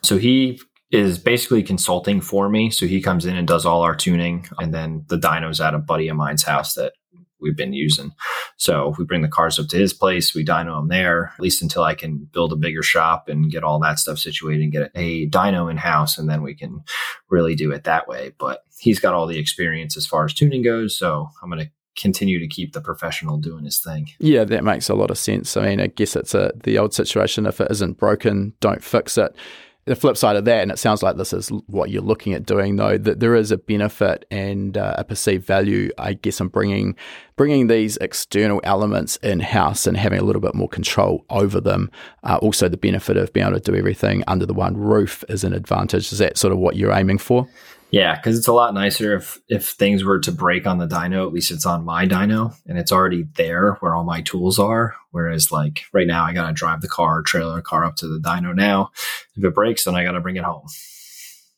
So 0.00 0.16
he 0.16 0.58
is 0.90 1.18
basically 1.18 1.62
consulting 1.62 2.22
for 2.22 2.48
me. 2.48 2.70
So 2.70 2.86
he 2.86 3.02
comes 3.02 3.26
in 3.26 3.36
and 3.36 3.46
does 3.46 3.66
all 3.66 3.82
our 3.82 3.94
tuning, 3.94 4.46
and 4.58 4.72
then 4.72 5.04
the 5.08 5.18
dyno's 5.18 5.60
at 5.60 5.74
a 5.74 5.78
buddy 5.78 6.08
of 6.08 6.16
mine's 6.16 6.44
house 6.44 6.74
that 6.74 6.94
we've 7.42 7.56
been 7.56 7.72
using. 7.72 8.12
So 8.56 8.90
if 8.90 8.98
we 8.98 9.04
bring 9.04 9.22
the 9.22 9.28
cars 9.28 9.58
up 9.58 9.68
to 9.68 9.76
his 9.76 9.92
place, 9.92 10.34
we 10.34 10.44
dyno 10.44 10.78
them 10.78 10.88
there, 10.88 11.32
at 11.34 11.40
least 11.40 11.62
until 11.62 11.82
I 11.82 11.94
can 11.94 12.28
build 12.32 12.52
a 12.52 12.56
bigger 12.56 12.82
shop 12.82 13.28
and 13.28 13.50
get 13.50 13.64
all 13.64 13.78
that 13.80 13.98
stuff 13.98 14.18
situated 14.18 14.62
and 14.62 14.72
get 14.72 14.90
a 14.94 15.28
dyno 15.28 15.70
in 15.70 15.76
house, 15.76 16.18
and 16.18 16.30
then 16.30 16.42
we 16.42 16.54
can 16.54 16.82
really 17.28 17.54
do 17.54 17.72
it 17.72 17.84
that 17.84 18.08
way. 18.08 18.32
But 18.38 18.62
he's 18.78 19.00
got 19.00 19.14
all 19.14 19.26
the 19.26 19.38
experience 19.38 19.96
as 19.96 20.06
far 20.06 20.24
as 20.24 20.32
tuning 20.32 20.62
goes, 20.62 20.96
so 20.96 21.28
I'm 21.42 21.50
going 21.50 21.64
to 21.64 21.70
continue 22.00 22.38
to 22.38 22.48
keep 22.48 22.72
the 22.72 22.80
professional 22.80 23.36
doing 23.36 23.64
his 23.64 23.80
thing. 23.80 24.08
Yeah, 24.18 24.44
that 24.44 24.64
makes 24.64 24.88
a 24.88 24.94
lot 24.94 25.10
of 25.10 25.18
sense. 25.18 25.56
I 25.56 25.66
mean, 25.66 25.80
I 25.80 25.88
guess 25.88 26.16
it's 26.16 26.34
a 26.34 26.52
the 26.64 26.78
old 26.78 26.94
situation 26.94 27.46
if 27.46 27.60
it 27.60 27.70
isn't 27.70 27.98
broken, 27.98 28.54
don't 28.60 28.82
fix 28.82 29.18
it 29.18 29.36
the 29.84 29.96
flip 29.96 30.16
side 30.16 30.36
of 30.36 30.44
that, 30.44 30.62
and 30.62 30.70
it 30.70 30.78
sounds 30.78 31.02
like 31.02 31.16
this 31.16 31.32
is 31.32 31.48
what 31.66 31.90
you're 31.90 32.02
looking 32.02 32.34
at 32.34 32.46
doing, 32.46 32.76
though, 32.76 32.96
that 32.96 33.18
there 33.18 33.34
is 33.34 33.50
a 33.50 33.56
benefit 33.56 34.24
and 34.30 34.78
uh, 34.78 34.94
a 34.96 35.02
perceived 35.04 35.44
value, 35.44 35.90
I 35.98 36.12
guess, 36.14 36.40
in 36.40 36.48
bringing 36.48 36.94
bringing 37.34 37.66
these 37.66 37.96
external 37.96 38.60
elements 38.62 39.16
in 39.16 39.40
house 39.40 39.86
and 39.86 39.96
having 39.96 40.20
a 40.20 40.22
little 40.22 40.42
bit 40.42 40.54
more 40.54 40.68
control 40.68 41.24
over 41.30 41.60
them. 41.60 41.90
Uh, 42.22 42.38
also, 42.40 42.68
the 42.68 42.76
benefit 42.76 43.16
of 43.16 43.32
being 43.32 43.46
able 43.46 43.58
to 43.58 43.72
do 43.72 43.76
everything 43.76 44.22
under 44.28 44.46
the 44.46 44.54
one 44.54 44.76
roof 44.76 45.24
is 45.28 45.42
an 45.42 45.52
advantage. 45.52 46.12
Is 46.12 46.18
that 46.18 46.38
sort 46.38 46.52
of 46.52 46.58
what 46.58 46.76
you're 46.76 46.92
aiming 46.92 47.18
for? 47.18 47.48
Yeah, 47.92 48.16
because 48.16 48.38
it's 48.38 48.48
a 48.48 48.54
lot 48.54 48.72
nicer 48.72 49.14
if 49.14 49.38
if 49.48 49.68
things 49.68 50.02
were 50.02 50.18
to 50.20 50.32
break 50.32 50.66
on 50.66 50.78
the 50.78 50.88
dyno, 50.88 51.26
at 51.26 51.32
least 51.32 51.50
it's 51.50 51.66
on 51.66 51.84
my 51.84 52.06
dyno 52.06 52.54
and 52.66 52.78
it's 52.78 52.90
already 52.90 53.24
there 53.36 53.74
where 53.80 53.94
all 53.94 54.02
my 54.02 54.22
tools 54.22 54.58
are. 54.58 54.96
Whereas 55.10 55.52
like 55.52 55.82
right 55.92 56.06
now, 56.06 56.24
I 56.24 56.32
gotta 56.32 56.54
drive 56.54 56.80
the 56.80 56.88
car, 56.88 57.20
trailer 57.20 57.60
car 57.60 57.84
up 57.84 57.96
to 57.96 58.08
the 58.08 58.18
dyno 58.18 58.54
now. 58.54 58.90
If 59.36 59.44
it 59.44 59.54
breaks, 59.54 59.84
then 59.84 59.94
I 59.94 60.04
gotta 60.04 60.20
bring 60.20 60.36
it 60.36 60.44
home. 60.44 60.66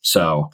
So 0.01 0.51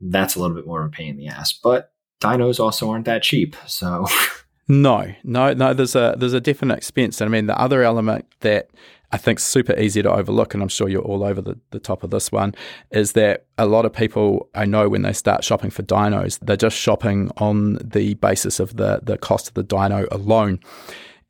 that's 0.00 0.36
a 0.36 0.40
little 0.40 0.54
bit 0.54 0.66
more 0.66 0.82
of 0.82 0.86
a 0.86 0.90
pain 0.90 1.10
in 1.10 1.16
the 1.16 1.26
ass. 1.26 1.52
But 1.52 1.92
dynos 2.20 2.60
also 2.60 2.88
aren't 2.90 3.06
that 3.06 3.24
cheap. 3.24 3.56
So 3.66 4.06
No, 4.68 5.12
no, 5.24 5.52
no. 5.52 5.74
There's 5.74 5.94
a 5.94 6.14
there's 6.16 6.32
a 6.32 6.40
definite 6.40 6.78
expense, 6.78 7.20
and 7.20 7.28
I 7.28 7.30
mean 7.30 7.46
the 7.46 7.60
other 7.60 7.82
element 7.82 8.26
that 8.40 8.70
I 9.14 9.16
think 9.16 9.38
super 9.38 9.78
easy 9.78 10.02
to 10.02 10.10
overlook, 10.10 10.54
and 10.54 10.62
I'm 10.62 10.68
sure 10.68 10.88
you're 10.88 11.00
all 11.00 11.22
over 11.22 11.40
the, 11.40 11.56
the 11.70 11.78
top 11.78 12.02
of 12.02 12.10
this 12.10 12.32
one, 12.32 12.52
is 12.90 13.12
that 13.12 13.46
a 13.56 13.64
lot 13.64 13.84
of 13.84 13.92
people 13.92 14.48
I 14.56 14.64
know 14.64 14.88
when 14.88 15.02
they 15.02 15.12
start 15.12 15.44
shopping 15.44 15.70
for 15.70 15.84
dynos, 15.84 16.40
they're 16.42 16.56
just 16.56 16.76
shopping 16.76 17.30
on 17.36 17.74
the 17.76 18.14
basis 18.14 18.58
of 18.58 18.76
the 18.76 18.98
the 19.04 19.16
cost 19.16 19.46
of 19.46 19.54
the 19.54 19.62
dyno 19.62 20.08
alone. 20.10 20.58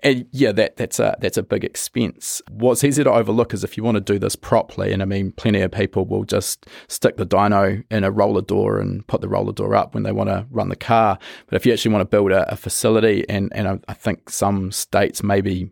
And 0.03 0.27
yeah, 0.33 0.53
that 0.53 0.77
that's 0.77 0.99
a 0.99 1.15
that's 1.21 1.37
a 1.37 1.43
big 1.43 1.63
expense. 1.63 2.41
What's 2.51 2.85
easy 2.85 3.05
to 3.05 3.11
overlook 3.11 3.53
is 3.53 3.65
if 3.65 3.77
you 3.77 3.85
want 3.85 3.97
to 3.97 4.13
do 4.13 4.19
this 4.19 4.35
properly, 4.35 4.91
and 4.91 5.03
I 5.03 5.05
mean, 5.05 5.33
plenty 5.33 5.61
of 5.61 5.71
people 5.71 6.07
will 6.07 6.25
just 6.25 6.67
stick 6.89 7.19
the 7.19 7.27
dyno 7.27 7.85
in 7.91 8.03
a 8.03 8.11
roller 8.11 8.43
door 8.43 8.79
and 8.79 9.07
put 9.09 9.21
the 9.21 9.29
roller 9.29 9.53
door 9.53 9.75
up 9.75 9.93
when 9.93 10.05
they 10.05 10.13
want 10.13 10.31
to 10.31 10.47
run 10.51 10.71
the 10.71 10.77
car. 10.77 11.19
But 11.47 11.57
if 11.57 11.67
you 11.67 11.73
actually 11.75 11.93
want 11.93 12.03
to 12.03 12.17
build 12.17 12.33
a, 12.33 12.51
a 12.51 12.57
facility, 12.57 13.27
and 13.29 13.53
and 13.55 13.69
I, 13.69 13.79
I 13.89 13.95
think 13.95 14.31
some 14.31 14.73
states 14.73 15.23
maybe 15.23 15.71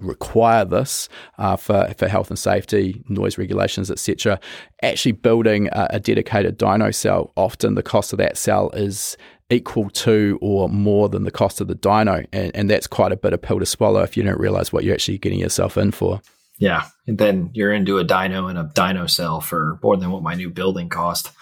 require 0.00 0.64
this 0.64 1.08
uh, 1.38 1.56
for, 1.56 1.92
for 1.96 2.08
health 2.08 2.30
and 2.30 2.38
safety, 2.38 3.02
noise 3.08 3.38
regulations, 3.38 3.90
etc. 3.90 4.40
Actually, 4.82 5.12
building 5.12 5.68
a, 5.72 5.88
a 5.90 6.00
dedicated 6.00 6.58
dyno 6.58 6.94
cell, 6.94 7.32
often 7.36 7.74
the 7.74 7.82
cost 7.82 8.12
of 8.12 8.18
that 8.18 8.36
cell 8.36 8.70
is 8.70 9.16
equal 9.50 9.90
to 9.90 10.38
or 10.40 10.68
more 10.68 11.08
than 11.08 11.24
the 11.24 11.30
cost 11.30 11.60
of 11.60 11.68
the 11.68 11.74
dyno. 11.74 12.26
And, 12.32 12.54
and 12.54 12.70
that's 12.70 12.86
quite 12.86 13.12
a 13.12 13.16
bit 13.16 13.32
of 13.32 13.42
pill 13.42 13.58
to 13.58 13.66
swallow 13.66 14.02
if 14.02 14.16
you 14.16 14.22
don't 14.22 14.38
realize 14.38 14.72
what 14.72 14.84
you're 14.84 14.94
actually 14.94 15.18
getting 15.18 15.40
yourself 15.40 15.76
in 15.76 15.90
for. 15.90 16.20
Yeah. 16.60 16.84
And 17.06 17.16
then 17.16 17.50
you're 17.54 17.72
into 17.72 17.98
a 17.98 18.04
dyno 18.04 18.50
and 18.50 18.58
a 18.58 18.64
dyno 18.64 19.08
cell 19.08 19.40
for 19.40 19.78
more 19.82 19.96
than 19.96 20.10
what 20.10 20.22
my 20.22 20.34
new 20.34 20.50
building 20.50 20.90
cost. 20.90 21.32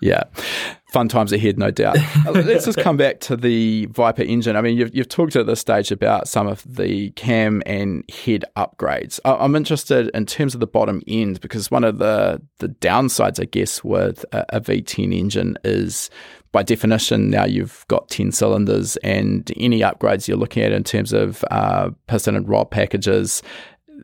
Yeah. 0.00 0.24
Fun 0.90 1.08
times 1.08 1.30
ahead, 1.30 1.58
no 1.58 1.70
doubt. 1.70 1.98
Let's 2.24 2.64
just 2.64 2.78
come 2.78 2.96
back 2.96 3.20
to 3.20 3.36
the 3.36 3.86
Viper 3.86 4.22
engine. 4.22 4.56
I 4.56 4.62
mean, 4.62 4.78
you've, 4.78 4.94
you've 4.94 5.10
talked 5.10 5.36
at 5.36 5.46
this 5.46 5.60
stage 5.60 5.92
about 5.92 6.26
some 6.26 6.48
of 6.48 6.64
the 6.66 7.10
cam 7.10 7.62
and 7.66 8.02
head 8.10 8.46
upgrades. 8.56 9.20
I'm 9.26 9.54
interested 9.54 10.10
in 10.14 10.24
terms 10.24 10.54
of 10.54 10.60
the 10.60 10.66
bottom 10.66 11.02
end 11.06 11.42
because 11.42 11.70
one 11.70 11.84
of 11.84 11.98
the, 11.98 12.40
the 12.58 12.68
downsides, 12.68 13.40
I 13.40 13.44
guess, 13.44 13.84
with 13.84 14.24
a, 14.32 14.56
a 14.56 14.60
V10 14.60 15.14
engine 15.14 15.58
is 15.64 16.08
by 16.52 16.62
definition, 16.62 17.30
now 17.30 17.46
you've 17.46 17.84
got 17.88 18.10
10 18.10 18.30
cylinders, 18.30 18.96
and 18.98 19.50
any 19.56 19.80
upgrades 19.80 20.28
you're 20.28 20.36
looking 20.36 20.62
at 20.62 20.70
in 20.70 20.84
terms 20.84 21.14
of 21.14 21.42
uh, 21.50 21.88
piston 22.06 22.36
and 22.36 22.46
rod 22.46 22.70
packages, 22.70 23.42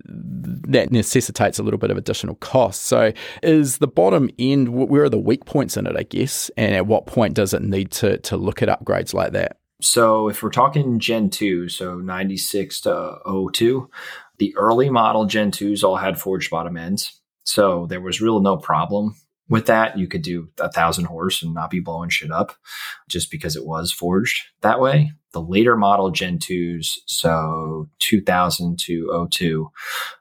that 0.05 0.91
necessitates 0.93 1.59
a 1.59 1.63
little 1.63 1.79
bit 1.79 1.91
of 1.91 1.97
additional 1.97 2.35
cost. 2.37 2.85
So, 2.85 3.13
is 3.43 3.79
the 3.79 3.87
bottom 3.87 4.31
end, 4.39 4.69
where 4.71 5.05
are 5.05 5.09
the 5.09 5.19
weak 5.19 5.45
points 5.45 5.77
in 5.77 5.87
it, 5.87 5.97
I 5.97 6.03
guess? 6.03 6.51
And 6.57 6.75
at 6.75 6.87
what 6.87 7.07
point 7.07 7.35
does 7.35 7.55
it 7.55 7.63
need 7.63 7.91
to, 7.93 8.19
to 8.19 8.37
look 8.37 8.63
at 8.63 8.69
upgrades 8.69 9.15
like 9.15 9.33
that? 9.33 9.59
So, 9.81 10.29
if 10.29 10.43
we're 10.43 10.51
talking 10.51 10.99
Gen 10.99 11.31
2, 11.31 11.69
so 11.69 11.99
96 11.99 12.81
to 12.83 13.19
02, 13.53 13.91
the 14.39 14.55
early 14.57 14.91
model 14.91 15.27
Gen 15.27 15.51
2s 15.51 15.83
all 15.85 15.97
had 15.97 16.19
forged 16.19 16.51
bottom 16.51 16.77
ends. 16.77 17.21
So, 17.45 17.87
there 17.87 18.01
was 18.01 18.21
real 18.21 18.41
no 18.41 18.57
problem 18.57 19.15
with 19.49 19.67
that, 19.67 19.99
you 19.99 20.07
could 20.07 20.23
do 20.23 20.49
a 20.59 20.71
thousand 20.71 21.07
horse 21.07 21.43
and 21.43 21.55
not 21.55 21.71
be 21.71 21.81
blowing 21.81 22.11
shit 22.11 22.31
up 22.31 22.55
just 23.09 23.31
because 23.31 23.57
it 23.57 23.65
was 23.65 23.91
forged 23.91 24.45
that 24.61 24.81
way. 24.81 25.13
The 25.39 25.45
later 25.45 25.77
model 25.77 26.11
Gen 26.11 26.39
2s, 26.39 26.99
so 27.07 27.89
2000 28.01 28.77
to 28.81 29.29
02, 29.31 29.71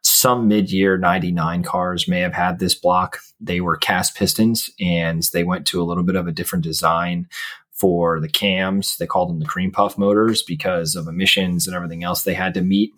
some 0.03 0.47
mid 0.47 0.71
year 0.71 0.95
99 0.99 1.63
cars 1.63 2.07
may 2.07 2.19
have 2.19 2.35
had 2.35 2.59
this 2.59 2.75
block. 2.75 3.17
They 3.39 3.59
were 3.59 3.77
cast 3.77 4.15
pistons 4.15 4.69
and 4.79 5.23
they 5.33 5.43
went 5.43 5.65
to 5.67 5.81
a 5.81 5.85
little 5.85 6.03
bit 6.03 6.15
of 6.15 6.27
a 6.27 6.31
different 6.31 6.63
design 6.63 7.27
for 7.71 8.19
the 8.19 8.29
cams. 8.29 8.97
They 8.97 9.07
called 9.07 9.31
them 9.31 9.39
the 9.39 9.47
cream 9.47 9.71
puff 9.71 9.97
motors 9.97 10.43
because 10.43 10.95
of 10.95 11.07
emissions 11.07 11.65
and 11.65 11.75
everything 11.75 12.03
else 12.03 12.21
they 12.21 12.35
had 12.35 12.53
to 12.53 12.61
meet. 12.61 12.91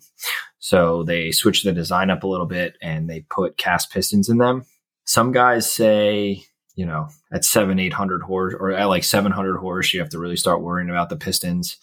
So 0.58 1.02
they 1.02 1.32
switched 1.32 1.64
the 1.64 1.72
design 1.72 2.10
up 2.10 2.22
a 2.22 2.28
little 2.28 2.44
bit 2.44 2.76
and 2.82 3.08
they 3.08 3.20
put 3.30 3.56
cast 3.56 3.90
pistons 3.90 4.28
in 4.28 4.36
them 4.36 4.66
some 5.10 5.32
guys 5.32 5.68
say, 5.68 6.44
you 6.80 6.86
know, 6.86 7.08
at 7.30 7.44
seven, 7.44 7.78
800 7.78 8.22
horse 8.22 8.54
or 8.58 8.72
at 8.72 8.86
like 8.86 9.04
700 9.04 9.58
horse, 9.58 9.92
you 9.92 10.00
have 10.00 10.08
to 10.08 10.18
really 10.18 10.36
start 10.36 10.62
worrying 10.62 10.88
about 10.88 11.10
the 11.10 11.16
pistons. 11.16 11.76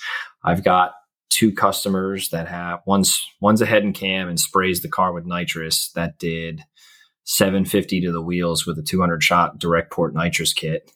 I've 0.44 0.64
got 0.64 0.94
two 1.30 1.54
customers 1.54 2.30
that 2.30 2.48
have 2.48 2.80
one's, 2.88 3.24
one's 3.40 3.62
a 3.62 3.68
head 3.68 3.84
and 3.84 3.94
cam 3.94 4.28
and 4.28 4.40
sprays 4.40 4.82
the 4.82 4.90
car 4.90 5.14
with 5.14 5.24
nitrous 5.24 5.92
that 5.92 6.18
did 6.18 6.64
750 7.26 8.02
to 8.02 8.12
the 8.12 8.24
wheels 8.24 8.66
with 8.66 8.80
a 8.80 8.82
200 8.82 9.22
shot 9.22 9.60
direct 9.60 9.92
port 9.92 10.16
nitrous 10.16 10.52
kit. 10.52 10.92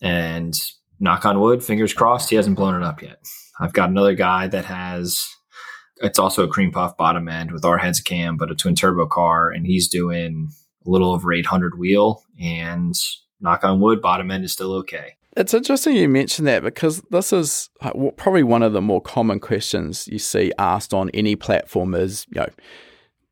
And 0.00 0.58
knock 0.98 1.26
on 1.26 1.38
wood, 1.38 1.62
fingers 1.62 1.92
crossed, 1.92 2.30
he 2.30 2.36
hasn't 2.36 2.56
blown 2.56 2.74
it 2.74 2.82
up 2.82 3.02
yet. 3.02 3.18
I've 3.60 3.74
got 3.74 3.90
another 3.90 4.14
guy 4.14 4.46
that 4.46 4.64
has 4.64 5.28
it's 5.96 6.18
also 6.18 6.42
a 6.42 6.48
cream 6.48 6.72
puff 6.72 6.96
bottom 6.96 7.28
end 7.28 7.52
with 7.52 7.66
our 7.66 7.76
heads 7.76 8.00
cam, 8.00 8.38
but 8.38 8.50
a 8.50 8.54
twin 8.54 8.74
turbo 8.74 9.06
car, 9.06 9.50
and 9.50 9.66
he's 9.66 9.88
doing 9.88 10.48
a 10.86 10.90
little 10.90 11.12
over 11.12 11.34
800 11.34 11.78
wheel, 11.78 12.24
and 12.40 12.94
knock 13.42 13.64
on 13.64 13.80
wood, 13.80 14.00
bottom 14.00 14.30
end 14.30 14.44
is 14.44 14.52
still 14.52 14.72
okay. 14.74 15.16
It's 15.36 15.54
interesting 15.54 15.96
you 15.96 16.08
mention 16.08 16.44
that 16.44 16.62
because 16.62 17.00
this 17.10 17.32
is 17.32 17.70
uh, 17.80 17.92
probably 18.16 18.42
one 18.42 18.62
of 18.62 18.74
the 18.74 18.82
more 18.82 19.00
common 19.00 19.40
questions 19.40 20.06
you 20.08 20.18
see 20.18 20.52
asked 20.58 20.92
on 20.92 21.08
any 21.10 21.36
platform 21.36 21.94
is, 21.94 22.26
you 22.34 22.42
know, 22.42 22.48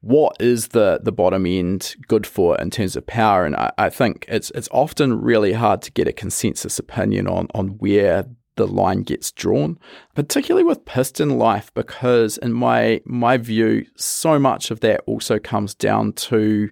what 0.01 0.35
is 0.41 0.69
the 0.69 1.01
the 1.03 1.13
bottom 1.13 1.45
end 1.45 1.95
good 2.09 2.27
for 2.27 2.59
in 2.59 2.71
terms 2.71 2.97
of 2.97 3.07
power? 3.07 3.45
And 3.45 3.55
I, 3.55 3.71
I 3.77 3.91
think 3.91 4.25
it's 4.29 4.51
it's 4.53 4.69
often 4.73 5.21
really 5.21 5.53
hard 5.53 5.83
to 5.83 5.93
get 5.93 6.09
a 6.09 6.13
consensus 6.13 6.79
opinion 6.79 7.27
on 7.27 7.49
on 7.55 7.69
where 7.79 8.25
the 8.57 8.67
line 8.67 9.03
gets 9.03 9.31
drawn, 9.33 9.79
particularly 10.15 10.65
with 10.65 10.85
piston 10.85 11.39
life, 11.39 11.73
because 11.75 12.39
in 12.39 12.53
my 12.53 13.03
my 13.05 13.37
view, 13.37 13.87
so 13.97 14.39
much 14.39 14.71
of 14.71 14.81
that 14.81 15.03
also 15.07 15.39
comes 15.39 15.75
down 15.75 16.15
to 16.15 16.71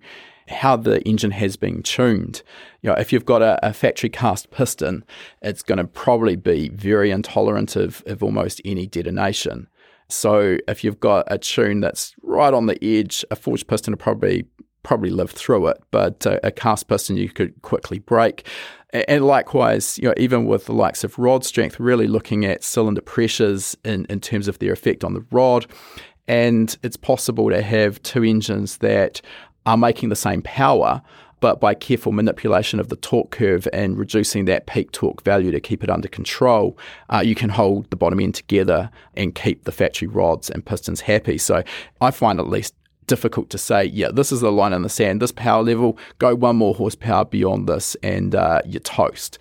how 0.48 0.76
the 0.76 1.00
engine 1.02 1.30
has 1.32 1.56
been 1.56 1.82
tuned. 1.82 2.42
You 2.82 2.90
know, 2.90 2.96
if 2.96 3.12
you've 3.12 3.26
got 3.26 3.42
a, 3.42 3.58
a 3.66 3.72
factory 3.72 4.08
cast 4.08 4.50
piston, 4.50 5.04
it's 5.42 5.62
going 5.62 5.78
to 5.78 5.84
probably 5.84 6.36
be 6.36 6.68
very 6.70 7.10
intolerant 7.10 7.76
of, 7.76 8.02
of 8.06 8.22
almost 8.22 8.60
any 8.64 8.86
detonation. 8.86 9.68
So 10.08 10.58
if 10.66 10.82
you've 10.82 11.00
got 11.00 11.26
a 11.28 11.38
tune 11.38 11.80
that's 11.80 12.14
right 12.22 12.54
on 12.54 12.66
the 12.66 12.82
edge, 12.82 13.24
a 13.30 13.36
forged 13.36 13.68
piston 13.68 13.92
will 13.92 13.98
probably 13.98 14.46
probably 14.84 15.10
live 15.10 15.30
through 15.30 15.66
it, 15.66 15.76
but 15.90 16.24
a, 16.24 16.46
a 16.46 16.50
cast 16.50 16.88
piston 16.88 17.16
you 17.16 17.28
could 17.28 17.60
quickly 17.62 17.98
break. 17.98 18.46
And 18.90 19.26
likewise, 19.26 19.98
you 19.98 20.04
know, 20.04 20.14
even 20.16 20.46
with 20.46 20.64
the 20.64 20.72
likes 20.72 21.04
of 21.04 21.18
rod 21.18 21.44
strength, 21.44 21.78
really 21.78 22.06
looking 22.06 22.46
at 22.46 22.64
cylinder 22.64 23.02
pressures 23.02 23.76
in, 23.84 24.06
in 24.08 24.20
terms 24.20 24.48
of 24.48 24.60
their 24.60 24.72
effect 24.72 25.04
on 25.04 25.12
the 25.12 25.26
rod. 25.30 25.66
And 26.26 26.74
it's 26.82 26.96
possible 26.96 27.50
to 27.50 27.60
have 27.60 28.02
two 28.02 28.22
engines 28.22 28.78
that 28.78 29.20
are 29.68 29.76
making 29.76 30.08
the 30.08 30.16
same 30.16 30.40
power, 30.40 31.02
but 31.40 31.60
by 31.60 31.74
careful 31.74 32.10
manipulation 32.10 32.80
of 32.80 32.88
the 32.88 32.96
torque 32.96 33.30
curve 33.30 33.68
and 33.70 33.98
reducing 33.98 34.46
that 34.46 34.66
peak 34.66 34.90
torque 34.92 35.22
value 35.22 35.50
to 35.50 35.60
keep 35.60 35.84
it 35.84 35.90
under 35.90 36.08
control, 36.08 36.76
uh, 37.10 37.22
you 37.22 37.34
can 37.34 37.50
hold 37.50 37.90
the 37.90 37.96
bottom 37.96 38.18
end 38.18 38.34
together 38.34 38.90
and 39.14 39.34
keep 39.34 39.64
the 39.64 39.70
factory 39.70 40.08
rods 40.08 40.48
and 40.48 40.64
pistons 40.64 41.02
happy. 41.02 41.36
So 41.36 41.62
I 42.00 42.10
find 42.10 42.40
at 42.40 42.48
least 42.48 42.74
difficult 43.06 43.50
to 43.50 43.58
say, 43.58 43.84
yeah, 43.84 44.08
this 44.10 44.32
is 44.32 44.40
the 44.40 44.50
line 44.50 44.72
in 44.72 44.80
the 44.80 44.88
sand, 44.88 45.20
this 45.20 45.32
power 45.32 45.62
level, 45.62 45.98
go 46.18 46.34
one 46.34 46.56
more 46.56 46.74
horsepower 46.74 47.26
beyond 47.26 47.68
this 47.68 47.94
and 48.02 48.34
uh, 48.34 48.62
you're 48.64 48.80
toast 48.80 49.38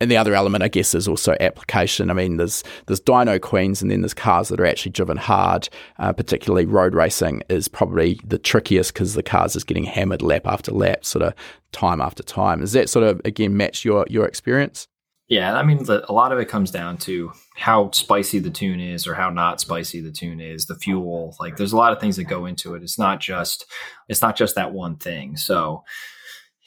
and 0.00 0.10
the 0.10 0.16
other 0.16 0.34
element, 0.34 0.62
I 0.62 0.68
guess, 0.68 0.94
is 0.94 1.08
also 1.08 1.36
application. 1.40 2.10
I 2.10 2.14
mean, 2.14 2.36
there's 2.36 2.62
there's 2.86 3.00
dyno 3.00 3.40
queens, 3.40 3.82
and 3.82 3.90
then 3.90 4.02
there's 4.02 4.14
cars 4.14 4.48
that 4.48 4.60
are 4.60 4.66
actually 4.66 4.92
driven 4.92 5.16
hard. 5.16 5.68
Uh, 5.98 6.12
particularly 6.12 6.66
road 6.66 6.94
racing 6.94 7.42
is 7.48 7.68
probably 7.68 8.20
the 8.24 8.38
trickiest 8.38 8.94
because 8.94 9.14
the 9.14 9.22
cars 9.22 9.56
is 9.56 9.64
getting 9.64 9.84
hammered 9.84 10.22
lap 10.22 10.46
after 10.46 10.72
lap, 10.72 11.04
sort 11.04 11.24
of 11.24 11.34
time 11.72 12.00
after 12.00 12.22
time. 12.22 12.60
Does 12.60 12.72
that 12.72 12.88
sort 12.88 13.06
of 13.06 13.20
again 13.24 13.56
match 13.56 13.84
your 13.84 14.06
your 14.08 14.26
experience? 14.26 14.86
Yeah, 15.28 15.54
I 15.54 15.62
mean, 15.62 15.84
the, 15.84 16.10
a 16.10 16.12
lot 16.12 16.32
of 16.32 16.38
it 16.38 16.48
comes 16.48 16.70
down 16.70 16.96
to 16.98 17.32
how 17.54 17.90
spicy 17.90 18.38
the 18.38 18.48
tune 18.48 18.80
is, 18.80 19.06
or 19.06 19.14
how 19.14 19.28
not 19.28 19.60
spicy 19.60 20.00
the 20.00 20.10
tune 20.10 20.40
is. 20.40 20.64
The 20.64 20.74
fuel, 20.74 21.36
like, 21.38 21.56
there's 21.56 21.74
a 21.74 21.76
lot 21.76 21.92
of 21.92 22.00
things 22.00 22.16
that 22.16 22.24
go 22.24 22.46
into 22.46 22.74
it. 22.74 22.82
It's 22.82 22.98
not 22.98 23.20
just 23.20 23.66
it's 24.08 24.22
not 24.22 24.36
just 24.36 24.54
that 24.54 24.72
one 24.72 24.96
thing. 24.96 25.36
So 25.36 25.84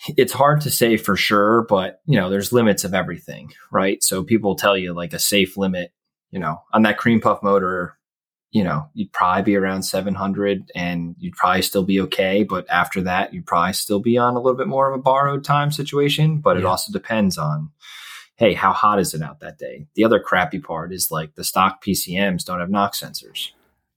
it's 0.08 0.34
hard 0.34 0.62
to 0.62 0.72
say 0.72 0.98
for 0.98 1.16
sure, 1.16 1.66
but 1.70 2.02
you 2.06 2.20
know, 2.20 2.30
there's 2.30 2.54
limits 2.54 2.84
of 2.84 2.94
everything, 2.94 3.52
right? 3.72 4.04
So 4.04 4.24
people 4.24 4.56
tell 4.56 4.78
you 4.78 4.94
like 4.94 5.14
a 5.14 5.20
safe 5.20 5.58
limit, 5.58 5.92
you 6.32 6.40
know, 6.40 6.62
on 6.74 6.84
that 6.84 6.98
cream 6.98 7.22
puff 7.22 7.44
motor, 7.44 7.98
you 8.52 8.64
know, 8.64 8.90
you'd 8.94 9.14
probably 9.14 9.44
be 9.44 9.56
around 9.56 9.84
700 9.84 10.72
and 10.76 11.16
you'd 11.20 11.36
probably 11.36 11.62
still 11.62 11.84
be 11.84 12.02
okay. 12.02 12.44
But 12.44 12.70
after 12.70 13.02
that, 13.04 13.34
you'd 13.34 13.46
probably 13.46 13.74
still 13.74 14.00
be 14.00 14.18
on 14.18 14.36
a 14.36 14.40
little 14.40 14.58
bit 14.58 14.68
more 14.68 14.92
of 14.92 15.00
a 15.00 15.02
borrowed 15.02 15.44
time 15.44 15.72
situation. 15.72 16.40
But 16.40 16.58
yeah. 16.58 16.64
it 16.64 16.66
also 16.66 16.92
depends 16.92 17.38
on, 17.38 17.70
hey, 18.36 18.54
how 18.54 18.74
hot 18.74 19.00
is 19.00 19.14
it 19.14 19.22
out 19.22 19.40
that 19.40 19.58
day? 19.58 19.88
The 19.96 20.04
other 20.04 20.20
crappy 20.20 20.60
part 20.60 20.92
is 20.92 21.12
like 21.12 21.36
the 21.36 21.46
stock 21.46 21.84
PCMs 21.84 22.44
don't 22.44 22.60
have 22.60 22.70
knock 22.70 22.94
sensors. 22.94 23.52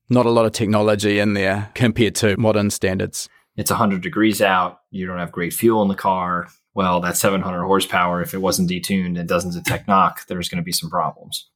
Not 0.09 0.27
a 0.27 0.31
lot 0.31 0.45
of 0.45 0.53
technology 0.53 1.19
in 1.19 1.33
there 1.33 1.71
compared 1.75 2.15
to 2.17 2.37
modern 2.37 2.71
standards 2.71 3.29
it's 3.57 3.71
100 3.71 4.03
degrees 4.03 4.43
out, 4.43 4.81
you 4.91 5.07
don't 5.07 5.19
have 5.19 5.33
great 5.33 5.53
fuel 5.53 5.83
in 5.83 5.89
the 5.89 5.95
car. 5.95 6.49
Well, 6.75 7.01
that 7.01 7.17
700 7.17 7.65
horsepower, 7.65 8.21
if 8.21 8.35
it 8.35 8.39
wasn't 8.39 8.71
detuned 8.71 9.19
and 9.19 9.29
doesn't 9.29 9.53
detect 9.53 9.87
knock, 9.87 10.27
there's 10.27 10.49
going 10.49 10.61
to 10.61 10.65
be 10.65 10.73
some 10.73 10.91
problems. 10.91 11.49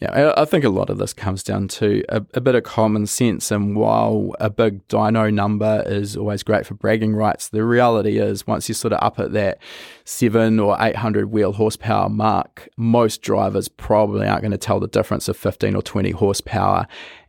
Yeah, 0.00 0.32
I 0.36 0.44
think 0.44 0.64
a 0.64 0.68
lot 0.68 0.90
of 0.90 0.98
this 0.98 1.12
comes 1.12 1.42
down 1.42 1.68
to 1.68 2.02
a, 2.08 2.24
a, 2.34 2.40
bit 2.40 2.54
of 2.54 2.64
common 2.64 3.06
sense. 3.06 3.50
And 3.50 3.76
while 3.76 4.34
a 4.40 4.50
big 4.50 4.86
dyno 4.88 5.32
number 5.32 5.82
is 5.86 6.16
always 6.16 6.42
great 6.42 6.66
for 6.66 6.74
bragging 6.74 7.14
rights, 7.14 7.48
the 7.48 7.64
reality 7.64 8.18
is 8.18 8.46
once 8.46 8.68
you're 8.68 8.74
sort 8.74 8.92
of 8.92 9.02
up 9.02 9.18
at 9.18 9.32
that 9.32 9.58
seven 10.04 10.58
or 10.58 10.76
800 10.80 11.30
wheel 11.30 11.52
horsepower 11.52 12.08
mark, 12.08 12.68
most 12.76 13.22
drivers 13.22 13.68
probably 13.68 14.26
aren't 14.26 14.42
going 14.42 14.52
to 14.52 14.58
tell 14.58 14.80
the 14.80 14.88
difference 14.88 15.28
of 15.28 15.36
15 15.36 15.76
or 15.76 15.82
20 15.82 16.10
horsepower. 16.12 16.86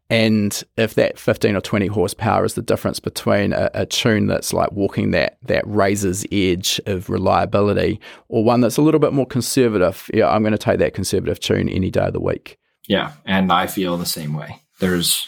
And 0.10 0.64
if 0.78 0.96
that 0.96 1.20
15 1.20 1.56
or 1.56 1.62
20 1.62 1.88
horsepower 1.88 2.46
is 2.46 2.54
the 2.54 2.62
difference 2.62 3.00
between 3.00 3.52
a, 3.52 3.70
a, 3.74 3.86
tune 3.86 4.28
that's 4.28 4.54
like 4.54 4.72
walking 4.72 5.12
that 5.12 5.38
that 5.44 5.68
razor's 5.68 6.26
edge 6.32 6.80
of 6.86 7.10
reliability 7.10 8.00
or 8.30 8.44
one 8.44 8.62
that's 8.62 8.78
a 8.78 8.82
little 8.82 9.02
bit 9.02 9.12
more 9.12 9.26
conservative, 9.26 10.10
yeah, 10.14 10.30
I'm 10.30 10.44
going 10.44 10.54
to 10.54 10.58
take 10.58 10.80
that 10.80 10.94
conservative 10.94 11.40
tune 11.40 11.68
any 11.68 11.92
day 11.92 12.06
of 12.06 12.14
the 12.14 12.22
week. 12.22 12.58
Yeah, 12.88 13.14
and 13.26 13.52
I 13.52 13.68
feel 13.68 13.98
the 13.98 14.06
same 14.06 14.34
way. 14.34 14.62
There's 14.80 15.28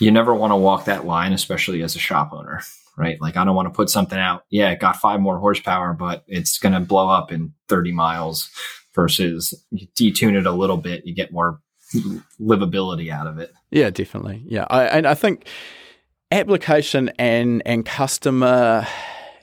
you 0.00 0.10
never 0.10 0.34
want 0.34 0.50
to 0.50 0.56
walk 0.56 0.86
that 0.86 1.06
line, 1.06 1.32
especially 1.32 1.82
as 1.82 1.94
a 1.94 2.00
shop 2.00 2.32
owner, 2.32 2.62
right? 2.98 3.20
Like 3.20 3.36
I 3.36 3.44
don't 3.44 3.54
want 3.54 3.66
to 3.66 3.76
put 3.76 3.90
something 3.90 4.18
out. 4.18 4.44
Yeah, 4.50 4.70
it 4.70 4.80
got 4.80 4.96
five 4.96 5.20
more 5.20 5.38
horsepower, 5.38 5.92
but 5.94 6.24
it's 6.26 6.58
going 6.58 6.74
to 6.74 6.80
blow 6.80 7.08
up 7.08 7.30
in 7.30 7.52
30 7.68 7.92
miles 7.92 8.50
versus 8.94 9.54
you 9.70 9.86
detune 9.96 10.36
it 10.36 10.46
a 10.46 10.52
little 10.52 10.78
bit, 10.78 11.06
you 11.06 11.14
get 11.14 11.32
more 11.32 11.60
livability 12.40 13.10
out 13.10 13.26
of 13.26 13.38
it. 13.38 13.52
Yeah, 13.70 13.90
definitely. 13.90 14.42
Yeah, 14.46 14.66
I, 14.70 14.84
and 14.84 15.06
I 15.06 15.14
think 15.14 15.46
application 16.30 17.10
and 17.18 17.62
and 17.64 17.84
customer 17.84 18.86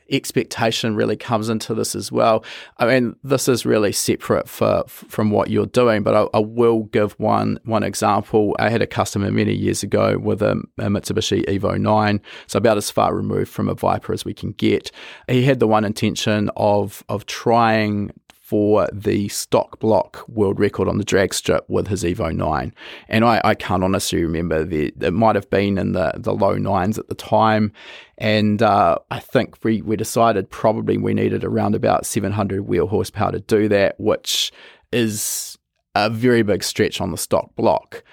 expectation 0.09 0.95
really 0.95 1.15
comes 1.15 1.49
into 1.49 1.73
this 1.73 1.95
as 1.95 2.11
well. 2.11 2.43
I 2.77 2.85
mean, 2.85 3.15
this 3.23 3.47
is 3.47 3.65
really 3.65 3.91
separate 3.91 4.47
for, 4.47 4.83
from 4.87 5.31
what 5.31 5.49
you're 5.49 5.65
doing, 5.65 6.03
but 6.03 6.15
I, 6.15 6.37
I, 6.37 6.39
will 6.39 6.83
give 6.83 7.13
one 7.13 7.59
one 7.63 7.83
example. 7.83 8.55
I 8.59 8.69
had 8.69 8.81
a 8.81 8.87
customer 8.87 9.31
many 9.31 9.53
years 9.53 9.81
ago 9.83 10.17
with 10.17 10.41
a, 10.41 10.61
a, 10.77 10.85
Mitsubishi 10.85 11.45
Evo 11.45 11.79
9, 11.79 12.21
so 12.47 12.57
about 12.57 12.77
as 12.77 12.91
far 12.91 13.15
removed 13.15 13.49
from 13.49 13.69
a 13.69 13.73
Viper 13.73 14.13
as 14.13 14.25
we 14.25 14.33
can 14.33 14.51
get. 14.51 14.91
He 15.27 15.43
had 15.43 15.59
the 15.59 15.67
one 15.67 15.85
intention 15.85 16.49
of 16.55 17.03
of 17.09 17.25
trying 17.25 18.11
for 18.53 18.87
the 18.93 19.27
stock 19.29 19.79
block 19.79 20.23
world 20.29 20.59
record 20.59 20.87
on 20.87 20.99
the 20.99 21.03
drag 21.03 21.33
strip 21.33 21.67
with 21.67 21.87
his 21.87 22.03
Evo 22.03 22.31
9. 22.31 22.71
And 23.07 23.25
I, 23.25 23.41
I 23.43 23.55
can't 23.55 23.83
honestly 23.83 24.21
remember. 24.21 24.63
The, 24.63 24.93
it 25.01 25.11
might 25.11 25.33
have 25.33 25.49
been 25.49 25.79
in 25.79 25.93
the, 25.93 26.13
the 26.17 26.35
low 26.35 26.53
nines 26.59 26.99
at 26.99 27.07
the 27.07 27.15
time. 27.15 27.71
And 28.19 28.61
uh, 28.61 28.99
I 29.09 29.19
think 29.19 29.63
we, 29.63 29.81
we 29.81 29.95
decided 29.95 30.51
probably 30.51 30.99
we 30.99 31.15
needed 31.15 31.43
around 31.43 31.73
about 31.73 32.05
700 32.05 32.67
wheel 32.67 32.85
horsepower 32.85 33.31
to 33.31 33.39
do 33.39 33.67
that, 33.69 33.99
which 33.99 34.51
is 34.91 35.57
a 35.95 36.11
very 36.11 36.43
big 36.43 36.63
stretch 36.63 37.01
on 37.01 37.09
the 37.09 37.17
stock 37.17 37.55
block. 37.55 38.03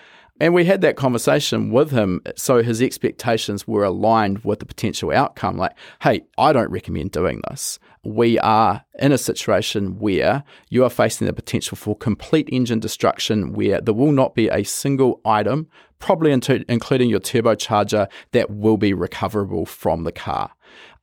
And 0.41 0.55
we 0.55 0.65
had 0.65 0.81
that 0.81 0.97
conversation 0.97 1.71
with 1.71 1.91
him. 1.91 2.23
So 2.35 2.63
his 2.63 2.81
expectations 2.81 3.69
were 3.69 3.85
aligned 3.85 4.39
with 4.39 4.61
the 4.61 4.67
potential 4.67 5.13
outcome. 5.13 5.59
Like, 5.59 5.77
hey, 6.01 6.23
I 6.39 6.55
don't 6.55 6.71
recommend 6.71 7.13
doing 7.13 7.43
this. 7.51 7.79
We 8.03 8.39
are 8.39 8.83
in 8.99 9.13
a 9.13 9.19
situation 9.19 9.99
where 9.99 10.43
you 10.71 10.83
are 10.85 10.91
facing 10.91 11.27
the 11.27 11.35
potential 11.35 11.77
for 11.77 11.95
complete 11.95 12.49
engine 12.51 12.81
destruction, 12.81 13.53
where 13.53 13.83
there 13.83 13.93
will 13.93 14.13
not 14.13 14.35
be 14.35 14.49
a 14.49 14.65
single 14.65 15.21
item, 15.27 15.69
probably 15.99 16.33
into, 16.33 16.65
including 16.71 17.11
your 17.11 17.21
turbocharger, 17.21 18.09
that 18.33 18.51
will 18.51 18.79
be 18.79 18.95
recoverable 18.95 19.67
from 19.67 20.05
the 20.05 20.13
car. 20.13 20.53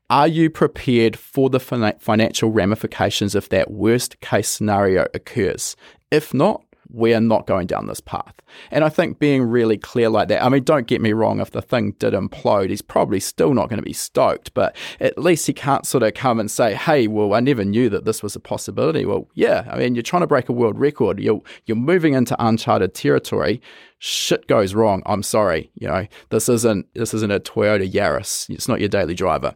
Are 0.09 0.27
you 0.27 0.49
prepared 0.49 1.15
for 1.15 1.51
the 1.51 1.59
financial 1.59 2.49
ramifications 2.49 3.35
if 3.35 3.49
that 3.49 3.69
worst 3.69 4.19
case 4.21 4.49
scenario 4.49 5.05
occurs? 5.13 5.75
If 6.09 6.33
not, 6.33 6.63
we 6.91 7.13
are 7.13 7.21
not 7.21 7.47
going 7.47 7.67
down 7.67 7.87
this 7.87 7.99
path. 7.99 8.33
And 8.71 8.83
I 8.83 8.89
think 8.89 9.19
being 9.19 9.43
really 9.43 9.77
clear 9.77 10.09
like 10.09 10.27
that, 10.29 10.43
I 10.43 10.49
mean, 10.49 10.63
don't 10.63 10.87
get 10.87 11.01
me 11.01 11.13
wrong, 11.13 11.39
if 11.39 11.51
the 11.51 11.61
thing 11.61 11.91
did 11.99 12.13
implode, 12.13 12.69
he's 12.69 12.81
probably 12.81 13.19
still 13.19 13.53
not 13.53 13.69
going 13.69 13.79
to 13.79 13.85
be 13.85 13.93
stoked, 13.93 14.53
but 14.53 14.75
at 14.99 15.17
least 15.17 15.47
he 15.47 15.53
can't 15.53 15.85
sort 15.85 16.03
of 16.03 16.13
come 16.13 16.39
and 16.39 16.49
say, 16.49 16.73
hey, 16.73 17.07
well, 17.07 17.33
I 17.33 17.39
never 17.39 17.65
knew 17.65 17.89
that 17.89 18.05
this 18.05 18.23
was 18.23 18.35
a 18.35 18.39
possibility. 18.39 19.05
Well, 19.05 19.27
yeah, 19.33 19.67
I 19.69 19.77
mean, 19.77 19.95
you're 19.95 20.01
trying 20.01 20.21
to 20.21 20.27
break 20.27 20.49
a 20.49 20.53
world 20.53 20.79
record, 20.79 21.19
you're, 21.19 21.41
you're 21.65 21.77
moving 21.77 22.13
into 22.13 22.35
uncharted 22.43 22.93
territory 22.93 23.61
shit 23.99 24.47
goes 24.47 24.73
wrong, 24.73 25.01
I'm 25.05 25.23
sorry. 25.23 25.71
You 25.75 25.87
know, 25.87 26.07
this 26.29 26.49
isn't 26.49 26.87
this 26.93 27.13
isn't 27.13 27.31
a 27.31 27.39
Toyota 27.39 27.89
Yaris. 27.89 28.49
It's 28.49 28.67
not 28.67 28.79
your 28.79 28.89
daily 28.89 29.13
driver. 29.13 29.55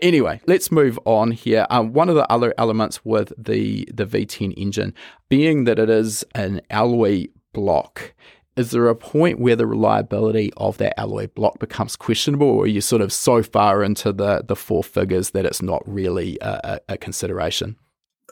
Anyway, 0.00 0.40
let's 0.46 0.72
move 0.72 0.98
on 1.04 1.32
here. 1.32 1.66
Um, 1.70 1.92
one 1.92 2.08
of 2.08 2.14
the 2.14 2.30
other 2.30 2.54
elements 2.58 3.04
with 3.04 3.32
the 3.36 3.88
the 3.92 4.06
V10 4.06 4.54
engine, 4.56 4.94
being 5.28 5.64
that 5.64 5.78
it 5.78 5.90
is 5.90 6.24
an 6.34 6.60
alloy 6.70 7.26
block, 7.52 8.14
is 8.56 8.70
there 8.70 8.88
a 8.88 8.94
point 8.94 9.40
where 9.40 9.56
the 9.56 9.66
reliability 9.66 10.52
of 10.56 10.78
that 10.78 10.98
alloy 10.98 11.26
block 11.28 11.58
becomes 11.58 11.96
questionable, 11.96 12.48
or 12.48 12.64
are 12.64 12.68
you 12.68 12.80
sort 12.80 13.02
of 13.02 13.12
so 13.12 13.42
far 13.42 13.82
into 13.82 14.12
the 14.12 14.42
the 14.46 14.56
four 14.56 14.82
figures 14.82 15.30
that 15.30 15.44
it's 15.44 15.62
not 15.62 15.82
really 15.86 16.38
a, 16.40 16.80
a 16.88 16.96
consideration? 16.96 17.76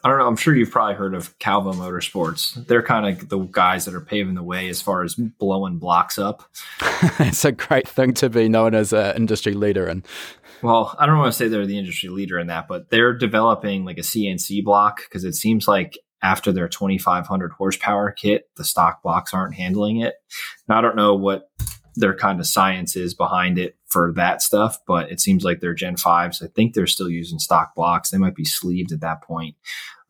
I 0.03 0.09
don't 0.09 0.19
know. 0.19 0.27
I'm 0.27 0.35
sure 0.35 0.53
you've 0.53 0.71
probably 0.71 0.95
heard 0.95 1.13
of 1.13 1.37
Calvo 1.39 1.71
Motorsports. 1.71 2.67
They're 2.67 2.83
kind 2.83 3.21
of 3.21 3.29
the 3.29 3.39
guys 3.39 3.85
that 3.85 3.95
are 3.95 4.01
paving 4.01 4.35
the 4.35 4.43
way 4.43 4.67
as 4.67 4.81
far 4.81 5.03
as 5.03 5.15
blowing 5.15 5.77
blocks 5.77 6.19
up. 6.19 6.43
it's 7.19 7.45
a 7.45 7.53
great 7.53 7.87
thing 7.87 8.13
to 8.15 8.29
be 8.29 8.49
known 8.49 8.75
as 8.75 8.91
an 8.91 9.15
industry 9.15 9.53
leader 9.53 9.87
in. 9.87 10.03
Well, 10.61 10.93
I 10.99 11.05
don't 11.05 11.17
want 11.17 11.31
to 11.31 11.37
say 11.37 11.47
they're 11.47 11.65
the 11.65 11.77
industry 11.77 12.09
leader 12.09 12.37
in 12.37 12.47
that, 12.47 12.67
but 12.67 12.89
they're 12.89 13.17
developing 13.17 13.85
like 13.85 13.97
a 13.97 14.01
CNC 14.01 14.63
block 14.63 15.03
because 15.03 15.23
it 15.23 15.35
seems 15.35 15.67
like 15.67 15.97
after 16.21 16.51
their 16.51 16.67
2500 16.67 17.51
horsepower 17.53 18.11
kit, 18.11 18.49
the 18.57 18.63
stock 18.63 19.03
blocks 19.03 19.33
aren't 19.33 19.55
handling 19.55 20.01
it. 20.01 20.15
Now, 20.67 20.79
I 20.79 20.81
don't 20.81 20.95
know 20.95 21.15
what 21.15 21.49
their 21.95 22.15
kind 22.15 22.39
of 22.39 22.47
science 22.47 22.95
is 22.95 23.13
behind 23.13 23.59
it 23.59 23.77
for 23.93 24.11
that 24.13 24.41
stuff, 24.41 24.79
but 24.87 25.11
it 25.11 25.21
seems 25.21 25.43
like 25.45 25.61
they're 25.61 25.73
Gen 25.73 25.95
5s. 25.95 26.43
I 26.43 26.47
think 26.47 26.73
they're 26.73 26.87
still 26.87 27.09
using 27.09 27.39
stock 27.39 27.75
blocks. 27.75 28.09
They 28.09 28.17
might 28.17 28.35
be 28.35 28.43
sleeved 28.43 28.91
at 28.91 29.01
that 29.01 29.21
point 29.21 29.55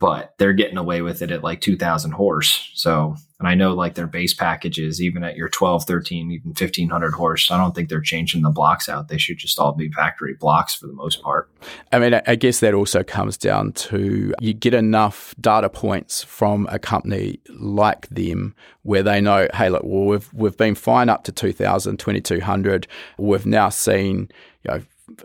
but 0.03 0.33
they're 0.37 0.51
getting 0.51 0.75
away 0.75 1.01
with 1.01 1.21
it 1.21 1.31
at 1.31 1.45
like 1.45 1.61
2000 1.61 2.11
horse. 2.11 2.69
So, 2.73 3.15
and 3.39 3.47
I 3.47 3.55
know 3.55 3.73
like 3.73 3.93
their 3.93 4.05
base 4.05 4.33
packages, 4.33 5.01
even 5.01 5.23
at 5.23 5.37
your 5.37 5.47
12, 5.47 5.85
13, 5.85 6.29
even 6.29 6.49
1500 6.49 7.13
horse, 7.13 7.49
I 7.49 7.55
don't 7.55 7.73
think 7.73 7.87
they're 7.87 8.01
changing 8.01 8.41
the 8.41 8.49
blocks 8.49 8.89
out. 8.89 9.07
They 9.07 9.17
should 9.17 9.37
just 9.37 9.57
all 9.59 9.71
be 9.71 9.89
factory 9.89 10.33
blocks 10.33 10.75
for 10.75 10.87
the 10.87 10.93
most 10.93 11.21
part. 11.21 11.49
I 11.93 11.99
mean, 11.99 12.19
I 12.27 12.35
guess 12.35 12.59
that 12.59 12.73
also 12.73 13.01
comes 13.01 13.37
down 13.37 13.71
to 13.71 14.33
you 14.41 14.53
get 14.53 14.73
enough 14.73 15.33
data 15.39 15.69
points 15.69 16.21
from 16.21 16.67
a 16.69 16.79
company 16.79 17.39
like 17.57 18.09
them 18.09 18.55
where 18.81 19.03
they 19.03 19.21
know, 19.21 19.47
hey, 19.53 19.69
look, 19.69 19.83
well, 19.85 20.03
we've, 20.03 20.33
we've 20.33 20.57
been 20.57 20.75
fine 20.75 21.07
up 21.07 21.23
to 21.23 21.31
2000, 21.31 21.95
2200. 21.95 22.87
We've 23.17 23.45
now 23.45 23.69
seen, 23.69 24.29
you 24.63 24.73
know, 24.73 24.81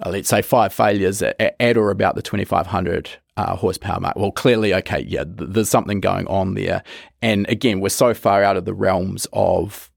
let's 0.07 0.29
say 0.29 0.43
five 0.43 0.73
failures 0.73 1.23
at, 1.23 1.57
at 1.61 1.77
or 1.77 1.91
about 1.91 2.15
the 2.15 2.23
2500 2.23 3.11
uh, 3.37 3.57
horsepower 3.57 4.01
mark. 4.01 4.17
Well, 4.17 4.33
clearly, 4.33 4.75
okay, 4.75 5.05
yeah, 5.07 5.25
th- 5.25 5.51
there's 5.51 5.69
something 5.69 6.01
going 6.01 6.27
on 6.27 6.55
there. 6.55 6.83
And 7.23 7.49
again, 7.49 7.81
we're 7.81 7.89
so 7.91 8.15
far 8.15 8.43
out 8.43 8.57
of 8.57 8.65
the 8.65 8.75
realms 8.75 9.27
of 9.33 9.91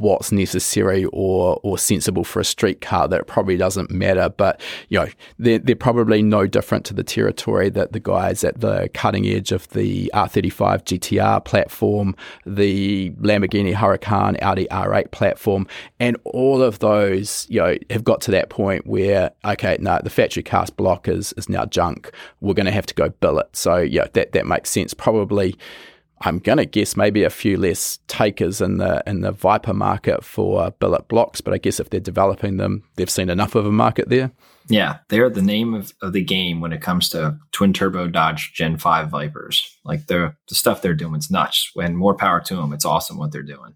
what's 0.00 0.32
necessary 0.32 1.04
or 1.12 1.60
or 1.62 1.78
sensible 1.78 2.24
for 2.24 2.40
a 2.40 2.44
street 2.44 2.80
car 2.80 3.06
that 3.08 3.26
probably 3.26 3.56
doesn't 3.56 3.90
matter. 3.90 4.28
But 4.28 4.60
you 4.88 4.98
know, 4.98 5.08
they're, 5.38 5.58
they're 5.58 5.76
probably 5.76 6.22
no 6.22 6.46
different 6.46 6.84
to 6.86 6.94
the 6.94 7.04
territory 7.04 7.68
that 7.70 7.92
the 7.92 8.00
guys 8.00 8.42
at 8.42 8.60
the 8.60 8.88
cutting 8.94 9.26
edge 9.26 9.52
of 9.52 9.68
the 9.68 10.10
R35 10.14 10.84
GTR 10.84 11.44
platform, 11.44 12.16
the 12.46 13.10
Lamborghini 13.20 13.74
Huracan, 13.74 14.40
Audi 14.42 14.66
R8 14.70 15.10
platform, 15.10 15.66
and 15.98 16.16
all 16.24 16.62
of 16.62 16.78
those, 16.78 17.46
you 17.50 17.60
know, 17.60 17.76
have 17.90 18.04
got 18.04 18.20
to 18.22 18.30
that 18.30 18.48
point 18.48 18.86
where 18.86 19.30
okay, 19.44 19.76
no, 19.80 20.00
the 20.02 20.10
factory 20.10 20.42
cast 20.42 20.76
block 20.76 21.08
is 21.08 21.32
is 21.34 21.48
now 21.48 21.66
junk. 21.66 22.10
We're 22.40 22.54
going 22.54 22.66
to 22.66 22.72
have 22.72 22.86
to 22.86 22.94
go 22.94 23.10
billet. 23.10 23.54
So 23.54 23.76
yeah, 23.76 24.06
that 24.14 24.32
that 24.32 24.46
makes 24.46 24.70
sense. 24.70 24.94
Probably 24.94 25.56
I'm 26.22 26.38
gonna 26.38 26.66
guess 26.66 26.96
maybe 26.96 27.22
a 27.22 27.30
few 27.30 27.56
less 27.56 27.98
takers 28.06 28.60
in 28.60 28.78
the 28.78 29.02
in 29.06 29.22
the 29.22 29.32
Viper 29.32 29.74
market 29.74 30.24
for 30.24 30.62
uh, 30.62 30.70
billet 30.70 31.08
blocks, 31.08 31.40
but 31.40 31.54
I 31.54 31.58
guess 31.58 31.80
if 31.80 31.90
they're 31.90 32.00
developing 32.00 32.58
them, 32.58 32.82
they've 32.96 33.10
seen 33.10 33.30
enough 33.30 33.54
of 33.54 33.66
a 33.66 33.72
market 33.72 34.08
there. 34.08 34.30
Yeah, 34.68 34.98
they're 35.08 35.28
the 35.28 35.42
name 35.42 35.74
of, 35.74 35.92
of 36.00 36.12
the 36.12 36.22
game 36.22 36.60
when 36.60 36.72
it 36.72 36.80
comes 36.80 37.08
to 37.10 37.36
twin 37.50 37.72
turbo 37.72 38.06
Dodge 38.06 38.52
Gen 38.54 38.76
Five 38.76 39.08
Vipers. 39.10 39.78
Like 39.84 40.06
the 40.06 40.34
the 40.48 40.54
stuff 40.54 40.80
they're 40.80 40.94
doing 40.94 41.16
is 41.16 41.30
nuts. 41.30 41.72
And 41.76 41.96
more 41.96 42.14
power 42.14 42.40
to 42.40 42.56
them. 42.56 42.72
It's 42.72 42.84
awesome 42.84 43.18
what 43.18 43.32
they're 43.32 43.42
doing. 43.42 43.74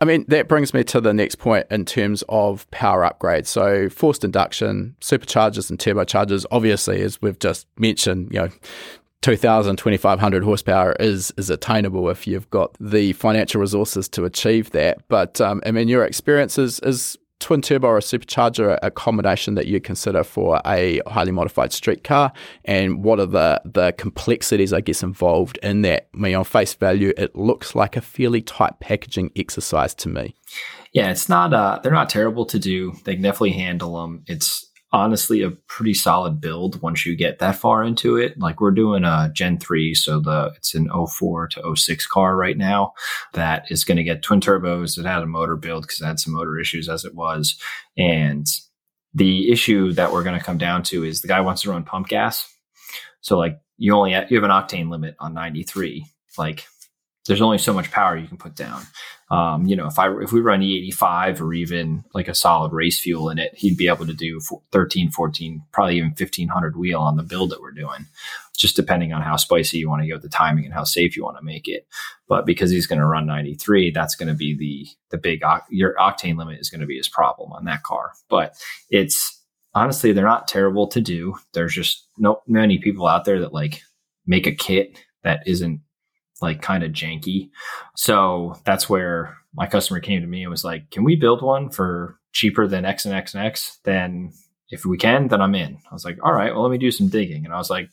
I 0.00 0.04
mean, 0.04 0.24
that 0.28 0.46
brings 0.46 0.72
me 0.72 0.84
to 0.84 1.00
the 1.00 1.12
next 1.12 1.36
point 1.36 1.66
in 1.70 1.84
terms 1.84 2.22
of 2.28 2.70
power 2.70 3.02
upgrades. 3.02 3.46
So 3.46 3.88
forced 3.88 4.22
induction, 4.22 4.94
superchargers 5.00 5.70
and 5.70 5.78
turbochargers, 5.78 6.46
obviously, 6.52 7.02
as 7.02 7.20
we've 7.20 7.38
just 7.38 7.66
mentioned, 7.76 8.32
you 8.32 8.40
know, 8.40 8.50
2000 9.22 9.76
2500 9.76 10.44
horsepower 10.44 10.92
is 11.00 11.32
is 11.36 11.50
attainable 11.50 12.08
if 12.08 12.26
you've 12.26 12.48
got 12.50 12.76
the 12.78 13.12
financial 13.14 13.60
resources 13.60 14.08
to 14.08 14.24
achieve 14.24 14.70
that. 14.70 14.98
But 15.08 15.40
um, 15.40 15.60
i 15.66 15.70
mean 15.70 15.88
your 15.88 16.04
experience 16.04 16.58
is, 16.58 16.78
is 16.80 17.16
twin 17.40 17.62
turbo 17.62 17.88
or 17.88 18.00
supercharger 18.00 18.78
a 18.82 18.90
combination 18.90 19.54
that 19.54 19.66
you 19.66 19.80
consider 19.80 20.24
for 20.24 20.60
a 20.66 21.00
highly 21.06 21.32
modified 21.32 21.72
street 21.72 22.04
car? 22.04 22.32
And 22.64 23.02
what 23.02 23.18
are 23.18 23.26
the 23.26 23.60
the 23.64 23.92
complexities 23.92 24.72
i 24.72 24.80
guess 24.80 25.02
involved 25.02 25.58
in 25.62 25.82
that? 25.82 26.08
I 26.14 26.18
mean 26.18 26.34
on 26.36 26.44
face 26.44 26.74
value 26.74 27.12
it 27.16 27.34
looks 27.34 27.74
like 27.74 27.96
a 27.96 28.00
fairly 28.00 28.42
tight 28.42 28.78
packaging 28.80 29.32
exercise 29.34 29.94
to 29.96 30.08
me. 30.08 30.36
Yeah 30.92 31.10
it's 31.10 31.28
not 31.28 31.52
uh 31.52 31.80
they're 31.82 31.92
not 31.92 32.08
terrible 32.08 32.46
to 32.46 32.58
do. 32.58 32.92
They 33.04 33.14
can 33.14 33.22
definitely 33.22 33.52
handle 33.52 34.00
them 34.00 34.22
it's 34.28 34.67
honestly 34.90 35.42
a 35.42 35.50
pretty 35.50 35.92
solid 35.92 36.40
build 36.40 36.80
once 36.80 37.04
you 37.04 37.14
get 37.14 37.38
that 37.38 37.56
far 37.56 37.82
into 37.82 38.16
it. 38.16 38.38
Like 38.38 38.60
we're 38.60 38.70
doing 38.70 39.04
a 39.04 39.30
Gen 39.32 39.58
3, 39.58 39.94
so 39.94 40.20
the 40.20 40.52
it's 40.56 40.74
an 40.74 40.88
04 40.90 41.48
to 41.48 41.76
06 41.76 42.06
car 42.06 42.36
right 42.36 42.56
now 42.56 42.92
that 43.34 43.64
is 43.70 43.84
going 43.84 43.98
to 43.98 44.04
get 44.04 44.22
twin 44.22 44.40
turbos. 44.40 44.98
It 44.98 45.04
had 45.04 45.22
a 45.22 45.26
motor 45.26 45.56
build 45.56 45.82
because 45.82 46.00
it 46.00 46.06
had 46.06 46.18
some 46.18 46.32
motor 46.32 46.58
issues 46.58 46.88
as 46.88 47.04
it 47.04 47.14
was. 47.14 47.58
And 47.96 48.46
the 49.14 49.50
issue 49.50 49.92
that 49.92 50.12
we're 50.12 50.24
going 50.24 50.38
to 50.38 50.44
come 50.44 50.58
down 50.58 50.82
to 50.84 51.04
is 51.04 51.20
the 51.20 51.28
guy 51.28 51.40
wants 51.40 51.62
to 51.62 51.70
run 51.70 51.84
pump 51.84 52.08
gas. 52.08 52.46
So 53.20 53.36
like 53.38 53.58
you 53.76 53.94
only 53.94 54.12
have, 54.12 54.30
you 54.30 54.36
have 54.36 54.44
an 54.44 54.50
octane 54.50 54.90
limit 54.90 55.16
on 55.18 55.34
93. 55.34 56.06
Like 56.38 56.66
there's 57.26 57.42
only 57.42 57.58
so 57.58 57.72
much 57.72 57.90
power 57.90 58.16
you 58.16 58.26
can 58.26 58.38
put 58.38 58.54
down. 58.54 58.82
Um, 59.30 59.66
you 59.66 59.76
know, 59.76 59.86
if 59.86 59.98
I 59.98 60.10
if 60.20 60.32
we 60.32 60.40
run 60.40 60.60
E85 60.60 61.40
or 61.40 61.52
even 61.52 62.04
like 62.14 62.28
a 62.28 62.34
solid 62.34 62.72
race 62.72 62.98
fuel 62.98 63.28
in 63.28 63.38
it, 63.38 63.54
he'd 63.54 63.76
be 63.76 63.88
able 63.88 64.06
to 64.06 64.14
do 64.14 64.40
13, 64.72 65.10
14, 65.10 65.62
probably 65.72 65.96
even 65.96 66.10
1500 66.10 66.76
wheel 66.76 67.00
on 67.00 67.16
the 67.16 67.22
build 67.22 67.50
that 67.50 67.60
we're 67.60 67.72
doing, 67.72 68.06
just 68.56 68.74
depending 68.74 69.12
on 69.12 69.20
how 69.20 69.36
spicy 69.36 69.78
you 69.78 69.88
want 69.88 70.02
to 70.02 70.08
go 70.08 70.14
with 70.14 70.22
the 70.22 70.30
timing 70.30 70.64
and 70.64 70.72
how 70.72 70.84
safe 70.84 71.14
you 71.14 71.24
want 71.24 71.36
to 71.36 71.44
make 71.44 71.68
it. 71.68 71.86
But 72.26 72.46
because 72.46 72.70
he's 72.70 72.86
going 72.86 73.00
to 73.00 73.06
run 73.06 73.26
93, 73.26 73.90
that's 73.90 74.14
going 74.14 74.28
to 74.28 74.34
be 74.34 74.56
the 74.56 74.86
the 75.10 75.18
big 75.18 75.42
your 75.68 75.94
octane 75.96 76.38
limit 76.38 76.60
is 76.60 76.70
going 76.70 76.80
to 76.80 76.86
be 76.86 76.96
his 76.96 77.08
problem 77.08 77.52
on 77.52 77.66
that 77.66 77.82
car. 77.82 78.12
But 78.30 78.54
it's 78.88 79.42
honestly 79.74 80.12
they're 80.12 80.24
not 80.24 80.48
terrible 80.48 80.86
to 80.88 81.02
do. 81.02 81.36
There's 81.52 81.74
just 81.74 82.06
no 82.16 82.40
many 82.46 82.78
people 82.78 83.06
out 83.06 83.26
there 83.26 83.40
that 83.40 83.52
like 83.52 83.82
make 84.26 84.46
a 84.46 84.54
kit 84.54 84.98
that 85.22 85.42
isn't 85.46 85.80
like 86.40 86.62
kind 86.62 86.84
of 86.84 86.92
janky. 86.92 87.50
So 87.96 88.54
that's 88.64 88.88
where 88.88 89.36
my 89.54 89.66
customer 89.66 90.00
came 90.00 90.20
to 90.20 90.26
me 90.26 90.42
and 90.42 90.50
was 90.50 90.64
like, 90.64 90.90
"Can 90.90 91.04
we 91.04 91.16
build 91.16 91.42
one 91.42 91.70
for 91.70 92.18
cheaper 92.32 92.66
than 92.66 92.84
X 92.84 93.04
and 93.04 93.14
X 93.14 93.34
and 93.34 93.44
X?" 93.44 93.80
Then 93.84 94.32
if 94.70 94.84
we 94.84 94.98
can, 94.98 95.28
then 95.28 95.40
I'm 95.40 95.54
in. 95.54 95.78
I 95.90 95.94
was 95.94 96.04
like, 96.04 96.18
"All 96.22 96.32
right, 96.32 96.52
well, 96.52 96.62
let 96.62 96.70
me 96.70 96.78
do 96.78 96.90
some 96.90 97.08
digging." 97.08 97.44
And 97.44 97.54
I 97.54 97.58
was 97.58 97.70
like, 97.70 97.90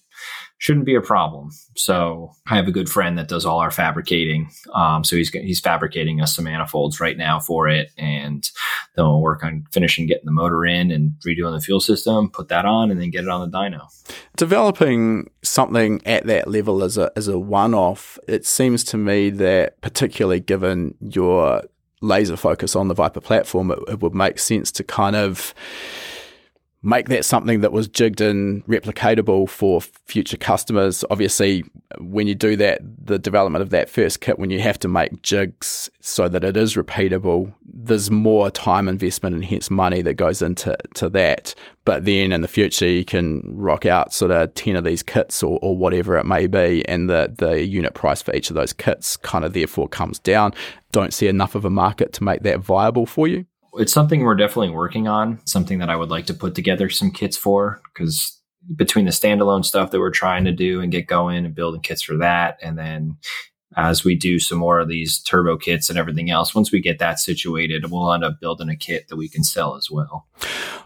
shouldn't 0.57 0.85
be 0.85 0.95
a 0.95 1.01
problem. 1.01 1.51
So 1.75 2.31
I 2.47 2.55
have 2.55 2.67
a 2.67 2.71
good 2.71 2.89
friend 2.89 3.17
that 3.17 3.27
does 3.27 3.45
all 3.45 3.59
our 3.59 3.71
fabricating. 3.71 4.49
Um, 4.73 5.03
so 5.03 5.15
he's 5.15 5.29
he's 5.29 5.59
fabricating 5.59 6.21
us 6.21 6.35
some 6.35 6.45
manifolds 6.45 6.99
right 6.99 7.17
now 7.17 7.39
for 7.39 7.67
it, 7.67 7.91
and 7.97 8.49
then 8.95 9.05
we'll 9.05 9.21
work 9.21 9.43
on 9.43 9.65
finishing 9.71 10.07
getting 10.07 10.25
the 10.25 10.31
motor 10.31 10.65
in 10.65 10.91
and 10.91 11.11
redoing 11.25 11.53
the 11.53 11.61
fuel 11.61 11.79
system, 11.79 12.29
put 12.29 12.47
that 12.49 12.65
on, 12.65 12.91
and 12.91 13.01
then 13.01 13.11
get 13.11 13.23
it 13.23 13.29
on 13.29 13.49
the 13.49 13.57
dyno. 13.57 13.81
Developing 14.37 15.29
something 15.41 16.01
at 16.05 16.25
that 16.25 16.47
level 16.47 16.83
as 16.83 16.97
a 16.97 17.11
as 17.15 17.27
a 17.27 17.37
one 17.37 17.73
off, 17.73 18.17
it 18.27 18.45
seems 18.45 18.83
to 18.85 18.97
me 18.97 19.29
that 19.31 19.81
particularly 19.81 20.39
given 20.39 20.95
your 20.99 21.63
laser 22.01 22.37
focus 22.37 22.75
on 22.75 22.87
the 22.87 22.93
Viper 22.93 23.21
platform, 23.21 23.71
it, 23.71 23.79
it 23.87 23.99
would 24.01 24.13
make 24.13 24.37
sense 24.39 24.71
to 24.71 24.83
kind 24.83 25.15
of 25.15 25.53
make 26.85 27.09
that 27.09 27.25
something 27.25 27.61
that 27.61 27.71
was 27.71 27.87
jigged 27.87 28.21
in 28.21 28.61
replicatable 28.63 29.49
for 29.49 29.81
future 29.81 30.37
customers. 30.37 31.03
Obviously, 31.09 31.63
when 31.97 32.27
you 32.27 32.35
do 32.35 32.55
that, 32.55 32.79
the 33.03 33.17
development 33.17 33.63
of 33.63 33.71
that 33.71 33.89
first 33.89 34.21
kit, 34.21 34.37
when 34.37 34.51
you 34.51 34.59
have 34.59 34.77
to 34.77 34.87
make 34.87 35.23
jigs 35.23 35.89
so 35.99 36.29
that 36.29 36.43
it 36.43 36.55
is 36.55 36.75
repeatable, 36.75 37.51
there's 37.65 38.11
more 38.11 38.51
time 38.51 38.87
investment 38.87 39.35
and 39.35 39.43
hence 39.43 39.71
money 39.71 40.03
that 40.03 40.13
goes 40.13 40.43
into 40.43 40.77
to 40.93 41.09
that. 41.09 41.55
But 41.85 42.05
then 42.05 42.31
in 42.31 42.41
the 42.41 42.47
future, 42.47 42.87
you 42.87 43.03
can 43.03 43.41
rock 43.45 43.87
out 43.87 44.13
sort 44.13 44.29
of 44.29 44.53
10 44.53 44.75
of 44.75 44.83
these 44.83 45.01
kits 45.01 45.41
or, 45.41 45.57
or 45.63 45.75
whatever 45.75 46.17
it 46.17 46.25
may 46.25 46.45
be, 46.45 46.87
and 46.87 47.09
the, 47.09 47.33
the 47.35 47.65
unit 47.65 47.95
price 47.95 48.21
for 48.21 48.35
each 48.35 48.51
of 48.51 48.55
those 48.55 48.73
kits 48.73 49.17
kind 49.17 49.43
of 49.43 49.53
therefore 49.53 49.87
comes 49.87 50.19
down. 50.19 50.53
Don't 50.91 51.15
see 51.15 51.27
enough 51.27 51.55
of 51.55 51.65
a 51.65 51.69
market 51.71 52.13
to 52.13 52.23
make 52.23 52.43
that 52.43 52.59
viable 52.59 53.07
for 53.07 53.27
you 53.27 53.47
it's 53.77 53.93
something 53.93 54.21
we're 54.21 54.35
definitely 54.35 54.69
working 54.69 55.07
on, 55.07 55.39
something 55.45 55.79
that 55.79 55.89
I 55.89 55.95
would 55.95 56.09
like 56.09 56.25
to 56.27 56.33
put 56.33 56.55
together 56.55 56.89
some 56.89 57.11
kits 57.11 57.37
for 57.37 57.81
because 57.93 58.39
between 58.75 59.05
the 59.05 59.11
standalone 59.11 59.63
stuff 59.63 59.91
that 59.91 59.99
we're 59.99 60.09
trying 60.09 60.45
to 60.45 60.51
do 60.51 60.81
and 60.81 60.91
get 60.91 61.07
going 61.07 61.45
and 61.45 61.53
building 61.53 61.81
kits 61.81 62.01
for 62.01 62.17
that 62.17 62.57
and 62.63 62.77
then 62.77 63.17
as 63.77 64.03
we 64.03 64.15
do 64.15 64.39
some 64.39 64.57
more 64.57 64.79
of 64.79 64.87
these 64.87 65.19
turbo 65.19 65.57
kits 65.57 65.89
and 65.89 65.99
everything 65.99 66.29
else. 66.29 66.55
Once 66.55 66.71
we 66.71 66.79
get 66.79 66.99
that 66.99 67.19
situated, 67.19 67.89
we'll 67.91 68.13
end 68.13 68.23
up 68.23 68.39
building 68.39 68.69
a 68.69 68.75
kit 68.75 69.07
that 69.09 69.17
we 69.17 69.27
can 69.27 69.43
sell 69.43 69.75
as 69.75 69.89
well. 69.91 70.27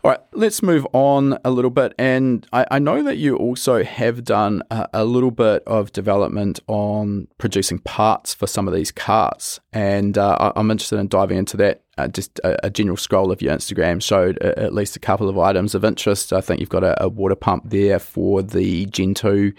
All 0.04 0.12
right, 0.12 0.20
let's 0.34 0.64
move 0.64 0.88
on 0.94 1.38
a 1.44 1.52
little 1.52 1.72
bit. 1.72 1.94
And 2.00 2.48
I, 2.52 2.66
I 2.72 2.80
know 2.80 3.04
that 3.04 3.18
you 3.18 3.36
also 3.36 3.84
have 3.84 4.24
done 4.24 4.64
a, 4.72 4.88
a, 4.94 5.06
little 5.06 5.32
bit 5.32 5.64
of 5.68 5.92
development 5.92 6.60
on 6.68 7.28
producing 7.38 7.80
parts 7.80 8.34
for 8.34 8.48
some 8.48 8.68
of 8.68 8.74
these 8.74 8.92
cars. 8.92 9.60
And 9.74 10.18
uh, 10.18 10.54
I'm 10.56 10.72
interested 10.72 11.00
in 11.00 11.10
diving 11.10 11.38
into 11.38 11.58
that 11.58 11.84
uh, 12.00 12.08
just 12.08 12.40
a, 12.40 12.68
a, 12.68 12.70
general 12.70 12.98
scroll 12.98 13.32
of 13.32 13.42
your 13.42 13.54
Instagram 13.54 14.02
showed 14.02 14.38
a, 14.38 14.58
at 14.58 14.74
least 14.74 14.96
a 14.96 15.00
couple 15.00 15.28
of 15.28 15.38
items 15.38 15.76
of 15.76 15.84
interest. 15.84 16.32
I 16.32 16.42
think 16.42 16.60
you've 16.60 16.70
got 16.70 16.84
a, 16.84 17.04
a 17.04 17.10
water 17.10 17.36
pump 17.36 17.64
there 17.66 18.00
for 18.00 18.42
the 18.42 18.86
Gen 18.86 19.14
2, 19.14 19.52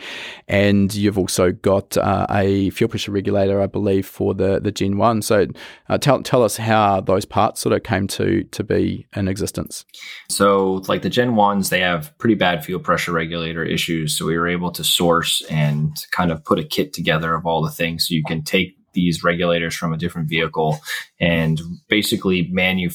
and 0.49 0.95
you've 0.95 1.19
also 1.19 1.53
got 1.53 1.97
uh, 1.97 2.27
a 2.31 2.71
fuel 2.71 2.89
pressure 2.89 3.13
regulator, 3.13 3.61
I 3.61 3.67
believe, 3.67 4.07
for 4.07 4.35
the, 4.35 4.59
the 4.59 4.73
Gen 4.73 4.97
1. 4.97 5.23
So 5.23 5.47
uh, 5.89 5.99
tell, 5.99 6.23
tell 6.23 6.43
us 6.43 6.57
how 6.57 7.01
those 7.01 7.25
parts 7.25 7.61
sort 7.61 7.75
of 7.75 7.83
came 7.83 8.07
to, 8.09 8.45
to 8.45 8.65
be 8.65 9.07
in 9.15 9.29
existence. 9.29 9.85
So, 10.31 10.83
like 10.89 11.03
the 11.03 11.11
Gen 11.11 11.33
1s, 11.33 11.69
they 11.69 11.81
have 11.81 12.17
pretty 12.19 12.37
bad 12.37 12.65
fuel 12.65 12.81
pressure 12.81 13.13
regulator 13.13 13.65
issues. 13.65 14.17
So, 14.17 14.25
we 14.27 14.39
were 14.39 14.49
able 14.49 14.71
to 14.73 14.85
source 14.85 15.43
and 15.51 15.95
kind 16.11 16.31
of 16.31 16.45
put 16.45 16.59
a 16.59 16.65
kit 16.65 16.93
together 16.93 17.35
of 17.35 17.45
all 17.47 17.63
the 17.63 17.71
things 17.71 18.09
so 18.09 18.15
you 18.15 18.25
can 18.25 18.43
take 18.43 18.80
these 18.93 19.25
regulators 19.25 19.75
from 19.75 19.93
a 19.93 19.97
different 19.97 20.29
vehicle 20.29 20.81
and 21.19 21.61
basically 21.89 22.49
manu 22.51 22.91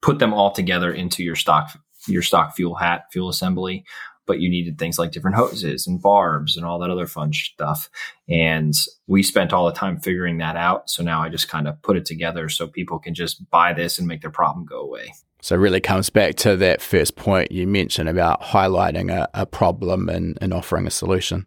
put 0.00 0.18
them 0.18 0.32
all 0.32 0.50
together 0.50 0.92
into 0.92 1.22
your 1.22 1.36
stock 1.36 1.78
your 2.08 2.22
stock 2.22 2.54
fuel 2.54 2.74
hat 2.74 3.06
fuel 3.12 3.28
assembly. 3.28 3.84
But 4.26 4.40
you 4.40 4.50
needed 4.50 4.78
things 4.78 4.98
like 4.98 5.10
different 5.10 5.36
hoses 5.36 5.86
and 5.86 6.02
barbs 6.02 6.58
and 6.58 6.66
all 6.66 6.78
that 6.80 6.90
other 6.90 7.06
fun 7.06 7.32
stuff. 7.32 7.88
And 8.28 8.74
we 9.06 9.22
spent 9.22 9.54
all 9.54 9.64
the 9.64 9.72
time 9.72 9.98
figuring 9.98 10.36
that 10.38 10.54
out. 10.54 10.90
So 10.90 11.02
now 11.02 11.22
i 11.22 11.30
just 11.30 11.48
kind 11.48 11.66
of 11.66 11.80
put 11.80 11.96
it 11.96 12.04
together 12.04 12.50
so 12.50 12.66
people 12.66 12.98
can 12.98 13.14
just 13.14 13.48
buy 13.50 13.72
this 13.72 13.98
and 13.98 14.06
make 14.06 14.20
their 14.20 14.30
problem 14.30 14.66
go 14.66 14.80
away. 14.80 15.14
So 15.40 15.54
it 15.54 15.60
really 15.60 15.80
comes 15.80 16.10
back 16.10 16.34
to 16.36 16.56
that 16.56 16.82
first 16.82 17.16
point 17.16 17.52
you 17.52 17.66
mentioned 17.66 18.08
about 18.08 18.42
highlighting 18.42 19.10
a, 19.10 19.30
a 19.32 19.46
problem 19.46 20.10
and, 20.10 20.36
and 20.42 20.52
offering 20.52 20.86
a 20.86 20.90
solution. 20.90 21.46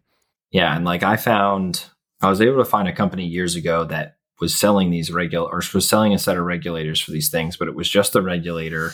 Yeah 0.50 0.74
and 0.74 0.84
like 0.84 1.02
i 1.02 1.16
found 1.16 1.86
I 2.22 2.30
was 2.30 2.40
able 2.40 2.58
to 2.58 2.64
find 2.64 2.86
a 2.86 2.92
company 2.92 3.26
years 3.26 3.56
ago 3.56 3.84
that 3.84 4.16
was 4.40 4.58
selling 4.58 4.90
these 4.90 5.10
regular 5.10 5.48
or 5.50 5.62
was 5.74 5.88
selling 5.88 6.14
a 6.14 6.18
set 6.18 6.36
of 6.36 6.44
regulators 6.44 7.00
for 7.00 7.10
these 7.10 7.30
things, 7.30 7.56
but 7.56 7.68
it 7.68 7.74
was 7.74 7.88
just 7.88 8.12
the 8.12 8.22
regulator. 8.22 8.92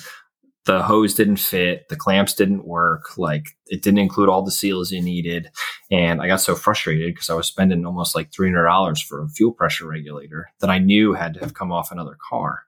The 0.64 0.82
hose 0.82 1.14
didn't 1.14 1.36
fit, 1.36 1.88
the 1.88 1.96
clamps 1.96 2.34
didn't 2.34 2.66
work, 2.66 3.16
like 3.16 3.46
it 3.66 3.82
didn't 3.82 4.00
include 4.00 4.28
all 4.28 4.42
the 4.42 4.50
seals 4.50 4.90
you 4.90 5.00
needed. 5.02 5.50
And 5.90 6.20
I 6.20 6.26
got 6.26 6.40
so 6.40 6.54
frustrated 6.54 7.14
because 7.14 7.30
I 7.30 7.34
was 7.34 7.46
spending 7.46 7.86
almost 7.86 8.14
like 8.14 8.30
$300 8.30 9.02
for 9.02 9.22
a 9.22 9.28
fuel 9.28 9.52
pressure 9.52 9.86
regulator 9.86 10.50
that 10.60 10.70
I 10.70 10.78
knew 10.78 11.14
had 11.14 11.34
to 11.34 11.40
have 11.40 11.54
come 11.54 11.72
off 11.72 11.92
another 11.92 12.16
car. 12.28 12.64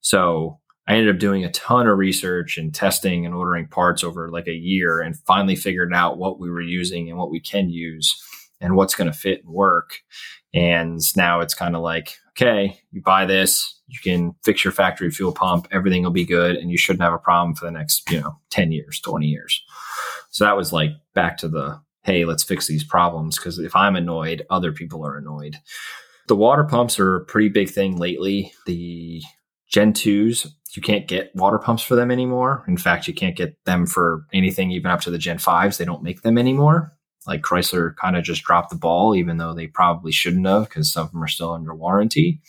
So 0.00 0.60
I 0.86 0.94
ended 0.94 1.14
up 1.14 1.20
doing 1.20 1.44
a 1.44 1.50
ton 1.50 1.88
of 1.88 1.98
research 1.98 2.58
and 2.58 2.74
testing 2.74 3.24
and 3.24 3.34
ordering 3.34 3.68
parts 3.68 4.02
over 4.02 4.30
like 4.30 4.48
a 4.48 4.52
year 4.52 5.00
and 5.00 5.18
finally 5.26 5.56
figured 5.56 5.94
out 5.94 6.18
what 6.18 6.40
we 6.40 6.50
were 6.50 6.60
using 6.60 7.08
and 7.08 7.18
what 7.18 7.30
we 7.30 7.40
can 7.40 7.68
use 7.70 8.20
and 8.62 8.76
what's 8.76 8.94
going 8.94 9.10
to 9.10 9.18
fit 9.18 9.44
and 9.44 9.52
work. 9.52 9.98
And 10.54 11.00
now 11.16 11.40
it's 11.40 11.54
kind 11.54 11.74
of 11.74 11.82
like, 11.82 12.16
okay, 12.30 12.78
you 12.92 13.02
buy 13.02 13.26
this, 13.26 13.80
you 13.88 13.98
can 14.02 14.34
fix 14.42 14.64
your 14.64 14.72
factory 14.72 15.10
fuel 15.10 15.32
pump, 15.32 15.66
everything 15.70 16.02
will 16.02 16.10
be 16.10 16.24
good, 16.24 16.56
and 16.56 16.70
you 16.70 16.78
shouldn't 16.78 17.02
have 17.02 17.12
a 17.12 17.18
problem 17.18 17.54
for 17.54 17.66
the 17.66 17.70
next, 17.70 18.10
you 18.10 18.20
know, 18.20 18.38
10 18.50 18.72
years, 18.72 19.00
20 19.00 19.26
years. 19.26 19.62
So 20.30 20.44
that 20.44 20.56
was 20.56 20.72
like 20.72 20.90
back 21.14 21.36
to 21.38 21.48
the, 21.48 21.80
hey, 22.04 22.24
let's 22.24 22.44
fix 22.44 22.66
these 22.66 22.84
problems. 22.84 23.36
Because 23.36 23.58
if 23.58 23.76
I'm 23.76 23.96
annoyed, 23.96 24.46
other 24.48 24.72
people 24.72 25.04
are 25.06 25.16
annoyed. 25.16 25.56
The 26.28 26.36
water 26.36 26.64
pumps 26.64 26.98
are 26.98 27.16
a 27.16 27.24
pretty 27.24 27.48
big 27.48 27.68
thing 27.68 27.96
lately. 27.96 28.52
The 28.66 29.22
Gen 29.68 29.92
2s, 29.92 30.46
you 30.74 30.82
can't 30.82 31.08
get 31.08 31.34
water 31.34 31.58
pumps 31.58 31.82
for 31.82 31.96
them 31.96 32.10
anymore. 32.10 32.64
In 32.68 32.76
fact, 32.76 33.08
you 33.08 33.14
can't 33.14 33.36
get 33.36 33.62
them 33.64 33.86
for 33.86 34.26
anything 34.32 34.70
even 34.70 34.90
up 34.90 35.00
to 35.02 35.10
the 35.10 35.18
Gen 35.18 35.38
5s. 35.38 35.76
They 35.76 35.84
don't 35.84 36.02
make 36.02 36.22
them 36.22 36.38
anymore 36.38 36.94
like 37.26 37.42
Chrysler 37.42 37.94
kind 37.96 38.16
of 38.16 38.24
just 38.24 38.42
dropped 38.42 38.70
the 38.70 38.76
ball, 38.76 39.14
even 39.14 39.36
though 39.36 39.54
they 39.54 39.66
probably 39.66 40.12
shouldn't 40.12 40.46
have 40.46 40.68
because 40.68 40.92
some 40.92 41.06
of 41.06 41.12
them 41.12 41.22
are 41.22 41.28
still 41.28 41.52
under 41.52 41.74
warranty. 41.74 42.40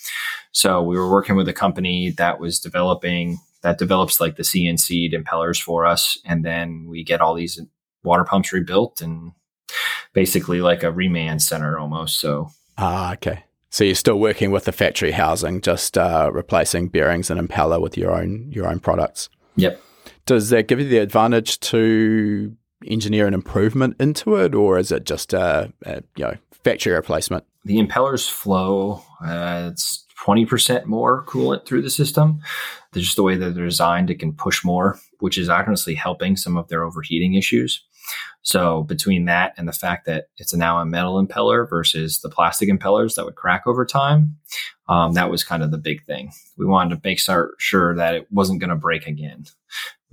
So 0.51 0.81
we 0.81 0.97
were 0.97 1.11
working 1.11 1.35
with 1.35 1.47
a 1.47 1.53
company 1.53 2.11
that 2.11 2.39
was 2.39 2.59
developing 2.59 3.39
that 3.61 3.77
develops 3.77 4.19
like 4.19 4.35
the 4.35 4.43
CNC 4.43 5.13
impellers 5.13 5.61
for 5.61 5.85
us, 5.85 6.17
and 6.25 6.43
then 6.43 6.85
we 6.87 7.03
get 7.03 7.21
all 7.21 7.33
these 7.33 7.59
water 8.03 8.23
pumps 8.23 8.51
rebuilt 8.51 9.01
and 9.01 9.31
basically 10.13 10.61
like 10.61 10.83
a 10.83 10.91
reman 10.91 11.41
center 11.41 11.79
almost. 11.79 12.19
So 12.19 12.49
ah, 12.77 13.13
okay. 13.13 13.43
So 13.69 13.83
you're 13.83 13.95
still 13.95 14.19
working 14.19 14.51
with 14.51 14.65
the 14.65 14.71
factory 14.71 15.11
housing, 15.11 15.59
just 15.59 15.97
uh, 15.97 16.29
replacing 16.31 16.89
bearings 16.89 17.31
and 17.31 17.41
impeller 17.41 17.81
with 17.81 17.97
your 17.97 18.11
own 18.11 18.51
your 18.51 18.67
own 18.67 18.79
products. 18.79 19.29
Yep. 19.55 19.81
Does 20.25 20.49
that 20.49 20.67
give 20.67 20.79
you 20.79 20.87
the 20.87 20.99
advantage 20.99 21.59
to 21.61 22.55
engineer 22.87 23.27
an 23.27 23.33
improvement 23.33 23.95
into 23.99 24.35
it, 24.35 24.55
or 24.55 24.77
is 24.77 24.91
it 24.91 25.05
just 25.05 25.33
a, 25.33 25.71
a 25.85 26.03
you 26.15 26.25
know 26.25 26.35
factory 26.63 26.93
replacement? 26.93 27.45
The 27.65 27.77
impellers 27.77 28.29
flow. 28.29 29.03
Uh, 29.25 29.69
it's 29.71 30.05
twenty 30.23 30.45
percent 30.45 30.85
more 30.85 31.25
coolant 31.25 31.65
through 31.65 31.81
the 31.81 31.89
system. 31.89 32.39
just 32.93 33.15
the 33.15 33.23
way 33.23 33.35
that 33.35 33.55
they're 33.55 33.65
designed, 33.65 34.09
it 34.09 34.19
can 34.19 34.33
push 34.33 34.63
more, 34.63 34.99
which 35.19 35.37
is 35.37 35.49
honestly 35.49 35.95
helping 35.95 36.35
some 36.35 36.57
of 36.57 36.67
their 36.67 36.83
overheating 36.83 37.35
issues. 37.35 37.83
So 38.41 38.83
between 38.83 39.25
that 39.25 39.53
and 39.57 39.67
the 39.67 39.73
fact 39.73 40.05
that 40.05 40.25
it's 40.37 40.53
now 40.53 40.79
a 40.79 40.85
metal 40.85 41.25
impeller 41.25 41.67
versus 41.67 42.19
the 42.19 42.29
plastic 42.29 42.69
impellers 42.69 43.15
that 43.15 43.23
would 43.23 43.35
crack 43.35 43.63
over 43.65 43.85
time, 43.85 44.35
um, 44.89 45.13
that 45.13 45.31
was 45.31 45.45
kind 45.45 45.63
of 45.63 45.71
the 45.71 45.77
big 45.77 46.03
thing. 46.03 46.31
We 46.57 46.65
wanted 46.65 46.95
to 46.95 47.01
make 47.07 47.21
sure 47.57 47.95
that 47.95 48.15
it 48.15 48.27
wasn't 48.31 48.59
going 48.59 48.69
to 48.69 48.75
break 48.75 49.07
again 49.07 49.45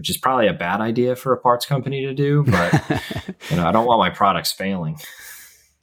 which 0.01 0.09
is 0.09 0.17
probably 0.17 0.47
a 0.47 0.55
bad 0.55 0.81
idea 0.81 1.15
for 1.15 1.35
a 1.35 1.37
parts 1.37 1.67
company 1.67 2.07
to 2.07 2.15
do, 2.15 2.43
but 2.45 2.73
you 3.51 3.57
know, 3.57 3.67
I 3.67 3.71
don't 3.71 3.85
want 3.85 3.99
my 3.99 4.09
products 4.09 4.51
failing. 4.51 4.99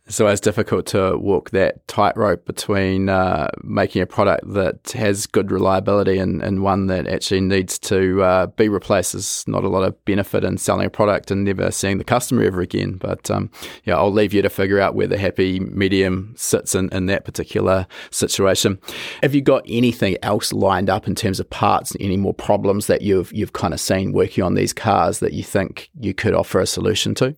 It's 0.08 0.22
always 0.22 0.40
difficult 0.40 0.86
to 0.88 1.18
walk 1.18 1.50
that 1.50 1.86
tightrope 1.88 2.46
between 2.46 3.10
uh, 3.10 3.50
making 3.62 4.02
a 4.02 4.06
product 4.06 4.54
that 4.54 4.92
has 4.92 5.28
good 5.28 5.52
reliability 5.52 6.18
and, 6.18 6.42
and 6.42 6.64
one 6.64 6.88
that 6.88 7.08
actually 7.08 7.42
needs 7.42 7.78
to 7.78 8.24
uh, 8.24 8.46
be 8.48 8.70
replaced. 8.70 9.12
There's 9.12 9.46
not 9.48 9.66
a 9.66 9.68
lot 9.68 9.84
of 9.84 10.04
benefit 10.06 10.46
in 10.46 10.58
selling 10.58 10.86
a 10.86 10.90
product 10.90 11.30
and 11.30 11.44
never 11.44 11.72
seeing 11.72 11.98
the 11.98 12.06
customer 12.06 12.44
ever 12.44 12.62
again. 12.62 12.94
But 12.94 13.30
um, 13.30 13.52
yeah, 13.84 13.98
I'll 13.98 14.12
leave 14.12 14.34
you 14.34 14.42
to 14.42 14.50
figure 14.50 14.80
out 14.80 14.96
where 14.96 15.08
the 15.08 15.18
happy 15.18 15.60
medium 15.60 16.34
sits 16.38 16.74
in, 16.74 16.88
in 16.94 17.08
that 17.08 17.26
particular 17.26 17.86
situation. 18.10 18.80
Have 19.22 19.36
you 19.36 19.42
got 19.42 19.66
anything 19.68 20.16
else 20.24 20.54
lined 20.54 20.90
up 20.90 21.08
in 21.08 21.16
terms 21.16 21.42
of 21.42 21.50
parts? 21.50 21.98
Any 22.00 22.16
more 22.16 22.34
problems 22.34 22.88
that 22.88 23.02
you've 23.02 23.34
you've 23.34 23.54
kind 23.54 23.74
of 23.74 23.82
seen 23.82 24.14
working 24.14 24.44
on 24.44 24.54
these 24.54 24.72
cars 24.72 25.20
that 25.20 25.34
you 25.34 25.44
think 25.44 25.90
you 26.00 26.14
could 26.14 26.34
offer 26.34 26.62
a 26.62 26.66
solution 26.66 27.14
to? 27.16 27.36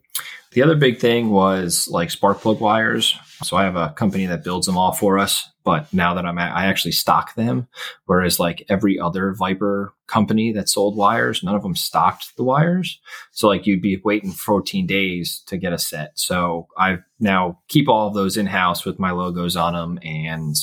The 0.52 0.64
other 0.64 0.76
big 0.76 0.98
thing 0.98 1.30
was 1.30 1.88
like 1.92 2.10
spark 2.10 2.42
plug 2.42 2.60
wires. 2.60 3.16
So 3.44 3.56
I 3.56 3.64
have 3.64 3.76
a 3.76 3.92
company 3.92 4.26
that 4.26 4.44
builds 4.44 4.66
them 4.66 4.78
all 4.78 4.92
for 4.92 5.20
us, 5.20 5.48
but 5.64 5.94
now 5.94 6.16
that 6.16 6.26
I'm 6.26 6.40
at, 6.40 6.56
I 6.56 6.66
actually 6.66 6.94
stock 6.94 7.36
them. 7.36 7.68
Whereas 8.06 8.40
like 8.40 8.66
every 8.68 9.00
other 9.00 9.34
Viper 9.34 9.94
company 10.08 10.52
that 10.54 10.68
sold 10.68 10.98
wires, 10.98 11.44
none 11.44 11.56
of 11.56 11.62
them 11.62 11.76
stocked 11.76 12.36
the 12.36 12.44
wires. 12.44 13.00
So 13.32 13.48
like 13.48 13.68
you'd 13.68 13.82
be 13.82 14.02
waiting 14.04 14.32
14 14.32 14.88
days 14.88 15.44
to 15.46 15.58
get 15.58 15.72
a 15.72 15.78
set. 15.78 16.18
So 16.18 16.68
I 16.78 16.98
now 17.20 17.60
keep 17.68 17.88
all 17.88 18.08
of 18.08 18.16
those 18.16 18.36
in 18.36 18.48
house 18.48 18.86
with 18.86 18.98
my 18.98 19.12
logos 19.12 19.56
on 19.56 19.74
them. 19.74 20.00
And, 20.02 20.56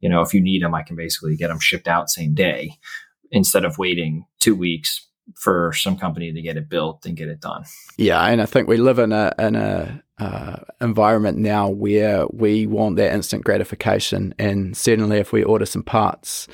you 0.00 0.10
know, 0.10 0.20
if 0.20 0.34
you 0.34 0.42
need 0.42 0.62
them, 0.62 0.74
I 0.74 0.82
can 0.82 0.94
basically 0.94 1.36
get 1.36 1.48
them 1.48 1.58
shipped 1.58 1.88
out 1.88 2.10
same 2.10 2.34
day 2.34 2.76
instead 3.30 3.64
of 3.64 3.78
waiting 3.78 4.26
two 4.40 4.54
weeks 4.54 5.06
for 5.36 5.72
some 5.72 5.96
company 5.96 6.32
to 6.32 6.42
get 6.42 6.56
it 6.56 6.68
built 6.68 7.06
and 7.06 7.16
get 7.16 7.28
it 7.28 7.40
done. 7.40 7.64
Yeah, 7.96 8.24
and 8.24 8.40
I 8.40 8.46
think 8.46 8.68
we 8.68 8.76
live 8.76 8.98
in 8.98 9.12
a 9.12 9.32
in 9.38 9.56
a 9.56 10.02
uh, 10.18 10.56
environment 10.80 11.38
now 11.38 11.68
where 11.68 12.26
we 12.28 12.66
want 12.66 12.96
that 12.96 13.12
instant 13.12 13.44
gratification, 13.44 14.34
and 14.38 14.76
certainly 14.76 15.18
if 15.18 15.32
we 15.32 15.42
order 15.42 15.66
some 15.66 15.82
parts 15.82 16.48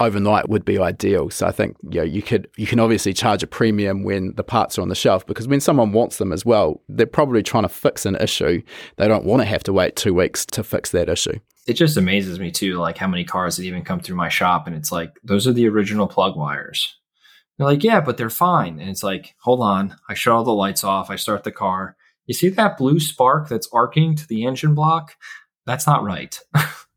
overnight 0.00 0.48
would 0.48 0.64
be 0.64 0.78
ideal. 0.78 1.30
So 1.30 1.46
I 1.46 1.52
think 1.52 1.76
you 1.90 2.00
know, 2.00 2.04
you 2.04 2.22
could 2.22 2.48
you 2.56 2.66
can 2.66 2.80
obviously 2.80 3.12
charge 3.12 3.42
a 3.42 3.46
premium 3.46 4.04
when 4.04 4.34
the 4.36 4.44
parts 4.44 4.78
are 4.78 4.82
on 4.82 4.88
the 4.88 4.94
shelf 4.94 5.26
because 5.26 5.48
when 5.48 5.60
someone 5.60 5.92
wants 5.92 6.18
them 6.18 6.32
as 6.32 6.44
well, 6.44 6.80
they're 6.88 7.06
probably 7.06 7.42
trying 7.42 7.64
to 7.64 7.68
fix 7.68 8.06
an 8.06 8.16
issue. 8.16 8.62
They 8.96 9.08
don't 9.08 9.24
want 9.24 9.42
to 9.42 9.46
have 9.46 9.62
to 9.64 9.72
wait 9.72 9.96
two 9.96 10.14
weeks 10.14 10.46
to 10.46 10.62
fix 10.62 10.90
that 10.92 11.08
issue. 11.08 11.40
It 11.66 11.74
just 11.74 11.96
amazes 11.96 12.40
me 12.40 12.50
too, 12.50 12.76
like 12.78 12.96
how 12.96 13.08
many 13.08 13.24
cars 13.24 13.56
that 13.56 13.64
even 13.64 13.84
come 13.84 14.00
through 14.00 14.16
my 14.16 14.28
shop, 14.28 14.66
and 14.66 14.74
it's 14.74 14.92
like 14.92 15.12
those 15.22 15.46
are 15.46 15.52
the 15.52 15.68
original 15.68 16.06
plug 16.06 16.36
wires 16.36 16.94
they're 17.58 17.66
like, 17.66 17.82
yeah, 17.82 18.00
but 18.00 18.16
they're 18.16 18.30
fine. 18.30 18.78
And 18.78 18.88
it's 18.88 19.02
like, 19.02 19.34
hold 19.40 19.60
on. 19.60 19.96
I 20.08 20.14
shut 20.14 20.32
all 20.32 20.44
the 20.44 20.52
lights 20.52 20.84
off. 20.84 21.10
I 21.10 21.16
start 21.16 21.44
the 21.44 21.52
car. 21.52 21.96
You 22.26 22.34
see 22.34 22.48
that 22.50 22.78
blue 22.78 23.00
spark 23.00 23.48
that's 23.48 23.68
arcing 23.72 24.14
to 24.16 24.26
the 24.28 24.44
engine 24.44 24.74
block? 24.74 25.16
That's 25.66 25.86
not 25.86 26.04
right. 26.04 26.38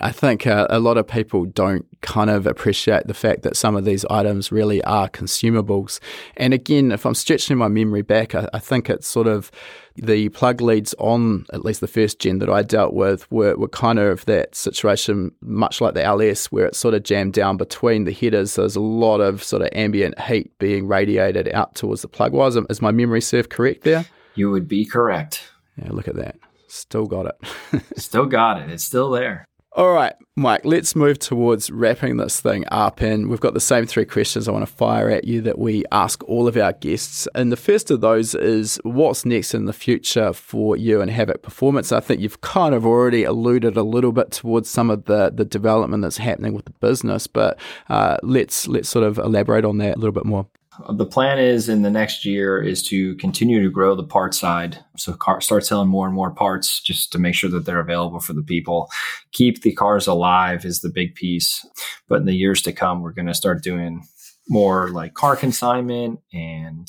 I 0.00 0.12
think 0.12 0.46
uh, 0.46 0.66
a 0.70 0.78
lot 0.78 0.98
of 0.98 1.06
people 1.06 1.44
don't 1.44 1.86
kind 2.02 2.30
of 2.30 2.46
appreciate 2.46 3.06
the 3.06 3.14
fact 3.14 3.42
that 3.42 3.56
some 3.56 3.76
of 3.76 3.84
these 3.84 4.04
items 4.06 4.52
really 4.52 4.82
are 4.84 5.08
consumables. 5.08 5.98
And 6.36 6.54
again, 6.54 6.92
if 6.92 7.04
I'm 7.04 7.14
stretching 7.14 7.56
my 7.56 7.68
memory 7.68 8.02
back, 8.02 8.34
I, 8.34 8.48
I 8.52 8.58
think 8.58 8.88
it's 8.90 9.06
sort 9.06 9.26
of 9.26 9.50
the 9.96 10.28
plug 10.30 10.60
leads 10.60 10.94
on 10.98 11.46
at 11.52 11.64
least 11.64 11.80
the 11.80 11.86
first 11.86 12.18
gen 12.18 12.38
that 12.38 12.50
I 12.50 12.62
dealt 12.62 12.92
with 12.92 13.30
were, 13.30 13.56
were 13.56 13.68
kind 13.68 13.98
of 13.98 14.24
that 14.26 14.54
situation, 14.54 15.32
much 15.40 15.80
like 15.80 15.94
the 15.94 16.04
LS, 16.04 16.46
where 16.52 16.66
it's 16.66 16.78
sort 16.78 16.94
of 16.94 17.02
jammed 17.02 17.32
down 17.32 17.56
between 17.56 18.04
the 18.04 18.12
headers. 18.12 18.52
So 18.52 18.62
there's 18.62 18.76
a 18.76 18.80
lot 18.80 19.20
of 19.20 19.42
sort 19.42 19.62
of 19.62 19.68
ambient 19.72 20.20
heat 20.20 20.56
being 20.58 20.86
radiated 20.86 21.48
out 21.52 21.74
towards 21.74 22.02
the 22.02 22.08
plug 22.08 22.32
wires. 22.32 22.56
Is 22.56 22.82
my 22.82 22.90
memory 22.90 23.20
serve 23.20 23.48
correct 23.48 23.82
there? 23.82 24.04
You 24.34 24.50
would 24.50 24.68
be 24.68 24.84
correct. 24.84 25.42
Yeah, 25.76 25.90
look 25.90 26.08
at 26.08 26.16
that. 26.16 26.36
Still 26.76 27.06
got 27.06 27.26
it. 27.26 27.82
still 27.96 28.26
got 28.26 28.60
it. 28.60 28.70
It's 28.70 28.84
still 28.84 29.10
there. 29.10 29.46
All 29.76 29.92
right, 29.92 30.14
Mike, 30.36 30.64
let's 30.64 30.96
move 30.96 31.18
towards 31.18 31.70
wrapping 31.70 32.16
this 32.16 32.40
thing 32.40 32.64
up. 32.68 33.02
And 33.02 33.28
we've 33.28 33.40
got 33.40 33.52
the 33.52 33.60
same 33.60 33.84
three 33.84 34.06
questions 34.06 34.48
I 34.48 34.52
want 34.52 34.66
to 34.66 34.74
fire 34.74 35.10
at 35.10 35.24
you 35.24 35.42
that 35.42 35.58
we 35.58 35.84
ask 35.92 36.24
all 36.24 36.48
of 36.48 36.56
our 36.56 36.72
guests. 36.72 37.28
And 37.34 37.52
the 37.52 37.58
first 37.58 37.90
of 37.90 38.00
those 38.00 38.34
is 38.34 38.80
what's 38.84 39.26
next 39.26 39.52
in 39.52 39.66
the 39.66 39.74
future 39.74 40.32
for 40.32 40.78
you 40.78 41.02
and 41.02 41.10
Havik 41.10 41.42
Performance? 41.42 41.92
I 41.92 42.00
think 42.00 42.22
you've 42.22 42.40
kind 42.40 42.74
of 42.74 42.86
already 42.86 43.24
alluded 43.24 43.76
a 43.76 43.82
little 43.82 44.12
bit 44.12 44.30
towards 44.30 44.70
some 44.70 44.88
of 44.88 45.04
the, 45.04 45.30
the 45.30 45.44
development 45.44 46.02
that's 46.02 46.16
happening 46.16 46.54
with 46.54 46.64
the 46.64 46.74
business, 46.80 47.26
but 47.26 47.58
uh, 47.90 48.16
let's, 48.22 48.66
let's 48.66 48.88
sort 48.88 49.04
of 49.04 49.18
elaborate 49.18 49.66
on 49.66 49.76
that 49.76 49.96
a 49.96 49.98
little 49.98 50.10
bit 50.10 50.24
more 50.24 50.46
the 50.90 51.06
plan 51.06 51.38
is 51.38 51.68
in 51.68 51.82
the 51.82 51.90
next 51.90 52.24
year 52.24 52.62
is 52.62 52.82
to 52.84 53.14
continue 53.16 53.62
to 53.62 53.70
grow 53.70 53.94
the 53.94 54.04
part 54.04 54.34
side. 54.34 54.78
So 54.96 55.12
car, 55.14 55.40
start 55.40 55.64
selling 55.64 55.88
more 55.88 56.06
and 56.06 56.14
more 56.14 56.30
parts 56.30 56.80
just 56.80 57.12
to 57.12 57.18
make 57.18 57.34
sure 57.34 57.50
that 57.50 57.64
they're 57.64 57.80
available 57.80 58.20
for 58.20 58.32
the 58.32 58.42
people. 58.42 58.90
Keep 59.32 59.62
the 59.62 59.72
cars 59.72 60.06
alive 60.06 60.64
is 60.64 60.80
the 60.80 60.90
big 60.90 61.14
piece. 61.14 61.66
But 62.08 62.20
in 62.20 62.26
the 62.26 62.36
years 62.36 62.62
to 62.62 62.72
come 62.72 63.02
we're 63.02 63.12
going 63.12 63.26
to 63.26 63.34
start 63.34 63.62
doing 63.62 64.04
more 64.48 64.90
like 64.90 65.14
car 65.14 65.36
consignment 65.36 66.20
and 66.32 66.88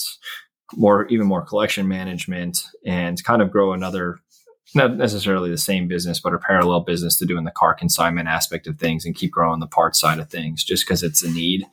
more 0.76 1.08
even 1.08 1.26
more 1.26 1.46
collection 1.46 1.88
management 1.88 2.60
and 2.86 3.24
kind 3.24 3.42
of 3.42 3.52
grow 3.52 3.74
another 3.74 4.20
not 4.76 4.95
necessarily 4.95 5.49
the 5.49 5.57
same 5.57 5.88
business, 5.88 6.19
but 6.19 6.34
a 6.34 6.38
parallel 6.38 6.81
business 6.81 7.18
to 7.18 7.26
doing 7.26 7.45
the 7.45 7.52
car 7.52 7.73
consignment 7.73 8.27
aspect 8.27 8.68
of 8.68 8.77
things 8.77 9.06
and 9.06 9.15
keep 9.15 9.31
growing 9.31 9.60
the 9.60 9.68
parts 9.68 9.99
side 9.99 10.19
of 10.19 10.30
things 10.30 10.64
just 10.64 10.85
because 10.85 11.03
it's 11.03 11.23
a 11.23 11.30
need. 11.30 11.65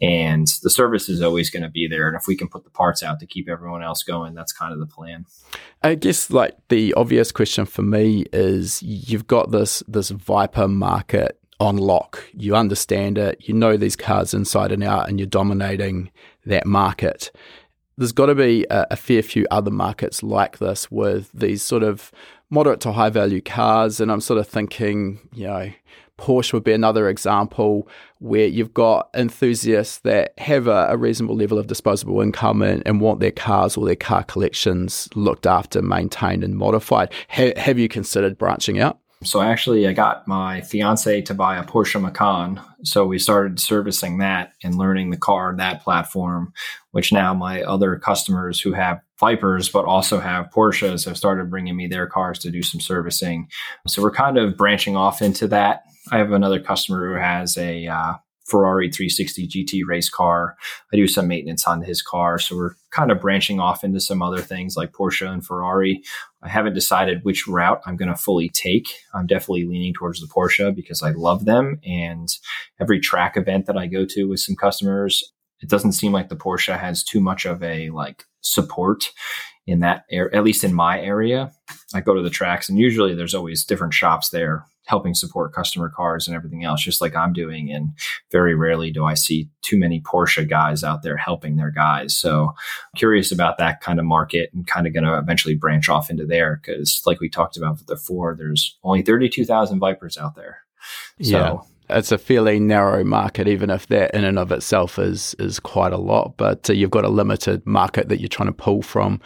And 0.00 0.48
the 0.62 0.70
service 0.70 1.08
is 1.08 1.22
always 1.22 1.50
going 1.50 1.62
to 1.62 1.68
be 1.68 1.86
there. 1.86 2.08
And 2.08 2.16
if 2.16 2.26
we 2.26 2.36
can 2.36 2.48
put 2.48 2.64
the 2.64 2.70
parts 2.70 3.02
out 3.02 3.20
to 3.20 3.26
keep 3.26 3.48
everyone 3.48 3.82
else 3.82 4.02
going, 4.02 4.34
that's 4.34 4.52
kind 4.52 4.72
of 4.72 4.80
the 4.80 4.86
plan. 4.86 5.26
I 5.82 5.94
guess 5.94 6.30
like 6.30 6.56
the 6.68 6.92
obvious 6.94 7.32
question 7.32 7.66
for 7.66 7.82
me 7.82 8.26
is 8.32 8.82
you've 8.82 9.26
got 9.26 9.50
this 9.50 9.82
this 9.86 10.10
Viper 10.10 10.68
market 10.68 11.38
on 11.60 11.76
lock. 11.76 12.24
You 12.34 12.56
understand 12.56 13.16
it, 13.18 13.38
you 13.46 13.54
know 13.54 13.76
these 13.76 13.96
cars 13.96 14.34
inside 14.34 14.72
and 14.72 14.82
out, 14.82 15.08
and 15.08 15.18
you're 15.18 15.26
dominating 15.26 16.10
that 16.46 16.66
market 16.66 17.30
there's 18.00 18.12
got 18.12 18.26
to 18.26 18.34
be 18.34 18.66
a, 18.70 18.86
a, 18.92 18.96
fair 18.96 19.22
few 19.22 19.46
other 19.50 19.70
markets 19.70 20.22
like 20.22 20.56
this 20.56 20.90
with 20.90 21.30
these 21.32 21.62
sort 21.62 21.82
of 21.82 22.10
moderate 22.50 22.80
to 22.80 22.92
high 22.92 23.10
value 23.10 23.40
cars. 23.40 24.00
And 24.00 24.10
I'm 24.10 24.20
sort 24.20 24.38
of 24.38 24.48
thinking, 24.48 25.20
you 25.32 25.46
know, 25.46 25.70
Porsche 26.18 26.52
would 26.52 26.64
be 26.64 26.72
another 26.72 27.08
example 27.08 27.88
where 28.18 28.46
you've 28.46 28.74
got 28.74 29.08
enthusiasts 29.14 29.98
that 30.00 30.34
have 30.38 30.66
a, 30.66 30.88
a 30.90 30.96
reasonable 30.96 31.34
level 31.34 31.58
of 31.58 31.66
disposable 31.66 32.20
income 32.20 32.60
and, 32.60 32.82
and, 32.84 33.00
want 33.00 33.20
their 33.20 33.30
cars 33.30 33.76
or 33.76 33.86
their 33.86 33.96
car 33.96 34.22
collections 34.24 35.08
looked 35.14 35.46
after, 35.46 35.80
maintained, 35.80 36.44
and 36.44 36.56
modified. 36.56 37.10
Ha- 37.30 37.54
have 37.56 37.78
you 37.78 37.88
considered 37.88 38.36
branching 38.36 38.78
out? 38.78 38.98
So 39.22 39.42
actually, 39.42 39.86
I 39.86 39.92
got 39.92 40.26
my 40.26 40.62
fiance 40.62 41.20
to 41.22 41.34
buy 41.34 41.58
a 41.58 41.64
Porsche 41.64 42.00
Macan. 42.00 42.58
So 42.84 43.04
we 43.04 43.18
started 43.18 43.60
servicing 43.60 44.16
that 44.18 44.54
and 44.64 44.78
learning 44.78 45.10
the 45.10 45.18
car 45.18 45.54
that 45.58 45.82
platform, 45.84 46.54
which 46.92 47.12
now 47.12 47.34
my 47.34 47.62
other 47.62 47.96
customers 47.96 48.60
who 48.60 48.72
have 48.72 49.00
Vipers 49.18 49.68
but 49.68 49.84
also 49.84 50.18
have 50.20 50.48
Porsches 50.48 51.04
have 51.04 51.18
started 51.18 51.50
bringing 51.50 51.76
me 51.76 51.86
their 51.86 52.06
cars 52.06 52.38
to 52.38 52.50
do 52.50 52.62
some 52.62 52.80
servicing. 52.80 53.48
So 53.86 54.00
we're 54.00 54.10
kind 54.10 54.38
of 54.38 54.56
branching 54.56 54.96
off 54.96 55.20
into 55.20 55.46
that. 55.48 55.82
I 56.10 56.16
have 56.16 56.32
another 56.32 56.58
customer 56.58 57.12
who 57.12 57.20
has 57.20 57.58
a 57.58 57.86
uh, 57.86 58.14
Ferrari 58.50 58.90
360 58.90 59.48
GT 59.48 59.82
race 59.86 60.08
car. 60.08 60.56
I 60.92 60.96
do 60.96 61.06
some 61.06 61.28
maintenance 61.28 61.66
on 61.66 61.82
his 61.82 62.02
car. 62.02 62.38
So 62.38 62.56
we're 62.56 62.74
kind 62.90 63.10
of 63.10 63.20
branching 63.20 63.60
off 63.60 63.84
into 63.84 64.00
some 64.00 64.22
other 64.22 64.40
things 64.40 64.76
like 64.76 64.92
Porsche 64.92 65.30
and 65.30 65.44
Ferrari. 65.44 66.02
I 66.42 66.48
haven't 66.48 66.74
decided 66.74 67.24
which 67.24 67.46
route 67.46 67.82
I'm 67.84 67.96
going 67.96 68.08
to 68.08 68.16
fully 68.16 68.48
take. 68.48 68.88
I'm 69.14 69.26
definitely 69.26 69.66
leaning 69.66 69.92
towards 69.92 70.20
the 70.20 70.26
Porsche 70.26 70.74
because 70.74 71.02
I 71.02 71.10
love 71.10 71.44
them. 71.44 71.80
And 71.84 72.28
every 72.80 72.98
track 72.98 73.36
event 73.36 73.66
that 73.66 73.76
I 73.76 73.86
go 73.86 74.06
to 74.06 74.24
with 74.24 74.40
some 74.40 74.56
customers, 74.56 75.22
it 75.60 75.68
doesn't 75.68 75.92
seem 75.92 76.12
like 76.12 76.28
the 76.28 76.36
Porsche 76.36 76.78
has 76.78 77.04
too 77.04 77.20
much 77.20 77.44
of 77.44 77.62
a 77.62 77.90
like 77.90 78.24
support 78.40 79.10
in 79.66 79.80
that 79.80 80.04
area, 80.10 80.34
at 80.34 80.44
least 80.44 80.64
in 80.64 80.72
my 80.72 81.00
area. 81.00 81.52
I 81.92 82.00
go 82.00 82.14
to 82.14 82.22
the 82.22 82.30
tracks 82.30 82.68
and 82.68 82.78
usually 82.78 83.14
there's 83.14 83.34
always 83.34 83.64
different 83.64 83.94
shops 83.94 84.30
there 84.30 84.64
helping 84.90 85.14
support 85.14 85.54
customer 85.54 85.88
cars 85.88 86.26
and 86.26 86.36
everything 86.36 86.64
else, 86.64 86.82
just 86.82 87.00
like 87.00 87.14
I'm 87.14 87.32
doing. 87.32 87.70
And 87.70 87.90
very 88.32 88.56
rarely 88.56 88.90
do 88.90 89.04
I 89.04 89.14
see 89.14 89.48
too 89.62 89.78
many 89.78 90.00
Porsche 90.00 90.48
guys 90.48 90.82
out 90.82 91.02
there 91.02 91.16
helping 91.16 91.56
their 91.56 91.70
guys. 91.70 92.16
So 92.16 92.48
I'm 92.48 92.96
curious 92.96 93.30
about 93.30 93.56
that 93.58 93.80
kind 93.80 94.00
of 94.00 94.04
market 94.04 94.50
and 94.52 94.66
kind 94.66 94.88
of 94.88 94.92
going 94.92 95.04
to 95.04 95.16
eventually 95.16 95.54
branch 95.54 95.88
off 95.88 96.10
into 96.10 96.26
there 96.26 96.60
because, 96.60 97.02
like 97.06 97.20
we 97.20 97.30
talked 97.30 97.56
about 97.56 97.86
before, 97.86 98.34
there's 98.36 98.76
only 98.82 99.02
32,000 99.02 99.78
Vipers 99.78 100.18
out 100.18 100.34
there. 100.34 100.58
So, 101.22 101.30
yeah 101.30 101.56
it's 101.92 102.12
a 102.12 102.18
fairly 102.18 102.60
narrow 102.60 103.02
market, 103.02 103.48
even 103.48 103.68
if 103.68 103.88
that 103.88 104.14
in 104.14 104.22
and 104.22 104.38
of 104.38 104.52
itself 104.52 104.96
is 104.96 105.34
is 105.40 105.58
quite 105.58 105.92
a 105.92 105.98
lot. 105.98 106.34
But 106.36 106.70
uh, 106.70 106.72
you've 106.72 106.92
got 106.92 107.04
a 107.04 107.08
limited 107.08 107.66
market 107.66 108.08
that 108.08 108.20
you're 108.20 108.28
trying 108.28 108.48
to 108.48 108.52
pull 108.52 108.80
from 108.80 109.20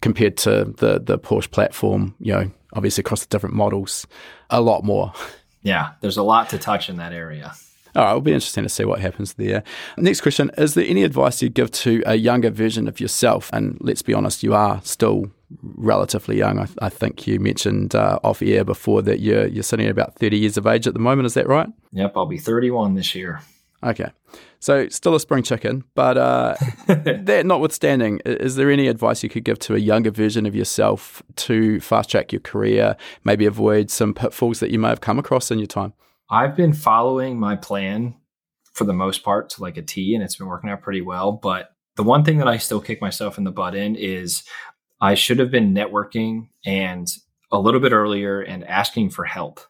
compared 0.00 0.36
to 0.38 0.72
the 0.76 1.00
the 1.00 1.18
Porsche 1.18 1.50
platform. 1.50 2.14
You 2.20 2.32
know, 2.32 2.50
obviously 2.74 3.02
across 3.02 3.22
the 3.22 3.28
different 3.28 3.54
models, 3.54 4.06
a 4.50 4.60
lot 4.60 4.84
more. 4.84 5.12
Yeah, 5.66 5.92
there's 6.02 6.18
a 6.18 6.22
lot 6.22 6.50
to 6.50 6.58
touch 6.58 6.90
in 6.90 6.98
that 6.98 7.14
area. 7.14 7.54
All 7.96 8.02
right, 8.02 8.10
it'll 8.10 8.20
be 8.20 8.34
interesting 8.34 8.64
to 8.64 8.68
see 8.68 8.84
what 8.84 9.00
happens 9.00 9.32
there. 9.32 9.62
Next 9.96 10.20
question 10.20 10.50
Is 10.58 10.74
there 10.74 10.84
any 10.86 11.04
advice 11.04 11.40
you'd 11.40 11.54
give 11.54 11.70
to 11.70 12.02
a 12.04 12.16
younger 12.16 12.50
version 12.50 12.86
of 12.86 13.00
yourself? 13.00 13.48
And 13.50 13.78
let's 13.80 14.02
be 14.02 14.12
honest, 14.12 14.42
you 14.42 14.52
are 14.52 14.82
still 14.84 15.30
relatively 15.62 16.36
young. 16.36 16.58
I, 16.58 16.66
I 16.80 16.88
think 16.90 17.26
you 17.26 17.40
mentioned 17.40 17.94
uh, 17.94 18.18
off 18.22 18.42
air 18.42 18.62
before 18.62 19.00
that 19.02 19.20
you're, 19.20 19.46
you're 19.46 19.62
sitting 19.62 19.86
at 19.86 19.92
about 19.92 20.16
30 20.16 20.36
years 20.36 20.56
of 20.56 20.66
age 20.66 20.86
at 20.86 20.92
the 20.92 21.00
moment. 21.00 21.26
Is 21.26 21.34
that 21.34 21.48
right? 21.48 21.68
Yep, 21.92 22.12
I'll 22.16 22.26
be 22.26 22.36
31 22.38 22.94
this 22.94 23.14
year. 23.14 23.40
Okay. 23.82 24.10
So 24.64 24.88
still 24.88 25.14
a 25.14 25.20
spring 25.20 25.42
chicken, 25.42 25.84
but 25.94 26.16
uh, 26.16 26.54
that 26.86 27.42
notwithstanding, 27.44 28.20
is 28.24 28.56
there 28.56 28.70
any 28.70 28.88
advice 28.88 29.22
you 29.22 29.28
could 29.28 29.44
give 29.44 29.58
to 29.58 29.74
a 29.74 29.78
younger 29.78 30.10
version 30.10 30.46
of 30.46 30.54
yourself 30.54 31.22
to 31.36 31.80
fast 31.80 32.08
track 32.08 32.32
your 32.32 32.40
career, 32.40 32.96
maybe 33.24 33.44
avoid 33.44 33.90
some 33.90 34.14
pitfalls 34.14 34.60
that 34.60 34.70
you 34.70 34.78
may 34.78 34.88
have 34.88 35.02
come 35.02 35.18
across 35.18 35.50
in 35.50 35.58
your 35.58 35.66
time? 35.66 35.92
I've 36.30 36.56
been 36.56 36.72
following 36.72 37.38
my 37.38 37.56
plan 37.56 38.14
for 38.72 38.84
the 38.84 38.94
most 38.94 39.22
part 39.22 39.50
to 39.50 39.60
like 39.60 39.76
a 39.76 39.82
T, 39.82 40.14
and 40.14 40.24
it's 40.24 40.36
been 40.36 40.46
working 40.46 40.70
out 40.70 40.80
pretty 40.80 41.02
well. 41.02 41.32
But 41.32 41.68
the 41.96 42.02
one 42.02 42.24
thing 42.24 42.38
that 42.38 42.48
I 42.48 42.56
still 42.56 42.80
kick 42.80 43.02
myself 43.02 43.36
in 43.36 43.44
the 43.44 43.52
butt 43.52 43.74
in 43.74 43.96
is 43.96 44.44
I 44.98 45.12
should 45.12 45.40
have 45.40 45.50
been 45.50 45.74
networking 45.74 46.48
and 46.64 47.06
a 47.52 47.58
little 47.58 47.80
bit 47.80 47.92
earlier 47.92 48.40
and 48.40 48.64
asking 48.64 49.10
for 49.10 49.26
help 49.26 49.60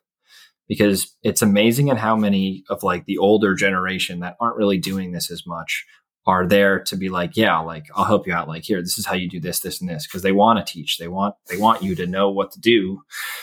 because 0.69 1.15
it's 1.23 1.43
amazing 1.43 1.91
at 1.91 1.99
how 1.99 2.16
many 2.16 2.65
of 2.70 2.82
like 2.82 3.05
the 3.05 3.19
older 3.19 3.55
generation 3.55 4.20
that 4.20 4.36
aren't 4.41 4.57
really 4.57 4.78
doing 4.78 5.12
this 5.12 5.31
as 5.31 5.47
much 5.47 5.85
are 6.27 6.47
there 6.47 6.81
to 6.81 6.97
be 6.97 7.11
like 7.11 7.36
yeah 7.36 7.59
like 7.59 7.85
i'll 7.95 8.05
help 8.05 8.27
you 8.27 8.32
out. 8.32 8.49
Like 8.49 8.65
here 8.65 8.81
this 8.81 8.99
is 8.99 9.07
how 9.07 9.15
you 9.15 9.28
do 9.28 9.41
this 9.41 9.61
this 9.61 9.81
and 9.81 9.91
this. 9.91 10.07
Because 10.07 10.23
they 10.23 10.32
want 10.32 10.65
to 10.65 10.73
teach. 10.73 10.99
They 10.99 11.09
want 11.09 11.35
they 11.49 11.57
want 11.57 11.82
you 11.82 11.95
to 11.97 12.07
know 12.07 12.31
what 12.31 12.53
to 12.53 12.61
do. 12.61 13.03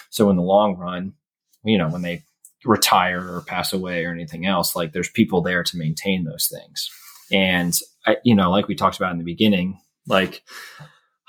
So 0.09 0.29
in 0.29 0.35
the 0.35 0.41
long 0.41 0.77
run 0.77 1.13
you 1.63 1.77
know 1.77 1.89
when 1.89 2.01
they 2.01 2.23
retire 2.65 3.35
or 3.35 3.41
pass 3.41 3.73
away 3.73 4.05
or 4.05 4.11
anything 4.11 4.45
else 4.45 4.75
like 4.75 4.93
there's 4.93 5.09
people 5.09 5.41
there 5.41 5.63
to 5.63 5.77
maintain 5.77 6.23
those 6.23 6.47
things. 6.47 6.89
And 7.31 7.77
I, 8.05 8.17
you 8.23 8.35
know 8.35 8.49
like 8.49 8.67
we 8.67 8.75
talked 8.75 8.97
about 8.97 9.11
in 9.11 9.19
the 9.19 9.23
beginning 9.23 9.79
like 10.07 10.43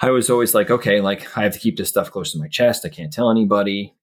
i 0.01 0.11
was 0.11 0.31
always 0.31 0.55
like 0.55 0.71
okay 0.71 1.03
like 1.03 1.37
i 1.37 1.43
have 1.43 1.53
to 1.53 1.59
keep 1.59 1.77
this 1.77 1.91
stuff 1.91 2.11
close 2.11 2.33
to 2.33 2.39
my 2.39 2.49
chest. 2.49 2.87
I 2.87 2.89
can't 2.89 3.13
tell 3.13 3.31
anybody 3.31 3.95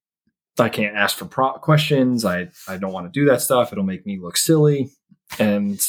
i 0.60 0.70
can't 0.70 0.96
ask 0.96 1.18
for 1.18 1.26
pro- 1.26 1.54
questions 1.54 2.26
i 2.26 2.48
i 2.68 2.78
don't 2.78 2.94
want 2.94 3.12
to 3.12 3.20
do 3.20 3.26
that 3.26 3.42
stuff 3.42 3.72
it'll 3.72 3.84
make 3.84 4.06
me 4.06 4.20
look 4.20 4.38
silly 4.38 4.90
and 5.40 5.80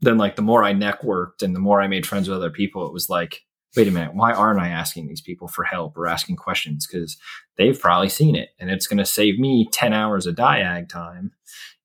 then 0.00 0.18
like 0.18 0.36
the 0.36 0.42
more 0.42 0.64
i 0.64 0.72
networked 0.72 1.42
and 1.42 1.54
the 1.54 1.60
more 1.60 1.80
i 1.80 1.86
made 1.86 2.06
friends 2.06 2.28
with 2.28 2.36
other 2.36 2.50
people 2.50 2.86
it 2.86 2.92
was 2.92 3.08
like 3.08 3.42
wait 3.76 3.88
a 3.88 3.90
minute, 3.90 4.14
why 4.14 4.32
aren't 4.32 4.60
I 4.60 4.68
asking 4.68 5.08
these 5.08 5.20
people 5.20 5.48
for 5.48 5.64
help 5.64 5.96
or 5.96 6.06
asking 6.06 6.36
questions? 6.36 6.86
Because 6.86 7.16
they've 7.56 7.78
probably 7.78 8.08
seen 8.08 8.36
it 8.36 8.50
and 8.58 8.70
it's 8.70 8.86
going 8.86 8.98
to 8.98 9.06
save 9.06 9.38
me 9.38 9.68
10 9.72 9.92
hours 9.92 10.26
of 10.26 10.34
diag 10.34 10.88
time 10.88 11.32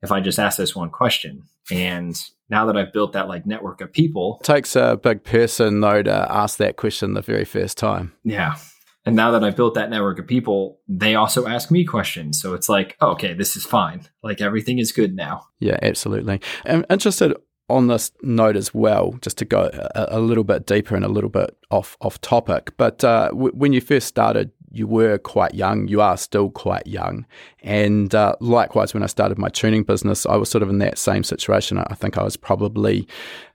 if 0.01 0.11
I 0.11 0.19
just 0.19 0.39
ask 0.39 0.57
this 0.57 0.75
one 0.75 0.89
question. 0.89 1.43
And 1.71 2.19
now 2.49 2.65
that 2.65 2.77
I've 2.77 2.93
built 2.93 3.13
that 3.13 3.27
like 3.27 3.45
network 3.45 3.81
of 3.81 3.91
people, 3.91 4.39
it 4.41 4.45
takes 4.45 4.75
a 4.75 4.99
big 5.01 5.23
person 5.23 5.81
though 5.81 6.03
to 6.03 6.27
ask 6.29 6.57
that 6.57 6.77
question 6.77 7.13
the 7.13 7.21
very 7.21 7.45
first 7.45 7.77
time. 7.77 8.13
Yeah. 8.23 8.55
And 9.07 9.15
now 9.15 9.31
that 9.31 9.43
I've 9.43 9.55
built 9.55 9.73
that 9.75 9.89
network 9.89 10.19
of 10.19 10.27
people, 10.27 10.79
they 10.87 11.15
also 11.15 11.47
ask 11.47 11.71
me 11.71 11.85
questions. 11.85 12.41
So 12.41 12.53
it's 12.53 12.67
like, 12.67 12.97
oh, 12.99 13.11
okay, 13.11 13.33
this 13.33 13.55
is 13.55 13.65
fine. 13.65 14.07
Like 14.21 14.41
everything 14.41 14.79
is 14.79 14.91
good 14.91 15.15
now. 15.15 15.45
Yeah, 15.59 15.79
absolutely. 15.81 16.41
I'm 16.65 16.85
interested 16.89 17.33
on 17.69 17.87
this 17.87 18.11
note 18.21 18.55
as 18.55 18.73
well, 18.73 19.15
just 19.21 19.37
to 19.37 19.45
go 19.45 19.69
a, 19.73 20.07
a, 20.11 20.19
little 20.19 20.43
bit 20.43 20.65
deeper 20.65 20.95
and 20.95 21.03
a 21.03 21.09
little 21.09 21.29
bit 21.29 21.57
off 21.69 21.97
off 22.01 22.19
topic, 22.21 22.71
but 22.77 23.03
uh, 23.03 23.27
w- 23.29 23.53
when 23.53 23.73
you 23.73 23.81
first 23.81 24.07
started, 24.07 24.51
you 24.71 24.87
were 24.87 25.17
quite 25.17 25.53
young. 25.53 25.87
You 25.87 25.99
are 26.01 26.15
still 26.15 26.49
quite 26.49 26.87
young, 26.87 27.25
and 27.61 28.15
uh, 28.15 28.35
likewise, 28.39 28.93
when 28.93 29.03
I 29.03 29.07
started 29.07 29.37
my 29.37 29.49
tuning 29.49 29.83
business, 29.83 30.25
I 30.25 30.37
was 30.37 30.49
sort 30.49 30.61
of 30.61 30.69
in 30.69 30.77
that 30.79 30.97
same 30.97 31.23
situation. 31.23 31.77
I 31.77 31.93
think 31.93 32.17
I 32.17 32.23
was 32.23 32.37
probably 32.37 33.05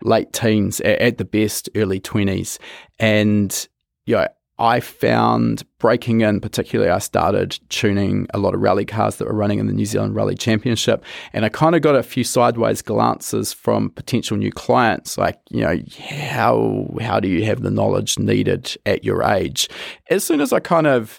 late 0.03 0.33
teens 0.35 0.81
at, 0.83 0.99
at 0.99 1.19
the 1.19 1.25
best, 1.25 1.71
early 1.75 2.01
twenties, 2.01 2.59
and 2.99 3.67
you 4.05 4.17
know, 4.17 4.29
I 4.63 4.79
found 4.79 5.65
breaking 5.81 6.21
in, 6.21 6.39
particularly, 6.39 6.89
I 6.89 7.01
started 7.01 7.59
tuning 7.69 8.29
a 8.33 8.39
lot 8.39 8.55
of 8.55 8.61
rally 8.61 8.85
cars 8.85 9.17
that 9.17 9.27
were 9.27 9.35
running 9.35 9.59
in 9.59 9.67
the 9.67 9.73
New 9.73 9.85
Zealand 9.85 10.15
Rally 10.15 10.37
Championship. 10.37 11.05
And 11.33 11.45
I 11.45 11.49
kind 11.49 11.75
of 11.75 11.83
got 11.83 11.97
a 11.97 12.03
few 12.05 12.23
sideways 12.23 12.81
glances 12.81 13.53
from 13.53 13.91
potential 13.91 14.37
new 14.37 14.53
clients, 14.53 15.19
like, 15.19 15.41
you 15.51 15.63
know, 15.63 15.77
how, 16.09 16.87
how 17.01 17.19
do 17.19 17.27
you 17.27 17.45
have 17.45 17.63
the 17.63 17.73
knowledge 17.73 18.21
needed 18.21 18.77
at 18.87 19.03
your 19.03 19.25
age? 19.25 19.69
As 20.11 20.23
soon 20.23 20.41
as 20.41 20.53
I 20.53 20.61
kind 20.61 20.87
of 20.87 21.19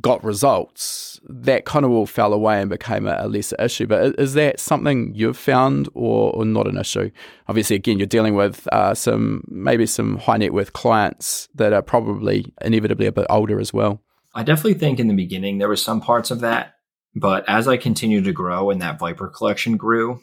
got 0.00 0.24
results, 0.24 1.20
that 1.28 1.64
kind 1.64 1.84
of 1.84 1.90
all 1.90 2.06
fell 2.06 2.32
away 2.32 2.60
and 2.60 2.68
became 2.68 3.06
a, 3.06 3.16
a 3.20 3.28
lesser 3.28 3.56
issue. 3.58 3.86
But 3.86 4.18
is 4.18 4.34
that 4.34 4.58
something 4.58 5.14
you've 5.14 5.36
found 5.36 5.88
or, 5.94 6.32
or, 6.32 6.44
not 6.44 6.66
an 6.66 6.78
issue? 6.78 7.10
Obviously, 7.48 7.76
again, 7.76 7.98
you're 7.98 8.06
dealing 8.06 8.34
with 8.34 8.66
uh, 8.72 8.94
some 8.94 9.44
maybe 9.48 9.86
some 9.86 10.18
high 10.18 10.36
net 10.36 10.52
worth 10.52 10.72
clients 10.72 11.48
that 11.54 11.72
are 11.72 11.82
probably 11.82 12.52
inevitably 12.62 13.06
a 13.06 13.12
bit 13.12 13.26
older 13.30 13.60
as 13.60 13.72
well. 13.72 14.02
I 14.34 14.42
definitely 14.42 14.74
think 14.74 14.98
in 14.98 15.08
the 15.08 15.14
beginning 15.14 15.58
there 15.58 15.68
was 15.68 15.82
some 15.82 16.00
parts 16.00 16.30
of 16.30 16.40
that. 16.40 16.74
But 17.14 17.48
as 17.48 17.68
I 17.68 17.76
continued 17.76 18.24
to 18.24 18.32
grow 18.32 18.70
and 18.70 18.82
that 18.82 18.98
Viper 18.98 19.28
collection 19.28 19.76
grew, 19.76 20.20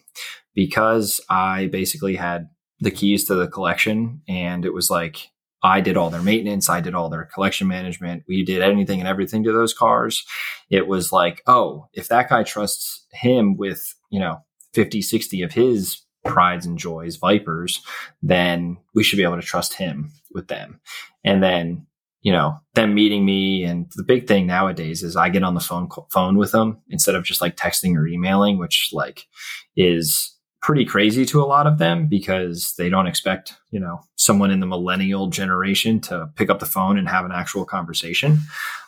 because 0.53 1.21
I 1.29 1.67
basically 1.67 2.17
had 2.17 2.49
the 2.81 2.91
keys 2.91 3.23
to 3.25 3.35
the 3.35 3.47
collection 3.47 4.21
and 4.27 4.65
it 4.65 4.73
was 4.73 4.89
like 4.89 5.30
I 5.63 5.81
did 5.81 5.97
all 5.97 6.09
their 6.09 6.21
maintenance. 6.21 6.69
I 6.69 6.81
did 6.81 6.95
all 6.95 7.09
their 7.09 7.25
collection 7.25 7.67
management. 7.67 8.23
We 8.27 8.43
did 8.43 8.61
anything 8.61 8.99
and 8.99 9.07
everything 9.07 9.43
to 9.43 9.51
those 9.51 9.73
cars. 9.73 10.25
It 10.69 10.87
was 10.87 11.11
like, 11.11 11.41
oh, 11.47 11.87
if 11.93 12.07
that 12.07 12.29
guy 12.29 12.43
trusts 12.43 13.05
him 13.11 13.57
with, 13.57 13.93
you 14.09 14.19
know, 14.19 14.39
50, 14.73 15.01
60 15.01 15.41
of 15.43 15.51
his 15.51 16.01
prides 16.25 16.65
and 16.65 16.77
joys, 16.77 17.17
Vipers, 17.17 17.81
then 18.21 18.77
we 18.95 19.03
should 19.03 19.17
be 19.17 19.23
able 19.23 19.35
to 19.35 19.41
trust 19.41 19.73
him 19.73 20.11
with 20.33 20.47
them. 20.47 20.79
And 21.23 21.43
then, 21.43 21.85
you 22.21 22.31
know, 22.31 22.59
them 22.75 22.93
meeting 22.93 23.25
me. 23.25 23.63
And 23.63 23.91
the 23.95 24.03
big 24.03 24.27
thing 24.27 24.47
nowadays 24.47 25.03
is 25.03 25.15
I 25.15 25.29
get 25.29 25.43
on 25.43 25.55
the 25.55 25.59
phone, 25.59 25.89
phone 26.11 26.37
with 26.37 26.51
them 26.51 26.81
instead 26.89 27.15
of 27.15 27.23
just 27.23 27.41
like 27.41 27.55
texting 27.55 27.95
or 27.95 28.07
emailing, 28.07 28.57
which 28.57 28.89
like 28.93 29.27
is 29.75 30.35
pretty 30.61 30.85
crazy 30.85 31.25
to 31.25 31.41
a 31.41 31.45
lot 31.45 31.67
of 31.67 31.79
them 31.79 32.07
because 32.07 32.75
they 32.77 32.89
don't 32.89 33.07
expect, 33.07 33.55
you 33.71 33.79
know, 33.79 34.01
someone 34.15 34.51
in 34.51 34.59
the 34.59 34.65
millennial 34.65 35.27
generation 35.27 35.99
to 36.01 36.29
pick 36.35 36.49
up 36.49 36.59
the 36.59 36.65
phone 36.65 36.97
and 36.97 37.07
have 37.07 37.25
an 37.25 37.31
actual 37.31 37.65
conversation. 37.65 38.39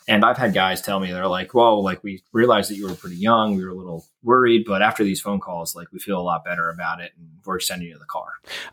And 0.08 0.26
I've 0.26 0.38
had 0.38 0.54
guys 0.54 0.82
tell 0.82 1.00
me 1.00 1.12
they're 1.12 1.28
like, 1.28 1.54
"Well, 1.54 1.82
like 1.82 2.04
we 2.04 2.22
realized 2.34 2.70
that 2.70 2.76
you 2.76 2.88
were 2.88 2.94
pretty 2.94 3.16
young. 3.16 3.56
We 3.56 3.64
were 3.64 3.72
a 3.72 3.76
little 3.76 4.06
worried, 4.22 4.66
but 4.68 4.82
after 4.82 5.04
these 5.04 5.22
phone 5.22 5.40
calls, 5.40 5.76
like 5.76 5.88
we 5.94 6.00
feel 6.00 6.20
a 6.20 6.22
lot 6.22 6.44
better 6.44 6.70
about 6.70 7.00
it, 7.00 7.14
and 7.18 7.30
we're 7.46 7.62
sending 7.62 7.88
you 7.88 7.98
the 7.98 8.06
car." 8.06 8.28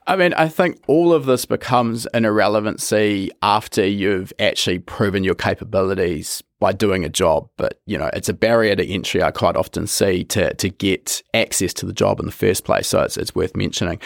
I 0.09 0.17
mean, 0.17 0.35
I 0.35 0.49
think 0.49 0.83
all 0.89 1.13
of 1.13 1.27
this 1.27 1.45
becomes 1.45 2.07
an 2.07 2.25
irrelevancy 2.25 3.31
after 3.43 3.87
you've 3.87 4.33
actually 4.41 4.81
proven 4.81 5.23
your 5.23 5.37
capabilities 5.37 6.43
by 6.61 6.73
doing 6.73 7.05
a 7.05 7.09
job. 7.09 7.49
But 7.57 7.81
you 7.87 7.99
know, 7.99 8.11
it's 8.13 8.29
a 8.29 8.35
barrier 8.35 8.77
to 8.77 8.87
entry. 8.87 9.23
I 9.23 9.31
quite 9.31 9.57
often 9.57 9.87
see 9.87 10.25
to 10.25 10.55
to 10.55 10.69
get 10.69 11.23
access 11.35 11.73
to 11.75 11.87
the 11.87 11.93
job 11.93 12.21
in 12.21 12.27
the 12.27 12.33
first 12.33 12.65
place. 12.65 12.87
So 12.87 13.03
it's 13.03 13.17
it's 13.17 13.35
worth 13.35 13.57
mentioning. 13.57 13.99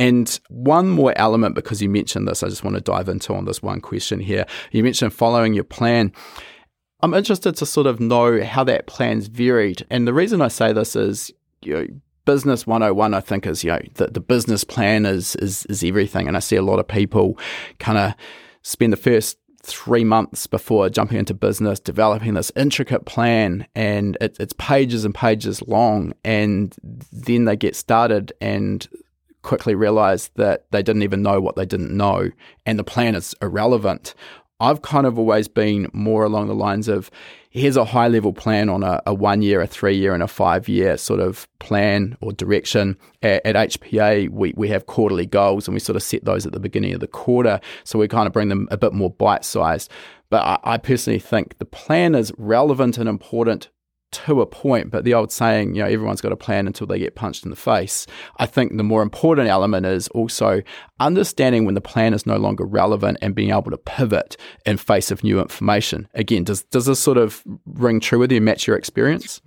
And 0.00 0.40
one 0.48 0.88
more 0.88 1.12
element, 1.16 1.54
because 1.54 1.82
you 1.82 1.90
mentioned 1.90 2.26
this, 2.26 2.42
I 2.42 2.48
just 2.48 2.64
want 2.64 2.74
to 2.74 2.80
dive 2.80 3.06
into 3.10 3.34
on 3.34 3.44
this 3.44 3.60
one 3.62 3.82
question 3.82 4.18
here. 4.18 4.46
You 4.72 4.82
mentioned 4.82 5.12
following 5.12 5.52
your 5.52 5.62
plan. 5.62 6.10
I'm 7.02 7.12
interested 7.12 7.54
to 7.56 7.66
sort 7.66 7.86
of 7.86 8.00
know 8.00 8.42
how 8.42 8.64
that 8.64 8.86
plan's 8.86 9.26
varied. 9.26 9.86
And 9.90 10.08
the 10.08 10.14
reason 10.14 10.40
I 10.40 10.48
say 10.48 10.72
this 10.72 10.96
is, 10.96 11.30
you 11.60 11.74
know, 11.74 11.86
business 12.24 12.66
101 12.66 13.12
I 13.12 13.20
think 13.20 13.46
is, 13.46 13.62
you 13.62 13.72
know, 13.72 13.80
the, 13.96 14.06
the 14.06 14.20
business 14.20 14.64
plan 14.64 15.04
is, 15.04 15.36
is 15.36 15.66
is 15.66 15.84
everything. 15.84 16.28
And 16.28 16.34
I 16.34 16.40
see 16.40 16.56
a 16.56 16.62
lot 16.62 16.78
of 16.78 16.88
people 16.88 17.38
kind 17.78 17.98
of 17.98 18.14
spend 18.62 18.94
the 18.94 18.96
first 18.96 19.36
three 19.62 20.04
months 20.04 20.46
before 20.46 20.88
jumping 20.88 21.18
into 21.18 21.34
business, 21.34 21.78
developing 21.78 22.32
this 22.32 22.50
intricate 22.56 23.04
plan, 23.04 23.66
and 23.74 24.16
it, 24.22 24.38
it's 24.40 24.54
pages 24.54 25.04
and 25.04 25.14
pages 25.14 25.60
long. 25.68 26.14
And 26.24 26.74
then 27.12 27.44
they 27.44 27.56
get 27.56 27.76
started 27.76 28.32
and 28.40 28.88
quickly 29.42 29.74
realize 29.74 30.30
that 30.36 30.70
they 30.70 30.82
didn't 30.82 31.02
even 31.02 31.22
know 31.22 31.40
what 31.40 31.56
they 31.56 31.66
didn't 31.66 31.96
know, 31.96 32.30
and 32.66 32.78
the 32.78 32.84
plan 32.84 33.14
is 33.14 33.34
irrelevant. 33.40 34.14
I've 34.60 34.82
kind 34.82 35.06
of 35.06 35.18
always 35.18 35.48
been 35.48 35.88
more 35.94 36.22
along 36.22 36.48
the 36.48 36.54
lines 36.54 36.86
of 36.86 37.10
here's 37.48 37.78
a 37.78 37.84
high 37.84 38.08
level 38.08 38.32
plan 38.32 38.68
on 38.68 38.82
a, 38.82 39.02
a 39.06 39.14
one 39.14 39.40
year, 39.40 39.62
a 39.62 39.66
three 39.66 39.96
year, 39.96 40.12
and 40.12 40.22
a 40.22 40.28
five 40.28 40.68
year 40.68 40.98
sort 40.98 41.20
of 41.20 41.48
plan 41.58 42.16
or 42.20 42.32
direction. 42.32 42.96
At, 43.22 43.44
at, 43.46 43.56
HPA, 43.56 44.28
we, 44.28 44.52
we 44.56 44.68
have 44.68 44.86
quarterly 44.86 45.26
goals 45.26 45.66
and 45.66 45.74
we 45.74 45.80
sort 45.80 45.96
of 45.96 46.02
set 46.02 46.24
those 46.26 46.44
at 46.44 46.52
the 46.52 46.60
beginning 46.60 46.92
of 46.92 47.00
the 47.00 47.08
quarter. 47.08 47.58
So 47.84 47.98
we 47.98 48.06
kind 48.06 48.26
of 48.26 48.32
bring 48.34 48.48
them 48.48 48.68
a 48.70 48.76
bit 48.76 48.92
more 48.92 49.10
bite 49.10 49.44
sized. 49.44 49.90
But 50.28 50.42
I, 50.42 50.74
I 50.74 50.76
personally 50.78 51.18
think 51.18 51.58
the 51.58 51.64
plan 51.64 52.14
is 52.14 52.32
relevant 52.36 52.98
and 52.98 53.08
important 53.08 53.68
to 54.12 54.40
a 54.40 54.46
point, 54.46 54.90
but 54.90 55.04
the 55.04 55.14
old 55.14 55.30
saying, 55.30 55.74
you 55.74 55.82
know, 55.82 55.88
everyone's 55.88 56.20
got 56.20 56.32
a 56.32 56.36
plan 56.36 56.66
until 56.66 56.86
they 56.86 56.98
get 56.98 57.14
punched 57.14 57.44
in 57.44 57.50
the 57.50 57.56
face. 57.56 58.06
I 58.38 58.46
think 58.46 58.76
the 58.76 58.82
more 58.82 59.02
important 59.02 59.48
element 59.48 59.86
is 59.86 60.08
also 60.08 60.62
understanding 60.98 61.64
when 61.64 61.74
the 61.74 61.80
plan 61.80 62.12
is 62.12 62.26
no 62.26 62.36
longer 62.36 62.64
relevant 62.64 63.18
and 63.22 63.34
being 63.34 63.50
able 63.50 63.70
to 63.70 63.78
pivot 63.78 64.36
in 64.66 64.76
face 64.76 65.10
of 65.10 65.22
new 65.22 65.40
information. 65.40 66.08
Again, 66.14 66.44
does 66.44 66.62
does 66.64 66.86
this 66.86 67.00
sort 67.00 67.18
of 67.18 67.42
ring 67.66 68.00
true 68.00 68.18
with 68.18 68.32
you, 68.32 68.40
match 68.40 68.66
your 68.66 68.76
experience? 68.76 69.40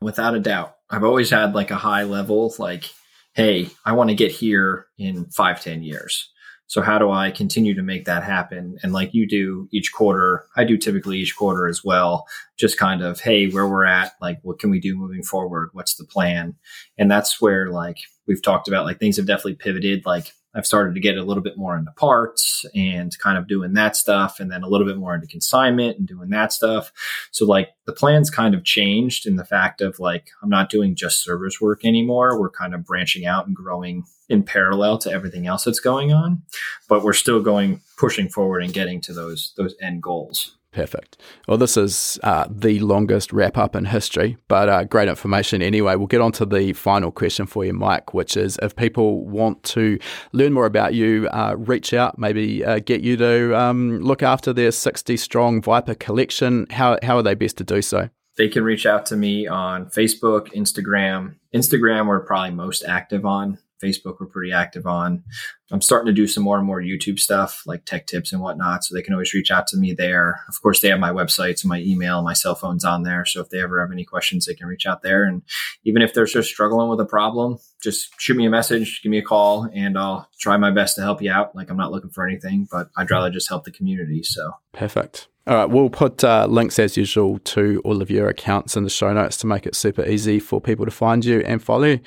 Without 0.00 0.34
a 0.34 0.40
doubt. 0.40 0.76
I've 0.88 1.04
always 1.04 1.30
had 1.30 1.54
like 1.54 1.70
a 1.70 1.76
high 1.76 2.02
level, 2.02 2.54
like, 2.58 2.90
hey, 3.34 3.68
I 3.84 3.92
want 3.92 4.10
to 4.10 4.16
get 4.16 4.32
here 4.32 4.86
in 4.98 5.26
five, 5.26 5.62
ten 5.62 5.82
years. 5.82 6.30
So 6.70 6.82
how 6.82 7.00
do 7.00 7.10
I 7.10 7.32
continue 7.32 7.74
to 7.74 7.82
make 7.82 8.04
that 8.04 8.22
happen? 8.22 8.78
And 8.84 8.92
like 8.92 9.12
you 9.12 9.26
do 9.26 9.68
each 9.72 9.92
quarter, 9.92 10.46
I 10.54 10.62
do 10.62 10.78
typically 10.78 11.18
each 11.18 11.34
quarter 11.34 11.66
as 11.66 11.82
well. 11.82 12.28
Just 12.56 12.78
kind 12.78 13.02
of, 13.02 13.18
hey, 13.18 13.48
where 13.48 13.66
we're 13.66 13.84
at, 13.84 14.12
like 14.20 14.38
what 14.42 14.60
can 14.60 14.70
we 14.70 14.78
do 14.78 14.96
moving 14.96 15.24
forward? 15.24 15.70
What's 15.72 15.96
the 15.96 16.04
plan? 16.04 16.54
And 16.96 17.10
that's 17.10 17.40
where 17.40 17.70
like 17.70 17.98
we've 18.28 18.40
talked 18.40 18.68
about 18.68 18.84
like 18.84 19.00
things 19.00 19.16
have 19.16 19.26
definitely 19.26 19.56
pivoted. 19.56 20.06
Like 20.06 20.32
I've 20.54 20.66
started 20.66 20.94
to 20.94 21.00
get 21.00 21.16
a 21.16 21.22
little 21.22 21.42
bit 21.42 21.56
more 21.56 21.76
into 21.76 21.92
parts 21.92 22.64
and 22.74 23.16
kind 23.18 23.38
of 23.38 23.46
doing 23.46 23.74
that 23.74 23.96
stuff, 23.96 24.40
and 24.40 24.50
then 24.50 24.62
a 24.62 24.68
little 24.68 24.86
bit 24.86 24.96
more 24.96 25.14
into 25.14 25.26
consignment 25.26 25.98
and 25.98 26.06
doing 26.06 26.30
that 26.30 26.52
stuff. 26.52 26.92
So, 27.30 27.46
like, 27.46 27.70
the 27.86 27.92
plans 27.92 28.30
kind 28.30 28.54
of 28.54 28.64
changed 28.64 29.26
in 29.26 29.36
the 29.36 29.44
fact 29.44 29.80
of 29.80 30.00
like, 30.00 30.30
I'm 30.42 30.50
not 30.50 30.70
doing 30.70 30.94
just 30.96 31.22
service 31.22 31.60
work 31.60 31.84
anymore. 31.84 32.40
We're 32.40 32.50
kind 32.50 32.74
of 32.74 32.84
branching 32.84 33.26
out 33.26 33.46
and 33.46 33.54
growing 33.54 34.04
in 34.28 34.42
parallel 34.44 34.98
to 34.98 35.10
everything 35.10 35.46
else 35.46 35.64
that's 35.64 35.80
going 35.80 36.12
on, 36.12 36.42
but 36.88 37.02
we're 37.02 37.12
still 37.12 37.42
going, 37.42 37.80
pushing 37.96 38.28
forward 38.28 38.62
and 38.62 38.72
getting 38.72 39.00
to 39.02 39.12
those, 39.12 39.52
those 39.56 39.74
end 39.82 40.02
goals. 40.02 40.56
Perfect. 40.72 41.20
Well, 41.48 41.58
this 41.58 41.76
is 41.76 42.20
uh, 42.22 42.46
the 42.48 42.78
longest 42.78 43.32
wrap 43.32 43.58
up 43.58 43.74
in 43.74 43.86
history, 43.86 44.36
but 44.46 44.68
uh, 44.68 44.84
great 44.84 45.08
information 45.08 45.62
anyway. 45.62 45.96
We'll 45.96 46.06
get 46.06 46.20
on 46.20 46.30
to 46.32 46.46
the 46.46 46.72
final 46.74 47.10
question 47.10 47.46
for 47.46 47.64
you, 47.64 47.72
Mike, 47.72 48.14
which 48.14 48.36
is 48.36 48.56
if 48.62 48.76
people 48.76 49.24
want 49.24 49.64
to 49.64 49.98
learn 50.32 50.52
more 50.52 50.66
about 50.66 50.94
you, 50.94 51.28
uh, 51.32 51.56
reach 51.58 51.92
out, 51.92 52.20
maybe 52.20 52.64
uh, 52.64 52.78
get 52.78 53.00
you 53.00 53.16
to 53.16 53.58
um, 53.58 53.98
look 54.00 54.22
after 54.22 54.52
their 54.52 54.70
60 54.70 55.16
strong 55.16 55.60
Viper 55.60 55.94
collection, 55.94 56.66
how, 56.70 56.98
how 57.02 57.16
are 57.16 57.22
they 57.22 57.34
best 57.34 57.58
to 57.58 57.64
do 57.64 57.82
so? 57.82 58.08
They 58.36 58.48
can 58.48 58.62
reach 58.62 58.86
out 58.86 59.06
to 59.06 59.16
me 59.16 59.48
on 59.48 59.86
Facebook, 59.86 60.52
Instagram. 60.54 61.34
Instagram, 61.52 62.06
we're 62.06 62.20
probably 62.20 62.52
most 62.52 62.84
active 62.84 63.26
on. 63.26 63.58
Facebook 63.82 64.16
we're 64.20 64.26
pretty 64.26 64.52
active 64.52 64.86
on. 64.86 65.24
I'm 65.72 65.80
starting 65.80 66.06
to 66.06 66.12
do 66.12 66.26
some 66.26 66.42
more 66.42 66.58
and 66.58 66.66
more 66.66 66.80
YouTube 66.80 67.20
stuff 67.20 67.62
like 67.64 67.84
tech 67.84 68.06
tips 68.06 68.32
and 68.32 68.42
whatnot. 68.42 68.84
So 68.84 68.94
they 68.94 69.02
can 69.02 69.14
always 69.14 69.32
reach 69.32 69.50
out 69.50 69.66
to 69.68 69.76
me 69.76 69.92
there. 69.92 70.40
Of 70.48 70.60
course, 70.60 70.80
they 70.80 70.88
have 70.88 70.98
my 70.98 71.10
website, 71.10 71.58
so 71.58 71.68
my 71.68 71.80
email, 71.80 72.22
my 72.22 72.32
cell 72.32 72.54
phone's 72.54 72.84
on 72.84 73.04
there. 73.04 73.24
So 73.24 73.40
if 73.40 73.50
they 73.50 73.60
ever 73.60 73.80
have 73.80 73.92
any 73.92 74.04
questions, 74.04 74.46
they 74.46 74.54
can 74.54 74.66
reach 74.66 74.86
out 74.86 75.02
there. 75.02 75.24
And 75.24 75.42
even 75.84 76.02
if 76.02 76.12
they're 76.12 76.26
just 76.26 76.50
struggling 76.50 76.88
with 76.88 77.00
a 77.00 77.04
problem, 77.04 77.58
just 77.80 78.10
shoot 78.18 78.36
me 78.36 78.46
a 78.46 78.50
message, 78.50 79.00
give 79.02 79.10
me 79.10 79.18
a 79.18 79.22
call, 79.22 79.68
and 79.72 79.96
I'll 79.96 80.28
try 80.38 80.56
my 80.56 80.70
best 80.70 80.96
to 80.96 81.02
help 81.02 81.22
you 81.22 81.30
out. 81.30 81.54
Like 81.54 81.70
I'm 81.70 81.76
not 81.76 81.92
looking 81.92 82.10
for 82.10 82.26
anything, 82.26 82.68
but 82.70 82.90
I'd 82.96 83.10
rather 83.10 83.30
just 83.30 83.48
help 83.48 83.64
the 83.64 83.70
community. 83.70 84.22
So 84.22 84.52
perfect. 84.72 85.28
All 85.46 85.56
right, 85.56 85.70
we'll 85.70 85.90
put 85.90 86.22
uh, 86.22 86.46
links 86.46 86.78
as 86.78 86.96
usual 86.96 87.38
to 87.40 87.80
all 87.84 88.02
of 88.02 88.10
your 88.10 88.28
accounts 88.28 88.76
in 88.76 88.84
the 88.84 88.90
show 88.90 89.12
notes 89.12 89.36
to 89.38 89.46
make 89.46 89.66
it 89.66 89.74
super 89.74 90.04
easy 90.04 90.38
for 90.38 90.60
people 90.60 90.84
to 90.84 90.90
find 90.90 91.24
you 91.24 91.40
and 91.40 91.62
follow 91.62 91.84
you. 91.84 92.00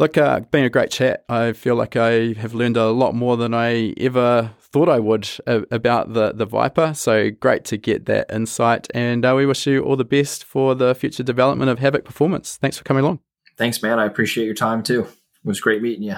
Look, 0.00 0.16
uh, 0.16 0.40
been 0.40 0.64
a 0.64 0.70
great 0.70 0.90
chat. 0.90 1.26
I 1.28 1.52
feel 1.52 1.74
like 1.74 1.94
I 1.94 2.32
have 2.32 2.54
learned 2.54 2.78
a 2.78 2.88
lot 2.88 3.14
more 3.14 3.36
than 3.36 3.52
I 3.52 3.92
ever 3.98 4.50
thought 4.58 4.88
I 4.88 4.98
would 4.98 5.28
about 5.46 6.14
the, 6.14 6.32
the 6.32 6.46
Viper. 6.46 6.94
So 6.94 7.30
great 7.30 7.66
to 7.66 7.76
get 7.76 8.06
that 8.06 8.32
insight. 8.32 8.88
And 8.94 9.26
uh, 9.26 9.34
we 9.36 9.44
wish 9.44 9.66
you 9.66 9.82
all 9.82 9.96
the 9.96 10.04
best 10.06 10.42
for 10.42 10.74
the 10.74 10.94
future 10.94 11.22
development 11.22 11.70
of 11.70 11.80
Havik 11.80 12.04
Performance. 12.04 12.56
Thanks 12.56 12.78
for 12.78 12.84
coming 12.84 13.04
along. 13.04 13.18
Thanks, 13.58 13.82
man. 13.82 13.98
I 13.98 14.06
appreciate 14.06 14.46
your 14.46 14.54
time 14.54 14.82
too. 14.82 15.02
It 15.02 15.44
was 15.44 15.60
great 15.60 15.82
meeting 15.82 16.04
you. 16.04 16.16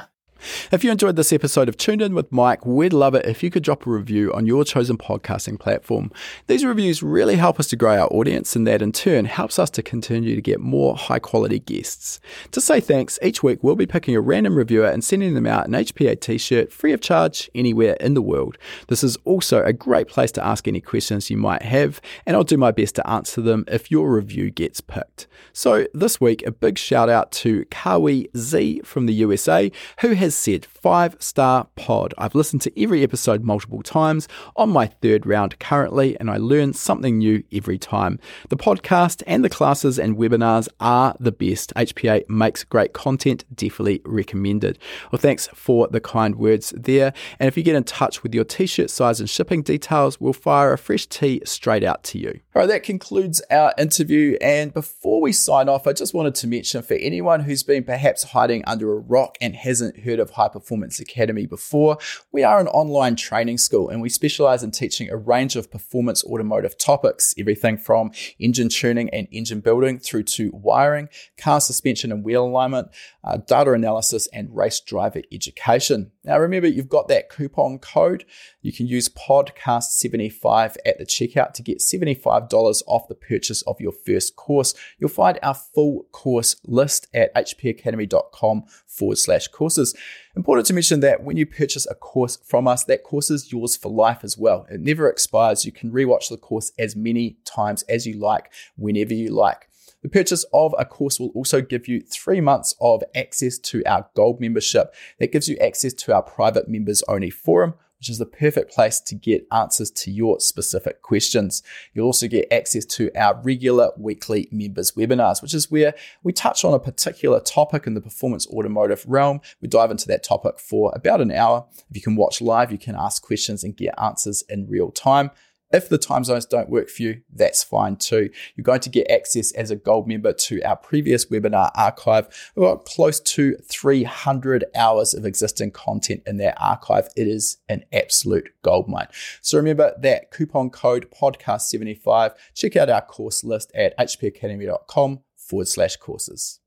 If 0.72 0.82
you 0.82 0.90
enjoyed 0.90 1.16
this 1.16 1.32
episode 1.32 1.68
of 1.68 1.76
Tuned 1.76 2.02
In 2.02 2.14
with 2.14 2.32
Mike, 2.32 2.66
we'd 2.66 2.92
love 2.92 3.14
it 3.14 3.26
if 3.26 3.42
you 3.42 3.50
could 3.50 3.62
drop 3.62 3.86
a 3.86 3.90
review 3.90 4.32
on 4.32 4.46
your 4.46 4.64
chosen 4.64 4.98
podcasting 4.98 5.58
platform. 5.58 6.10
These 6.46 6.64
reviews 6.64 7.02
really 7.02 7.36
help 7.36 7.60
us 7.60 7.68
to 7.68 7.76
grow 7.76 7.96
our 7.96 8.08
audience, 8.08 8.56
and 8.56 8.66
that 8.66 8.82
in 8.82 8.92
turn 8.92 9.26
helps 9.26 9.58
us 9.58 9.70
to 9.70 9.82
continue 9.82 10.34
to 10.34 10.42
get 10.42 10.60
more 10.60 10.96
high 10.96 11.18
quality 11.18 11.60
guests. 11.60 12.20
To 12.50 12.60
say 12.60 12.80
thanks, 12.80 13.18
each 13.22 13.42
week 13.42 13.62
we'll 13.62 13.76
be 13.76 13.86
picking 13.86 14.16
a 14.16 14.20
random 14.20 14.56
reviewer 14.56 14.86
and 14.86 15.04
sending 15.04 15.34
them 15.34 15.46
out 15.46 15.66
an 15.66 15.74
HPA 15.74 16.20
t 16.20 16.38
shirt 16.38 16.72
free 16.72 16.92
of 16.92 17.00
charge 17.00 17.50
anywhere 17.54 17.94
in 18.00 18.14
the 18.14 18.22
world. 18.22 18.58
This 18.88 19.04
is 19.04 19.16
also 19.24 19.62
a 19.62 19.72
great 19.72 20.08
place 20.08 20.32
to 20.32 20.44
ask 20.44 20.66
any 20.66 20.80
questions 20.80 21.30
you 21.30 21.36
might 21.36 21.62
have, 21.62 22.00
and 22.26 22.36
I'll 22.36 22.44
do 22.44 22.56
my 22.56 22.72
best 22.72 22.96
to 22.96 23.08
answer 23.08 23.40
them 23.40 23.64
if 23.68 23.90
your 23.90 24.12
review 24.12 24.50
gets 24.50 24.80
picked. 24.80 25.28
So, 25.52 25.86
this 25.92 26.20
week, 26.20 26.46
a 26.46 26.50
big 26.50 26.78
shout 26.78 27.08
out 27.08 27.30
to 27.32 27.64
Kawi 27.66 28.28
Z 28.36 28.80
from 28.84 29.06
the 29.06 29.14
USA, 29.14 29.70
who 30.00 30.10
has 30.32 30.38
said 30.38 30.64
five 30.64 31.14
star 31.18 31.68
pod. 31.76 32.14
I've 32.16 32.34
listened 32.34 32.62
to 32.62 32.82
every 32.82 33.02
episode 33.02 33.44
multiple 33.44 33.82
times 33.82 34.28
on 34.56 34.70
my 34.70 34.86
third 34.86 35.26
round 35.26 35.58
currently, 35.58 36.18
and 36.18 36.30
I 36.30 36.38
learn 36.38 36.72
something 36.72 37.18
new 37.18 37.44
every 37.52 37.78
time. 37.78 38.18
The 38.48 38.56
podcast 38.56 39.22
and 39.26 39.44
the 39.44 39.50
classes 39.50 39.98
and 39.98 40.16
webinars 40.16 40.68
are 40.80 41.14
the 41.20 41.32
best. 41.32 41.74
HPA 41.76 42.26
makes 42.30 42.64
great 42.64 42.94
content, 42.94 43.44
definitely 43.54 44.00
recommended. 44.06 44.78
Well, 45.10 45.20
thanks 45.20 45.48
for 45.48 45.86
the 45.88 46.00
kind 46.00 46.36
words 46.36 46.72
there. 46.74 47.12
And 47.38 47.46
if 47.46 47.58
you 47.58 47.62
get 47.62 47.76
in 47.76 47.84
touch 47.84 48.22
with 48.22 48.34
your 48.34 48.44
t 48.44 48.64
shirt 48.64 48.88
size 48.88 49.20
and 49.20 49.28
shipping 49.28 49.62
details, 49.62 50.18
we'll 50.18 50.32
fire 50.32 50.72
a 50.72 50.78
fresh 50.78 51.06
tee 51.06 51.42
straight 51.44 51.84
out 51.84 52.04
to 52.04 52.18
you. 52.18 52.40
All 52.54 52.62
right, 52.62 52.68
that 52.68 52.84
concludes 52.84 53.42
our 53.50 53.74
interview. 53.76 54.38
And 54.40 54.72
before 54.72 55.20
we 55.20 55.32
sign 55.32 55.68
off, 55.68 55.86
I 55.86 55.92
just 55.92 56.14
wanted 56.14 56.34
to 56.36 56.46
mention 56.46 56.82
for 56.82 56.94
anyone 56.94 57.40
who's 57.40 57.62
been 57.62 57.84
perhaps 57.84 58.22
hiding 58.22 58.64
under 58.66 58.92
a 58.92 58.98
rock 58.98 59.36
and 59.42 59.54
hasn't 59.54 60.00
heard 60.00 60.21
of 60.22 60.30
High 60.30 60.48
Performance 60.48 60.98
Academy 61.00 61.44
before, 61.46 61.98
we 62.32 62.42
are 62.42 62.58
an 62.58 62.68
online 62.68 63.16
training 63.16 63.58
school 63.58 63.90
and 63.90 64.00
we 64.00 64.08
specialize 64.08 64.62
in 64.62 64.70
teaching 64.70 65.10
a 65.10 65.16
range 65.16 65.56
of 65.56 65.70
performance 65.70 66.24
automotive 66.24 66.78
topics, 66.78 67.34
everything 67.38 67.76
from 67.76 68.12
engine 68.38 68.70
tuning 68.70 69.10
and 69.10 69.28
engine 69.30 69.60
building 69.60 69.98
through 69.98 70.22
to 70.22 70.50
wiring, 70.54 71.08
car 71.36 71.60
suspension 71.60 72.10
and 72.10 72.24
wheel 72.24 72.46
alignment, 72.46 72.88
uh, 73.24 73.36
data 73.36 73.72
analysis, 73.72 74.26
and 74.32 74.56
race 74.56 74.80
driver 74.80 75.20
education. 75.30 76.12
Now, 76.24 76.38
remember, 76.38 76.68
you've 76.68 76.88
got 76.88 77.08
that 77.08 77.28
coupon 77.28 77.78
code. 77.78 78.24
You 78.62 78.72
can 78.72 78.86
use 78.86 79.08
podcast75 79.08 80.76
at 80.86 80.98
the 80.98 81.04
checkout 81.04 81.52
to 81.54 81.62
get 81.62 81.78
$75 81.78 82.82
off 82.86 83.08
the 83.08 83.14
purchase 83.14 83.62
of 83.62 83.80
your 83.80 83.92
first 83.92 84.36
course. 84.36 84.74
You'll 84.98 85.10
find 85.10 85.38
our 85.42 85.54
full 85.54 86.06
course 86.12 86.56
list 86.64 87.08
at 87.12 87.34
hpacademy.com 87.34 88.64
forward 88.86 89.18
slash 89.18 89.48
courses. 89.48 89.94
Important 90.36 90.66
to 90.68 90.74
mention 90.74 91.00
that 91.00 91.24
when 91.24 91.36
you 91.36 91.44
purchase 91.44 91.86
a 91.90 91.94
course 91.94 92.38
from 92.44 92.68
us, 92.68 92.84
that 92.84 93.02
course 93.02 93.30
is 93.30 93.52
yours 93.52 93.76
for 93.76 93.90
life 93.90 94.20
as 94.22 94.38
well. 94.38 94.66
It 94.70 94.80
never 94.80 95.08
expires. 95.10 95.66
You 95.66 95.72
can 95.72 95.90
rewatch 95.90 96.28
the 96.28 96.36
course 96.36 96.72
as 96.78 96.96
many 96.96 97.38
times 97.44 97.82
as 97.84 98.06
you 98.06 98.18
like, 98.18 98.52
whenever 98.76 99.12
you 99.12 99.30
like. 99.30 99.68
The 100.02 100.08
purchase 100.08 100.44
of 100.52 100.74
a 100.78 100.84
course 100.84 101.20
will 101.20 101.28
also 101.28 101.60
give 101.60 101.86
you 101.86 102.00
three 102.00 102.40
months 102.40 102.74
of 102.80 103.02
access 103.14 103.56
to 103.58 103.84
our 103.84 104.08
gold 104.14 104.40
membership. 104.40 104.94
That 105.18 105.32
gives 105.32 105.48
you 105.48 105.56
access 105.58 105.92
to 105.94 106.14
our 106.14 106.22
private 106.22 106.68
members 106.68 107.02
only 107.08 107.30
forum, 107.30 107.74
which 108.02 108.10
is 108.10 108.18
the 108.18 108.26
perfect 108.26 108.72
place 108.72 108.98
to 108.98 109.14
get 109.14 109.46
answers 109.52 109.88
to 109.88 110.10
your 110.10 110.40
specific 110.40 111.02
questions. 111.02 111.62
You'll 111.94 112.06
also 112.06 112.26
get 112.26 112.52
access 112.52 112.84
to 112.86 113.12
our 113.14 113.40
regular 113.44 113.92
weekly 113.96 114.48
members 114.50 114.90
webinars, 114.90 115.40
which 115.40 115.54
is 115.54 115.70
where 115.70 115.94
we 116.24 116.32
touch 116.32 116.64
on 116.64 116.74
a 116.74 116.80
particular 116.80 117.38
topic 117.38 117.86
in 117.86 117.94
the 117.94 118.00
performance 118.00 118.44
automotive 118.48 119.04
realm. 119.06 119.40
We 119.60 119.68
dive 119.68 119.92
into 119.92 120.08
that 120.08 120.24
topic 120.24 120.58
for 120.58 120.90
about 120.96 121.20
an 121.20 121.30
hour. 121.30 121.64
If 121.90 121.94
you 121.94 122.02
can 122.02 122.16
watch 122.16 122.40
live, 122.40 122.72
you 122.72 122.78
can 122.78 122.96
ask 122.96 123.22
questions 123.22 123.62
and 123.62 123.76
get 123.76 123.94
answers 124.02 124.42
in 124.48 124.66
real 124.66 124.90
time. 124.90 125.30
If 125.72 125.88
the 125.88 125.98
time 125.98 126.24
zones 126.24 126.44
don't 126.44 126.68
work 126.68 126.88
for 126.88 127.02
you, 127.02 127.22
that's 127.32 127.62
fine 127.62 127.96
too. 127.96 128.30
You're 128.54 128.64
going 128.64 128.80
to 128.80 128.90
get 128.90 129.10
access 129.10 129.52
as 129.52 129.70
a 129.70 129.76
gold 129.76 130.06
member 130.06 130.32
to 130.32 130.62
our 130.62 130.76
previous 130.76 131.26
webinar 131.26 131.70
archive. 131.74 132.28
We've 132.54 132.64
got 132.64 132.84
close 132.84 133.20
to 133.20 133.56
300 133.56 134.64
hours 134.74 135.14
of 135.14 135.24
existing 135.24 135.72
content 135.72 136.22
in 136.26 136.36
that 136.38 136.60
archive. 136.60 137.08
It 137.16 137.26
is 137.26 137.58
an 137.68 137.84
absolute 137.92 138.50
goldmine. 138.62 139.08
So 139.40 139.58
remember 139.58 139.94
that 140.00 140.30
coupon 140.30 140.70
code 140.70 141.08
podcast75. 141.10 142.34
Check 142.54 142.76
out 142.76 142.90
our 142.90 143.02
course 143.02 143.42
list 143.44 143.72
at 143.74 143.96
hpacademy.com 143.98 145.20
forward 145.36 145.68
slash 145.68 145.96
courses. 145.96 146.60